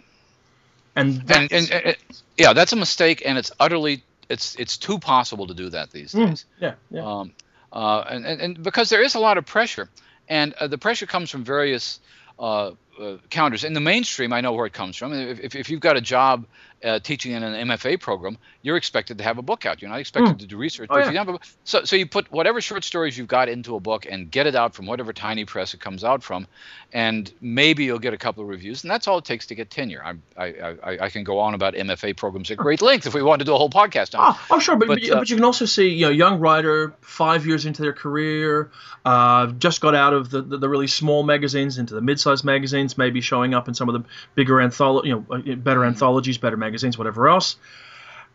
And 0.99 1.27
And, 1.29 1.51
that's, 1.51 1.53
and, 1.53 1.73
and- 1.73 1.97
yeah, 2.39 2.55
that's 2.55 2.73
a 2.73 2.77
mistake, 2.77 3.23
and 3.27 3.39
it's 3.39 3.53
utterly 3.61 4.05
it's 4.31 4.57
it's 4.57 4.79
too 4.79 4.99
possible 4.99 5.49
to 5.49 5.55
do 5.55 5.71
that 5.71 5.91
these 5.93 6.15
Mm, 6.15 6.17
days. 6.17 6.47
yeah, 6.61 6.75
yeah, 6.91 7.03
Um, 7.03 7.35
uh, 7.73 8.05
and, 8.11 8.27
and, 8.27 8.41
and 8.43 8.63
because 8.63 8.91
there 8.91 9.03
is 9.03 9.15
a 9.17 9.21
lot 9.21 9.39
of 9.39 9.47
pressure, 9.47 9.91
and 10.29 10.55
uh, 10.55 10.69
the 10.69 10.79
pressure 10.79 11.07
comes 11.07 11.31
from 11.31 11.45
various 11.45 12.01
uh, 12.39 12.73
uh, 12.99 13.17
counters. 13.31 13.65
In 13.65 13.73
the 13.73 13.81
mainstream, 13.81 14.33
I 14.33 14.41
know 14.41 14.53
where 14.53 14.67
it 14.67 14.73
comes 14.73 14.97
from. 14.97 15.13
If, 15.13 15.41
if, 15.41 15.57
if 15.57 15.71
you've 15.71 15.81
got 15.81 15.97
a 15.97 16.01
job 16.01 16.47
uh, 16.83 17.01
teaching 17.01 17.33
in 17.33 17.43
an 17.43 17.69
MFA 17.69 18.01
program, 18.01 18.39
you're 18.63 18.77
expected 18.77 19.19
to 19.19 19.25
have 19.25 19.39
a 19.39 19.43
book 19.43 19.67
out. 19.67 19.83
You're 19.83 19.91
not 19.91 20.01
expected 20.01 20.41
to 20.41 20.47
do 20.47 20.57
research. 20.57 20.89
Oh, 20.91 20.99
yeah. 20.99 21.11
you 21.11 21.19
have 21.19 21.29
a, 21.29 21.39
so, 21.65 21.85
so 21.85 21.97
you 21.97 22.07
put 22.07 22.31
whatever 22.31 22.61
short 22.61 22.85
stories 22.85 23.17
you've 23.19 23.29
got 23.29 23.49
into 23.49 23.75
a 23.75 23.81
book 23.81 24.07
and 24.09 24.31
get 24.31 24.47
it 24.47 24.55
out 24.55 24.75
from 24.75 24.87
whatever 24.87 25.13
tiny 25.13 25.45
press 25.45 25.75
it 25.75 25.81
comes 25.81 26.05
out 26.05 26.23
from, 26.23 26.47
and 26.93 27.33
maybe 27.41 27.85
you'll 27.85 27.99
get 27.99 28.15
a 28.15 28.19
couple 28.19 28.43
of 28.43 28.49
reviews, 28.49 28.85
and 28.85 28.91
that's 28.91 29.09
all 29.09 29.19
it 29.19 29.25
takes 29.25 29.47
to 29.47 29.55
get 29.55 29.71
tenure. 29.71 30.03
I, 30.05 30.15
I, 30.37 30.77
I, 30.83 30.99
I 31.05 31.11
can 31.11 31.25
go 31.25 31.41
on 31.41 31.55
about 31.55 31.75
MFA 31.75 32.17
programs 32.17 32.51
at 32.51 32.59
great 32.59 32.83
length 32.83 33.07
if 33.07 33.15
we 33.15 33.23
wanted 33.23 33.45
to 33.45 33.51
do 33.51 33.55
a 33.55 33.59
whole 33.59 33.71
podcast 33.71 34.19
on 34.19 34.33
it. 34.33 34.37
Oh, 34.39 34.47
oh, 34.57 34.59
sure, 34.59 34.77
but, 34.77 34.89
But, 34.89 35.01
but, 35.01 35.11
uh, 35.11 35.19
but 35.19 35.31
you 35.31 35.37
can 35.37 35.45
also 35.45 35.65
see, 35.65 35.89
you 35.89 36.07
know, 36.07 36.13
young 36.13 36.39
writer, 36.39 36.95
five 37.01 37.47
years 37.47 37.67
into 37.67 37.83
their 37.83 37.93
career, 37.93 38.71
uh, 39.05 39.49
just 39.53 39.81
got 39.81 39.95
out 39.95 40.15
of 40.15 40.31
the, 40.31 40.43
the, 40.43 40.59
the 40.59 40.69
really 40.69 40.87
small 40.87 41.23
magazines 41.23 41.79
into 41.79 41.95
the 41.95 42.01
mid-sized 42.01 42.45
magazines, 42.45 42.88
maybe 42.97 43.21
showing 43.21 43.53
up 43.53 43.69
in 43.69 43.75
some 43.75 43.89
of 43.89 43.93
the 43.95 44.09
bigger 44.35 44.55
antholo- 44.55 45.05
you 45.05 45.13
know, 45.13 45.27
uh, 45.31 45.57
better 45.57 45.81
Mm-hmm. 45.81 45.89
anthologies, 45.89 46.39
better 46.39 46.57
magazines, 46.57 46.97
whatever 46.97 47.29
else. 47.29 47.57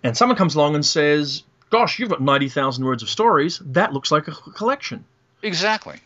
And 0.03 0.15
someone 0.17 0.37
comes 0.37 0.55
along 0.55 0.75
and 0.75 0.85
says, 0.85 1.43
"Gosh, 1.69 1.97
you've 1.97 2.09
got 2.09 2.21
ninety 2.21 2.49
thousand 2.49 2.85
words 2.85 3.01
of 3.01 3.09
stories. 3.09 3.59
That 3.67 3.93
looks 3.93 4.11
like 4.11 4.27
a 4.27 4.31
collection." 4.31 5.05
Exactly. 5.41 5.99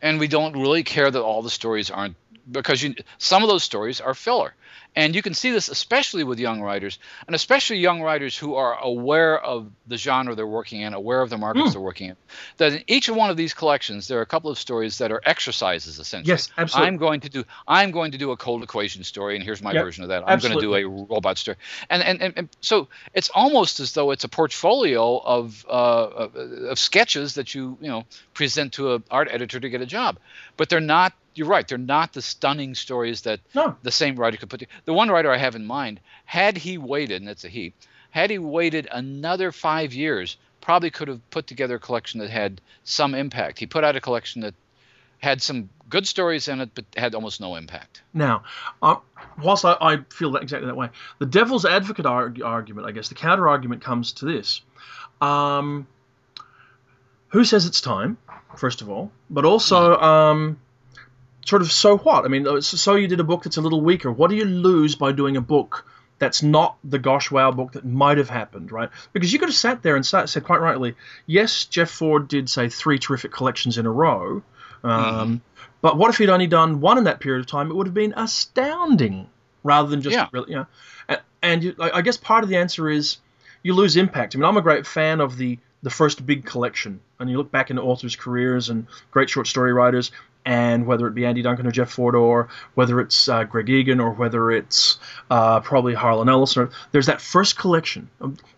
And 0.00 0.18
we 0.18 0.26
don't 0.26 0.54
really 0.54 0.82
care 0.82 1.10
that 1.10 1.22
all 1.22 1.42
the 1.42 1.50
stories 1.50 1.90
aren't 1.90 2.16
because 2.50 2.82
you, 2.82 2.94
some 3.18 3.42
of 3.42 3.48
those 3.48 3.62
stories 3.62 4.00
are 4.00 4.14
filler. 4.14 4.54
And 4.94 5.14
you 5.14 5.20
can 5.22 5.34
see 5.34 5.50
this 5.50 5.68
especially 5.68 6.24
with 6.24 6.38
young 6.38 6.62
writers, 6.62 6.98
and 7.26 7.34
especially 7.36 7.78
young 7.78 8.00
writers 8.00 8.36
who 8.36 8.54
are 8.54 8.78
aware 8.80 9.38
of 9.38 9.70
the 9.86 9.96
genre 9.98 10.34
they're 10.34 10.46
working 10.46 10.80
in, 10.80 10.94
aware 10.94 11.20
of 11.20 11.28
the 11.28 11.36
markets 11.36 11.72
they're 11.72 11.80
working 11.82 12.08
in. 12.10 12.16
That 12.56 12.72
in 12.72 12.84
each 12.86 13.08
one 13.10 13.28
of 13.28 13.36
these 13.36 13.52
collections, 13.52 14.08
there 14.08 14.18
are 14.18 14.22
a 14.22 14.26
couple 14.26 14.50
of 14.50 14.58
stories 14.58 14.98
that 14.98 15.12
are 15.12 15.20
exercises 15.24 15.98
essentially. 15.98 16.32
Yes, 16.32 16.50
absolutely. 16.56 16.88
I'm 16.88 16.96
going 16.96 17.20
to 17.20 17.28
do 17.28 17.44
I'm 17.68 17.90
going 17.90 18.12
to 18.12 18.18
do 18.18 18.30
a 18.30 18.36
cold 18.36 18.62
equation 18.62 19.04
story, 19.04 19.34
and 19.36 19.44
here's 19.44 19.62
my 19.62 19.72
Yep, 19.72 19.84
version 19.84 20.02
of 20.04 20.08
that. 20.08 20.24
I'm 20.26 20.38
going 20.38 20.54
to 20.54 20.60
do 20.60 20.74
a 20.74 20.84
robot 20.84 21.36
story, 21.36 21.58
and 21.90 22.02
and, 22.02 22.22
and 22.22 22.34
and 22.36 22.48
so 22.60 22.88
it's 23.12 23.28
almost 23.34 23.80
as 23.80 23.92
though 23.92 24.12
it's 24.12 24.24
a 24.24 24.28
portfolio 24.28 25.18
of 25.18 25.64
uh, 25.68 25.72
of, 25.72 26.36
of 26.36 26.78
sketches 26.78 27.34
that 27.34 27.54
you 27.54 27.76
you 27.80 27.88
know 27.88 28.04
present 28.32 28.72
to 28.74 28.94
an 28.94 29.04
art 29.10 29.28
editor 29.30 29.60
to 29.60 29.68
get 29.68 29.80
a 29.82 29.86
job, 29.86 30.18
but 30.56 30.68
they're 30.70 30.80
not. 30.80 31.12
You're 31.34 31.48
right. 31.48 31.68
They're 31.68 31.76
not 31.76 32.14
the 32.14 32.22
stunning 32.22 32.74
stories 32.74 33.20
that 33.22 33.40
No. 33.54 33.76
the 33.82 33.90
same 33.90 34.16
writer 34.16 34.38
could 34.38 34.48
put. 34.48 34.65
The 34.84 34.92
one 34.92 35.08
writer 35.08 35.32
I 35.32 35.38
have 35.38 35.54
in 35.54 35.66
mind, 35.66 36.00
had 36.24 36.56
he 36.56 36.78
waited, 36.78 37.20
and 37.20 37.30
it's 37.30 37.44
a 37.44 37.48
he, 37.48 37.72
had 38.10 38.30
he 38.30 38.38
waited 38.38 38.88
another 38.90 39.52
five 39.52 39.92
years, 39.92 40.36
probably 40.60 40.90
could 40.90 41.08
have 41.08 41.30
put 41.30 41.46
together 41.46 41.76
a 41.76 41.80
collection 41.80 42.20
that 42.20 42.30
had 42.30 42.60
some 42.84 43.14
impact. 43.14 43.58
He 43.58 43.66
put 43.66 43.84
out 43.84 43.96
a 43.96 44.00
collection 44.00 44.42
that 44.42 44.54
had 45.18 45.40
some 45.40 45.68
good 45.88 46.06
stories 46.06 46.48
in 46.48 46.60
it, 46.60 46.70
but 46.74 46.84
had 46.96 47.14
almost 47.14 47.40
no 47.40 47.54
impact. 47.56 48.02
Now, 48.12 48.44
uh, 48.82 48.96
whilst 49.42 49.64
I, 49.64 49.76
I 49.80 49.98
feel 50.10 50.32
that 50.32 50.42
exactly 50.42 50.66
that 50.66 50.76
way, 50.76 50.90
the 51.18 51.26
devil's 51.26 51.64
advocate 51.64 52.06
arg- 52.06 52.42
argument, 52.42 52.86
I 52.86 52.92
guess, 52.92 53.08
the 53.08 53.14
counter 53.14 53.48
argument 53.48 53.82
comes 53.82 54.12
to 54.14 54.24
this. 54.24 54.60
Um, 55.20 55.86
who 57.28 57.44
says 57.44 57.66
it's 57.66 57.80
time, 57.80 58.18
first 58.56 58.82
of 58.82 58.90
all, 58.90 59.10
but 59.30 59.44
also, 59.44 59.96
um, 59.96 60.58
sort 61.46 61.62
of, 61.62 61.72
so 61.72 61.96
what? 61.98 62.24
I 62.26 62.28
mean, 62.28 62.46
uh, 62.46 62.60
so 62.60 62.94
you 62.96 63.08
did 63.08 63.20
a 63.20 63.24
book 63.24 63.44
that's 63.44 63.56
a 63.56 63.62
little 63.62 63.80
weaker. 63.80 64.12
What 64.12 64.28
do 64.30 64.36
you 64.36 64.44
lose 64.44 64.94
by 64.96 65.12
doing 65.12 65.36
a 65.38 65.40
book 65.40 65.86
that's 66.18 66.42
not 66.42 66.76
the 66.82 66.98
gosh 66.98 67.30
wow 67.30 67.50
book 67.50 67.72
that 67.72 67.84
might 67.84 68.18
have 68.18 68.28
happened, 68.30 68.72
right? 68.72 68.90
Because 69.12 69.32
you 69.32 69.38
could 69.38 69.48
have 69.50 69.56
sat 69.56 69.82
there 69.82 69.96
and 69.96 70.04
sa- 70.04 70.24
said 70.26 70.44
quite 70.44 70.60
rightly, 70.60 70.94
yes, 71.26 71.64
Jeff 71.66 71.90
Ford 71.90 72.28
did 72.28 72.48
say 72.50 72.68
three 72.68 72.98
terrific 72.98 73.32
collections 73.32 73.78
in 73.78 73.86
a 73.86 73.90
row. 73.92 74.42
Um, 74.84 75.40
But 75.82 75.96
what 75.98 76.10
if 76.10 76.18
he'd 76.18 76.30
only 76.30 76.46
done 76.46 76.80
one 76.80 76.98
in 76.98 77.04
that 77.04 77.20
period 77.20 77.40
of 77.40 77.46
time? 77.46 77.70
It 77.70 77.74
would 77.74 77.86
have 77.86 77.94
been 77.94 78.14
astounding, 78.16 79.26
rather 79.62 79.88
than 79.88 80.00
just 80.02 80.14
Yeah. 80.14 80.28
really, 80.32 80.50
you 80.50 80.56
know. 80.56 80.66
And, 81.08 81.20
and 81.42 81.64
you, 81.64 81.74
I 81.78 81.90
I 81.98 82.02
guess 82.02 82.16
part 82.16 82.44
of 82.44 82.50
the 82.50 82.56
answer 82.56 82.88
is 82.88 83.18
you 83.62 83.74
lose 83.74 83.96
impact. 83.96 84.34
I 84.34 84.38
mean, 84.38 84.46
I'm 84.46 84.56
a 84.56 84.62
great 84.62 84.86
fan 84.86 85.20
of 85.20 85.36
the 85.36 85.58
the 85.82 85.90
first 85.90 86.24
big 86.26 86.44
collection, 86.46 87.00
and 87.20 87.30
you 87.30 87.36
look 87.36 87.52
back 87.52 87.70
into 87.70 87.82
authors' 87.82 88.16
careers 88.16 88.70
and 88.70 88.86
great 89.10 89.28
short 89.30 89.46
story 89.46 89.72
writers, 89.72 90.10
and 90.46 90.86
whether 90.86 91.08
it 91.08 91.14
be 91.14 91.26
Andy 91.26 91.42
Duncan 91.42 91.66
or 91.66 91.72
Jeff 91.72 91.90
Ford, 91.90 92.48
whether 92.74 93.00
it's 93.00 93.28
uh, 93.28 93.42
Greg 93.44 93.68
Egan 93.68 93.98
or 93.98 94.12
whether 94.12 94.52
it's 94.52 94.98
uh, 95.28 95.58
probably 95.60 95.92
Harlan 95.92 96.28
Ellison, 96.28 96.70
there's 96.92 97.06
that 97.06 97.20
first 97.20 97.58
collection. 97.58 98.08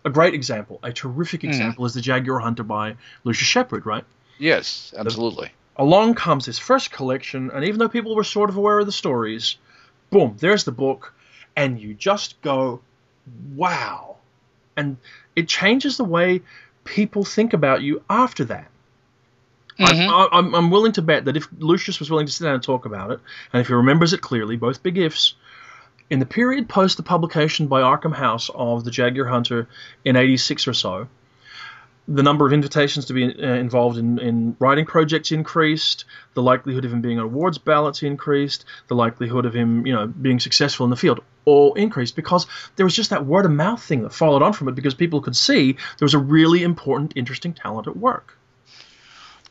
A 0.05 0.09
great 0.09 0.35
example, 0.35 0.79
a 0.83 0.93
terrific 0.93 1.41
Mm-hmm. 1.41 1.49
example, 1.49 1.85
is 1.85 1.93
the 1.95 2.01
Jaguar 2.01 2.39
Hunter 2.39 2.63
by 2.63 2.95
Lucius 3.23 3.47
Shepard, 3.47 3.85
right? 3.85 4.03
Yes, 4.37 4.93
absolutely. 4.95 5.51
Along 5.77 6.13
comes 6.13 6.45
this 6.45 6.59
first 6.59 6.91
collection, 6.91 7.49
and 7.51 7.65
even 7.65 7.79
though 7.79 7.89
people 7.89 8.15
were 8.15 8.23
sort 8.23 8.49
of 8.49 8.57
aware 8.57 8.79
of 8.79 8.85
the 8.85 8.91
stories, 8.91 9.57
boom, 10.11 10.35
there's 10.39 10.65
the 10.65 10.71
book, 10.71 11.13
and 11.55 11.79
you 11.79 11.93
just 11.93 12.39
go, 12.41 12.81
wow. 13.55 14.17
And 14.77 14.97
it 15.35 15.47
changes 15.47 15.97
the 15.97 16.03
way 16.03 16.41
people 16.83 17.23
think 17.23 17.53
about 17.53 17.81
you 17.81 18.03
after 18.09 18.43
that. 18.45 18.67
Mhm. 19.79 20.09
I, 20.09 20.37
I'm, 20.37 20.53
I'm 20.53 20.69
willing 20.69 20.91
to 20.93 21.01
bet 21.01 21.25
that 21.25 21.37
if 21.37 21.47
Lucius 21.57 21.99
was 21.99 22.09
willing 22.09 22.25
to 22.25 22.31
sit 22.31 22.43
down 22.43 22.55
and 22.55 22.63
talk 22.63 22.85
about 22.85 23.11
it, 23.11 23.19
and 23.53 23.61
if 23.61 23.67
he 23.67 23.73
remembers 23.73 24.13
it 24.13 24.21
clearly, 24.21 24.57
both 24.57 24.83
big 24.83 24.97
ifs, 24.97 25.35
in 26.09 26.19
the 26.19 26.25
period 26.25 26.67
post 26.67 26.97
the 26.97 27.03
publication 27.03 27.67
by 27.67 27.81
Arkham 27.81 28.13
House 28.13 28.49
of 28.53 28.83
the 28.83 28.91
Jaguar 28.91 29.27
Hunter 29.27 29.67
in 30.03 30.15
86 30.15 30.67
or 30.67 30.73
so, 30.73 31.07
the 32.07 32.23
number 32.23 32.47
of 32.47 32.53
invitations 32.53 33.05
to 33.05 33.13
be 33.13 33.25
uh, 33.25 33.53
involved 33.53 33.97
in, 33.99 34.17
in 34.17 34.55
writing 34.57 34.85
projects 34.85 35.31
increased, 35.31 36.05
the 36.33 36.41
likelihood 36.41 36.83
of 36.83 36.91
him 36.91 37.01
being 37.01 37.19
on 37.19 37.25
awards 37.25 37.59
ballots 37.59 38.01
increased, 38.01 38.65
the 38.87 38.95
likelihood 38.95 39.45
of 39.45 39.53
him, 39.53 39.85
you 39.85 39.93
know, 39.93 40.07
being 40.07 40.39
successful 40.39 40.85
in 40.85 40.89
the 40.89 40.95
field 40.95 41.21
all 41.45 41.75
increased 41.75 42.15
because 42.15 42.47
there 42.75 42.85
was 42.85 42.95
just 42.95 43.11
that 43.11 43.25
word 43.27 43.45
of 43.45 43.51
mouth 43.51 43.81
thing 43.81 44.01
that 44.01 44.13
followed 44.13 44.41
on 44.41 44.53
from 44.53 44.67
it 44.67 44.75
because 44.75 44.95
people 44.95 45.21
could 45.21 45.35
see 45.35 45.73
there 45.73 46.05
was 46.05 46.15
a 46.15 46.19
really 46.19 46.63
important, 46.63 47.13
interesting 47.15 47.53
talent 47.53 47.87
at 47.87 47.95
work. 47.95 48.38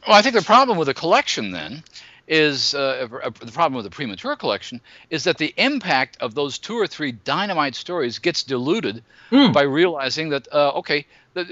Well, 0.07 0.17
I 0.17 0.23
think 0.23 0.35
the 0.35 0.43
problem 0.43 0.79
with 0.79 0.89
a 0.89 0.95
collection 0.95 1.51
then 1.51 1.83
is 2.27 2.75
uh, 2.75 3.09
uh, 3.25 3.31
the 3.41 3.53
problem 3.53 3.75
with 3.75 3.85
the 3.85 3.91
premature 3.91 4.37
collection 4.37 4.81
is 5.09 5.25
that 5.25 5.39
the 5.39 5.53
impact 5.57 6.19
of 6.21 6.35
those 6.35 6.59
two 6.59 6.77
or 6.77 6.87
three 6.87 7.11
dynamite 7.13 7.75
stories 7.75 8.19
gets 8.19 8.43
diluted 8.43 9.03
Mm. 9.31 9.53
by 9.53 9.61
realizing 9.63 10.31
that 10.31 10.49
uh, 10.51 10.71
okay, 10.77 11.05
that 11.35 11.47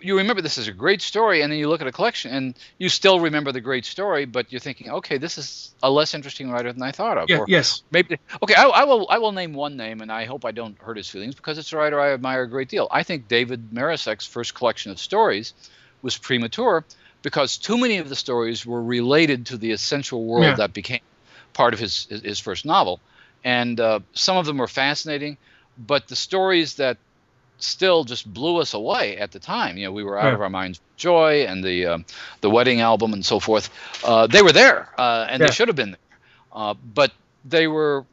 you 0.00 0.18
remember 0.18 0.42
this 0.42 0.58
is 0.58 0.68
a 0.68 0.72
great 0.72 1.00
story, 1.00 1.40
and 1.40 1.50
then 1.50 1.58
you 1.58 1.66
look 1.66 1.80
at 1.80 1.86
a 1.86 1.92
collection 1.92 2.30
and 2.30 2.54
you 2.76 2.90
still 2.90 3.20
remember 3.20 3.52
the 3.52 3.60
great 3.62 3.86
story, 3.86 4.26
but 4.26 4.52
you're 4.52 4.60
thinking, 4.60 4.90
okay, 4.90 5.16
this 5.16 5.38
is 5.38 5.74
a 5.82 5.90
less 5.90 6.12
interesting 6.12 6.50
writer 6.50 6.70
than 6.74 6.82
I 6.82 6.92
thought 6.92 7.16
of. 7.16 7.30
Yeah, 7.30 7.38
Or 7.38 7.46
yes. 7.48 7.82
maybe 7.90 8.18
okay, 8.42 8.54
I, 8.54 8.64
I 8.64 8.84
will 8.84 9.06
I 9.08 9.16
will 9.16 9.32
name 9.32 9.54
one 9.54 9.78
name, 9.78 10.02
and 10.02 10.12
I 10.12 10.26
hope 10.26 10.44
I 10.44 10.50
don't 10.52 10.76
hurt 10.78 10.98
his 10.98 11.08
feelings 11.08 11.34
because 11.34 11.56
it's 11.56 11.72
a 11.72 11.76
writer 11.78 11.98
I 11.98 12.12
admire 12.12 12.42
a 12.42 12.48
great 12.50 12.68
deal. 12.68 12.86
I 12.90 13.02
think 13.02 13.28
David 13.28 13.70
Marusek's 13.70 14.26
first 14.26 14.54
collection 14.54 14.92
of 14.92 14.98
stories 14.98 15.54
was 16.02 16.18
premature 16.18 16.84
because 17.26 17.58
too 17.58 17.76
many 17.76 17.96
of 17.96 18.08
the 18.08 18.14
stories 18.14 18.64
were 18.64 18.80
related 18.80 19.46
to 19.46 19.56
the 19.56 19.72
essential 19.72 20.24
world 20.24 20.44
Yeah. 20.44 20.54
that 20.58 20.72
became 20.72 21.00
part 21.54 21.74
of 21.74 21.80
his 21.80 22.06
his, 22.22 22.38
first 22.38 22.64
novel, 22.64 23.00
and 23.42 23.80
uh, 23.80 23.98
some 24.12 24.36
of 24.36 24.46
them 24.46 24.58
were 24.58 24.68
fascinating, 24.68 25.36
but 25.76 26.06
the 26.06 26.14
stories 26.14 26.76
that 26.76 26.98
still 27.58 28.04
just 28.04 28.32
blew 28.32 28.58
us 28.58 28.74
away 28.74 29.16
at 29.16 29.32
the 29.32 29.40
time. 29.40 29.76
You 29.76 29.86
know, 29.86 29.92
we 29.92 30.04
were 30.04 30.16
out 30.16 30.28
Yeah. 30.28 30.34
of 30.34 30.40
our 30.40 30.50
minds 30.50 30.78
with 30.78 30.96
joy 30.98 31.46
and 31.48 31.64
the 31.64 31.86
um, 31.86 32.04
the 32.42 32.50
wedding 32.50 32.80
album 32.80 33.12
and 33.12 33.24
so 33.24 33.40
forth. 33.40 33.70
Uh, 34.04 34.28
they 34.28 34.42
were 34.42 34.52
there, 34.52 34.88
uh, 34.96 35.26
and 35.28 35.42
Yeah. 35.42 35.48
they 35.48 35.52
should 35.52 35.66
have 35.66 35.76
been 35.76 35.96
there, 35.98 36.18
uh, 36.52 36.74
but 36.74 37.10
they 37.44 37.66
were 37.66 38.06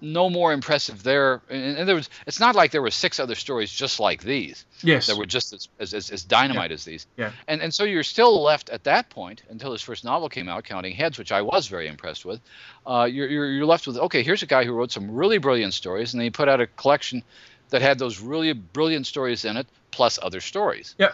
no 0.00 0.30
more 0.30 0.52
impressive 0.52 1.02
there. 1.02 1.42
And, 1.48 1.78
and 1.78 1.88
there 1.88 1.96
was. 1.96 2.08
It's 2.26 2.40
not 2.40 2.54
like 2.54 2.70
there 2.70 2.82
were 2.82 2.90
six 2.90 3.18
other 3.20 3.34
stories 3.34 3.70
just 3.70 4.00
like 4.00 4.22
these 4.22 4.64
Yes. 4.82 5.06
that 5.06 5.16
were 5.16 5.26
just 5.26 5.52
as 5.52 5.68
as, 5.78 5.94
as, 5.94 6.10
as 6.10 6.24
dynamite 6.24 6.72
as 6.72 6.84
these. 6.84 7.06
Yeah. 7.16 7.32
And 7.46 7.60
and 7.60 7.72
so 7.74 7.84
you're 7.84 8.02
still 8.02 8.42
left 8.42 8.70
at 8.70 8.84
that 8.84 9.10
point 9.10 9.42
until 9.50 9.72
his 9.72 9.82
first 9.82 10.04
novel 10.04 10.28
came 10.28 10.48
out, 10.48 10.64
Counting 10.64 10.94
Heads, 10.94 11.18
which 11.18 11.32
I 11.32 11.42
was 11.42 11.66
very 11.66 11.88
impressed 11.88 12.24
with. 12.24 12.40
Uh, 12.86 13.08
you're, 13.10 13.28
you're 13.28 13.50
you're 13.50 13.66
left 13.66 13.86
with 13.86 13.96
okay, 13.98 14.22
here's 14.22 14.42
a 14.42 14.46
guy 14.46 14.64
who 14.64 14.72
wrote 14.72 14.92
some 14.92 15.10
really 15.10 15.38
brilliant 15.38 15.74
stories, 15.74 16.14
and 16.14 16.20
then 16.20 16.26
he 16.26 16.30
put 16.30 16.48
out 16.48 16.60
a 16.60 16.66
collection 16.66 17.22
that 17.70 17.82
had 17.82 17.98
those 17.98 18.20
really 18.20 18.52
brilliant 18.52 19.06
stories 19.06 19.44
in 19.44 19.56
it, 19.56 19.66
plus 19.90 20.18
other 20.22 20.40
stories. 20.40 20.94
Yeah. 20.98 21.12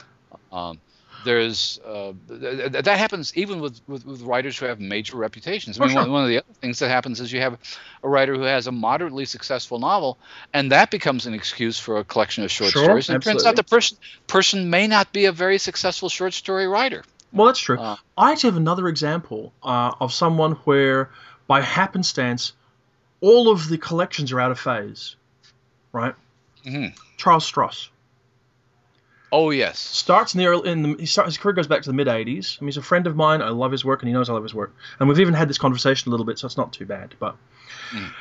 Um, 0.53 0.81
there's 1.25 1.81
uh, 1.85 2.13
th- 2.29 2.73
th- 2.73 2.85
that 2.85 2.99
happens 2.99 3.33
even 3.37 3.61
with, 3.61 3.81
with, 3.87 4.05
with 4.07 4.23
writers 4.23 4.57
who 4.59 4.67
have 4.67 4.81
major 4.81 5.17
reputations. 5.17 5.79
I 5.79 5.85
mean, 5.85 5.91
sure. 5.91 6.03
one, 6.03 6.13
one 6.13 6.23
of 6.23 6.29
the 6.29 6.39
other 6.39 6.53
things 6.61 6.79
that 6.79 6.89
happens 6.89 7.21
is 7.21 7.33
you 7.33 7.41
have 7.41 7.59
a 8.03 8.09
writer 8.09 8.35
who 8.35 8.43
has 8.43 8.67
a 8.67 8.73
moderately 8.73 9.25
successful 9.25 9.79
novel, 9.79 10.19
and 10.53 10.73
that 10.73 10.91
becomes 10.91 11.27
an 11.27 11.35
excuse 11.35 11.79
for 11.79 11.99
a 11.99 12.05
collection 12.05 12.45
of 12.45 12.51
short 12.51 12.73
Sure, 12.73 12.85
stories. 12.85 13.09
And 13.09 13.17
it 13.17 13.25
turns 13.25 13.45
out 13.45 13.57
the 13.57 13.65
person 13.65 13.99
person 14.27 14.71
may 14.71 14.87
not 14.87 15.13
be 15.13 15.25
a 15.25 15.33
very 15.33 15.59
successful 15.59 16.09
short 16.09 16.35
story 16.35 16.67
writer. 16.69 17.05
Well, 17.33 17.49
that's 17.49 17.59
true. 17.59 17.79
Uh, 17.79 17.97
I 18.17 18.33
actually 18.33 18.51
have 18.51 18.59
another 18.59 18.87
example 18.89 19.53
uh, 19.63 19.93
of 20.01 20.13
someone 20.13 20.53
where, 20.65 21.11
by 21.49 21.61
happenstance, 21.63 22.53
all 23.21 23.51
of 23.51 23.69
the 23.69 23.79
collections 23.79 24.33
are 24.33 24.41
out 24.41 24.53
of 24.53 24.61
phase. 24.61 25.17
Right? 25.93 26.15
Mhm. 26.65 26.97
Charles 27.17 27.51
Stross 27.51 27.89
Oh 29.37 29.51
yes. 29.51 29.81
starts 29.81 30.33
in 30.35 30.39
the 30.39 30.47
early. 30.47 30.71
In 30.71 30.83
the, 30.83 30.97
he 31.01 31.07
start, 31.07 31.27
his 31.27 31.39
career 31.39 31.55
goes 31.55 31.67
back 31.67 31.83
to 31.83 31.89
the 31.89 31.93
mid 31.93 32.07
'80s. 32.07 32.57
I 32.57 32.63
mean, 32.63 32.69
he's 32.69 32.77
a 32.77 32.83
friend 32.83 33.09
of 33.09 33.17
mine. 33.17 33.43
I 33.43 33.49
love 33.49 33.73
his 33.73 33.85
work, 33.85 34.01
and 34.01 34.09
he 34.09 34.13
knows 34.13 34.31
I 34.31 34.33
love 34.33 34.45
his 34.45 34.55
work. 34.55 34.73
And 35.01 35.09
we've 35.09 35.19
even 35.19 35.35
had 35.35 35.49
this 35.49 35.59
conversation 35.59 36.09
a 36.09 36.13
little 36.13 36.25
bit, 36.25 36.39
so 36.39 36.47
it's 36.47 36.57
not 36.57 36.73
too 36.73 36.87
bad. 36.87 37.15
But 37.19 37.35
Mm. 37.91 38.13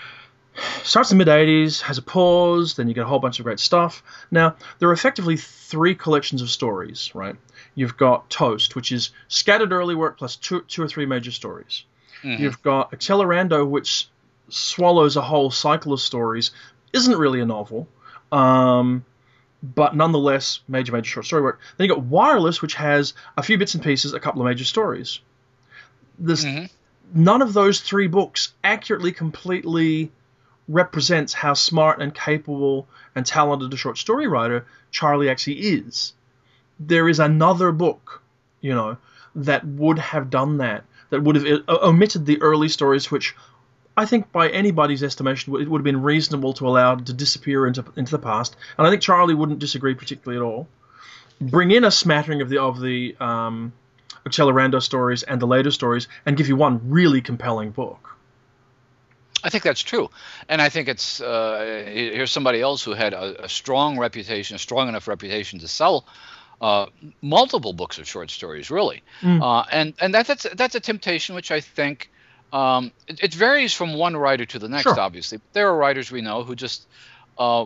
starts 0.84 1.12
in 1.12 1.18
the 1.20 1.26
mid 1.26 1.32
'80s, 1.32 1.82
has 1.82 2.00
a 2.00 2.02
pause, 2.02 2.76
then 2.76 2.88
you 2.88 2.96
get 2.96 3.04
a 3.04 3.08
whole 3.08 3.20
bunch 3.20 3.38
of 3.40 3.46
great 3.46 3.60
stuff. 3.60 4.02
Now 4.32 4.56
there 4.80 4.90
are 4.90 4.94
effectively 4.94 5.38
three 5.38 5.94
collections 5.94 6.42
of 6.42 6.50
stories, 6.50 7.12
right? 7.14 7.36
You've 7.76 7.96
got 7.96 8.30
Toast, 8.32 8.76
which 8.76 8.92
is 8.92 9.12
scattered 9.28 9.72
early 9.72 9.94
work 9.96 10.18
plus 10.18 10.36
two, 10.36 10.62
two 10.62 10.82
or 10.82 10.88
three 10.88 11.06
major 11.06 11.32
stories. 11.32 11.84
Mhm. 12.24 12.40
You've 12.40 12.62
got 12.64 12.92
Accelerando, 12.92 13.68
which 13.68 14.08
swallows 14.50 15.16
a 15.16 15.22
whole 15.22 15.52
cycle 15.52 15.94
of 15.94 16.00
stories, 16.02 16.50
isn't 16.92 17.18
really 17.18 17.40
a 17.40 17.46
novel, 17.46 17.88
um, 18.32 19.04
but 19.64 19.96
nonetheless 19.96 20.60
major, 20.68 20.92
major 20.92 21.10
short 21.10 21.26
story 21.26 21.42
work. 21.42 21.60
Then 21.78 21.88
you 21.88 21.96
got 21.96 22.04
Wireless, 22.04 22.62
which 22.62 22.74
has 22.76 23.14
a 23.38 23.44
few 23.44 23.58
bits 23.58 23.74
and 23.74 23.84
pieces, 23.84 24.14
a 24.14 24.20
couple 24.20 24.42
of 24.42 24.48
major 24.48 24.66
stories. 24.66 25.20
There's 26.20 26.44
Mhm. 26.44 26.70
none 27.14 27.42
of 27.42 27.54
those 27.54 27.80
three 27.80 28.08
books 28.08 28.54
accurately, 28.64 29.14
completely 29.14 30.12
represents 30.68 31.34
how 31.34 31.54
smart 31.54 32.02
and 32.02 32.14
capable 32.14 32.88
and 33.16 33.26
talented 33.26 33.74
a 33.74 33.78
short 33.78 33.98
story 33.98 34.28
writer 34.28 34.66
Charlie 34.92 35.30
actually 35.30 35.60
is. 35.60 36.14
There 36.80 37.08
is 37.08 37.20
another 37.20 37.72
book, 37.72 38.22
you 38.62 38.74
know, 38.74 38.98
that 39.36 39.66
would 39.66 40.00
have 40.00 40.30
done 40.30 40.58
that, 40.58 40.84
that 41.10 41.24
would 41.24 41.36
have 41.36 41.64
uh, 41.68 41.78
omitted 41.82 42.26
the 42.26 42.42
early 42.42 42.70
stories, 42.70 43.10
which 43.12 43.36
I 43.96 44.06
think 44.06 44.32
by 44.32 44.50
anybody's 44.50 45.04
estimation 45.04 45.54
it 45.56 45.70
would 45.70 45.80
have 45.80 45.84
been 45.84 46.02
reasonable 46.02 46.54
to 46.54 46.68
allow 46.68 46.94
it 46.94 47.06
to 47.06 47.14
disappear 47.14 47.68
into 47.68 47.86
into 47.96 48.12
the 48.12 48.20
past, 48.20 48.56
and 48.78 48.88
I 48.88 48.90
think 48.90 49.02
Charlie 49.02 49.36
wouldn't 49.36 49.60
disagree 49.60 49.94
particularly 49.96 50.44
at 50.44 50.46
all. 50.46 50.68
Bring 51.40 51.72
in 51.72 51.84
a 51.84 51.92
smattering 51.92 52.42
of 52.42 52.50
the 52.50 52.58
of 52.60 52.80
the 52.80 53.16
um, 53.20 53.74
Accelerando 54.26 54.82
stories 54.82 55.24
and 55.24 55.42
the 55.42 55.48
later 55.48 55.72
stories, 55.72 56.08
and 56.26 56.38
give 56.38 56.48
you 56.48 56.56
one 56.56 56.90
really 56.90 57.22
compelling 57.22 57.72
book. 57.72 58.10
I 59.44 59.50
think 59.50 59.64
that's 59.64 59.82
true, 59.82 60.10
and 60.48 60.62
I 60.62 60.70
think 60.70 60.88
it's 60.88 61.20
uh, 61.22 61.84
here's 61.86 62.32
somebody 62.32 62.62
else 62.62 62.82
who 62.82 62.94
had 62.94 63.14
a, 63.14 63.44
a 63.44 63.50
strong 63.50 64.00
reputation, 64.00 64.56
a 64.56 64.60
strong 64.60 64.88
enough 64.88 65.08
reputation 65.08 65.60
to 65.60 65.68
sell 65.68 66.06
uh, 66.62 66.86
multiple 67.22 67.74
books 67.74 67.98
of 68.00 68.08
short 68.08 68.32
stories, 68.32 68.72
really, 68.72 69.04
Mm. 69.22 69.42
uh, 69.42 69.66
and 69.70 69.94
and 70.00 70.14
that, 70.14 70.28
that's 70.28 70.48
that's 70.56 70.76
a 70.76 70.80
temptation 70.80 71.36
which 71.36 71.52
I 71.52 71.60
think 71.60 72.10
um, 72.54 72.92
it, 73.08 73.24
it 73.24 73.34
varies 73.34 73.74
from 73.74 73.96
one 73.96 74.16
writer 74.16 74.46
to 74.46 74.60
the 74.60 74.70
next. 74.70 74.84
Sure. 74.84 75.00
Obviously, 75.00 75.40
there 75.54 75.68
are 75.68 75.76
writers 75.76 76.12
we 76.12 76.22
know 76.22 76.44
who 76.44 76.56
just 76.56 76.88
uh, 77.38 77.66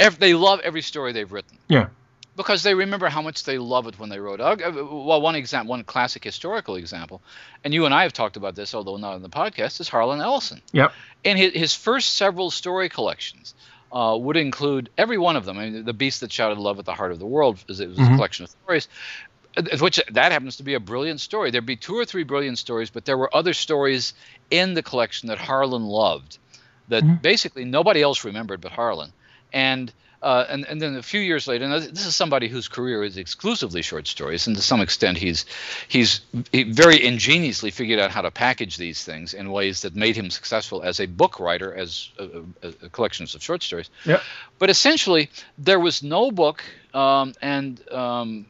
ev- 0.00 0.18
they 0.18 0.34
love 0.34 0.60
every 0.60 0.82
story 0.82 1.12
they've 1.12 1.30
written. 1.30 1.58
Yeah. 1.68 1.88
Because 2.36 2.62
they 2.62 2.72
remember 2.74 3.08
how 3.08 3.20
much 3.20 3.42
they 3.44 3.58
love 3.58 3.88
it 3.88 3.98
when 3.98 4.10
they 4.10 4.20
wrote. 4.20 4.40
it. 4.40 4.62
Uh, 4.62 4.70
Well, 4.84 5.20
one 5.20 5.34
example, 5.34 5.70
one 5.70 5.82
classic 5.84 6.22
historical 6.22 6.76
example, 6.76 7.20
and 7.64 7.74
you 7.74 7.84
and 7.84 7.92
I 7.92 8.04
have 8.04 8.12
talked 8.12 8.36
about 8.36 8.54
this, 8.54 8.74
although 8.74 8.96
not 8.96 9.14
on 9.14 9.22
the 9.22 9.28
podcast, 9.28 9.80
is 9.80 9.88
Harlan 9.88 10.20
Ellison. 10.20 10.62
Yep. 10.72 10.92
And 11.24 11.36
his, 11.38 11.52
his 11.52 11.74
first 11.74 12.14
several 12.14 12.50
story 12.52 12.88
collections 12.88 13.54
uh, 13.90 14.16
would 14.20 14.36
include 14.36 14.88
every 14.96 15.18
one 15.18 15.34
of 15.34 15.46
them. 15.46 15.58
I 15.58 15.68
mean, 15.68 15.84
The 15.84 15.92
Beast 15.92 16.20
That 16.20 16.30
Shouted 16.30 16.58
Love 16.58 16.78
at 16.78 16.84
the 16.84 16.94
Heart 16.94 17.10
of 17.10 17.18
the 17.18 17.26
World 17.26 17.64
is 17.68 17.80
it 17.80 17.88
was 17.88 17.98
Mhm. 17.98 18.12
a 18.12 18.14
collection 18.16 18.44
of 18.44 18.50
stories, 18.50 18.86
uh, 18.86 19.27
which 19.80 20.00
that 20.12 20.32
happens 20.32 20.56
to 20.56 20.62
be 20.62 20.74
a 20.74 20.80
brilliant 20.80 21.20
story. 21.20 21.50
There'd 21.50 21.66
be 21.66 21.76
two 21.76 21.96
or 21.96 22.04
three 22.04 22.24
brilliant 22.24 22.58
stories, 22.58 22.90
but 22.90 23.04
there 23.04 23.16
were 23.18 23.34
other 23.34 23.54
stories 23.54 24.14
in 24.50 24.74
the 24.74 24.82
collection 24.82 25.28
that 25.28 25.38
Harlan 25.38 25.84
loved 25.84 26.38
that 26.88 27.04
Mhm. 27.04 27.22
basically 27.22 27.64
nobody 27.64 28.00
else 28.02 28.24
remembered 28.24 28.60
but 28.60 28.72
Harlan. 28.72 29.12
And 29.52 29.92
uh, 30.20 30.44
and 30.48 30.66
and 30.66 30.80
then 30.82 30.96
a 30.96 31.02
few 31.02 31.20
years 31.20 31.46
later, 31.46 31.64
and 31.64 31.72
this 31.94 32.04
is 32.04 32.16
somebody 32.16 32.48
whose 32.48 32.66
career 32.66 33.04
is 33.04 33.16
exclusively 33.16 33.82
short 33.82 34.08
stories, 34.08 34.48
and 34.48 34.56
to 34.56 34.62
some 34.62 34.80
extent 34.80 35.16
he's 35.16 35.46
he's 35.86 36.22
he 36.50 36.64
very 36.64 37.04
ingeniously 37.04 37.70
figured 37.70 38.00
out 38.00 38.10
how 38.10 38.22
to 38.22 38.30
package 38.32 38.78
these 38.78 39.04
things 39.04 39.32
in 39.32 39.52
ways 39.52 39.82
that 39.82 39.94
made 39.94 40.16
him 40.16 40.28
successful 40.30 40.82
as 40.82 40.98
a 40.98 41.06
book 41.06 41.38
writer, 41.38 41.72
as 41.72 42.10
a, 42.18 42.24
a, 42.66 42.68
a 42.86 42.88
collections 42.88 43.36
of 43.36 43.42
short 43.44 43.62
stories. 43.62 43.90
Yep. 44.04 44.20
But 44.58 44.70
essentially, 44.70 45.30
there 45.56 45.78
was 45.78 46.02
no 46.02 46.32
book, 46.32 46.64
um, 46.94 47.32
and 47.40 47.80
um, 47.92 48.46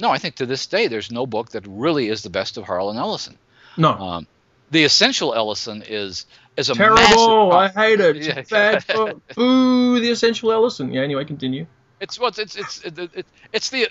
no, 0.00 0.10
I 0.10 0.18
think 0.18 0.36
to 0.36 0.46
this 0.46 0.66
day 0.66 0.88
there's 0.88 1.10
no 1.10 1.26
book 1.26 1.50
that 1.50 1.66
really 1.66 2.08
is 2.08 2.22
the 2.22 2.30
best 2.30 2.56
of 2.56 2.64
Harlan 2.64 2.96
Ellison. 2.96 3.36
No. 3.76 3.90
Um, 3.92 4.26
the 4.70 4.84
essential 4.84 5.34
Ellison 5.34 5.82
is 5.86 6.26
is 6.56 6.70
a 6.70 6.74
Terrible! 6.74 7.52
I 7.52 7.68
hate 7.68 8.00
it. 8.00 8.16
It's 8.36 8.50
Yeah. 8.50 8.78
bad 8.78 8.86
book. 8.86 9.22
Boo! 9.34 10.00
The 10.00 10.10
essential 10.10 10.52
Ellison. 10.52 10.92
Yeah. 10.92 11.02
Anyway, 11.02 11.24
continue. 11.24 11.66
It's 12.00 12.18
what 12.18 12.38
it's 12.38 12.56
it's 12.56 12.82
it, 12.82 12.98
it, 12.98 13.26
it's 13.52 13.70
the 13.70 13.88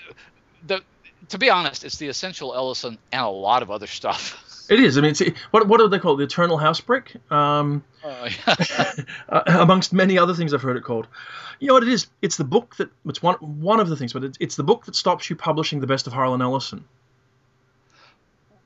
the 0.66 0.82
to 1.28 1.38
be 1.38 1.50
honest, 1.50 1.84
it's 1.84 1.96
the 1.98 2.08
essential 2.08 2.54
Ellison 2.54 2.98
and 3.12 3.22
a 3.22 3.28
lot 3.28 3.62
of 3.62 3.70
other 3.70 3.86
stuff. 3.86 4.44
It 4.70 4.80
is. 4.80 4.96
I 4.96 5.00
mean, 5.00 5.10
it's, 5.10 5.20
what 5.50 5.66
what 5.66 5.78
do 5.78 5.88
they 5.88 5.98
call 5.98 6.14
it? 6.14 6.18
The 6.18 6.24
Eternal 6.24 6.56
House 6.56 6.80
Brick. 6.80 7.16
Um, 7.30 7.82
Uh, 8.02 8.30
uh, 9.28 9.42
amongst 9.46 9.92
many 9.92 10.16
other 10.18 10.32
things 10.32 10.54
I've 10.54 10.62
heard 10.62 10.76
it 10.78 10.84
called. 10.84 11.06
You 11.58 11.68
know 11.68 11.74
what 11.74 11.82
it 11.82 11.88
is? 11.90 12.06
It's 12.22 12.36
the 12.36 12.44
book 12.44 12.76
that 12.76 12.88
it's 13.04 13.22
one 13.22 13.34
one 13.36 13.80
of 13.80 13.88
the 13.88 13.96
things, 13.96 14.12
but 14.14 14.24
it's, 14.24 14.38
it's 14.40 14.56
the 14.56 14.62
book 14.62 14.86
that 14.86 14.96
stops 14.96 15.28
you 15.28 15.36
publishing 15.36 15.80
the 15.80 15.86
best 15.86 16.06
of 16.06 16.12
Harlan 16.14 16.40
Ellison. 16.40 16.84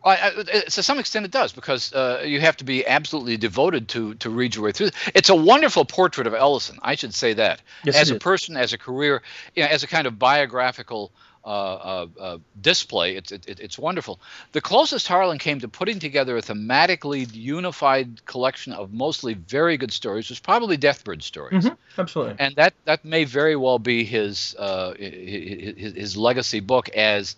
I, 0.05 0.17
I, 0.17 0.29
it- 0.37 0.71
to 0.73 0.83
some 0.83 0.99
extent, 0.99 1.25
it 1.25 1.31
does 1.33 1.53
because 1.53 1.93
uh, 1.95 2.23
you 2.25 2.39
have 2.41 2.59
to 2.59 2.65
be 2.65 2.87
absolutely 2.87 3.37
devoted 3.39 3.89
to 3.89 4.15
to 4.17 4.31
read 4.31 4.55
your 4.55 4.65
way 4.65 4.73
through. 4.73 4.91
It's 5.15 5.31
a 5.31 5.35
wonderful 5.35 5.85
portrait 5.87 6.27
of 6.27 6.35
Ellison. 6.35 6.79
I 6.83 6.95
should 6.97 7.15
say 7.15 7.33
that 7.35 7.63
Yes, 7.85 7.97
as 7.97 8.11
a 8.11 8.19
person, 8.19 8.57
as 8.57 8.73
a 8.75 8.79
career, 8.79 9.23
you 9.57 9.63
know, 9.63 9.71
as 9.71 9.83
a 9.83 9.87
kind 9.87 10.07
of 10.07 10.19
biographical 10.19 11.11
uh, 11.45 11.49
uh, 11.49 12.07
uh, 12.21 12.39
display. 12.61 13.17
It's 13.17 13.33
it, 13.33 13.45
it's 13.61 13.79
wonderful. 13.79 14.21
The 14.53 14.61
closest 14.61 15.07
Harlan 15.07 15.39
came 15.39 15.61
to 15.61 15.69
putting 15.69 15.99
together 15.99 16.37
a 16.37 16.43
thematically 16.43 17.33
unified 17.33 18.25
collection 18.25 18.73
of 18.73 18.93
mostly 18.93 19.35
very 19.35 19.77
good 19.77 19.93
stories 19.93 20.29
was 20.31 20.41
probably 20.41 20.79
Deathbird 20.79 21.23
stories. 21.23 21.65
Mhm, 21.65 21.77
Absolutely. 21.99 22.37
and 22.39 22.57
that 22.57 22.75
that 22.85 23.05
may 23.05 23.25
very 23.25 23.57
well 23.57 23.79
be 23.79 24.05
his 24.05 24.55
uh, 24.59 24.95
his, 24.95 25.95
his 25.95 26.17
legacy 26.17 26.61
book 26.61 26.89
as 26.91 27.37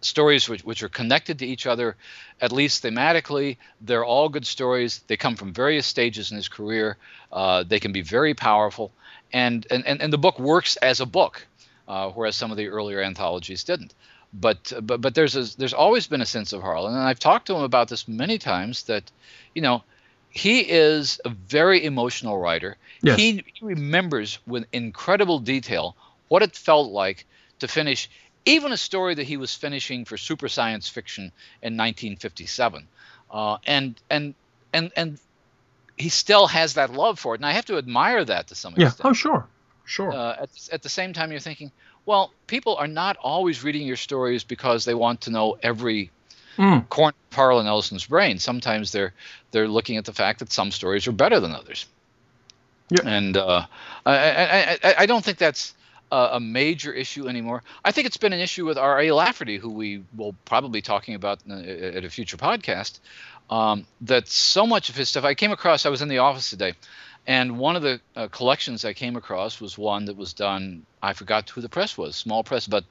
stories 0.00 0.48
which, 0.48 0.64
which 0.64 0.82
are 0.82 0.88
connected 0.88 1.38
to 1.38 1.46
each 1.46 1.66
other 1.66 1.96
at 2.40 2.52
least 2.52 2.82
thematically 2.82 3.56
they're 3.80 4.04
all 4.04 4.28
good 4.28 4.46
stories 4.46 5.02
they 5.06 5.16
come 5.16 5.34
from 5.34 5.52
various 5.52 5.86
stages 5.86 6.30
in 6.30 6.36
his 6.36 6.48
career 6.48 6.96
uh, 7.32 7.62
they 7.62 7.80
can 7.80 7.92
be 7.92 8.02
very 8.02 8.34
powerful 8.34 8.92
and, 9.32 9.66
and, 9.70 9.84
and 9.86 10.12
the 10.12 10.18
book 10.18 10.38
works 10.38 10.76
as 10.76 11.00
a 11.00 11.06
book 11.06 11.46
uh, 11.88 12.10
whereas 12.10 12.36
some 12.36 12.50
of 12.50 12.56
the 12.56 12.68
earlier 12.68 13.02
anthologies 13.02 13.64
didn't 13.64 13.94
but 14.32 14.72
but 14.82 15.00
but 15.00 15.14
there's 15.14 15.36
a, 15.36 15.56
there's 15.56 15.74
always 15.74 16.06
been 16.08 16.20
a 16.20 16.26
sense 16.26 16.52
of 16.52 16.62
Harlan 16.62 16.94
and 16.94 17.02
I've 17.02 17.20
talked 17.20 17.46
to 17.48 17.54
him 17.54 17.62
about 17.62 17.88
this 17.88 18.08
many 18.08 18.38
times 18.38 18.84
that 18.84 19.10
you 19.54 19.62
know 19.62 19.82
he 20.28 20.60
is 20.60 21.20
a 21.24 21.28
very 21.30 21.84
emotional 21.84 22.36
writer 22.38 22.76
Yes. 23.02 23.16
he, 23.16 23.44
he 23.54 23.64
remembers 23.64 24.40
with 24.46 24.66
incredible 24.72 25.38
detail 25.38 25.96
what 26.28 26.42
it 26.42 26.56
felt 26.56 26.90
like 26.90 27.26
to 27.60 27.68
finish 27.68 28.10
even 28.46 28.72
a 28.72 28.76
story 28.76 29.14
that 29.14 29.24
he 29.24 29.36
was 29.36 29.54
finishing 29.54 30.04
for 30.04 30.16
super 30.16 30.48
science 30.48 30.88
fiction 30.88 31.24
in 31.62 31.76
1957 31.76 32.88
uh, 33.30 33.56
and 33.66 34.00
and 34.10 34.34
and 34.72 34.90
and 34.96 35.18
he 35.96 36.08
still 36.08 36.48
has 36.48 36.74
that 36.74 36.92
love 36.92 37.18
for 37.20 37.34
it 37.34 37.38
and 37.38 37.46
i 37.46 37.52
have 37.52 37.66
to 37.66 37.78
admire 37.78 38.24
that 38.24 38.48
to 38.48 38.54
some 38.56 38.74
Yeah. 38.76 38.86
extent 38.86 39.10
Oh, 39.10 39.12
sure. 39.12 39.48
Sure. 39.84 40.12
uh, 40.12 40.36
at, 40.42 40.50
at 40.72 40.82
the 40.82 40.88
same 40.88 41.12
time 41.12 41.30
you're 41.30 41.40
thinking 41.40 41.70
well 42.06 42.32
people 42.46 42.76
are 42.76 42.86
not 42.86 43.16
always 43.18 43.62
reading 43.64 43.86
your 43.86 43.96
stories 43.96 44.44
because 44.44 44.84
they 44.84 44.94
want 44.94 45.20
to 45.22 45.30
know 45.30 45.58
every 45.62 46.10
Mm. 46.56 46.88
corner 46.88 47.16
of 47.32 47.34
Harlan 47.36 47.66
Ellison's 47.66 48.06
brain. 48.06 48.38
Sometimes 48.38 48.92
they're 48.92 49.12
they're 49.50 49.66
looking 49.66 49.96
at 49.96 50.04
the 50.04 50.12
fact 50.12 50.38
that 50.38 50.52
some 50.52 50.70
stories 50.70 51.08
are 51.08 51.12
better 51.12 51.40
than 51.40 51.50
others. 51.52 51.86
Yeah. 52.90 53.00
And 53.04 53.36
uh, 53.36 53.66
I, 54.06 54.12
I, 54.14 54.78
I, 54.84 54.94
I 54.98 55.06
don't 55.06 55.24
think 55.24 55.38
that's 55.38 55.74
a, 56.12 56.28
a 56.34 56.40
major 56.40 56.92
issue 56.92 57.26
anymore. 57.28 57.64
I 57.84 57.90
think 57.90 58.06
it's 58.06 58.18
been 58.18 58.32
an 58.32 58.38
issue 58.38 58.64
with 58.66 58.78
R.A. 58.78 59.10
Lafferty, 59.10 59.56
who 59.56 59.70
we 59.70 60.04
will 60.16 60.36
probably 60.44 60.70
be 60.78 60.82
talking 60.82 61.16
about 61.16 61.40
at 61.50 62.04
a 62.04 62.08
future 62.08 62.36
podcast. 62.36 63.00
Um, 63.50 63.84
that 64.02 64.28
so 64.28 64.64
much 64.64 64.90
of 64.90 64.94
his 64.94 65.08
stuff 65.08 65.24
I 65.24 65.34
came 65.34 65.50
across. 65.50 65.86
I 65.86 65.88
was 65.88 66.02
in 66.02 66.08
the 66.08 66.18
office 66.18 66.50
today, 66.50 66.74
and 67.26 67.58
one 67.58 67.76
of 67.76 67.82
the 67.82 68.00
uh, 68.16 68.28
collections 68.28 68.84
I 68.84 68.92
came 68.92 69.16
across 69.16 69.60
was 69.60 69.76
one 69.78 70.04
that 70.06 70.16
was 70.16 70.32
done. 70.34 70.84
I 71.02 71.12
forgot 71.12 71.48
who 71.50 71.60
the 71.60 71.68
press 71.68 71.96
was, 71.98 72.16
small 72.16 72.42
press, 72.44 72.66
but 72.66 72.84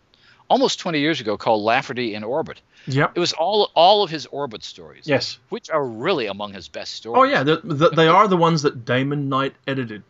almost 0.49 0.79
20 0.79 0.99
years 0.99 1.21
ago, 1.21 1.37
called 1.37 1.63
Lafferty 1.63 2.13
in 2.15 2.23
Orbit. 2.23 2.61
Yep. 2.87 3.13
It 3.15 3.19
was 3.19 3.31
all 3.33 3.71
all 3.75 4.03
of 4.03 4.09
his 4.09 4.25
orbit 4.25 4.63
stories, 4.63 5.07
Yes. 5.07 5.39
which 5.49 5.69
are 5.69 5.83
really 5.85 6.25
among 6.27 6.53
his 6.53 6.67
best 6.67 6.93
stories. 6.95 7.19
Oh 7.19 7.23
yeah, 7.23 7.43
the, 7.43 7.61
the, 7.63 7.89
they 7.89 8.07
are 8.07 8.27
the 8.27 8.35
ones 8.37 8.61
that 8.63 8.83
Damon 8.85 9.29
Knight 9.29 9.53
edited. 9.67 10.03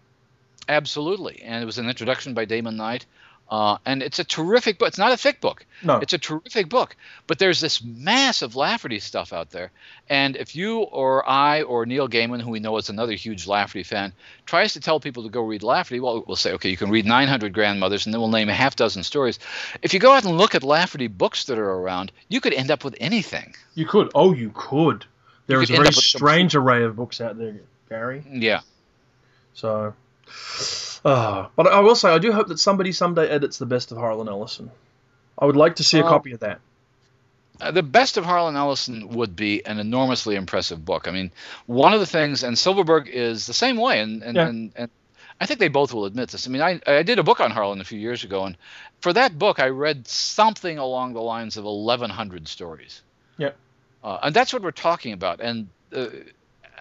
absolutely. 0.67 1.41
And 1.43 1.61
it 1.61 1.65
was 1.65 1.77
an 1.77 1.87
introduction 1.89 2.33
by 2.33 2.45
Damon 2.45 2.77
Knight, 2.77 3.05
uh, 3.49 3.77
and 3.85 4.01
it's 4.01 4.19
a 4.19 4.23
terrific 4.23 4.79
book. 4.79 4.87
It's 4.87 4.97
not 4.97 5.11
a 5.11 5.17
thick 5.17 5.39
book. 5.39 5.65
No. 5.83 5.97
It's 5.97 6.13
a 6.13 6.17
terrific 6.17 6.69
book, 6.69 6.95
but 7.27 7.39
there's 7.39 7.59
this 7.59 7.83
massive 7.83 8.55
Lafferty 8.55 8.99
stuff 8.99 9.33
out 9.33 9.51
there. 9.51 9.71
And 10.09 10.35
if 10.35 10.55
you 10.55 10.79
or 10.79 11.27
I 11.27 11.61
or 11.61 11.85
Neil 11.85 12.07
Gaiman, 12.07 12.41
who 12.41 12.49
we 12.51 12.59
know 12.59 12.77
is 12.77 12.89
another 12.89 13.13
huge 13.13 13.45
Lafferty 13.45 13.83
fan, 13.83 14.13
tries 14.45 14.73
to 14.73 14.79
tell 14.79 14.99
people 14.99 15.23
to 15.23 15.29
go 15.29 15.41
read 15.41 15.61
Lafferty, 15.61 15.99
well, 15.99 16.23
we'll 16.25 16.35
say, 16.35 16.53
okay, 16.53 16.69
you 16.69 16.77
can 16.77 16.89
read 16.89 17.05
900 17.05 17.53
Grandmothers, 17.53 18.05
and 18.05 18.13
then 18.13 18.21
we'll 18.21 18.29
name 18.31 18.49
a 18.49 18.53
half 18.53 18.75
dozen 18.75 19.03
stories. 19.03 19.39
If 19.81 19.93
you 19.93 19.99
go 19.99 20.13
out 20.13 20.25
and 20.25 20.37
look 20.37 20.55
at 20.55 20.63
Lafferty 20.63 21.07
books 21.07 21.45
that 21.45 21.59
are 21.59 21.71
around, 21.71 22.11
you 22.29 22.41
could 22.41 22.53
end 22.53 22.71
up 22.71 22.83
with 22.83 22.95
anything. 22.99 23.55
You 23.75 23.85
could. 23.85 24.11
Oh, 24.15 24.33
you 24.33 24.51
could. 24.53 25.05
There 25.47 25.57
You 25.57 25.63
is 25.63 25.69
could 25.69 25.79
a 25.79 25.81
very 25.83 25.93
strange 25.93 26.55
array 26.55 26.83
of 26.83 26.95
books 26.95 27.19
out 27.19 27.37
there, 27.37 27.55
Gary. 27.89 28.23
Yeah. 28.29 28.61
So, 29.53 29.93
uh, 31.05 31.47
but 31.55 31.67
I 31.67 31.79
will 31.81 31.95
say, 31.95 32.09
I 32.09 32.17
do 32.19 32.31
hope 32.31 32.47
that 32.47 32.59
somebody 32.59 32.91
someday 32.91 33.27
edits 33.27 33.57
the 33.57 33.65
best 33.65 33.91
of 33.91 33.97
Harlan 33.97 34.27
Ellison. 34.29 34.71
I 35.37 35.45
would 35.45 35.55
like 35.55 35.77
to 35.77 35.83
see 35.83 35.99
a 35.99 36.05
Uh, 36.05 36.09
copy 36.09 36.31
of 36.33 36.39
that. 36.41 36.59
Uh, 37.61 37.71
the 37.71 37.83
best 37.83 38.17
of 38.17 38.25
Harlan 38.25 38.55
Ellison 38.55 39.09
would 39.09 39.35
be 39.35 39.65
an 39.65 39.79
enormously 39.79 40.35
impressive 40.35 40.83
book. 40.83 41.07
I 41.07 41.11
mean, 41.11 41.31
one 41.65 41.93
of 41.93 41.99
the 41.99 42.05
things, 42.05 42.43
and 42.43 42.57
Silverberg 42.57 43.07
is 43.07 43.45
the 43.45 43.53
same 43.53 43.77
way, 43.77 43.99
and 43.99 44.23
and, 44.23 44.35
Yeah. 44.35 44.47
and, 44.47 44.71
and 44.75 44.89
I 45.41 45.45
think 45.45 45.59
they 45.59 45.67
both 45.67 45.93
will 45.93 46.05
admit 46.05 46.29
this. 46.29 46.47
I 46.47 46.49
mean, 46.51 46.61
I, 46.61 46.79
I 46.87 47.03
did 47.03 47.19
a 47.19 47.23
book 47.23 47.39
on 47.39 47.51
Harlan 47.51 47.81
a 47.81 47.83
few 47.83 47.99
years 47.99 48.23
ago, 48.23 48.45
and 48.45 48.55
for 49.01 49.13
that 49.13 49.37
book, 49.37 49.59
I 49.59 49.69
read 49.69 50.07
something 50.07 50.77
along 50.77 51.13
the 51.13 51.21
lines 51.21 51.57
of 51.57 51.65
1,100 51.65 52.47
stories. 52.47 53.01
Yeah. 53.37 53.51
Uh, 54.03 54.19
and 54.23 54.35
that's 54.35 54.53
what 54.53 54.61
we're 54.61 54.71
talking 54.71 55.13
about. 55.13 55.41
And, 55.41 55.67
uh, 55.95 56.07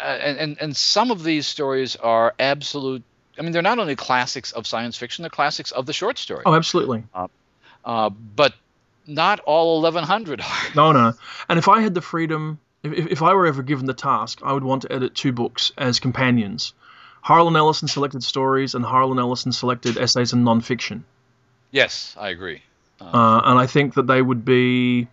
and 0.00 0.38
and 0.38 0.56
and 0.60 0.76
some 0.76 1.10
of 1.10 1.22
these 1.22 1.46
stories 1.46 1.96
are 1.96 2.34
absolute. 2.38 3.02
I 3.38 3.42
mean, 3.42 3.52
they're 3.52 3.62
not 3.62 3.78
only 3.78 3.96
classics 3.96 4.52
of 4.52 4.66
science 4.66 4.96
fiction; 4.96 5.22
they're 5.22 5.30
classics 5.30 5.70
of 5.70 5.86
the 5.86 5.92
short 5.92 6.18
story. 6.18 6.42
Oh, 6.44 6.54
absolutely. 6.54 7.04
Uh, 7.84 8.10
but 8.10 8.54
not 9.06 9.40
all 9.40 9.82
1,100 9.82 10.40
are. 10.40 10.46
No, 10.76 10.92
no. 10.92 11.14
And 11.48 11.58
if 11.58 11.68
I 11.68 11.80
had 11.80 11.94
the 11.94 12.00
freedom, 12.00 12.60
if, 12.82 13.06
if 13.06 13.22
I 13.22 13.34
were 13.34 13.46
ever 13.46 13.62
given 13.62 13.86
the 13.86 13.94
task, 13.94 14.40
I 14.44 14.52
would 14.52 14.64
want 14.64 14.82
to 14.82 14.92
edit 14.92 15.14
two 15.14 15.32
books 15.32 15.72
as 15.76 15.98
companions. 16.00 16.74
Harlan 17.20 17.56
Ellison 17.56 17.88
selected 17.88 18.22
stories 18.22 18.74
and 18.74 18.84
Harlan 18.84 19.18
Ellison 19.18 19.52
selected 19.52 19.96
essays 19.96 20.32
and 20.32 20.46
nonfiction. 20.46 21.02
Yes, 21.70 22.16
I 22.18 22.30
agree. 22.30 22.62
Uh, 23.00 23.40
and 23.44 23.58
I 23.58 23.66
think 23.66 23.94
that 23.94 24.06
they 24.06 24.20
would 24.20 24.44
be 24.44 25.08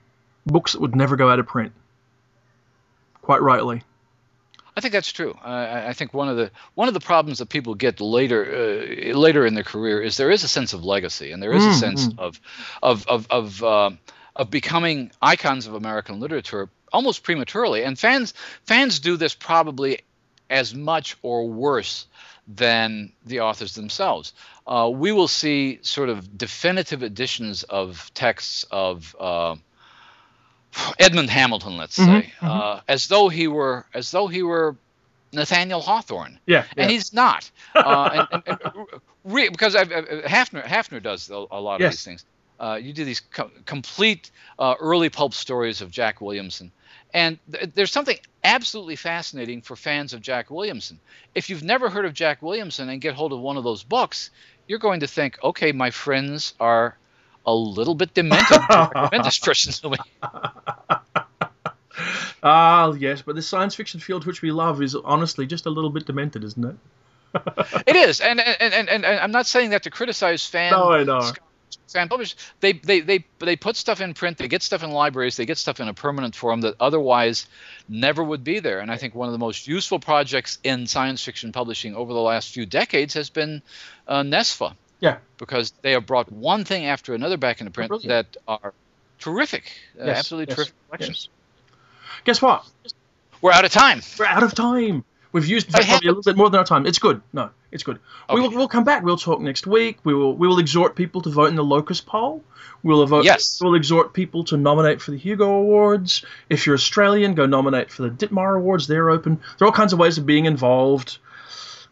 books 0.45 0.73
that 0.73 0.81
would 0.81 0.95
never 0.95 1.15
go 1.15 1.29
out 1.29 1.39
of 1.39 1.47
print. 1.47 1.71
Quite 3.21 3.41
rightly. 3.41 3.83
I 4.79 4.81
think 4.81 4.93
that's 4.93 5.11
true. 5.11 5.37
I, 5.43 5.89
I 5.89 5.93
think 5.93 6.13
one 6.13 6.29
of 6.29 6.37
the 6.37 6.51
one 6.73 6.87
of 6.87 6.93
the 6.93 7.01
problems 7.01 7.39
that 7.39 7.49
people 7.49 7.75
get 7.75 7.99
later 7.99 8.45
uh, 8.45 9.13
later 9.13 9.45
in 9.45 9.53
their 9.53 9.65
career 9.65 10.01
is 10.01 10.15
there 10.15 10.31
is 10.31 10.45
a 10.45 10.47
sense 10.47 10.71
of 10.71 10.85
legacy, 10.85 11.33
and 11.33 11.43
there 11.43 11.51
is 11.53 11.67
a 11.67 11.73
Mm, 11.73 11.73
sense 11.73 12.09
of 12.17 12.39
of 12.81 13.05
of 13.07 13.27
of, 13.29 13.61
uh, 13.61 13.91
of 14.37 14.49
becoming 14.49 15.11
icons 15.21 15.67
of 15.67 15.73
American 15.73 16.21
literature 16.21 16.69
almost 16.93 17.23
prematurely. 17.23 17.83
And 17.83 17.99
fans 17.99 18.33
fans 18.63 18.99
do 19.01 19.17
this 19.17 19.35
probably 19.35 19.99
as 20.49 20.73
much 20.73 21.17
or 21.23 21.49
worse 21.49 22.07
than 22.47 23.11
the 23.25 23.41
authors 23.41 23.75
themselves. 23.75 24.33
Uh, 24.65 24.89
we 24.93 25.11
will 25.11 25.27
see 25.27 25.79
sort 25.81 26.07
of 26.07 26.37
definitive 26.37 27.03
editions 27.03 27.63
of 27.63 28.09
texts 28.13 28.65
of. 28.71 29.13
Edmond 30.99 31.29
Hamilton, 31.29 31.77
let's 31.77 31.95
say, 31.95 32.31
Mhm, 32.41 32.47
Uh, 32.47 32.81
as 32.87 33.07
though 33.07 33.29
he 33.29 33.47
were 33.47 33.85
as 33.93 34.11
though 34.11 34.27
he 34.27 34.43
were 34.43 34.75
Nathaniel 35.33 35.81
Hawthorne, 35.81 36.39
Yeah. 36.45 36.65
and 36.77 36.89
he's 36.89 37.13
not. 37.13 37.49
Uh, 37.75 38.25
and, 38.31 38.43
and, 38.47 38.59
and 38.63 38.85
re, 39.23 39.49
because 39.49 39.75
I've, 39.75 39.91
I've- 39.91 40.21
Haffner 40.27 40.63
Haffner 40.63 41.01
does 41.01 41.29
a, 41.29 41.45
a 41.51 41.59
lot 41.61 41.75
of 41.75 41.81
Yes. 41.81 41.93
these 41.93 42.03
things. 42.03 42.25
Uh, 42.59 42.77
you 42.81 42.91
do 42.93 43.05
these 43.05 43.21
co- 43.21 43.51
complete 43.65 44.31
uh, 44.57 44.75
early 44.79 45.09
pulp 45.09 45.33
stories 45.33 45.81
of 45.81 45.91
Jack 45.91 46.19
Williamson, 46.19 46.71
and 47.13 47.39
th- 47.51 47.69
there's 47.73 47.91
something 47.91 48.17
absolutely 48.43 48.95
fascinating 48.97 49.61
for 49.61 49.75
fans 49.77 50.13
of 50.13 50.21
Jack 50.21 50.49
Williamson. 50.51 50.99
If 51.35 51.49
you've 51.49 51.63
never 51.63 51.89
heard 51.89 52.05
of 52.05 52.13
Jack 52.13 52.41
Williamson 52.41 52.89
and 52.89 52.99
get 52.99 53.13
hold 53.15 53.31
of 53.33 53.39
one 53.39 53.55
of 53.57 53.63
those 53.63 53.83
books, 53.83 54.29
you're 54.67 54.79
going 54.79 54.99
to 54.99 55.07
think, 55.07 55.37
okay, 55.43 55.71
my 55.71 55.89
friends 55.91 56.53
are 56.59 56.97
a 57.45 57.53
little 57.53 57.95
bit 57.95 58.13
demented 58.13 58.47
to 58.69 58.91
recommend 58.93 59.25
this 59.25 59.39
person 59.39 59.73
to 59.73 59.89
me. 59.89 59.97
Ah, 62.41 62.93
yes, 62.93 63.21
but 63.21 63.35
the 63.35 63.41
science 63.41 63.75
fiction 63.75 63.99
field 63.99 64.25
which 64.25 64.41
we 64.41 64.51
love 64.51 64.81
is 64.81 64.95
honestly 64.95 65.45
just 65.45 65.65
a 65.65 65.69
little 65.69 65.89
bit 65.89 66.05
demented, 66.05 66.43
isn't 66.43 66.65
it? 66.65 66.75
It 67.87 67.95
is, 67.95 68.21
and 68.21 68.39
and, 68.39 68.73
and, 68.73 68.89
and, 68.89 69.05
I'm 69.05 69.31
not 69.31 69.45
saying 69.45 69.71
that 69.71 69.83
to 69.83 69.89
criticize 69.89 70.45
fan 70.45 70.71
No, 70.71 70.91
I 70.91 71.03
know. 71.03 71.31
fan 71.87 72.09
publish. 72.09 72.35
They, 72.59 72.73
they 72.73 73.01
they 73.01 73.25
they 73.39 73.55
put 73.55 73.75
stuff 73.75 74.01
in 74.01 74.13
print. 74.13 74.37
They 74.37 74.47
get 74.47 74.63
stuff 74.63 74.83
in 74.83 74.91
libraries. 74.91 75.37
They 75.37 75.45
get 75.45 75.57
stuff 75.57 75.79
in 75.79 75.87
a 75.87 75.93
permanent 75.93 76.35
form 76.35 76.61
that 76.61 76.75
otherwise 76.79 77.45
never 77.87 78.23
would 78.23 78.43
be 78.43 78.59
there. 78.59 78.79
And 78.79 78.89
I 78.91 78.97
think 78.97 79.13
one 79.13 79.27
of 79.27 79.33
the 79.33 79.39
most 79.39 79.67
useful 79.67 79.99
projects 79.99 80.57
in 80.63 80.87
science 80.87 81.23
fiction 81.23 81.51
publishing 81.51 81.95
over 81.95 82.13
the 82.13 82.21
last 82.21 82.53
few 82.53 82.65
decades 82.65 83.13
has 83.13 83.29
been 83.29 83.61
uh, 84.07 84.23
NESFA. 84.23 84.75
Yeah. 84.99 85.17
Because 85.37 85.71
they 85.81 85.91
have 85.91 86.05
brought 86.05 86.31
one 86.31 86.65
thing 86.65 86.85
after 86.85 87.13
another 87.13 87.37
back 87.37 87.61
into 87.61 87.71
print 87.71 87.89
Brilliant. 87.89 88.33
that 88.33 88.37
are 88.47 88.73
terrific, 89.19 89.71
uh, 89.99 90.03
absolutely 90.03 90.49
yes, 90.49 90.55
terrific 90.55 90.73
collections. 90.87 91.29
Guess 92.25 92.41
what? 92.41 92.65
We're 93.41 93.51
out 93.51 93.65
of 93.65 93.71
time. 93.71 94.01
We're 94.17 94.25
out 94.25 94.43
of 94.43 94.53
time. 94.53 95.05
We've 95.31 95.45
used 95.45 95.69
probably 95.69 96.07
a 96.07 96.11
little 96.11 96.23
bit 96.23 96.35
more 96.35 96.49
than 96.49 96.57
our 96.57 96.65
time. 96.65 96.87
It's 96.87 96.97
good. 96.97 97.21
No, 97.33 97.51
it's 97.71 97.83
good. 97.83 97.99
We 98.33 98.41
will, 98.41 98.49
we'll 98.49 98.67
come 98.67 98.83
back. 98.83 99.03
We'll 99.03 99.17
talk 99.17 99.39
next 99.39 99.67
week. 99.67 99.99
We 100.03 100.13
will 100.13 100.35
we 100.35 100.47
will 100.47 100.57
exhort 100.57 100.95
people 100.95 101.21
to 101.21 101.29
vote 101.29 101.49
in 101.49 101.55
the 101.55 101.63
locus 101.63 102.01
poll. 102.01 102.43
We'll 102.81 103.05
vote. 103.05 103.25
Yes. 103.25 103.61
We'll 103.61 103.75
exhort 103.75 104.13
people 104.13 104.43
to 104.45 104.57
nominate 104.57 105.01
for 105.01 105.11
the 105.11 105.17
Hugo 105.17 105.49
Awards. 105.51 106.25
If 106.49 106.65
you're 106.65 106.75
Australian, 106.75 107.35
go 107.35 107.45
nominate 107.45 107.91
for 107.91 108.03
the 108.03 108.09
Ditmar 108.09 108.57
Awards. 108.57 108.87
They're 108.87 109.09
open. 109.09 109.39
There 109.57 109.65
are 109.65 109.69
all 109.69 109.75
kinds 109.75 109.93
of 109.93 109.99
ways 109.99 110.17
of 110.17 110.25
being 110.25 110.45
involved. 110.45 111.19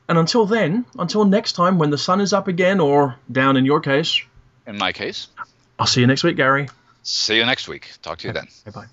And 0.09 0.17
until 0.17 0.45
then, 0.45 0.85
until 0.97 1.25
next 1.25 1.53
time 1.53 1.77
when 1.77 1.89
the 1.89 1.97
sun 1.97 2.21
is 2.21 2.31
up 2.33 2.47
again 2.47 2.79
or 2.79 3.15
down 3.31 3.57
in 3.57 3.65
your 3.65 3.81
case, 3.81 4.21
In 4.65 4.77
my 4.77 4.91
case, 4.93 5.27
I'll 5.79 5.87
see 5.87 6.01
you 6.01 6.07
next 6.07 6.23
week, 6.23 6.37
Gary. 6.37 6.69
see 7.03 7.37
you 7.37 7.45
next 7.45 7.67
week. 7.67 7.91
Talk 8.01 8.19
to 8.19 8.27
you 8.27 8.33
then. 8.33 8.47
Bye 8.65 8.71
bye. 8.71 8.85